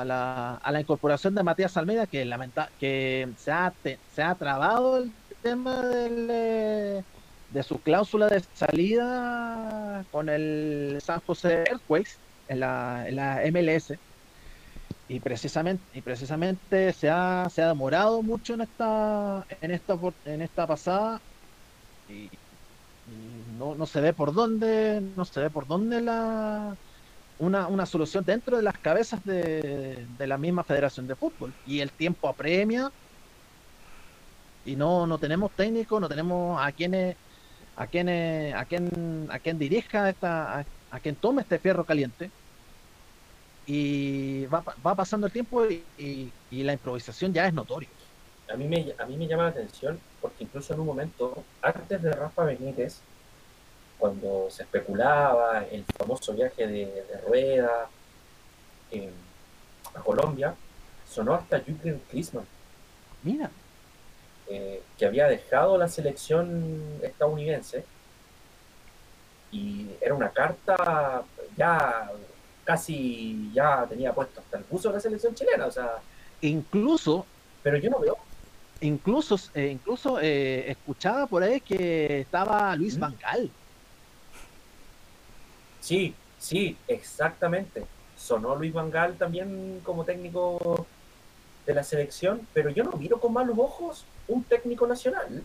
a, 0.00 0.04
la, 0.04 0.54
a 0.56 0.72
la 0.72 0.80
incorporación 0.80 1.34
de 1.34 1.42
Matías 1.44 1.76
Almeida, 1.76 2.06
que 2.06 2.24
lamenta 2.24 2.72
que 2.78 3.32
se 3.36 3.50
ha, 3.52 3.74
se 4.06 4.22
ha 4.22 4.34
trabado 4.36 4.98
el 4.98 5.16
tema 5.42 5.82
del, 5.88 6.28
eh, 6.30 7.04
de 7.48 7.62
su 7.62 7.82
cláusula 7.82 8.28
de 8.28 8.42
salida 8.52 10.06
con 10.10 10.28
el 10.28 10.98
San 11.02 11.20
José 11.20 11.64
Earthquakes 11.70 12.12
en 12.46 12.60
la, 12.60 13.08
en 13.08 13.16
la 13.16 13.42
MLS 13.52 13.94
y 15.06 15.20
precisamente 15.20 15.86
y 15.98 16.02
precisamente 16.02 16.92
se 16.92 17.10
ha, 17.10 17.48
se 17.50 17.62
ha 17.62 17.68
demorado 17.68 18.22
mucho 18.22 18.54
en 18.54 18.62
esta 18.62 19.44
en 19.60 19.70
esta 19.70 19.98
en 20.24 20.42
esta 20.42 20.66
pasada 20.66 21.22
y, 22.08 22.30
no, 23.06 23.74
no 23.74 23.86
se 23.86 24.00
ve 24.00 24.14
por 24.14 24.32
dónde 24.34 25.00
no 25.02 25.24
se 25.24 25.40
ve 25.40 25.50
por 25.50 25.66
dónde 25.66 26.00
la 26.00 26.78
una, 27.38 27.66
una 27.66 27.86
solución 27.86 28.24
dentro 28.24 28.56
de 28.56 28.62
las 28.62 28.78
cabezas 28.78 29.24
de, 29.24 30.06
de, 30.18 30.26
la 30.26 30.38
misma 30.38 30.64
Federación 30.64 31.06
de 31.06 31.16
Fútbol 31.16 31.52
y 31.66 31.80
el 31.80 31.90
tiempo 31.90 32.28
apremia 32.28 32.92
y 34.64 34.76
no 34.76 35.06
no 35.06 35.18
tenemos 35.18 35.50
técnico 35.52 36.00
no 36.00 36.08
tenemos 36.08 36.60
a 36.62 36.70
quienes 36.72 37.16
a 37.76 37.86
quien 37.86 38.08
a 38.54 38.64
quien 38.64 39.28
a 39.30 39.38
quien 39.38 39.58
dirija 39.58 40.08
esta 40.08 40.64
a, 40.90 41.00
quien 41.00 41.16
tome 41.16 41.42
este 41.42 41.58
fierro 41.58 41.84
caliente 41.84 42.30
y 43.66 44.46
va, 44.46 44.62
va 44.86 44.94
pasando 44.94 45.26
el 45.26 45.32
tiempo 45.32 45.66
y, 45.66 45.82
y, 46.50 46.62
la 46.62 46.74
improvisación 46.74 47.32
ya 47.32 47.46
es 47.46 47.54
notorio. 47.54 47.88
A 48.52 48.56
mí, 48.56 48.68
me, 48.68 48.94
a 48.98 49.06
mí 49.06 49.16
me 49.16 49.26
llama 49.26 49.44
la 49.44 49.48
atención 49.48 49.98
porque 50.20 50.44
incluso 50.44 50.74
en 50.74 50.80
un 50.80 50.86
momento, 50.86 51.42
antes 51.62 52.02
de 52.02 52.12
Rafa 52.12 52.44
Benítez, 52.44 53.00
cuando 54.04 54.50
se 54.50 54.64
especulaba 54.64 55.64
el 55.70 55.82
famoso 55.96 56.34
viaje 56.34 56.66
de, 56.66 56.84
de 56.84 57.20
Rueda 57.26 57.88
eh, 58.90 59.10
a 59.94 60.00
Colombia, 60.00 60.54
sonó 61.08 61.32
hasta 61.32 61.58
Jürgen 61.60 62.02
Klinsmann. 62.10 62.44
Mira. 63.22 63.50
Eh, 64.46 64.82
que 64.98 65.06
había 65.06 65.26
dejado 65.26 65.78
la 65.78 65.88
selección 65.88 67.00
estadounidense 67.02 67.86
y 69.50 69.88
era 70.02 70.12
una 70.12 70.28
carta 70.28 71.22
ya 71.56 72.10
casi 72.62 73.50
ya 73.54 73.86
tenía 73.88 74.12
puesto 74.12 74.42
hasta 74.42 74.58
el 74.58 74.64
puso 74.64 74.88
de 74.90 74.96
la 74.96 75.00
selección 75.00 75.34
chilena, 75.34 75.64
o 75.64 75.72
sea. 75.72 75.94
Incluso. 76.42 77.24
Pero 77.62 77.78
yo 77.78 77.88
no 77.88 78.00
veo. 78.00 78.18
Incluso, 78.82 79.40
eh, 79.54 79.68
incluso 79.68 80.20
eh, 80.20 80.70
escuchaba 80.70 81.26
por 81.26 81.42
ahí 81.42 81.58
que 81.58 82.20
estaba 82.20 82.76
Luis 82.76 82.98
¿Mm? 82.98 83.00
Sí, 85.84 86.14
sí, 86.38 86.78
exactamente. 86.88 87.84
Sonó 88.16 88.56
Luis 88.56 88.72
Vangal 88.72 89.18
también 89.18 89.82
como 89.84 90.06
técnico 90.06 90.86
de 91.66 91.74
la 91.74 91.84
selección, 91.84 92.48
pero 92.54 92.70
yo 92.70 92.84
no 92.84 92.92
miro 92.92 93.20
con 93.20 93.34
malos 93.34 93.58
ojos 93.58 94.06
un 94.26 94.42
técnico 94.44 94.86
nacional. 94.86 95.44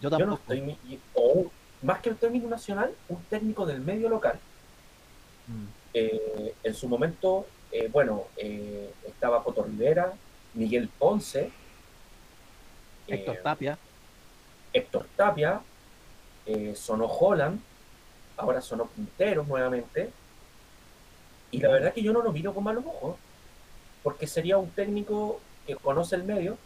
Yo 0.00 0.10
tampoco. 0.10 0.42
Yo 0.52 0.64
no 0.64 0.72
estoy, 0.72 1.00
o 1.14 1.46
más 1.82 2.00
que 2.00 2.10
un 2.10 2.16
técnico 2.16 2.48
nacional, 2.48 2.92
un 3.08 3.22
técnico 3.30 3.66
del 3.66 3.80
medio 3.82 4.08
local. 4.08 4.40
Eh, 5.94 6.54
en 6.64 6.74
su 6.74 6.88
momento, 6.88 7.46
eh, 7.70 7.88
bueno, 7.92 8.24
eh, 8.36 8.92
estaba 9.06 9.44
Coto 9.44 9.62
Rivera, 9.62 10.12
Miguel 10.54 10.88
Ponce, 10.88 11.52
Héctor 13.06 13.36
Tapia, 13.44 13.78
Héctor 14.72 15.06
Tapia, 15.16 15.60
sonó 16.74 17.06
Holland, 17.06 17.60
ahora 18.38 18.62
sonó 18.62 18.88
Quintero 18.94 19.44
nuevamente, 19.44 20.10
y 21.50 21.58
la 21.58 21.68
verdad 21.68 21.92
que 21.92 22.02
yo 22.02 22.12
no 22.12 22.22
lo 22.22 22.32
miro 22.32 22.54
con 22.54 22.64
malos 22.64 22.84
ojos, 22.86 23.16
porque 24.02 24.26
sería 24.26 24.56
un 24.56 24.70
técnico 24.70 25.40
que 25.66 25.76
conoce 25.76 26.16
el 26.16 26.24
medio, 26.24 26.56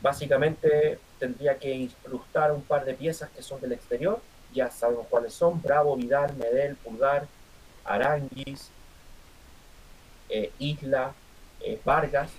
básicamente 0.00 0.98
tendría 1.18 1.58
que 1.58 1.74
incrustar 1.74 2.52
un 2.52 2.62
par 2.62 2.84
de 2.86 2.94
piezas 2.94 3.28
que 3.30 3.42
son 3.42 3.60
del 3.60 3.72
exterior. 3.72 4.20
Ya 4.52 4.70
sabemos 4.70 5.06
cuáles 5.08 5.34
son, 5.34 5.60
Bravo, 5.60 5.94
Vidal, 5.96 6.34
Medel, 6.36 6.76
Pulgar, 6.76 7.26
Aranguis, 7.84 8.70
eh, 10.28 10.50
Isla, 10.58 11.12
eh, 11.60 11.78
Vargas, 11.84 12.30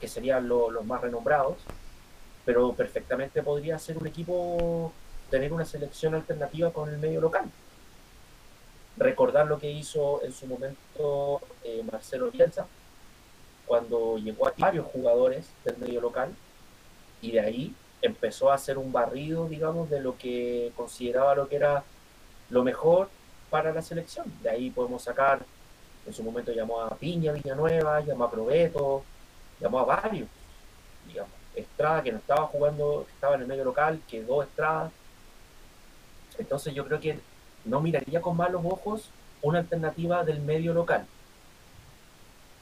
que 0.00 0.08
serían 0.08 0.48
lo, 0.48 0.70
los 0.70 0.84
más 0.84 1.02
renombrados, 1.02 1.58
pero 2.44 2.72
perfectamente 2.72 3.42
podría 3.42 3.78
ser 3.78 3.98
un 3.98 4.06
equipo, 4.06 4.92
tener 5.32 5.50
una 5.50 5.64
selección 5.64 6.14
alternativa 6.14 6.70
con 6.74 6.90
el 6.90 6.98
medio 6.98 7.18
local. 7.18 7.46
Recordar 8.98 9.46
lo 9.46 9.58
que 9.58 9.70
hizo 9.70 10.22
en 10.22 10.34
su 10.34 10.46
momento 10.46 11.40
eh, 11.64 11.82
Marcelo 11.90 12.30
Bielsa, 12.30 12.66
cuando 13.64 14.18
llegó 14.18 14.46
a 14.46 14.52
varios 14.58 14.84
jugadores 14.88 15.48
del 15.64 15.78
medio 15.78 16.02
local, 16.02 16.34
y 17.22 17.30
de 17.30 17.40
ahí 17.40 17.74
empezó 18.02 18.52
a 18.52 18.56
hacer 18.56 18.76
un 18.76 18.92
barrido, 18.92 19.48
digamos, 19.48 19.88
de 19.88 20.02
lo 20.02 20.18
que 20.18 20.70
consideraba 20.76 21.34
lo 21.34 21.48
que 21.48 21.56
era 21.56 21.82
lo 22.50 22.62
mejor 22.62 23.08
para 23.48 23.72
la 23.72 23.80
selección. 23.80 24.26
De 24.42 24.50
ahí 24.50 24.68
podemos 24.68 25.02
sacar, 25.02 25.40
en 26.06 26.12
su 26.12 26.22
momento 26.22 26.52
llamó 26.52 26.82
a 26.82 26.90
Piña, 26.90 27.32
Villanueva, 27.32 28.00
llamó 28.00 28.24
a 28.24 28.30
Probeto, 28.30 29.02
llamó 29.58 29.78
a 29.78 29.84
varios, 29.84 30.28
digamos. 31.06 31.32
Estrada, 31.54 32.02
que 32.02 32.12
no 32.12 32.18
estaba 32.18 32.46
jugando, 32.48 33.06
estaba 33.14 33.36
en 33.36 33.42
el 33.42 33.46
medio 33.46 33.64
local, 33.64 33.98
quedó 34.06 34.42
Estrada. 34.42 34.90
Entonces 36.38 36.74
yo 36.74 36.86
creo 36.86 37.00
que 37.00 37.18
no 37.64 37.80
miraría 37.80 38.20
con 38.20 38.36
malos 38.36 38.62
ojos 38.64 39.10
una 39.42 39.60
alternativa 39.60 40.24
del 40.24 40.40
medio 40.40 40.72
local. 40.72 41.06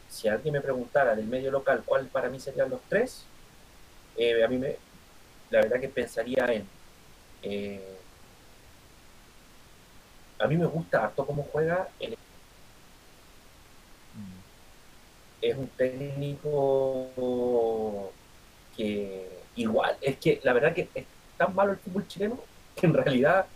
Si 0.09 0.29
alguien 0.29 0.55
me 0.55 0.61
preguntara 0.61 1.15
del 1.15 1.27
medio 1.27 1.51
local 1.51 1.83
cuál 1.85 2.07
para 2.07 2.29
mí 2.29 2.41
serían 2.41 2.71
los 2.71 2.81
tres, 2.89 3.25
eh, 4.17 4.43
a 4.43 4.49
mí 4.49 4.59
me, 4.59 4.77
la 5.51 5.61
verdad 5.61 5.81
que 5.81 5.89
pensaría 5.89 6.47
en... 6.47 6.67
Eh, 7.43 7.97
a 10.39 10.47
mí 10.47 10.57
me 10.57 10.67
gusta 10.67 11.05
harto 11.05 11.27
cómo 11.27 11.47
juega. 11.53 11.89
El, 12.01 12.17
es 15.41 15.57
un 15.57 15.69
técnico 15.69 17.09
que 18.77 19.29
igual, 19.57 19.97
es 20.01 20.17
que 20.19 20.41
la 20.43 20.53
verdad 20.53 20.75
que 20.75 20.89
es 20.95 21.05
tan 21.39 21.55
malo 21.55 21.73
el 21.73 21.79
fútbol 21.79 22.07
chileno 22.09 22.39
que 22.81 22.87
en 22.87 22.95
realidad... 22.95 23.47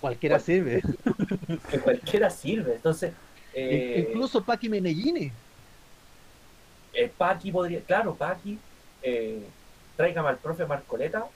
Cualquiera 0.00 0.38
sirve. 0.38 0.82
Que 1.70 1.78
cualquiera 1.80 2.30
sirve. 2.30 2.74
Entonces... 2.74 3.12
Eh, 3.54 4.08
Incluso 4.10 4.44
Paqui 4.44 4.68
Menellini. 4.68 5.32
Eh, 6.92 7.10
Paqui 7.16 7.50
podría... 7.50 7.80
Claro, 7.80 8.14
Paqui... 8.14 8.58
Eh, 9.02 9.42
tráigame 9.96 10.28
al 10.28 10.38
profe 10.38 10.66
Marcoleta. 10.66 11.26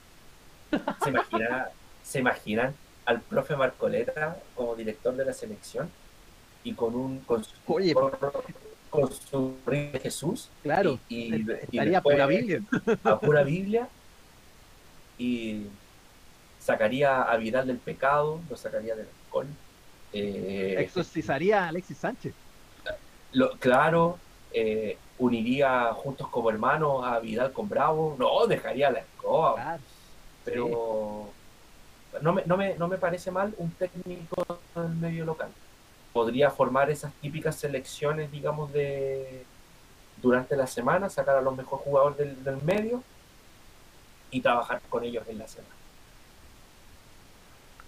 ¿Se 1.03 1.09
imaginan, 1.09 1.65
¿Se 2.03 2.19
imaginan 2.19 2.75
al 3.05 3.21
profe 3.21 3.55
Marcoleta 3.55 4.37
como 4.55 4.75
director 4.75 5.15
de 5.15 5.25
la 5.25 5.33
selección? 5.33 5.89
Y 6.63 6.73
con 6.73 6.95
un 6.95 7.19
con 7.19 7.43
su, 7.43 7.51
Oye, 7.67 7.93
con, 8.89 9.11
su 9.11 9.55
de 9.65 9.99
Jesús. 10.01 10.49
Claro, 10.61 10.97
y, 11.09 11.35
y, 11.35 11.51
estaría 11.51 11.97
y 11.97 12.01
pura 12.01 12.25
Biblia. 12.25 12.61
A 13.03 13.19
pura 13.19 13.43
Biblia. 13.43 13.89
Y 15.17 15.67
sacaría 16.63 17.23
a 17.23 17.35
Vidal 17.37 17.67
del 17.67 17.77
pecado, 17.77 18.39
lo 18.49 18.55
sacaría 18.55 18.95
del 18.95 19.07
alcohol. 19.25 19.47
Eh, 20.13 20.75
Exorcizaría 20.79 21.65
a 21.65 21.67
Alexis 21.67 21.97
Sánchez. 21.97 22.33
Lo, 23.33 23.51
claro, 23.57 24.17
eh, 24.53 24.97
uniría 25.17 25.91
juntos 25.93 26.27
como 26.29 26.49
hermanos 26.49 27.03
a 27.05 27.19
Vidal 27.19 27.51
con 27.51 27.67
Bravo. 27.67 28.15
No, 28.17 28.47
dejaría 28.47 28.91
la 28.91 28.99
escoba. 28.99 29.55
Claro, 29.55 29.83
pero 30.45 31.29
sí. 32.11 32.17
no, 32.21 32.33
me, 32.33 32.43
no, 32.45 32.55
me, 32.55 32.75
no 32.75 32.87
me 32.87 32.97
parece 32.97 33.29
mal 33.29 33.53
un 33.57 33.71
técnico 33.71 34.59
del 34.75 34.95
medio 34.95 35.25
local. 35.25 35.49
Podría 36.13 36.49
formar 36.49 36.89
esas 36.89 37.11
típicas 37.15 37.55
selecciones, 37.55 38.31
digamos, 38.31 38.71
de 38.71 39.45
durante 40.21 40.55
la 40.55 40.67
semana, 40.67 41.09
sacar 41.09 41.35
a 41.35 41.41
los 41.41 41.57
mejores 41.57 41.83
jugadores 41.83 42.17
del, 42.17 42.43
del 42.43 42.61
medio 42.61 43.03
y 44.31 44.39
trabajar 44.39 44.81
con 44.89 45.03
ellos 45.03 45.27
en 45.27 45.39
la 45.39 45.47
semana 45.47 45.82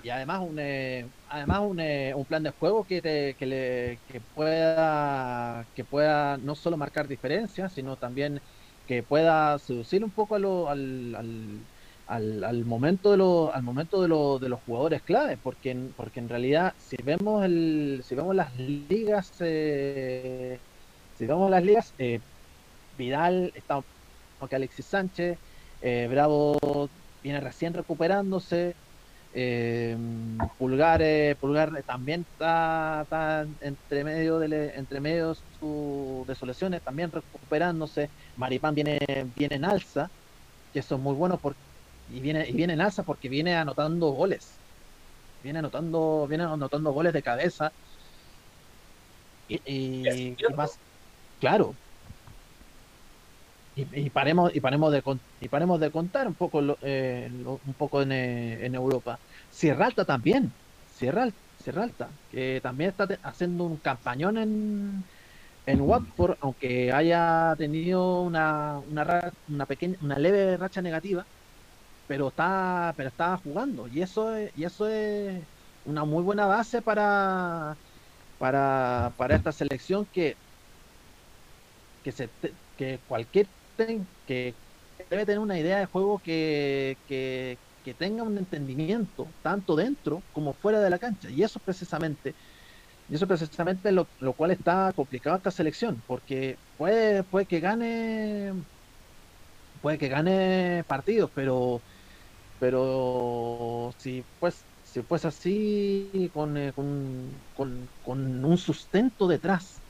y 0.05 0.11
además 0.11 0.41
un 0.47 0.59
eh, 0.59 1.07
además 1.29 1.61
un, 1.61 1.79
eh, 1.79 2.13
un, 2.15 2.25
plan 2.25 2.43
de 2.43 2.51
juego 2.51 2.83
que, 2.83 3.01
te, 3.01 3.33
que, 3.33 3.45
le, 3.47 3.99
que 4.07 4.21
pueda 4.35 5.65
que 5.75 5.83
pueda 5.83 6.37
no 6.37 6.53
solo 6.53 6.77
marcar 6.77 7.07
diferencias 7.07 7.73
sino 7.73 7.95
también 7.95 8.39
que 8.87 9.01
pueda 9.01 9.57
seducir 9.57 10.03
un 10.03 10.11
poco 10.11 10.35
a 10.35 10.39
lo, 10.39 10.69
al, 10.69 11.15
al, 11.15 11.59
al, 12.05 12.43
al 12.43 12.65
momento 12.65 13.09
de 13.09 13.17
los 13.17 13.51
al 13.55 13.63
momento 13.63 13.99
de, 14.03 14.07
los 14.07 14.39
de 14.39 14.47
los 14.47 14.59
jugadores 14.61 15.01
clave 15.01 15.37
porque 15.41 15.71
en, 15.71 15.91
porque 15.97 16.19
en 16.19 16.29
realidad 16.29 16.75
si 16.77 16.97
vemos 17.03 17.43
el 17.43 18.03
si 18.05 18.13
vemos 18.13 18.35
las 18.35 18.55
ligas 18.59 19.33
eh, 19.39 20.59
si 21.17 21.25
vemos 21.25 21.49
las 21.49 21.63
ligas 21.63 21.95
eh, 21.97 22.19
Vidal 22.95 23.51
está 23.55 23.81
que 24.47 24.55
Alexis 24.55 24.85
Sánchez 24.85 25.39
eh, 25.81 26.07
Bravo 26.11 26.89
viene 27.23 27.39
recién 27.39 27.73
recuperándose 27.73 28.75
eh, 29.35 29.97
Pulgar 30.57 31.01
Pulgar 31.39 31.83
también 31.83 32.21
está, 32.21 33.01
está, 33.03 33.47
entre 33.61 34.03
medio 34.03 34.39
de 34.39 34.69
entre 34.75 35.01
medio 35.01 35.35
su, 35.35 36.25
de 36.27 36.35
sus 36.35 36.47
lesiones 36.47 36.83
también 36.83 37.11
recuperándose 37.11 38.09
Maripán 38.37 38.75
viene 38.75 38.99
viene 39.35 39.55
en 39.57 39.65
alza 39.65 40.09
que 40.73 40.79
eso 40.79 40.95
es 40.95 41.01
muy 41.01 41.15
bueno 41.15 41.37
porque 41.39 41.59
y 42.07 42.19
viene, 42.21 42.47
y 42.47 42.53
viene 42.53 42.73
en 42.73 42.81
alza 42.81 43.03
porque 43.03 43.29
viene 43.29 43.55
anotando 43.55 44.11
goles. 44.11 44.63
Viene 45.43 45.59
anotando, 45.59 46.27
viene 46.27 46.43
anotando 46.45 46.91
goles 46.91 47.13
de 47.13 47.23
cabeza. 47.23 47.71
Y, 49.47 49.55
y, 49.65 50.35
y 50.37 50.53
más, 50.55 50.79
claro. 51.39 51.75
Y, 53.75 54.09
paremos, 54.09 54.55
y 54.55 54.61
paremos 54.61 54.91
de 54.93 55.03
y 55.41 55.49
paremos 55.49 55.79
de 55.81 55.91
contar 55.91 56.27
un 56.27 56.35
poco 56.35 56.61
eh, 56.81 57.29
un 57.33 57.73
poco 57.77 58.01
en, 58.01 58.11
en 58.13 58.73
Europa. 58.75 59.19
Sierra 59.49 59.87
Alta 59.87 60.05
también. 60.05 60.53
Sierra, 60.85 61.27
Sierra 61.57 61.83
Alta, 61.83 62.17
que 62.31 62.61
también 62.63 62.91
está 62.91 63.05
haciendo 63.23 63.65
un 63.65 63.77
campañón 63.77 64.37
en, 64.37 65.09
en 65.65 65.81
Watford, 65.81 66.37
aunque 66.41 66.91
haya 66.93 67.55
tenido 67.57 68.21
una, 68.21 68.79
una, 69.47 69.65
pequeña, 69.67 69.97
una 70.01 70.19
leve 70.19 70.57
racha 70.57 70.81
negativa 70.81 71.27
pero 72.07 72.29
está 72.29 72.93
pero 72.97 73.09
estaba 73.09 73.37
jugando 73.37 73.87
y 73.87 74.01
eso 74.01 74.35
es, 74.35 74.51
y 74.57 74.63
eso 74.65 74.87
es 74.87 75.47
una 75.85 76.05
muy 76.05 76.23
buena 76.23 76.45
base 76.47 76.81
para 76.81 77.79
para, 78.37 79.13
para 79.17 79.35
esta 79.35 79.51
selección 79.51 80.05
que 80.07 80.39
que 82.03 82.11
se 82.11 82.29
que 82.75 83.03
cualquier 83.07 83.47
que 83.75 84.55
debe 85.09 85.25
tener 85.25 85.39
una 85.39 85.59
idea 85.59 85.79
de 85.79 85.85
juego 85.85 86.19
que, 86.19 86.97
que, 87.07 87.57
tenga 87.97 88.23
un 88.23 88.37
entendimiento 88.37 89.27
tanto 89.43 89.75
dentro 89.75 90.23
como 90.31 90.53
fuera 90.53 90.79
de 90.81 90.89
la 90.89 90.97
cancha. 90.97 91.29
Y 91.29 91.43
eso 91.43 91.59
precisamente 91.59 92.33
y 93.07 93.15
eso 93.15 93.27
precisamente 93.27 93.91
lo, 93.91 94.07
lo 94.19 94.33
cual 94.33 94.51
está 94.51 94.91
complicado 94.95 95.37
esta 95.37 95.51
selección 95.51 96.01
porque 96.07 96.57
puede 96.77 97.23
puede 97.23 97.45
que 97.45 97.59
gane 97.59 98.51
puede 99.81 99.99
que 99.99 100.07
gane 100.07 100.83
partidos 100.87 101.29
pero 101.35 101.81
pero 102.59 103.91
si 103.99 104.23
pues 104.39 104.65
si 104.85 105.01
fuese 105.01 105.27
así 105.27 106.29
con, 106.33 106.55
eh, 106.57 106.71
con, 106.73 107.31
con, 107.53 108.45
un 108.45 108.57
sustento 108.57 109.27
detrás 109.27 109.84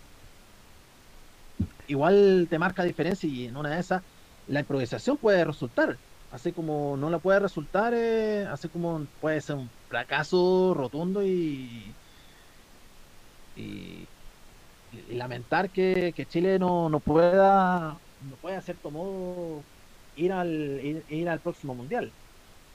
igual 1.88 2.48
te 2.50 2.60
marca 2.60 2.84
diferencia 2.84 3.30
y 3.30 3.46
en 3.46 3.58
una 3.58 3.70
de 3.70 3.80
esas 3.80 4.04
la 4.48 4.62
improvisación 4.62 5.18
puede 5.18 5.44
resultar 5.44 5.98
así 6.32 6.52
como 6.52 6.98
no 6.98 7.10
la 7.10 7.20
puede 7.20 7.40
resultar 7.40 7.94
eh, 7.96 8.48
así 8.52 8.68
como 8.70 9.06
puede 9.22 9.42
ser 9.42 9.56
un 9.56 9.70
fracaso 9.90 10.74
rotundo 10.76 11.24
y 11.24 11.94
y, 13.58 14.08
lamentar 15.10 15.70
que, 15.70 16.14
que, 16.16 16.26
Chile 16.26 16.60
no, 16.60 16.90
no 16.90 17.00
pueda 17.00 17.98
no 18.30 18.36
pueda 18.42 18.62
cierto 18.62 18.92
modo 18.92 19.62
ir 20.16 20.32
al 20.32 20.50
ir, 20.50 21.04
ir 21.10 21.30
al 21.30 21.40
próximo 21.40 21.76
mundial 21.76 22.12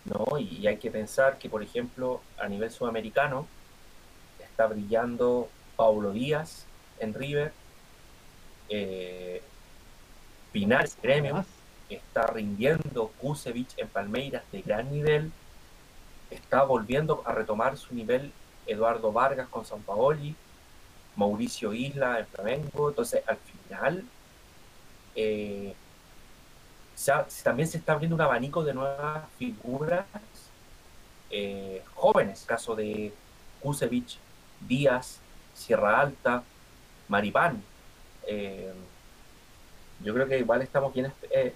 ¿no? 0.05 0.39
Y 0.39 0.67
hay 0.67 0.79
que 0.79 0.91
pensar 0.91 1.39
que, 1.39 1.49
por 1.49 1.63
ejemplo, 1.63 2.21
a 2.39 2.49
nivel 2.49 2.71
sudamericano 2.71 3.47
está 4.39 4.67
brillando 4.67 5.49
Paulo 5.77 6.13
Díaz 6.13 6.67
en 6.99 7.15
River, 7.15 7.53
eh, 8.71 9.43
Pinares 10.53 10.97
Gremio, 11.03 11.45
está 11.89 12.27
rindiendo 12.29 13.09
Kusevich 13.21 13.77
en 13.77 13.89
Palmeiras 13.89 14.45
de 14.53 14.63
gran 14.63 14.91
nivel, 14.91 15.33
está 16.31 16.63
volviendo 16.63 17.23
a 17.27 17.33
retomar 17.33 17.77
su 17.77 17.95
nivel 17.95 18.33
Eduardo 18.67 19.13
Vargas 19.13 19.49
con 19.49 19.65
San 19.65 19.83
Paoli, 19.83 20.35
Mauricio 21.17 21.73
Isla 21.73 22.21
en 22.21 22.27
Flamengo, 22.27 22.89
entonces 22.91 23.23
al 23.27 23.37
final 23.37 24.05
eh, 25.15 25.75
también 27.43 27.69
se 27.69 27.79
está 27.79 27.93
abriendo 27.93 28.15
un 28.15 28.23
abanico 28.23 28.63
de 28.63 28.75
nuevas 28.75 29.25
figuras 29.39 30.07
eh, 31.31 31.83
jóvenes, 31.95 32.45
caso 32.47 32.75
de 32.75 33.13
Kusevich, 33.61 34.19
Díaz, 34.67 35.21
Sierra 35.55 36.01
Alta, 36.01 36.43
Maripán. 37.09 37.63
Eh, 38.27 38.73
yo 40.03 40.15
creo 40.15 40.27
que 40.27 40.39
igual 40.39 40.63
estamos 40.63 40.95
bien 40.95 41.13
eh, 41.31 41.55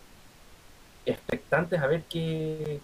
expectantes 1.07 1.81
a 1.81 1.86
ver 1.86 2.03
qué, 2.05 2.81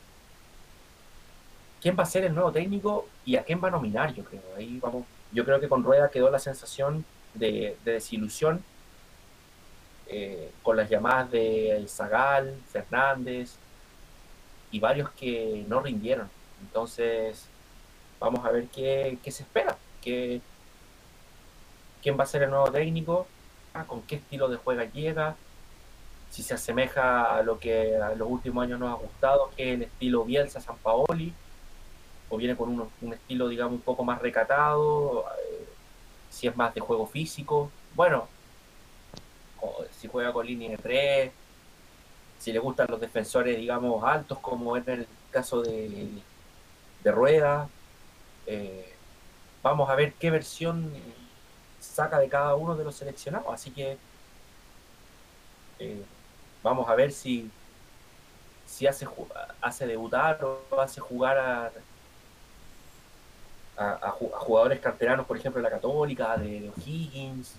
quién 1.81 1.97
va 1.99 2.03
a 2.05 2.07
ser 2.07 2.25
el 2.25 2.35
nuevo 2.35 2.53
técnico 2.53 3.09
y 3.25 3.37
a 3.37 3.45
quién 3.45 3.63
va 3.63 3.69
a 3.69 3.73
nominar, 3.73 4.15
yo 4.15 4.25
creo. 4.25 4.43
Ahí 4.57 4.79
vamos. 4.81 5.05
Yo 5.33 5.45
creo 5.45 5.61
que 5.61 5.69
con 5.69 5.85
Rueda 5.85 6.11
quedó 6.11 6.31
la 6.31 6.39
sensación 6.39 7.05
de, 7.35 7.77
de 7.85 7.93
desilusión 7.93 8.65
eh, 10.09 10.51
con 10.65 10.77
las 10.77 10.91
llamadas 10.91 11.31
de 11.31 11.85
Zagal, 11.89 12.57
Fernández 12.73 13.55
y 14.73 14.81
varios 14.81 15.11
que 15.11 15.65
no 15.69 15.81
rindieron. 15.81 16.29
Entonces, 16.61 17.47
vamos 18.19 18.45
a 18.45 18.51
ver 18.51 18.67
qué, 18.67 19.19
qué 19.23 19.31
se 19.31 19.45
espera, 19.45 19.77
qué, 20.03 20.41
quién 22.03 22.19
va 22.19 22.25
a 22.25 22.27
ser 22.27 22.43
el 22.43 22.51
nuevo 22.51 22.73
técnico, 22.73 23.29
ah, 23.75 23.85
con 23.85 24.03
qué 24.03 24.17
estilo 24.17 24.49
de 24.49 24.57
juego 24.57 24.83
llega, 24.93 25.37
si 26.31 26.43
se 26.43 26.55
asemeja 26.55 27.37
a 27.37 27.43
lo 27.43 27.59
que 27.59 27.97
a 27.97 28.15
los 28.15 28.29
últimos 28.31 28.65
años 28.65 28.79
nos 28.79 28.91
ha 28.91 29.03
gustado, 29.03 29.51
que 29.57 29.71
es 29.71 29.75
el 29.77 29.83
estilo 29.83 30.25
Bielsa 30.25 30.61
San 30.61 30.77
Paoli, 30.79 31.33
o 32.29 32.37
viene 32.37 32.57
con 32.57 32.69
un, 32.69 32.89
un 33.01 33.13
estilo, 33.13 33.49
digamos, 33.49 33.75
un 33.75 33.81
poco 33.81 34.05
más 34.05 34.23
recatado, 34.23 35.25
eh, 35.39 35.67
si 36.31 36.47
es 36.47 36.57
más 36.57 36.73
de 36.75 36.81
juego 36.81 37.07
físico. 37.07 37.71
Bueno, 37.95 38.29
si 39.99 40.09
juega 40.09 40.33
con 40.33 40.47
línea 40.47 40.71
de 40.71 40.79
3, 40.79 41.33
si 42.39 42.53
le 42.53 42.59
gustan 42.59 42.87
los 42.89 43.01
defensores, 43.01 43.57
digamos, 43.59 44.03
altos, 44.05 44.39
como 44.39 44.77
en 44.77 44.89
el 44.89 45.07
caso 45.31 45.63
de, 45.63 46.09
de 47.05 47.13
Rueda. 47.13 47.69
Eh, 48.47 48.95
vamos 49.63 49.91
a 49.91 49.95
ver 49.95 50.15
qué 50.15 50.31
versión 50.31 50.93
saca 51.81 52.19
de 52.19 52.29
cada 52.29 52.55
uno 52.55 52.77
de 52.77 52.85
los 52.85 52.95
seleccionados. 52.95 53.53
Así 53.53 53.71
que 53.71 53.97
eh, 55.79 56.03
vamos 56.63 56.89
a 56.89 56.95
ver 56.95 57.13
si, 57.13 57.51
si 58.67 58.87
hace, 58.87 59.07
hace 59.61 59.87
debutar 59.87 60.45
o 60.45 60.81
hace 60.81 61.01
jugar 61.01 61.39
a, 61.39 61.73
a, 63.77 64.11
jugadores 64.11 64.81
carteranos, 64.81 65.27
por 65.27 65.37
ejemplo, 65.37 65.61
de 65.61 65.69
la 65.69 65.75
Católica, 65.75 66.37
de, 66.37 66.61
de 66.61 66.69
O'Higgins 66.71 67.55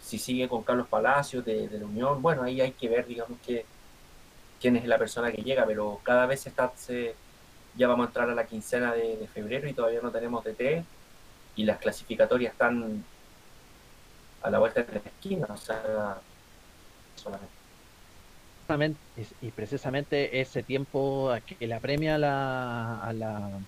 si 0.00 0.18
sigue 0.18 0.48
con 0.48 0.62
Carlos 0.62 0.86
Palacios 0.88 1.44
de, 1.44 1.68
de, 1.68 1.78
la 1.78 1.84
Unión, 1.84 2.22
bueno, 2.22 2.42
ahí 2.42 2.62
hay 2.62 2.72
que 2.72 2.88
ver, 2.88 3.06
digamos, 3.06 3.38
que, 3.44 3.66
quién 4.60 4.76
es 4.76 4.86
la 4.86 4.98
persona 4.98 5.30
que 5.30 5.42
llega, 5.42 5.66
pero 5.66 6.00
cada 6.02 6.26
vez 6.26 6.46
está, 6.46 6.72
se, 6.76 7.14
ya 7.76 7.88
vamos 7.88 8.06
a 8.06 8.08
entrar 8.08 8.30
a 8.30 8.34
la 8.34 8.46
quincena 8.46 8.92
de, 8.92 9.16
de 9.16 9.28
febrero 9.28 9.68
y 9.68 9.74
todavía 9.74 10.00
no 10.02 10.10
tenemos 10.10 10.44
DT 10.44 10.84
y 11.56 11.64
las 11.64 11.78
clasificatorias 11.78 12.52
están 12.52 13.04
a 14.42 14.50
la 14.50 14.58
vuelta 14.58 14.82
de 14.82 14.92
la 14.94 15.00
esquina, 15.00 15.46
o 15.50 15.56
sea, 15.56 16.22
solamente. 17.14 17.54
Y 19.40 19.50
precisamente 19.52 20.40
ese 20.40 20.62
tiempo 20.62 21.30
que 21.46 21.66
le 21.66 21.74
apremia 21.74 22.16
a 22.16 22.18
la, 22.18 23.00
a 23.02 23.12
la, 23.14 23.64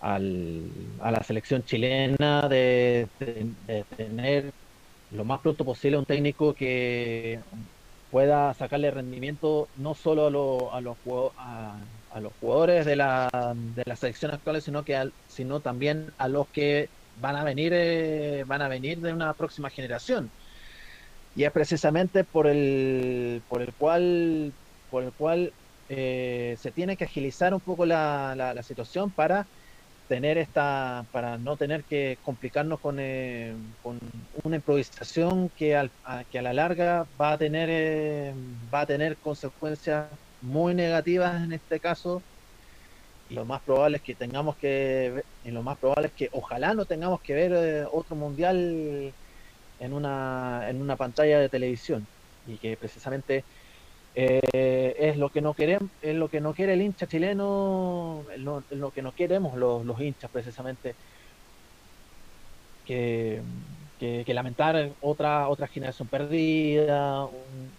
a 0.00 1.10
la 1.10 1.22
selección 1.22 1.64
chilena 1.64 2.48
de, 2.48 3.08
de, 3.20 3.54
de 3.66 3.84
tener 3.84 4.52
lo 5.10 5.24
más 5.24 5.40
pronto 5.40 5.64
posible 5.64 5.98
un 5.98 6.06
técnico 6.06 6.54
que 6.54 7.44
pueda 8.10 8.54
sacarle 8.54 8.90
rendimiento 8.90 9.68
no 9.76 9.94
solo 9.94 10.26
a, 10.26 10.30
lo, 10.30 10.74
a, 10.74 10.80
los, 10.80 10.98
a, 11.36 11.88
a 12.10 12.20
los 12.20 12.32
jugadores 12.40 12.86
de 12.86 12.96
la, 12.96 13.30
de 13.54 13.82
la 13.86 13.96
selección 13.96 14.32
actual, 14.32 14.60
sino 14.62 14.84
que 14.84 14.96
al, 14.96 15.14
sino 15.26 15.60
también 15.60 16.12
a 16.18 16.28
los 16.28 16.48
que 16.48 16.90
van 17.20 17.36
a 17.36 17.44
venir 17.44 17.72
eh, 17.74 18.44
van 18.46 18.62
a 18.62 18.68
venir 18.68 19.00
de 19.00 19.12
una 19.12 19.32
próxima 19.34 19.70
generación. 19.70 20.30
Y 21.36 21.44
es 21.44 21.52
precisamente 21.52 22.24
por 22.24 22.46
el 22.46 23.42
por 23.48 23.62
el 23.62 23.72
cual 23.74 24.52
por 24.90 25.02
el 25.04 25.12
cual 25.12 25.52
eh, 25.88 26.56
se 26.60 26.70
tiene 26.70 26.96
que 26.96 27.04
agilizar 27.04 27.52
un 27.54 27.60
poco 27.60 27.86
la, 27.86 28.34
la, 28.36 28.54
la 28.54 28.62
situación 28.62 29.10
para 29.10 29.46
tener 30.08 30.38
esta, 30.38 31.06
para 31.12 31.38
no 31.38 31.56
tener 31.56 31.84
que 31.84 32.18
complicarnos 32.24 32.80
con, 32.80 32.96
eh, 33.00 33.54
con 33.82 33.98
una 34.42 34.56
improvisación 34.56 35.48
que, 35.50 35.76
al, 35.76 35.90
a, 36.04 36.24
que 36.24 36.38
a 36.38 36.42
la 36.42 36.52
larga 36.52 37.06
va 37.20 37.32
a 37.32 37.38
tener, 37.38 37.68
eh, 37.70 38.34
va 38.72 38.80
a 38.82 38.86
tener 38.86 39.16
consecuencias 39.16 40.08
muy 40.40 40.74
negativas 40.74 41.42
en 41.42 41.52
este 41.52 41.80
caso 41.80 42.22
y 43.26 43.34
lo 43.34 43.46
más 43.46 43.62
probable 43.62 43.98
es 43.98 44.02
que 44.02 44.16
tengamos 44.16 44.56
que 44.56 45.22
y 45.42 45.50
lo 45.50 45.62
más 45.62 45.78
probable 45.78 46.08
es 46.08 46.14
que 46.14 46.28
ojalá 46.32 46.74
no 46.74 46.86
tengamos 46.86 47.20
que 47.22 47.34
ver 47.34 47.52
eh, 47.54 47.86
otro 47.90 48.16
mundial 48.16 49.14
en 49.78 49.92
una 49.92 50.68
en 50.70 50.80
una 50.82 50.96
pantalla 50.96 51.40
de 51.40 51.48
televisión. 51.50 52.08
Y 52.44 52.58
que 52.58 52.76
precisamente 52.76 53.46
eh, 54.14 54.94
es 54.98 55.16
lo 55.18 55.30
que 55.30 55.42
no 55.42 55.54
queremos 55.54 55.90
es 56.00 56.16
lo 56.16 56.28
que 56.30 56.40
no 56.42 56.54
quiere 56.54 56.74
el 56.74 56.82
hincha 56.82 57.06
chileno 57.08 58.26
lo, 58.38 58.64
lo 58.70 58.92
que 58.92 59.02
no 59.02 59.12
queremos 59.14 59.58
los, 59.58 59.84
los 59.86 60.00
hinchas 60.00 60.30
precisamente. 60.30 60.96
Que, 62.84 63.42
que, 63.98 64.24
que 64.26 64.34
lamentar 64.34 64.94
otra 65.00 65.48
otra 65.48 65.68
generación 65.68 66.08
perdida 66.08 67.24
un- 67.26 67.78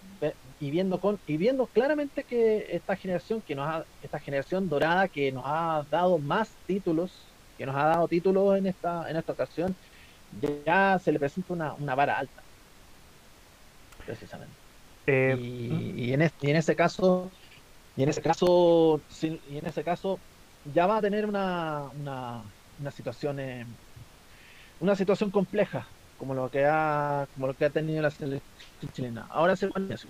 y 0.58 0.70
viendo 0.70 1.00
con 1.00 1.20
y 1.26 1.36
viendo 1.36 1.68
claramente 1.68 2.24
que 2.24 2.66
esta 2.76 2.96
generación 2.96 3.42
que 3.42 3.54
nos 3.54 3.66
ha, 3.68 3.86
esta 4.00 4.20
generación 4.20 4.68
dorada 4.68 5.08
que 5.08 5.32
nos 5.32 5.44
ha 5.46 5.84
dado 5.88 6.18
más 6.20 6.58
títulos 6.66 7.36
que 7.56 7.66
nos 7.66 7.76
ha 7.76 7.84
dado 7.86 8.08
títulos 8.08 8.56
en 8.58 8.66
esta 8.66 9.10
en 9.10 9.16
esta 9.16 9.32
ocasión 9.32 9.78
ya 10.30 10.98
se 10.98 11.12
le 11.12 11.18
presenta 11.20 11.52
una, 11.54 11.74
una 11.76 11.94
vara 11.94 12.18
alta. 12.18 12.44
Precisamente. 14.04 14.62
Eh, 15.06 15.36
y, 15.38 16.10
y 16.10 16.12
en 16.12 16.22
es- 16.22 16.32
y 16.40 16.50
en 16.50 16.56
ese 16.56 16.76
caso 16.76 17.30
y 17.96 18.02
en 18.04 18.08
ese 18.10 18.22
caso 18.22 19.04
y 19.22 19.58
en 19.58 19.66
ese 19.66 19.84
caso 19.84 20.22
ya 20.64 20.86
va 20.86 20.98
a 20.98 21.02
tener 21.02 21.26
una 21.26 21.90
una, 21.92 22.44
una 22.78 22.90
situación 22.92 23.40
eh, 23.40 23.66
una 24.78 24.96
situación 24.96 25.30
compleja 25.30 25.88
como 26.16 26.34
lo 26.34 26.50
que 26.50 26.64
ha 26.66 27.26
como 27.32 27.46
lo 27.46 27.54
que 27.54 27.66
ha 27.66 27.70
tenido 27.70 28.02
la 28.02 28.10
selección 28.10 28.92
chilena. 28.92 29.26
Ahora 29.30 29.56
se 29.56 29.68
pone 29.68 29.94
eso 29.94 30.08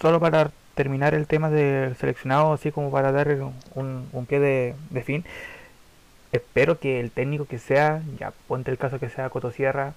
solo 0.00 0.20
para 0.20 0.50
terminar 0.74 1.14
el 1.14 1.26
tema 1.26 1.50
del 1.50 1.96
seleccionado, 1.96 2.52
así 2.52 2.72
como 2.72 2.90
para 2.90 3.12
dar 3.12 3.28
un, 3.74 4.08
un 4.12 4.26
pie 4.26 4.40
de, 4.40 4.74
de 4.90 5.02
fin, 5.02 5.24
espero 6.32 6.78
que 6.78 6.98
el 6.98 7.10
técnico 7.10 7.44
que 7.44 7.58
sea, 7.58 8.02
ya 8.18 8.32
ponte 8.48 8.70
el 8.70 8.78
caso 8.78 8.98
que 8.98 9.10
sea 9.10 9.30
Cotosierra, 9.30 9.92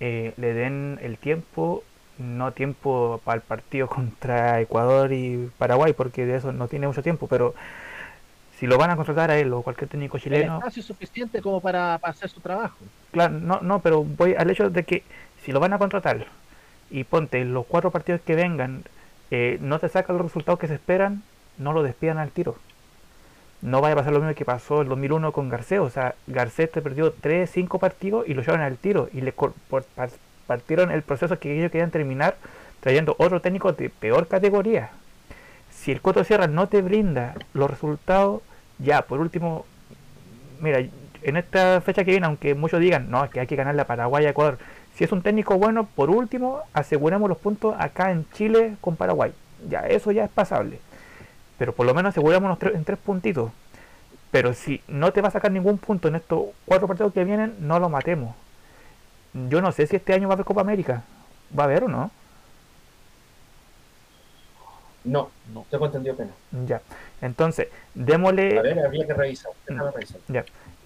eh, 0.00 0.34
le 0.36 0.52
den 0.52 0.98
el 1.02 1.16
tiempo, 1.16 1.82
no 2.18 2.52
tiempo 2.52 3.20
para 3.24 3.36
el 3.36 3.42
partido 3.42 3.88
contra 3.88 4.60
Ecuador 4.60 5.12
y 5.12 5.50
Paraguay, 5.58 5.92
porque 5.94 6.26
de 6.26 6.36
eso 6.36 6.52
no 6.52 6.68
tiene 6.68 6.86
mucho 6.86 7.02
tiempo, 7.02 7.26
pero 7.26 7.54
si 8.58 8.66
lo 8.66 8.78
van 8.78 8.90
a 8.90 8.96
contratar 8.96 9.30
a 9.30 9.38
él 9.38 9.52
o 9.52 9.62
cualquier 9.62 9.88
técnico 9.88 10.18
el 10.18 10.22
chileno, 10.22 10.58
espacio 10.58 10.82
suficiente 10.82 11.40
como 11.40 11.60
para, 11.60 11.98
para 11.98 12.12
hacer 12.12 12.28
su 12.28 12.40
trabajo. 12.40 12.76
Claro, 13.10 13.34
no, 13.40 13.60
no, 13.60 13.80
pero 13.80 14.04
voy 14.04 14.34
al 14.34 14.50
hecho 14.50 14.70
de 14.70 14.84
que 14.84 15.02
si 15.42 15.52
lo 15.52 15.58
van 15.58 15.72
a 15.72 15.78
contratar 15.78 16.26
y 16.90 17.04
ponte 17.04 17.44
los 17.44 17.66
cuatro 17.66 17.90
partidos 17.90 18.20
que 18.20 18.34
vengan, 18.34 18.84
eh, 19.34 19.56
no 19.62 19.78
te 19.78 19.88
sacan 19.88 20.18
los 20.18 20.26
resultados 20.26 20.60
que 20.60 20.68
se 20.68 20.74
esperan, 20.74 21.22
no 21.56 21.72
lo 21.72 21.82
despidan 21.82 22.18
al 22.18 22.30
tiro. 22.30 22.56
No 23.62 23.80
vaya 23.80 23.94
a 23.94 23.96
pasar 23.96 24.12
lo 24.12 24.18
mismo 24.18 24.34
que 24.34 24.44
pasó 24.44 24.82
el 24.82 24.88
2001 24.88 25.32
con 25.32 25.48
Garcés. 25.48 25.80
O 25.80 25.88
sea, 25.88 26.14
Garcés 26.26 26.70
te 26.70 26.82
perdió 26.82 27.12
3, 27.12 27.48
5 27.48 27.78
partidos 27.78 28.28
y 28.28 28.34
lo 28.34 28.42
llevaron 28.42 28.60
al 28.60 28.76
tiro 28.76 29.08
y 29.10 29.22
le 29.22 29.32
partieron 30.46 30.90
el 30.90 31.00
proceso 31.00 31.38
que 31.38 31.56
ellos 31.56 31.70
querían 31.70 31.90
terminar 31.90 32.36
trayendo 32.80 33.16
otro 33.18 33.40
técnico 33.40 33.72
de 33.72 33.88
peor 33.88 34.28
categoría. 34.28 34.90
Si 35.70 35.92
el 35.92 36.02
Coto 36.02 36.24
Sierra 36.24 36.46
no 36.46 36.68
te 36.68 36.82
brinda 36.82 37.34
los 37.54 37.70
resultados, 37.70 38.42
ya, 38.78 39.00
por 39.00 39.18
último, 39.18 39.64
mira, 40.60 40.80
en 41.22 41.36
esta 41.38 41.80
fecha 41.80 42.04
que 42.04 42.10
viene, 42.10 42.26
aunque 42.26 42.54
muchos 42.54 42.80
digan, 42.80 43.10
no, 43.10 43.24
es 43.24 43.30
que 43.30 43.40
hay 43.40 43.46
que 43.46 43.56
ganarle 43.56 43.80
a 43.80 43.86
Paraguay 43.86 44.26
a 44.26 44.30
Ecuador, 44.30 44.58
si 44.94 45.04
es 45.04 45.12
un 45.12 45.22
técnico 45.22 45.56
bueno, 45.58 45.84
por 45.84 46.10
último, 46.10 46.60
aseguremos 46.72 47.28
los 47.28 47.38
puntos 47.38 47.74
acá 47.78 48.10
en 48.10 48.28
Chile 48.32 48.76
con 48.80 48.96
Paraguay. 48.96 49.32
Ya, 49.68 49.80
eso 49.80 50.12
ya 50.12 50.24
es 50.24 50.30
pasable. 50.30 50.80
Pero 51.58 51.72
por 51.72 51.86
lo 51.86 51.94
menos 51.94 52.10
asegurémonos 52.10 52.58
tres- 52.58 52.74
en 52.74 52.84
tres 52.84 52.98
puntitos. 52.98 53.50
Pero 54.30 54.54
si 54.54 54.82
no 54.88 55.12
te 55.12 55.20
va 55.20 55.28
a 55.28 55.32
sacar 55.32 55.50
ningún 55.52 55.78
punto 55.78 56.08
en 56.08 56.16
estos 56.16 56.46
cuatro 56.64 56.88
partidos 56.88 57.12
que 57.12 57.24
vienen, 57.24 57.54
no 57.60 57.78
lo 57.78 57.88
matemos. 57.88 58.34
Yo 59.48 59.60
no 59.62 59.72
sé 59.72 59.86
si 59.86 59.96
este 59.96 60.14
año 60.14 60.28
va 60.28 60.32
a 60.32 60.36
haber 60.36 60.46
Copa 60.46 60.60
América. 60.62 61.02
¿Va 61.58 61.64
a 61.64 61.66
haber 61.66 61.84
o 61.84 61.88
no? 61.88 62.10
No, 65.04 65.30
no 65.52 65.66
tengo 65.70 65.86
entendido 65.86 66.16
que 66.16 66.24
no. 66.24 66.66
Ya. 66.66 66.80
Entonces, 67.20 67.68
démosle... 67.94 68.58
A 68.58 68.62
ver, 68.62 68.78
habría 68.86 69.06
que 69.06 69.14
revisar. 69.14 69.52
Déjame 69.66 69.90
revisar. 69.90 70.20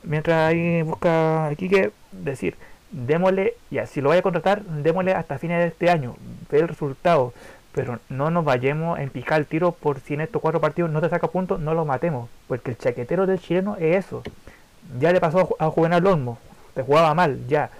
mientras 0.02 0.48
ahí 0.50 0.82
busca 0.82 1.46
aquí 1.48 1.68
que 1.68 1.92
decir, 2.12 2.56
démosle, 2.90 3.54
ya, 3.70 3.86
si 3.86 4.00
lo 4.00 4.10
vaya 4.10 4.20
a 4.20 4.22
contratar, 4.22 4.62
démosle 4.62 5.12
hasta 5.12 5.38
fines 5.38 5.58
de 5.58 5.68
este 5.68 5.90
año, 5.90 6.16
ve 6.50 6.60
el 6.60 6.68
resultado, 6.68 7.32
pero 7.72 7.98
no 8.08 8.30
nos 8.30 8.44
vayamos 8.44 8.98
a 8.98 9.02
empicar 9.02 9.38
el 9.38 9.46
tiro 9.46 9.72
por 9.72 10.00
si 10.00 10.14
en 10.14 10.22
estos 10.22 10.40
cuatro 10.40 10.60
partidos 10.60 10.90
no 10.90 11.00
te 11.00 11.10
saca 11.10 11.28
puntos, 11.28 11.60
no 11.60 11.74
lo 11.74 11.84
matemos, 11.84 12.30
porque 12.48 12.70
el 12.70 12.78
chaquetero 12.78 13.26
del 13.26 13.40
chileno 13.40 13.76
es 13.76 14.06
eso. 14.06 14.22
Ya 14.98 15.12
le 15.12 15.20
pasó 15.20 15.56
a 15.58 15.70
Juvenal 15.70 16.06
Olmo, 16.06 16.38
te 16.74 16.82
jugaba 16.82 17.12
mal, 17.14 17.46
ya, 17.48 17.70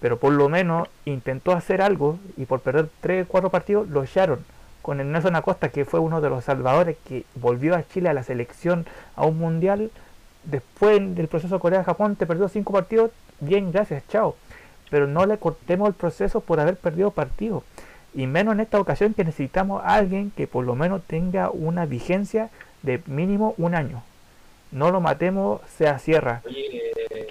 pero 0.00 0.18
por 0.18 0.32
lo 0.32 0.48
menos 0.48 0.88
intentó 1.04 1.52
hacer 1.52 1.82
algo 1.82 2.18
y 2.36 2.46
por 2.46 2.60
perder 2.60 2.88
tres, 3.00 3.26
cuatro 3.28 3.50
partidos 3.50 3.88
lo 3.88 4.02
echaron. 4.02 4.44
Con 4.82 5.00
el 5.00 5.10
Nelson 5.10 5.36
Acosta, 5.36 5.70
que 5.70 5.84
fue 5.84 6.00
uno 6.00 6.20
de 6.20 6.28
los 6.28 6.44
salvadores 6.44 6.96
que 7.08 7.24
volvió 7.36 7.74
a 7.74 7.86
Chile 7.86 8.08
a 8.10 8.12
la 8.12 8.22
selección 8.22 8.86
a 9.16 9.24
un 9.24 9.38
mundial, 9.38 9.90
después 10.44 11.14
del 11.14 11.28
proceso 11.28 11.58
Corea-Japón 11.58 12.16
te 12.16 12.26
perdió 12.26 12.48
cinco 12.48 12.72
partidos, 12.72 13.12
bien, 13.40 13.72
gracias, 13.72 14.02
chao. 14.08 14.36
Pero 14.94 15.08
no 15.08 15.26
le 15.26 15.38
cortemos 15.38 15.88
el 15.88 15.94
proceso 15.94 16.40
por 16.40 16.60
haber 16.60 16.76
perdido 16.76 17.10
partidos. 17.10 17.64
Y 18.14 18.28
menos 18.28 18.54
en 18.54 18.60
esta 18.60 18.78
ocasión 18.78 19.12
que 19.12 19.24
necesitamos 19.24 19.82
a 19.82 19.96
alguien 19.96 20.30
que 20.30 20.46
por 20.46 20.64
lo 20.64 20.76
menos 20.76 21.02
tenga 21.02 21.50
una 21.50 21.84
vigencia 21.84 22.48
de 22.82 23.02
mínimo 23.06 23.56
un 23.58 23.74
año. 23.74 24.04
No 24.70 24.92
lo 24.92 25.00
matemos. 25.00 25.62
Oye, 25.80 26.92
eh, 27.10 27.26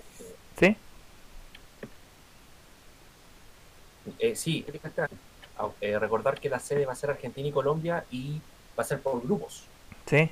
¿Sí? 0.60 0.76
eh, 4.20 4.36
sí, 4.36 4.66
eh, 5.80 6.00
recordar 6.00 6.38
que 6.38 6.50
la 6.50 6.60
sede 6.60 6.86
va 6.86 6.92
a 6.92 6.98
ser 6.98 7.12
Argentina 7.12 7.48
y 7.48 7.52
Colombia 7.54 8.04
y 8.12 8.42
va 8.78 8.84
a 8.84 8.86
ser 8.86 9.00
por 9.00 9.24
grupos. 9.24 9.64
Sí. 10.06 10.30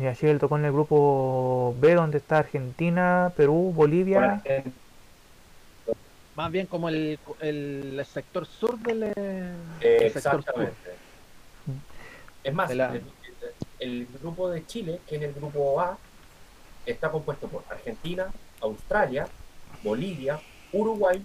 Y 0.00 0.06
así 0.06 0.26
le 0.26 0.40
tocó 0.40 0.58
en 0.58 0.64
el 0.64 0.72
grupo 0.72 1.76
B 1.78 1.94
donde 1.94 2.18
está 2.18 2.38
Argentina, 2.38 3.32
Perú, 3.36 3.72
Bolivia. 3.72 4.42
Eh, 4.44 4.64
más 6.38 6.52
bien 6.52 6.66
como 6.66 6.88
el, 6.88 7.18
el 7.40 8.06
sector 8.06 8.46
sur 8.46 8.78
del 8.78 9.12
eh, 9.16 9.54
el 9.80 10.12
sector 10.12 10.22
sur. 10.34 10.38
exactamente. 10.40 10.90
Es 12.44 12.54
más, 12.54 12.68
De 12.68 12.74
la- 12.76 12.92
el, 12.94 13.02
el 13.80 14.06
grupo 14.22 14.48
de 14.48 14.64
Chile, 14.64 15.00
que 15.08 15.16
es 15.16 15.22
el 15.22 15.34
grupo 15.34 15.80
A, 15.80 15.98
está 16.86 17.10
compuesto 17.10 17.48
por 17.48 17.64
Argentina, 17.68 18.28
Australia, 18.60 19.26
Bolivia, 19.82 20.38
Uruguay, 20.72 21.24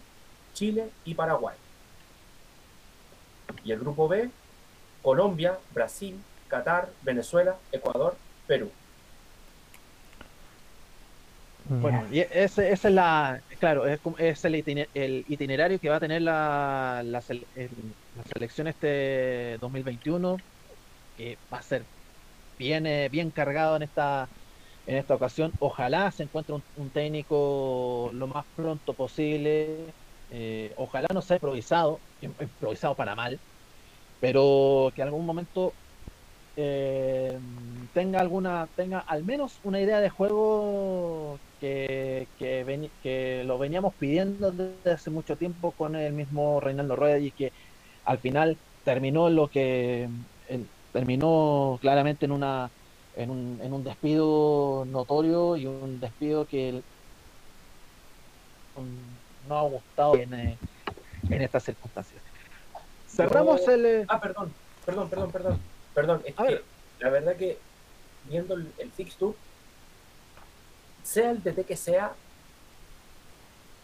Chile 0.55 0.89
y 1.05 1.13
Paraguay. 1.13 1.55
Y 3.63 3.71
el 3.71 3.79
grupo 3.79 4.07
B, 4.07 4.31
Colombia, 5.03 5.59
Brasil, 5.75 6.19
Qatar, 6.47 6.89
Venezuela, 7.03 7.55
Ecuador, 7.71 8.17
Perú. 8.47 8.71
Bueno, 11.65 12.03
y 12.11 12.19
ese, 12.19 12.71
ese 12.71 12.87
es 12.89 12.93
la, 12.93 13.41
claro, 13.63 13.85
es, 13.87 13.99
es 14.19 14.45
el, 14.45 14.55
itiner- 14.55 14.89
el 14.93 15.23
itinerario 15.27 15.79
que 15.79 15.89
va 15.89 15.95
a 15.97 15.99
tener 15.99 16.21
la, 16.21 17.01
la, 17.05 17.21
la 18.13 18.23
selección 18.23 18.67
este 18.67 19.57
2021, 19.59 20.43
que 21.15 21.39
va 21.51 21.59
a 21.59 21.61
ser 21.63 21.87
bien, 22.57 22.85
eh, 22.87 23.09
bien 23.09 23.31
cargado 23.31 23.75
en 23.77 23.83
esta, 23.83 24.29
en 24.85 24.97
esta 24.97 25.15
ocasión. 25.15 25.55
Ojalá 25.59 26.11
se 26.11 26.23
encuentre 26.23 26.55
un, 26.55 26.65
un 26.75 26.91
técnico 26.91 28.11
lo 28.13 28.27
más 28.27 28.45
pronto 28.55 28.95
posible. 28.95 29.95
eh, 30.29 30.73
ojalá 30.77 31.07
no 31.13 31.21
sea 31.23 31.37
improvisado, 31.37 32.03
im- 32.21 32.35
improvisado 32.41 32.95
para 32.97 33.15
mal, 33.15 33.41
pero 34.19 34.91
que 34.95 35.01
en 35.01 35.07
algún 35.09 35.25
momento 35.25 35.77
eh, 36.55 37.39
tenga 37.93 38.19
alguna, 38.21 38.69
tenga 38.75 38.99
al 38.99 39.25
menos 39.25 39.59
una 39.63 39.81
idea 39.81 39.99
de 40.01 40.09
juego 40.09 41.41
que, 41.63 42.29
que, 42.35 42.65
veni- 42.65 42.91
que 42.99 43.43
lo 43.45 43.57
veníamos 43.57 43.95
pidiendo 43.95 44.51
desde 44.51 44.91
hace 44.91 45.09
mucho 45.09 45.37
tiempo 45.37 45.71
con 45.71 45.95
el 45.95 46.11
mismo 46.11 46.59
Reinaldo 46.59 46.97
Rueda 46.97 47.19
y 47.19 47.31
que 47.31 47.53
al 48.03 48.19
final 48.19 48.59
terminó 48.83 49.29
lo 49.29 49.47
que 49.47 50.09
terminó 50.91 51.77
claramente 51.79 52.25
en 52.25 52.33
una 52.33 52.73
en 53.13 53.29
un, 53.29 53.61
en 53.61 53.71
un 53.71 53.81
despido 53.85 54.83
notorio 54.85 55.55
y 55.55 55.65
un 55.67 56.01
despido 56.01 56.45
que 56.45 56.67
el- 56.69 56.85
no 58.75 59.57
ha 59.57 59.61
gustado 59.61 60.15
en, 60.15 60.33
eh, 60.33 60.59
en 61.29 61.41
estas 61.41 61.63
circunstancias. 61.63 62.21
Cerramos 63.05 63.65
Yo- 63.65 63.71
el 63.71 63.85
eh, 63.85 64.05
Ah, 64.09 64.19
perdón, 64.19 64.53
perdón, 64.85 65.09
perdón, 65.09 65.31
perdón. 65.31 65.61
Perdón, 65.93 66.21
es 66.25 66.35
que 66.35 66.65
la 66.99 67.09
verdad 67.09 67.37
que 67.37 67.61
viendo 68.23 68.55
el, 68.55 68.73
el 68.79 68.91
fixture, 68.91 69.37
sea 71.03 71.31
el 71.31 71.43
DT 71.43 71.65
que 71.65 71.75
sea, 71.75 72.13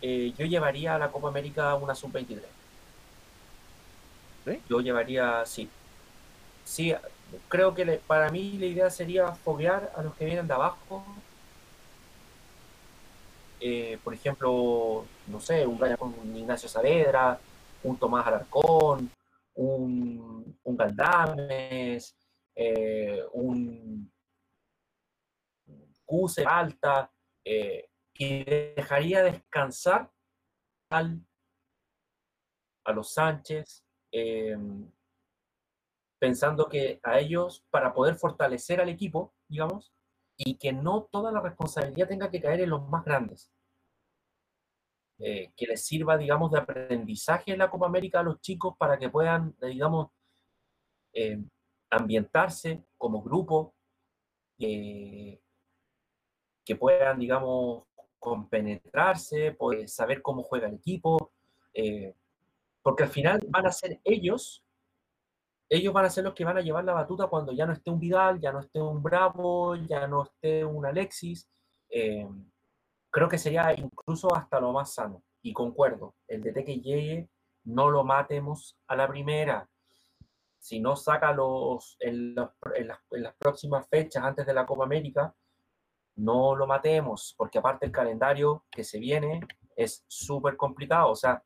eh, 0.02 0.34
yo 0.38 0.46
llevaría 0.46 0.96
a 0.96 1.00
la 1.00 1.12
Copa 1.12 1.28
América 1.28 1.76
una 1.76 1.94
sub-23. 1.94 2.42
¿Sí? 4.46 4.62
Yo 4.70 4.80
llevaría, 4.80 5.46
sí. 5.46 5.70
Sí, 6.64 6.94
creo 7.48 7.76
que 7.76 8.02
para 8.08 8.30
mí 8.30 8.58
la 8.58 8.66
idea 8.66 8.90
sería 8.90 9.32
foguear 9.34 9.92
a 9.96 10.02
los 10.02 10.16
que 10.16 10.26
vienen 10.26 10.48
de 10.48 10.54
abajo. 10.54 11.04
Eh, 13.60 14.00
por 14.04 14.14
ejemplo, 14.14 15.06
no 15.28 15.40
sé, 15.42 15.68
un 15.68 15.78
con 15.98 16.16
Ignacio 16.36 16.70
Saavedra, 16.70 17.38
un 17.84 17.98
Tomás 17.98 18.26
Alarcón, 18.26 19.12
un, 19.56 20.58
un 20.64 20.78
Galdames, 20.78 22.16
eh, 22.56 23.22
un 23.34 24.10
Cuse 26.10 26.44
Alta, 26.44 27.12
eh, 27.46 27.88
y 28.16 28.44
dejaría 28.44 29.22
descansar 29.22 30.12
al, 30.90 31.24
a 32.84 32.92
los 32.92 33.14
Sánchez, 33.14 33.86
em, 34.12 34.92
pensando 36.20 36.68
que 36.68 37.00
a 37.04 37.20
ellos, 37.20 37.64
para 37.70 37.94
poder 37.94 38.16
fortalecer 38.16 38.82
al 38.82 38.90
equipo, 38.90 39.36
digamos, 39.48 39.94
y 40.36 40.58
que 40.58 40.74
no 40.74 41.04
toda 41.12 41.32
la 41.32 41.42
responsabilidad 41.42 42.08
tenga 42.08 42.32
que 42.32 42.42
caer 42.42 42.62
en 42.62 42.72
los 42.72 42.90
más 42.90 43.06
grandes. 43.06 43.52
Eh, 45.20 45.54
que 45.56 45.68
les 45.68 45.86
sirva, 45.86 46.18
digamos, 46.18 46.52
de 46.52 46.60
aprendizaje 46.60 47.52
en 47.52 47.60
la 47.60 47.70
Copa 47.70 47.86
América 47.86 48.22
a 48.22 48.24
los 48.24 48.42
chicos 48.42 48.76
para 48.80 48.98
que 48.98 49.10
puedan, 49.10 49.56
digamos, 49.62 50.08
eh, 51.14 51.38
ambientarse 51.92 52.84
como 52.98 53.22
grupo, 53.22 53.76
que 56.70 56.76
puedan, 56.76 57.18
digamos, 57.18 57.86
compenetrarse, 58.20 59.54
pues, 59.54 59.92
saber 59.92 60.22
cómo 60.22 60.44
juega 60.44 60.68
el 60.68 60.76
equipo, 60.76 61.32
eh, 61.74 62.14
porque 62.84 63.02
al 63.02 63.10
final 63.10 63.40
van 63.50 63.66
a 63.66 63.72
ser 63.72 64.00
ellos, 64.04 64.64
ellos 65.68 65.92
van 65.92 66.06
a 66.06 66.12
ser 66.12 66.26
los 66.26 66.36
que 66.36 66.46
van 66.46 66.60
a 66.60 66.62
llevar 66.62 66.84
la 66.84 66.94
batuta 66.94 67.26
cuando 67.26 67.54
ya 67.54 67.66
no 67.66 67.74
esté 67.74 67.90
un 67.90 68.00
Vidal, 68.00 68.40
ya 68.40 68.52
no 68.52 68.60
esté 68.60 68.80
un 68.80 69.02
Bravo, 69.02 69.78
ya 69.78 70.06
no 70.06 70.26
esté 70.26 70.64
un 70.64 70.86
Alexis. 70.86 71.50
creo 73.10 73.28
que 73.28 73.40
sería 73.40 73.74
incluso 73.74 74.36
hasta 74.36 74.60
lo 74.60 74.72
más 74.72 74.94
sano. 74.94 75.24
Y 75.42 75.54
concuerdo, 75.54 76.14
el 76.28 76.44
DT 76.44 76.66
que 76.66 76.80
llegue, 76.82 77.30
no 77.64 77.90
lo 77.90 78.04
matemos 78.04 78.78
a 78.88 78.96
la 78.96 79.08
primera. 79.08 79.68
Si 80.60 80.80
no 80.80 80.96
saca 80.96 81.34
los, 81.34 81.98
en, 82.00 82.36
las, 82.36 83.36
próximas 83.40 83.88
fechas 83.90 84.24
antes 84.24 84.46
de 84.46 84.54
la 84.54 84.68
Copa 84.68 84.84
América, 84.84 85.34
no 86.20 86.56
lo 86.56 86.68
matemos, 86.68 87.34
porque 87.38 87.60
aparte 87.60 87.86
el 87.86 87.92
calendario 87.92 88.66
que 88.70 88.84
se 88.84 89.00
viene 89.00 89.40
es 89.76 90.04
súper 90.08 90.58
complicado. 90.58 91.12
O 91.12 91.16
sea, 91.16 91.42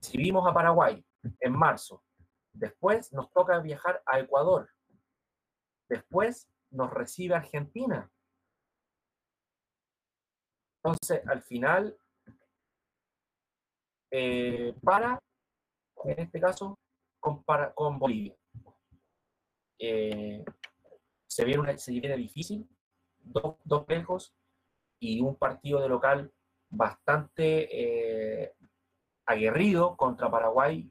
si 0.00 0.16
vimos 0.16 0.46
a 0.48 0.54
Paraguay 0.54 1.04
en 1.40 1.52
marzo, 1.52 2.04
después 2.52 3.12
nos 3.12 3.30
toca 3.32 3.58
viajar 3.58 4.00
a 4.06 4.20
Ecuador, 4.20 4.70
después 5.88 6.48
nos 6.70 6.90
recibe 6.90 7.34
Argentina. 7.34 8.08
Entonces, 10.82 11.26
al 11.26 11.42
final, 11.42 11.98
eh, 14.12 14.72
para, 14.84 15.18
en 16.04 16.20
este 16.20 16.40
caso, 16.40 16.78
con, 17.18 17.42
con 17.74 17.98
Bolivia. 17.98 18.36
Eh, 19.80 20.44
se, 21.26 21.44
viene 21.44 21.76
se 21.76 21.90
viene 21.90 22.16
difícil, 22.16 22.68
dos, 23.26 23.56
dos 23.64 24.34
y 24.98 25.20
un 25.20 25.36
partido 25.36 25.80
de 25.80 25.88
local 25.88 26.32
bastante 26.68 28.44
eh, 28.44 28.54
aguerrido 29.26 29.96
contra 29.96 30.30
Paraguay. 30.30 30.90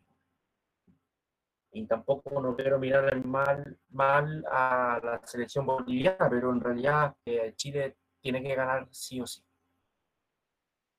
Y 1.71 1.85
tampoco 1.87 2.41
no 2.41 2.55
quiero 2.55 2.79
mirar 2.79 3.25
mal, 3.25 3.77
mal 3.89 4.45
a 4.49 4.99
la 5.03 5.21
selección 5.25 5.65
boliviana, 5.65 6.29
pero 6.29 6.51
en 6.51 6.61
realidad 6.61 7.15
Chile 7.55 7.97
tiene 8.21 8.41
que 8.41 8.55
ganar 8.55 8.87
sí 8.91 9.19
o 9.19 9.27
sí. 9.27 9.43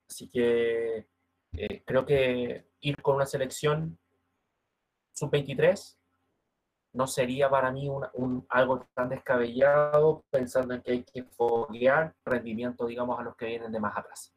Así 0.09 0.29
que 0.29 1.09
eh, 1.53 1.83
creo 1.85 2.05
que 2.05 2.67
ir 2.81 3.03
con 3.03 3.17
una 3.17 3.27
selección 3.27 3.99
sub-23 5.13 5.97
no 6.97 7.07
sería 7.07 7.51
para 7.51 7.71
mí 7.71 7.89
un, 7.89 8.47
algo 8.49 8.89
tan 8.95 9.11
descabellado 9.11 10.25
pensando 10.31 10.75
en 10.75 10.81
que 10.81 10.93
hay 10.93 11.05
que 11.05 11.25
foguear 11.25 12.15
rendimiento, 12.25 12.87
digamos, 12.87 13.21
a 13.21 13.23
los 13.23 13.37
que 13.37 13.47
vienen 13.47 13.71
de 13.71 13.81
más 13.81 13.97
atrás. 13.97 14.35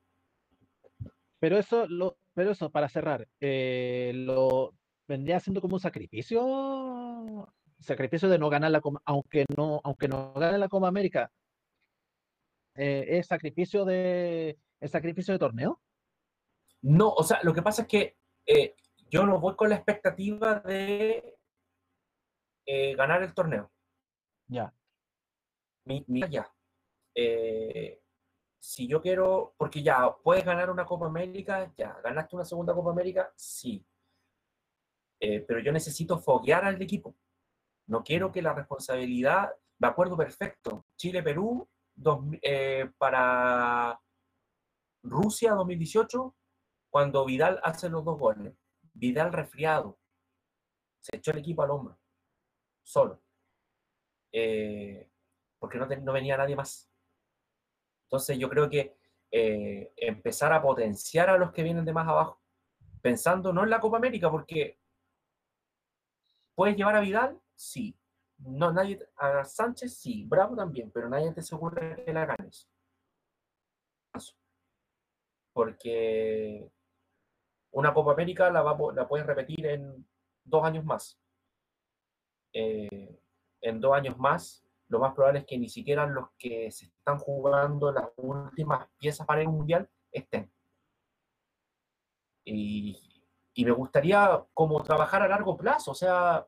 Pero 1.40 1.58
eso, 1.58 1.88
lo, 1.88 2.18
pero 2.34 2.52
eso 2.52 2.70
para 2.70 2.90
cerrar, 2.90 3.26
eh, 3.40 4.12
lo 4.14 4.74
vendría 5.08 5.40
siendo 5.40 5.62
como 5.62 5.76
un 5.76 5.80
sacrificio, 5.80 7.48
sacrificio 7.80 8.28
de 8.28 8.38
no 8.38 8.50
ganar 8.50 8.72
la 8.72 8.82
aunque 9.06 9.46
no, 9.56 9.80
aunque 9.86 10.10
no 10.10 10.34
gane 10.34 10.58
la 10.58 10.68
Copa 10.68 10.90
América, 10.90 11.32
eh, 12.76 13.06
es 13.08 13.28
sacrificio 13.28 13.86
de, 13.86 14.60
es 14.82 14.92
sacrificio 14.92 15.34
de 15.34 15.40
torneo. 15.40 15.80
No, 16.82 17.10
o 17.14 17.24
sea, 17.24 17.40
lo 17.44 17.54
que 17.54 17.62
pasa 17.62 17.84
es 17.84 17.88
que 17.88 18.18
eh, 18.46 18.76
yo 19.10 19.26
no 19.26 19.40
voy 19.40 19.56
con 19.56 19.70
la 19.70 19.76
expectativa 19.76 20.60
de 20.60 21.39
eh, 22.72 22.94
ganar 22.96 23.24
el 23.24 23.34
torneo. 23.34 23.72
Ya. 24.48 24.72
Mi, 25.86 26.06
ya. 26.30 26.48
Eh, 27.16 28.00
si 28.60 28.88
yo 28.88 29.02
quiero, 29.02 29.56
porque 29.58 29.82
ya, 29.82 30.16
puedes 30.24 30.46
ganar 30.46 30.70
una 30.70 30.86
Copa 30.86 31.08
América, 31.08 31.74
ya, 31.76 32.00
ganaste 32.04 32.36
una 32.36 32.46
segunda 32.46 32.76
Copa 32.76 32.92
América, 32.92 33.34
sí. 33.36 33.84
pero 35.20 35.60
yo 35.62 35.72
necesito 35.72 36.20
foguear 36.20 36.64
al 36.64 36.80
equipo. 36.80 37.16
No 37.88 38.04
quiero 38.04 38.32
que 38.32 38.44
la 38.44 38.54
responsabilidad, 38.54 39.52
me 39.80 39.88
acuerdo 39.88 40.16
perfecto, 40.16 40.86
Chile-Perú 40.96 41.68
para 43.00 44.00
Rusia 45.02 45.54
2018, 45.54 46.36
cuando 46.92 47.26
Vidal 47.26 47.60
hace 47.64 47.90
los 47.90 48.06
dos 48.06 48.20
goles, 48.20 48.54
Vidal 48.94 49.34
resfriado, 49.34 49.98
se 51.00 51.18
echó 51.18 51.32
el 51.32 51.40
equipo 51.40 51.64
al 51.64 51.72
hombro, 51.72 51.99
solo, 52.84 53.22
eh, 54.32 55.10
porque 55.60 55.78
no, 55.78 56.14
venía 56.14 56.38
nadie 56.38 56.56
más. 56.56 56.90
Entonces 58.04 58.38
yo 58.38 58.50
creo 58.50 58.70
que 58.70 58.98
eh, 59.32 59.94
empezar 59.98 60.54
a 60.54 60.62
potenciar 60.62 61.30
a 61.30 61.38
los 61.38 61.52
que 61.52 61.64
vienen 61.64 61.86
de 61.86 61.94
más 61.94 62.08
abajo, 62.08 62.42
pensando 63.02 63.54
no 63.54 63.64
en 63.64 63.70
la 63.70 63.80
Copa 63.80 63.98
América, 63.98 64.32
porque 64.32 64.80
puedes 66.56 66.76
llevar 66.76 66.96
a 66.96 67.02
Vidal, 67.02 67.40
sí. 67.56 67.96
No, 68.40 68.72
nadie, 68.72 69.00
a 69.18 69.44
Sánchez 69.44 69.98
sí, 69.98 70.26
Bravo 70.26 70.56
también, 70.56 70.92
pero 70.92 71.10
nadie 71.10 71.34
te 71.34 71.42
asegura 71.42 71.96
que 71.96 72.14
la 72.14 72.26
ganes. 72.26 72.70
Porque 75.54 76.72
una 77.72 77.94
Copa 77.94 78.14
América 78.14 78.50
la, 78.50 78.64
la 78.94 79.08
puedes 79.08 79.28
repetir 79.28 79.66
en 79.66 80.08
dos 80.44 80.64
años 80.64 80.86
más. 80.86 81.20
Eh, 82.54 83.20
en 83.62 83.80
dos 83.80 83.94
años 83.94 84.18
más, 84.18 84.66
lo 84.88 85.00
más 85.00 85.14
probable 85.14 85.40
es 85.40 85.46
que 85.46 85.58
ni 85.58 85.70
siquiera 85.70 86.06
los 86.08 86.30
que 86.38 86.72
se 86.72 86.86
están 86.86 87.20
jugando 87.20 87.92
las 87.92 88.10
últimas 88.18 88.88
piezas 88.98 89.26
para 89.26 89.42
el 89.42 89.48
Mundial 89.48 89.90
estén. 90.12 90.52
Y, 92.46 93.06
me 93.58 93.72
gustaría 93.72 94.46
como 94.54 94.82
trabajar 94.82 95.22
a 95.22 95.28
largo 95.28 95.58
plazo, 95.58 95.92
o 95.92 95.94
sea, 95.94 96.48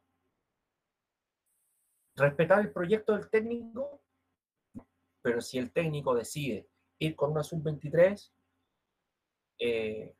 respetar 2.16 2.62
el 2.62 2.72
proyecto 2.72 3.14
del 3.14 3.30
técnico, 3.30 4.02
pero 5.22 5.42
si 5.42 5.58
el 5.58 5.74
técnico 5.74 6.16
decide 6.16 6.70
ir 7.00 7.18
con 7.18 7.32
una 7.32 7.44
sub-23, 7.44 8.32
eh, 9.60 10.16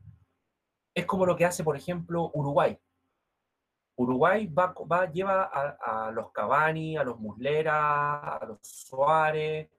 es 0.94 1.06
como 1.06 1.26
lo 1.26 1.38
que 1.38 1.46
hace, 1.46 1.64
por 1.64 1.78
ejemplo, 1.78 2.30
Uruguay. 2.34 2.78
Uruguay 4.02 4.48
va, 4.48 4.74
va 4.92 5.12
lleva 5.12 5.44
a, 5.44 6.12
los 6.12 6.32
Cavani, 6.32 6.98
a 6.98 7.04
los 7.04 7.20
Muslera, 7.20 8.38
a 8.38 8.46
los 8.46 8.60
Suárez, 8.62 9.70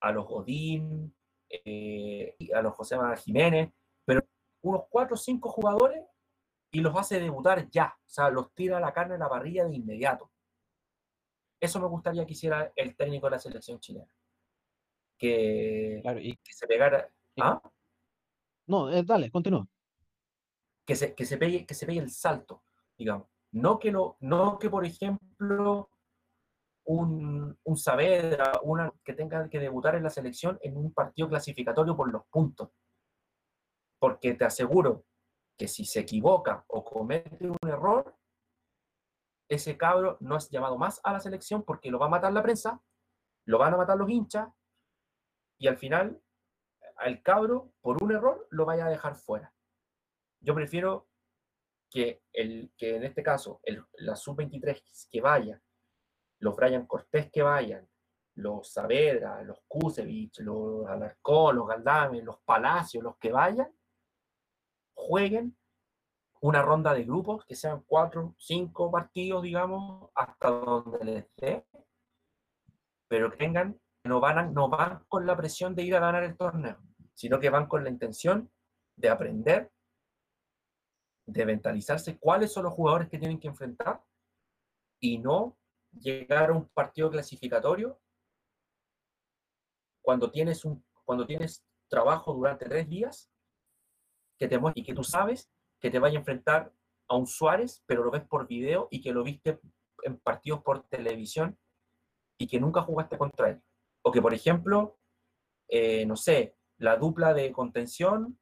a 0.00 0.12
los 0.12 0.26
Godín, 0.26 1.14
eh, 1.48 2.36
a 2.54 2.62
los 2.62 2.74
José 2.74 2.96
Manuel 2.96 3.18
Jiménez, 3.18 3.72
pero 4.04 4.22
unos 4.62 4.84
cuatro 4.88 5.14
o 5.14 5.18
cinco 5.18 5.50
jugadores 5.50 6.04
y 6.72 6.80
los 6.80 6.96
hace 6.96 7.20
debutar 7.20 7.68
ya, 7.70 7.94
o 7.98 8.08
sea, 8.08 8.30
los 8.30 8.52
tira 8.54 8.78
a 8.78 8.80
la 8.80 8.92
carne 8.92 9.14
en 9.14 9.20
la 9.20 9.28
parrilla 9.28 9.66
de 9.66 9.76
inmediato. 9.76 10.30
Eso 11.60 11.78
me 11.78 11.86
gustaría 11.86 12.26
que 12.26 12.32
hiciera 12.32 12.72
el 12.74 12.96
técnico 12.96 13.26
de 13.26 13.30
la 13.30 13.38
selección 13.38 13.78
chilena. 13.78 14.12
Que, 15.16 16.02
que 16.42 16.52
se 16.52 16.66
pegara. 16.66 17.08
¿Ah? 17.40 17.60
No, 18.66 18.90
eh, 18.90 19.04
dale, 19.04 19.30
continúa. 19.30 19.68
Que 20.86 20.96
se, 20.96 21.14
que, 21.14 21.24
se 21.24 21.36
pegue, 21.36 21.64
que 21.66 21.74
se 21.74 21.86
pegue 21.86 22.00
el 22.00 22.10
salto, 22.10 22.64
digamos. 22.98 23.28
No 23.52 23.78
que, 23.78 23.92
lo, 23.92 24.16
no 24.20 24.58
que 24.58 24.70
por 24.70 24.84
ejemplo, 24.84 25.90
un, 26.84 27.58
un 27.62 27.76
Saavedra, 27.76 28.60
una, 28.62 28.92
que 29.04 29.12
tenga 29.12 29.48
que 29.48 29.58
debutar 29.58 29.94
en 29.94 30.02
la 30.02 30.10
selección 30.10 30.58
en 30.62 30.76
un 30.76 30.92
partido 30.92 31.28
clasificatorio 31.28 31.96
por 31.96 32.10
los 32.10 32.26
puntos. 32.26 32.70
Porque 33.98 34.34
te 34.34 34.44
aseguro 34.44 35.04
que 35.56 35.68
si 35.68 35.84
se 35.84 36.00
equivoca 36.00 36.64
o 36.68 36.82
comete 36.82 37.48
un 37.48 37.68
error, 37.68 38.16
ese 39.48 39.76
cabro 39.76 40.16
no 40.20 40.36
es 40.36 40.48
llamado 40.50 40.78
más 40.78 41.00
a 41.04 41.12
la 41.12 41.20
selección 41.20 41.62
porque 41.62 41.90
lo 41.90 41.98
va 41.98 42.06
a 42.06 42.10
matar 42.10 42.32
la 42.32 42.42
prensa, 42.42 42.82
lo 43.46 43.58
van 43.58 43.74
a 43.74 43.76
matar 43.76 43.98
los 43.98 44.08
hinchas 44.08 44.48
y 45.58 45.68
al 45.68 45.76
final 45.76 46.20
al 46.96 47.22
cabro, 47.22 47.72
por 47.80 48.02
un 48.02 48.12
error, 48.12 48.46
lo 48.50 48.64
vaya 48.64 48.86
a 48.86 48.90
dejar 48.90 49.16
fuera. 49.16 49.52
Yo 50.42 50.54
prefiero 50.54 51.08
que, 51.88 52.22
el, 52.32 52.72
que 52.76 52.96
en 52.96 53.04
este 53.04 53.22
caso 53.22 53.60
el, 53.62 53.84
la 53.98 54.16
sub-23 54.16 55.08
que 55.10 55.20
vaya, 55.20 55.60
los 56.40 56.56
Brian 56.56 56.86
Cortés 56.86 57.30
que 57.30 57.42
vayan, 57.42 57.88
los 58.34 58.72
Saavedra, 58.72 59.42
los 59.42 59.60
Kusevich, 59.68 60.40
los 60.40 60.86
Alarcón, 60.86 61.56
los 61.56 61.68
Galdame, 61.68 62.22
los 62.22 62.40
Palacios, 62.44 63.04
los 63.04 63.16
que 63.18 63.30
vayan, 63.30 63.72
jueguen 64.94 65.56
una 66.40 66.60
ronda 66.60 66.92
de 66.92 67.04
grupos, 67.04 67.44
que 67.46 67.54
sean 67.54 67.84
cuatro, 67.86 68.34
cinco 68.36 68.90
partidos, 68.90 69.42
digamos, 69.42 70.10
hasta 70.14 70.50
donde 70.50 71.04
les 71.04 71.26
dé, 71.36 71.64
pero 73.06 73.30
que 73.30 73.36
tengan, 73.36 73.78
no 74.04 74.18
van, 74.18 74.52
no 74.52 74.68
van 74.68 75.04
con 75.06 75.24
la 75.24 75.36
presión 75.36 75.76
de 75.76 75.84
ir 75.84 75.94
a 75.94 76.00
ganar 76.00 76.24
el 76.24 76.36
torneo, 76.36 76.78
sino 77.14 77.38
que 77.38 77.50
van 77.50 77.66
con 77.66 77.84
la 77.84 77.90
intención 77.90 78.50
de 78.96 79.08
aprender, 79.08 79.70
de 81.26 81.46
mentalizarse 81.46 82.18
cuáles 82.18 82.52
son 82.52 82.64
los 82.64 82.74
jugadores 82.74 83.08
que 83.08 83.18
tienen 83.18 83.38
que 83.38 83.48
enfrentar 83.48 84.02
y 85.00 85.18
no 85.18 85.56
llegar 85.92 86.50
a 86.50 86.54
un 86.54 86.68
partido 86.68 87.10
clasificatorio 87.10 88.00
cuando 90.00 90.30
tienes, 90.30 90.64
un, 90.64 90.84
cuando 91.04 91.26
tienes 91.26 91.64
trabajo 91.88 92.32
durante 92.34 92.66
tres 92.66 92.88
días 92.88 93.30
que 94.38 94.48
te 94.48 94.58
y 94.74 94.82
que 94.82 94.94
tú 94.94 95.04
sabes 95.04 95.50
que 95.78 95.90
te 95.90 95.98
vaya 95.98 96.16
a 96.16 96.20
enfrentar 96.20 96.72
a 97.08 97.16
un 97.16 97.26
Suárez, 97.26 97.82
pero 97.86 98.02
lo 98.02 98.10
ves 98.10 98.24
por 98.24 98.46
video 98.46 98.88
y 98.90 99.00
que 99.00 99.12
lo 99.12 99.22
viste 99.22 99.60
en 100.02 100.18
partidos 100.18 100.62
por 100.62 100.82
televisión 100.88 101.58
y 102.38 102.46
que 102.46 102.58
nunca 102.58 102.82
jugaste 102.82 103.18
contra 103.18 103.50
él. 103.50 103.62
O 104.02 104.10
que, 104.10 104.22
por 104.22 104.34
ejemplo, 104.34 104.98
eh, 105.68 106.04
no 106.06 106.16
sé, 106.16 106.56
la 106.78 106.96
dupla 106.96 107.34
de 107.34 107.52
contención 107.52 108.38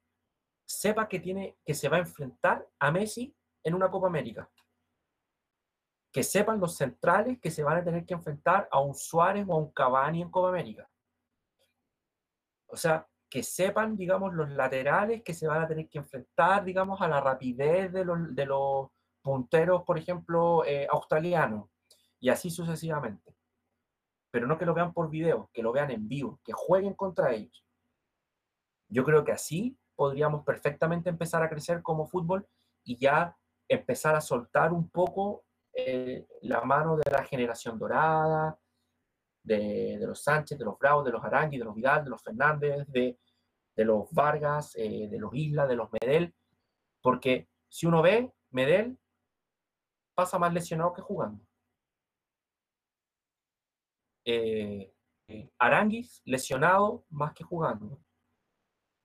sepa 0.71 1.09
que, 1.09 1.19
tiene, 1.19 1.59
que 1.67 1.75
se 1.75 1.89
va 1.89 1.97
a 1.97 2.01
enfrentar 2.01 2.67
a 2.79 2.93
Messi 2.93 3.35
en 3.65 3.75
una 3.75 3.91
Copa 3.91 4.07
América. 4.07 4.49
Que 6.13 6.23
sepan 6.23 6.61
los 6.61 6.77
centrales 6.77 7.41
que 7.41 7.51
se 7.51 7.65
van 7.65 7.79
a 7.79 7.85
tener 7.85 8.07
que 8.07 8.15
enfrentar 8.15 8.69
a 8.71 8.81
un 8.81 8.95
Suárez 8.95 9.45
o 9.49 9.55
a 9.55 9.57
un 9.57 9.73
Cavani 9.73 10.23
en 10.23 10.31
Copa 10.31 10.49
América. 10.49 10.89
O 12.69 12.77
sea, 12.77 13.07
que 13.29 13.43
sepan, 13.43 13.97
digamos, 13.97 14.33
los 14.33 14.49
laterales 14.51 15.23
que 15.25 15.35
se 15.35 15.49
van 15.49 15.63
a 15.63 15.69
tener 15.69 15.89
que 15.89 15.99
enfrentar, 15.99 16.65
digamos, 16.65 17.01
a 17.01 17.09
la 17.09 17.21
rapidez 17.21 17.93
de 17.93 18.05
los, 18.05 18.35
de 18.35 18.47
los 18.47 18.91
punteros, 19.23 19.83
por 19.83 19.99
ejemplo, 19.99 20.65
eh, 20.65 20.87
australianos, 20.91 21.69
y 22.21 22.29
así 22.29 22.49
sucesivamente. 22.49 23.35
Pero 24.31 24.47
no 24.47 24.57
que 24.57 24.67
lo 24.67 24.75
vean 24.75 24.93
por 24.93 25.11
video, 25.11 25.51
que 25.53 25.63
lo 25.63 25.73
vean 25.73 25.91
en 25.91 26.07
vivo, 26.07 26.41
que 26.45 26.53
jueguen 26.53 26.95
contra 26.95 27.33
ellos. 27.33 27.65
Yo 28.89 29.05
creo 29.05 29.25
que 29.25 29.33
así 29.33 29.80
podríamos 30.01 30.47
perfectamente 30.47 31.11
empezar 31.11 31.43
a 31.43 31.51
crecer 31.51 31.83
como 31.83 32.07
fútbol 32.07 32.49
y 32.85 32.97
ya 32.97 33.37
empezar 33.69 34.15
a 34.15 34.23
soltar 34.23 34.73
un 34.73 34.89
poco 34.89 35.45
eh, 35.75 36.27
la 36.41 36.63
mano 36.63 36.97
de 36.97 37.11
la 37.11 37.23
generación 37.23 37.79
dorada, 37.79 38.59
de, 39.43 39.99
los 40.01 40.23
Sánchez, 40.23 40.59
de 40.59 40.65
los 40.65 40.79
Bravo, 40.79 41.03
de 41.03 41.11
los 41.11 41.23
Arangui, 41.23 41.59
de 41.59 41.67
los 41.67 41.75
Vidal, 41.75 42.03
de 42.05 42.09
los 42.09 42.23
Fernández, 42.23 42.87
de, 42.89 43.19
los 43.77 44.11
Vargas, 44.11 44.73
eh, 44.77 45.07
de 45.11 45.19
los 45.19 45.35
Isla, 45.35 45.67
de 45.67 45.77
los 45.77 45.91
Medel, 45.93 46.35
porque 47.03 47.51
si 47.69 47.85
uno 47.85 48.01
ve, 48.01 48.33
Medel 48.53 48.99
pasa 50.15 50.39
más 50.39 50.55
lesionado 50.55 50.95
que 50.95 51.03
jugando. 51.03 51.45
Eh, 54.25 54.95
eh, 55.29 55.51
Aranguis 55.59 56.23
lesionado 56.25 57.05
más 57.11 57.35
que 57.35 57.45
jugando. 57.45 58.01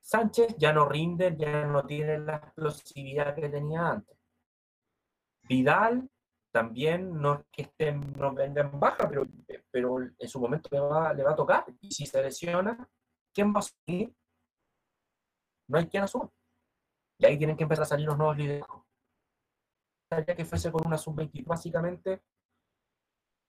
Sánchez 0.06 0.56
ya 0.60 0.72
no 0.72 0.88
rinde, 0.88 1.36
ya 1.36 1.66
no 1.66 1.84
tiene 1.84 2.20
la 2.20 2.36
explosividad 2.36 3.34
que 3.34 3.50
tenía 3.50 3.90
antes. 3.90 4.16
Vidal 5.42 6.08
también 6.52 7.20
no 7.20 7.34
es 7.34 7.46
que 7.52 7.64
estén, 7.64 8.14
no 8.14 8.32
venga 8.32 8.62
en 8.62 8.80
baja, 8.80 9.10
pero, 9.10 9.26
pero 9.72 9.98
en 10.00 10.30
su 10.30 10.40
momento 10.40 10.70
le 10.72 10.80
va, 10.80 11.12
le 11.12 11.24
va 11.24 11.32
a 11.32 11.36
tocar. 11.36 11.66
Y 11.82 11.92
si 11.92 12.06
se 12.06 12.22
lesiona, 12.22 12.88
¿quién 13.34 13.52
va 13.52 13.58
a 13.58 13.60
asumir? 13.60 14.16
No 15.70 15.80
hay 15.80 15.88
quien 15.88 16.04
asuma. 16.04 16.30
Y 17.18 17.26
ahí 17.26 17.40
tienen 17.40 17.58
que 17.58 17.64
empezar 17.64 17.82
a 17.82 17.88
salir 17.88 18.06
los 18.06 18.18
nuevos 18.18 18.38
líderes. 18.38 18.64
Ya 20.12 20.36
que 20.36 20.46
fuese 20.46 20.72
con 20.72 20.86
una 20.86 21.00
sub-20, 21.00 21.44
básicamente 21.46 22.22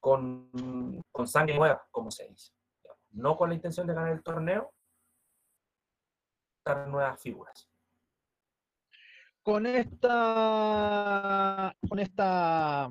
con, 0.00 1.02
con 1.12 1.28
sangre 1.28 1.58
nueva, 1.58 1.86
como 1.90 2.10
se 2.10 2.26
dice. 2.28 2.50
No 3.10 3.36
con 3.36 3.50
la 3.50 3.56
intención 3.56 3.86
de 3.86 3.92
ganar 3.92 4.12
el 4.12 4.22
torneo, 4.22 4.72
nuevas 6.74 7.20
figuras 7.20 7.68
con 9.46 9.64
esta, 9.64 10.12
con 11.88 12.00
esta, 12.00 12.88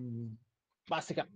básica, 0.87 1.27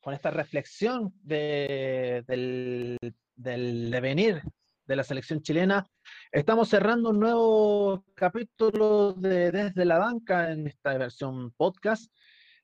con 0.00 0.14
esta 0.14 0.30
reflexión 0.30 1.12
de, 1.24 2.22
del, 2.28 2.96
del 3.34 3.90
devenir 3.90 4.40
de 4.86 4.94
la 4.94 5.02
selección 5.02 5.42
chilena, 5.42 5.84
estamos 6.30 6.68
cerrando 6.68 7.10
un 7.10 7.18
nuevo 7.18 8.04
capítulo 8.14 9.14
de 9.14 9.50
Desde 9.50 9.84
la 9.84 9.98
Banca 9.98 10.52
en 10.52 10.68
esta 10.68 10.96
versión 10.96 11.50
podcast. 11.56 12.12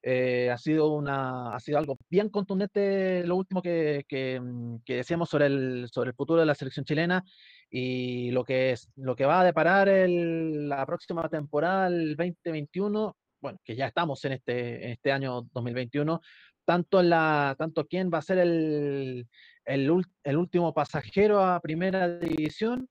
Eh, 0.07 0.51
ha, 0.51 0.59
sido 0.59 0.93
una, 0.93 1.55
ha 1.55 1.61
sido 1.61 1.79
algo 1.79 1.97
bien 2.11 2.29
contundente 2.29 3.27
lo 3.27 3.37
último 3.37 3.63
que, 3.63 4.05
que, 4.07 4.39
mm, 4.39 4.81
que, 4.85 4.97
decíamos 4.97 5.31
sobre 5.31 5.47
el, 5.47 5.89
sobre 5.91 6.11
el 6.11 6.15
futuro 6.15 6.41
de 6.41 6.47
la 6.47 6.55
selección 6.55 6.85
chilena 6.85 7.25
y 7.71 8.31
lo 8.31 8.45
que, 8.45 8.73
es, 8.73 8.91
lo 8.97 9.17
que 9.17 9.25
va 9.25 9.41
a 9.41 9.45
deparar 9.45 9.89
el, 9.89 10.69
la 10.69 10.85
próxima 10.85 11.27
temporada, 11.31 11.87
el 11.87 12.17
2021, 12.17 13.17
bueno, 13.41 13.59
que 13.65 13.77
ya 13.77 13.87
estamos 13.87 14.23
en 14.27 14.33
este, 14.33 14.85
en 14.85 14.91
este 14.93 15.11
año 15.11 15.49
2021, 15.55 16.21
tanto, 16.67 17.03
la, 17.03 17.57
tanto 17.59 17.87
quién 17.87 18.11
va 18.13 18.19
a 18.19 18.23
ser 18.23 18.39
el, 18.39 19.27
el, 19.65 20.05
el 20.23 20.37
último 20.37 20.75
pasajero 20.75 21.41
a 21.43 21.61
primera 21.61 22.19
división, 22.19 22.91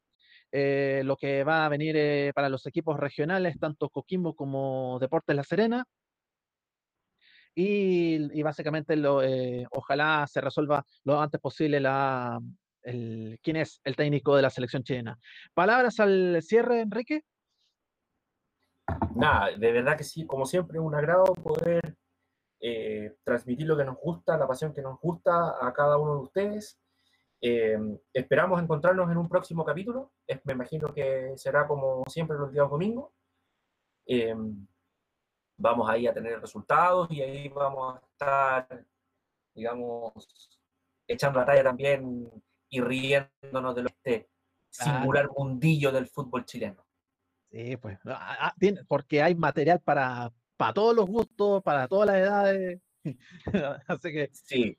eh, 0.52 1.04
lo 1.06 1.16
que 1.18 1.44
va 1.44 1.66
a 1.66 1.70
venir 1.70 1.96
eh, 1.96 2.32
para 2.34 2.50
los 2.50 2.66
equipos 2.66 3.00
regionales, 3.00 3.60
tanto 3.60 3.90
Coquimbo 3.90 4.36
como 4.36 4.98
Deportes 5.00 5.36
La 5.36 5.44
Serena. 5.44 5.86
Y, 7.56 8.40
y 8.40 8.42
básicamente 8.42 8.96
lo, 8.96 9.22
eh, 9.22 9.66
ojalá 9.72 10.26
se 10.28 10.42
resuelva 10.42 10.86
lo 11.04 11.22
antes 11.22 11.40
posible 11.40 11.80
la, 11.80 12.40
quién 12.84 13.56
es 13.56 13.80
el 13.84 13.96
técnico 13.96 14.36
de 14.36 14.42
la 14.42 14.50
selección 14.50 14.84
chilena. 14.84 15.18
¿Palabras 15.54 16.00
al 16.00 16.42
cierre, 16.42 16.82
Enrique? 16.82 17.24
Nada, 19.16 19.52
de 19.58 19.72
verdad 19.72 19.98
que 19.98 20.04
sí, 20.04 20.26
como 20.26 20.46
siempre, 20.46 20.80
un 20.80 20.96
agrado 20.96 21.34
poder 21.36 21.96
eh, 22.60 23.16
transmitir 23.24 23.68
lo 23.68 23.78
que 23.78 23.86
nos 23.86 23.98
gusta, 23.98 24.38
la 24.38 24.48
pasión 24.48 24.74
que 24.74 24.82
nos 24.82 25.00
gusta 25.00 25.56
a 25.66 25.74
cada 25.74 25.98
uno 25.98 26.16
de 26.16 26.22
ustedes. 26.22 26.80
Eh, 27.42 27.78
esperamos 28.14 28.62
encontrarnos 28.62 29.12
en 29.12 29.18
un 29.18 29.30
próximo 29.30 29.66
capítulo. 29.66 30.12
me 30.44 30.54
imagino 30.54 30.94
que 30.94 31.34
será 31.38 31.68
como 31.68 32.04
siempre 32.08 32.38
los 32.38 32.52
días 32.52 32.70
domingos. 32.70 33.12
Eh, 34.06 34.36
vamos 35.58 35.90
ahí 35.90 36.08
a 36.08 36.14
tener 36.14 36.40
resultados 36.40 37.10
y 37.12 37.22
ahí 37.22 37.50
vamos 37.50 37.96
a 37.96 38.06
estar, 38.06 38.86
digamos, 39.54 40.14
echando 41.08 41.40
la 41.40 41.46
talla 41.46 41.64
también 41.64 42.30
y 42.70 42.82
riéndonos 42.82 43.76
de 43.76 43.82
este 43.84 44.30
singular 44.70 45.30
mundillo 45.36 45.92
del 45.92 46.08
fútbol 46.08 46.46
chileno. 46.46 46.86
Sí, 47.52 47.78
pues, 47.78 48.00
ah, 48.06 48.52
ah, 48.52 48.54
porque 48.88 49.22
hay 49.22 49.36
material 49.36 49.80
para, 49.80 50.32
para 50.58 50.74
todos 50.74 50.96
los 50.96 51.06
gustos, 51.06 51.62
para 51.62 51.88
todas 51.88 52.08
las 52.08 52.18
edades. 52.18 52.82
Así 53.88 54.12
que 54.12 54.30
sí. 54.34 54.78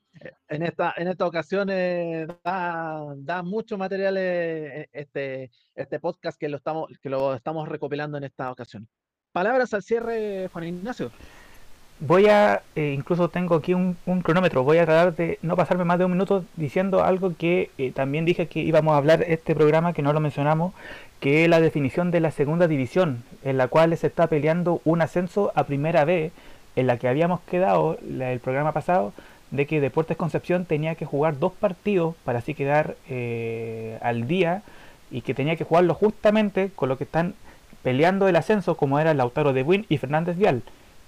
en, 0.49 0.63
esta, 0.63 0.93
en 0.97 1.07
esta 1.07 1.25
ocasión 1.25 1.69
eh, 1.71 2.27
da, 2.43 3.43
mucho 3.43 3.77
material 3.77 4.17
eh, 4.17 4.89
este, 4.91 5.51
este 5.75 5.99
podcast 5.99 6.37
que 6.39 6.49
lo, 6.49 6.57
estamos, 6.57 6.89
que 7.01 7.09
lo 7.09 7.35
estamos 7.35 7.69
recopilando 7.69 8.17
en 8.17 8.25
esta 8.25 8.51
ocasión. 8.51 8.89
Palabras 9.35 9.73
al 9.73 9.83
cierre, 9.83 10.47
Juan 10.53 10.63
Ignacio. 10.63 11.11
Voy 11.99 12.27
a, 12.27 12.61
eh, 12.73 12.93
incluso 12.97 13.27
tengo 13.27 13.55
aquí 13.55 13.73
un, 13.73 13.97
cronómetro, 14.23 14.63
voy 14.63 14.77
a 14.77 14.85
tratar 14.85 15.13
de 15.13 15.39
no 15.41 15.57
pasarme 15.57 15.83
más 15.83 15.99
de 15.99 16.05
un 16.05 16.13
minuto 16.13 16.45
diciendo 16.55 17.03
algo 17.03 17.33
que 17.37 17.69
eh, 17.77 17.91
también 17.91 18.23
dije 18.23 18.47
que 18.47 18.61
íbamos 18.61 18.93
a 18.93 18.97
hablar 18.97 19.25
este 19.27 19.53
programa, 19.53 19.91
que 19.91 20.01
no 20.01 20.13
lo 20.13 20.21
mencionamos, 20.21 20.73
que 21.19 21.43
es 21.43 21.49
la 21.49 21.59
definición 21.59 22.11
de 22.11 22.21
la 22.21 22.31
segunda 22.31 22.69
división, 22.69 23.25
en 23.43 23.57
la 23.57 23.67
cual 23.67 23.97
se 23.97 24.07
está 24.07 24.27
peleando 24.27 24.79
un 24.85 25.01
ascenso 25.01 25.51
a 25.53 25.65
primera 25.65 26.05
vez, 26.05 26.31
en 26.77 26.87
la 26.87 26.95
que 26.95 27.09
habíamos 27.09 27.41
quedado 27.41 27.97
el 28.07 28.39
programa 28.39 28.71
pasado, 28.71 29.11
de 29.51 29.65
que 29.65 29.81
Deportes 29.81 30.15
Concepción 30.15 30.63
tenía 30.63 30.95
que 30.95 31.05
jugar 31.05 31.39
dos 31.39 31.51
partidos 31.51 32.15
para 32.23 32.39
así 32.39 32.53
quedar 32.53 32.95
eh, 33.09 33.99
al 34.01 34.29
día 34.29 34.63
y 35.11 35.23
que 35.23 35.33
tenía 35.33 35.57
que 35.57 35.65
jugarlo 35.65 35.93
justamente 35.93 36.71
con 36.73 36.87
lo 36.87 36.97
que 36.97 37.03
están 37.03 37.33
peleando 37.85 38.27
el 38.27 38.35
ascenso 38.35 38.75
como 38.75 38.99
era 38.99 39.13
Lautaro 39.13 39.53
de 39.53 39.61
Buin 39.61 39.85
y 39.89 39.99
Fernández 39.99 40.37
Vial 40.37 40.63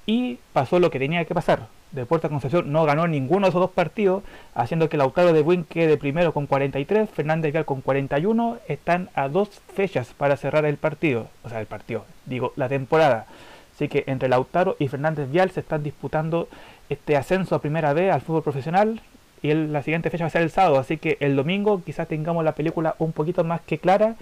y 0.05 0.37
pasó 0.53 0.79
lo 0.79 0.91
que 0.91 0.99
tenía 0.99 1.25
que 1.25 1.33
pasar. 1.33 1.69
Deportes 1.91 2.29
Concepción 2.29 2.71
no 2.71 2.85
ganó 2.85 3.07
ninguno 3.07 3.47
de 3.47 3.49
esos 3.49 3.61
dos 3.61 3.71
partidos, 3.71 4.21
haciendo 4.53 4.87
que 4.87 4.95
Lautaro 4.95 5.33
de 5.33 5.41
Win 5.41 5.63
quede 5.63 5.97
primero 5.97 6.33
con 6.33 6.45
43, 6.45 7.09
Fernández 7.09 7.51
Vial 7.51 7.65
con 7.65 7.81
41, 7.81 8.59
están 8.67 9.09
a 9.15 9.27
dos 9.27 9.49
fechas 9.73 10.13
para 10.15 10.37
cerrar 10.37 10.65
el 10.65 10.77
partido, 10.77 11.29
o 11.43 11.49
sea, 11.49 11.59
el 11.61 11.65
partido, 11.65 12.05
digo, 12.27 12.53
la 12.55 12.69
temporada. 12.69 13.25
Así 13.73 13.87
que 13.87 14.03
entre 14.05 14.29
Lautaro 14.29 14.75
y 14.77 14.87
Fernández 14.87 15.31
Vial 15.31 15.49
se 15.49 15.61
están 15.61 15.81
disputando 15.81 16.47
este 16.89 17.17
ascenso 17.17 17.55
a 17.55 17.61
primera 17.61 17.91
vez 17.93 18.13
al 18.13 18.21
fútbol 18.21 18.43
profesional 18.43 19.01
y 19.41 19.51
la 19.51 19.81
siguiente 19.81 20.11
fecha 20.11 20.25
va 20.25 20.27
a 20.27 20.31
ser 20.31 20.43
el 20.43 20.51
sábado, 20.51 20.77
así 20.77 20.97
que 20.97 21.17
el 21.21 21.35
domingo 21.35 21.81
quizás 21.83 22.07
tengamos 22.07 22.45
la 22.45 22.51
película 22.51 22.93
un 22.99 23.13
poquito 23.13 23.43
más 23.43 23.61
que 23.61 23.79
clara. 23.79 24.13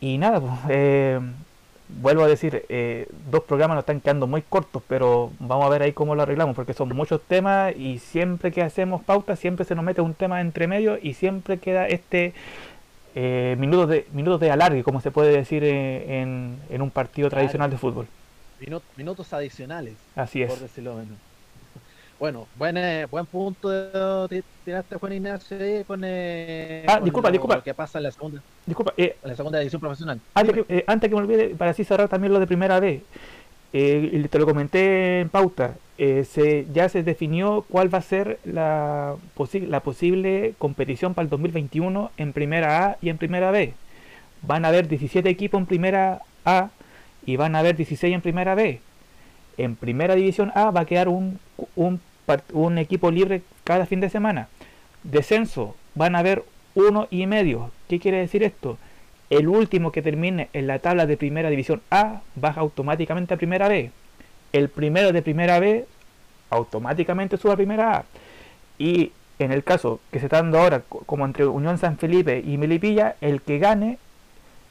Y 0.00 0.16
nada, 0.16 0.40
pues, 0.40 0.52
eh, 0.70 1.20
vuelvo 2.00 2.24
a 2.24 2.28
decir, 2.28 2.64
eh, 2.68 3.06
dos 3.30 3.42
programas 3.44 3.76
nos 3.76 3.82
están 3.82 4.00
quedando 4.00 4.26
muy 4.26 4.42
cortos, 4.42 4.82
pero 4.88 5.30
vamos 5.38 5.66
a 5.66 5.68
ver 5.68 5.82
ahí 5.82 5.92
cómo 5.92 6.14
lo 6.14 6.22
arreglamos, 6.22 6.56
porque 6.56 6.74
son 6.74 6.88
muchos 6.90 7.20
temas 7.22 7.74
y 7.76 7.98
siempre 7.98 8.52
que 8.52 8.62
hacemos 8.62 9.02
pauta, 9.02 9.36
siempre 9.36 9.64
se 9.64 9.74
nos 9.74 9.84
mete 9.84 10.00
un 10.00 10.14
tema 10.14 10.40
entre 10.40 10.66
medio 10.66 10.98
y 11.00 11.14
siempre 11.14 11.58
queda 11.58 11.86
este 11.86 12.32
eh, 13.14 13.56
minutos, 13.58 13.88
de, 13.88 14.06
minutos 14.12 14.40
de 14.40 14.50
alargue, 14.50 14.84
como 14.84 15.00
se 15.00 15.10
puede 15.10 15.32
decir 15.32 15.64
eh, 15.64 16.20
en, 16.20 16.58
en, 16.70 16.82
un 16.82 16.90
partido 16.90 17.28
tradicional 17.28 17.70
de 17.70 17.78
fútbol. 17.78 18.06
Minutos 18.96 19.32
adicionales. 19.32 19.94
Así 20.14 20.42
es. 20.42 20.50
Por 20.50 20.60
decirlo 20.60 20.94
menos. 20.94 21.29
Bueno, 22.20 22.46
buen, 22.56 22.76
eh, 22.76 23.06
buen 23.10 23.24
punto 23.24 24.28
tiraste 24.62 24.96
Juan 24.96 25.14
Ignacio 25.14 25.56
ahí 25.58 25.84
con, 25.84 26.02
eh, 26.04 26.84
ah, 26.86 27.00
disculpa, 27.02 27.30
disculpa. 27.30 27.56
lo 27.56 27.62
que 27.62 27.72
pasa 27.72 27.98
en 27.98 28.02
la 28.02 28.10
segunda, 28.10 28.42
disculpa, 28.66 28.92
eh, 28.98 29.16
en 29.22 29.30
la 29.30 29.34
segunda 29.34 29.62
edición 29.62 29.80
profesional. 29.80 30.20
Antes 30.34 30.54
que, 30.54 30.64
eh, 30.68 30.84
antes 30.86 31.08
que 31.08 31.16
me 31.16 31.22
olvide, 31.22 31.48
para 31.54 31.70
así 31.70 31.82
cerrar 31.82 32.10
también 32.10 32.34
lo 32.34 32.38
de 32.38 32.46
primera 32.46 32.78
vez, 32.78 33.00
eh, 33.72 34.28
te 34.30 34.38
lo 34.38 34.44
comenté 34.44 35.20
en 35.20 35.30
pauta, 35.30 35.76
eh, 35.96 36.24
se, 36.30 36.66
ya 36.74 36.90
se 36.90 37.02
definió 37.02 37.64
cuál 37.66 37.92
va 37.92 37.98
a 37.98 38.02
ser 38.02 38.38
la, 38.44 39.14
posi 39.34 39.60
la 39.60 39.80
posible 39.80 40.52
competición 40.58 41.14
para 41.14 41.24
el 41.24 41.30
2021 41.30 42.10
en 42.18 42.34
primera 42.34 42.84
A 42.84 42.98
y 43.00 43.08
en 43.08 43.16
primera 43.16 43.50
B. 43.50 43.72
Van 44.42 44.66
a 44.66 44.68
haber 44.68 44.88
17 44.88 45.26
equipos 45.26 45.58
en 45.58 45.66
primera 45.66 46.20
A 46.44 46.68
y 47.24 47.36
van 47.36 47.56
a 47.56 47.60
haber 47.60 47.76
16 47.76 48.14
en 48.14 48.20
primera 48.20 48.54
B. 48.54 48.82
En 49.56 49.74
primera 49.74 50.14
división 50.14 50.52
A 50.54 50.70
va 50.70 50.80
a 50.80 50.84
quedar 50.86 51.08
un, 51.08 51.38
un 51.76 51.98
un 52.52 52.78
equipo 52.78 53.10
libre 53.10 53.42
cada 53.64 53.86
fin 53.86 54.00
de 54.00 54.10
semana. 54.10 54.48
Descenso, 55.02 55.76
van 55.94 56.14
a 56.14 56.20
haber 56.20 56.44
uno 56.74 57.08
y 57.10 57.26
medio. 57.26 57.70
¿Qué 57.88 57.98
quiere 57.98 58.18
decir 58.18 58.42
esto? 58.42 58.78
El 59.30 59.48
último 59.48 59.92
que 59.92 60.02
termine 60.02 60.48
en 60.52 60.66
la 60.66 60.78
tabla 60.80 61.06
de 61.06 61.16
primera 61.16 61.50
división 61.50 61.82
A 61.90 62.22
baja 62.34 62.60
automáticamente 62.60 63.34
a 63.34 63.36
primera 63.36 63.68
B. 63.68 63.90
El 64.52 64.68
primero 64.68 65.12
de 65.12 65.22
primera 65.22 65.60
B 65.60 65.86
automáticamente 66.50 67.36
sube 67.36 67.52
a 67.52 67.56
primera 67.56 67.96
A. 67.96 68.04
Y 68.78 69.12
en 69.38 69.52
el 69.52 69.64
caso 69.64 70.00
que 70.10 70.18
se 70.18 70.26
está 70.26 70.38
dando 70.38 70.58
ahora, 70.58 70.82
como 71.06 71.24
entre 71.24 71.46
Unión 71.46 71.78
San 71.78 71.96
Felipe 71.96 72.42
y 72.44 72.58
Melipilla, 72.58 73.16
el 73.20 73.40
que 73.40 73.58
gane 73.58 73.98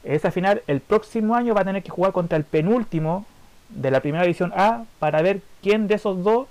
esa 0.04 0.30
final 0.30 0.62
el 0.66 0.80
próximo 0.80 1.34
año 1.34 1.54
va 1.54 1.62
a 1.62 1.64
tener 1.64 1.82
que 1.82 1.90
jugar 1.90 2.12
contra 2.12 2.38
el 2.38 2.44
penúltimo 2.44 3.26
de 3.68 3.90
la 3.90 4.00
primera 4.00 4.24
división 4.24 4.52
A 4.54 4.84
para 4.98 5.22
ver 5.22 5.40
quién 5.62 5.88
de 5.88 5.94
esos 5.94 6.22
dos 6.22 6.48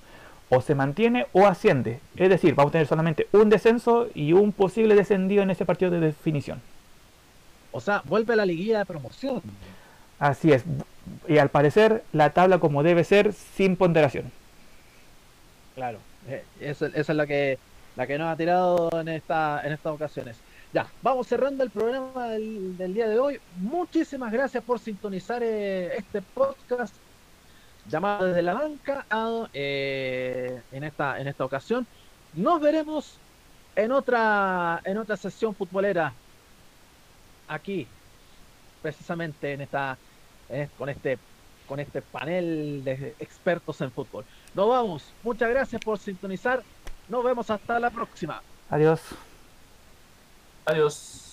o 0.50 0.60
se 0.60 0.74
mantiene 0.74 1.26
o 1.32 1.46
asciende. 1.46 2.00
Es 2.16 2.28
decir, 2.28 2.54
vamos 2.54 2.70
a 2.70 2.72
tener 2.72 2.86
solamente 2.86 3.28
un 3.32 3.48
descenso 3.48 4.08
y 4.14 4.32
un 4.32 4.52
posible 4.52 4.94
descendido 4.96 5.42
en 5.42 5.50
ese 5.50 5.64
partido 5.64 5.90
de 5.90 6.00
definición. 6.00 6.60
O 7.72 7.80
sea, 7.80 8.02
vuelve 8.04 8.34
a 8.34 8.36
la 8.36 8.44
liguilla 8.44 8.80
de 8.80 8.84
promoción. 8.84 9.40
Así 10.18 10.52
es. 10.52 10.64
Y 11.28 11.38
al 11.38 11.48
parecer 11.48 12.02
la 12.12 12.30
tabla 12.30 12.58
como 12.58 12.82
debe 12.82 13.04
ser 13.04 13.32
sin 13.32 13.76
ponderación. 13.76 14.30
Claro. 15.76 15.98
Eh, 16.28 16.44
esa 16.60 16.86
es 16.86 17.08
la 17.08 17.26
que, 17.26 17.58
la 17.96 18.06
que 18.06 18.18
nos 18.18 18.28
ha 18.28 18.36
tirado 18.36 18.90
en, 19.00 19.08
esta, 19.08 19.62
en 19.64 19.72
estas 19.72 19.92
ocasiones. 19.94 20.36
Ya, 20.72 20.86
vamos 21.00 21.28
cerrando 21.28 21.62
el 21.62 21.70
programa 21.70 22.28
del, 22.28 22.76
del 22.76 22.92
día 22.92 23.08
de 23.08 23.18
hoy. 23.18 23.40
Muchísimas 23.56 24.32
gracias 24.32 24.62
por 24.64 24.80
sintonizar 24.80 25.42
eh, 25.42 25.96
este 25.96 26.22
podcast 26.22 26.94
llamado 27.90 28.26
desde 28.26 28.42
la 28.42 28.54
banca 28.54 29.04
eh, 29.52 30.62
en, 30.72 30.84
esta, 30.84 31.20
en 31.20 31.28
esta 31.28 31.44
ocasión. 31.44 31.86
Nos 32.34 32.60
veremos 32.60 33.18
en 33.76 33.92
otra, 33.92 34.80
en 34.84 34.98
otra 34.98 35.16
sesión 35.16 35.54
futbolera 35.54 36.12
aquí, 37.48 37.86
precisamente 38.82 39.52
en 39.52 39.62
esta, 39.62 39.98
con 40.78 40.88
este 40.88 41.18
con 41.70 41.78
este 41.78 42.02
panel 42.02 42.82
de 42.82 43.14
expertos 43.20 43.80
en 43.80 43.92
fútbol. 43.92 44.24
Nos 44.54 44.68
vamos. 44.68 45.04
Muchas 45.22 45.48
gracias 45.50 45.80
por 45.80 46.00
sintonizar. 46.00 46.64
Nos 47.08 47.22
vemos 47.22 47.48
hasta 47.48 47.78
la 47.78 47.90
próxima. 47.90 48.42
Adiós. 48.68 49.00
Adiós. 50.64 51.29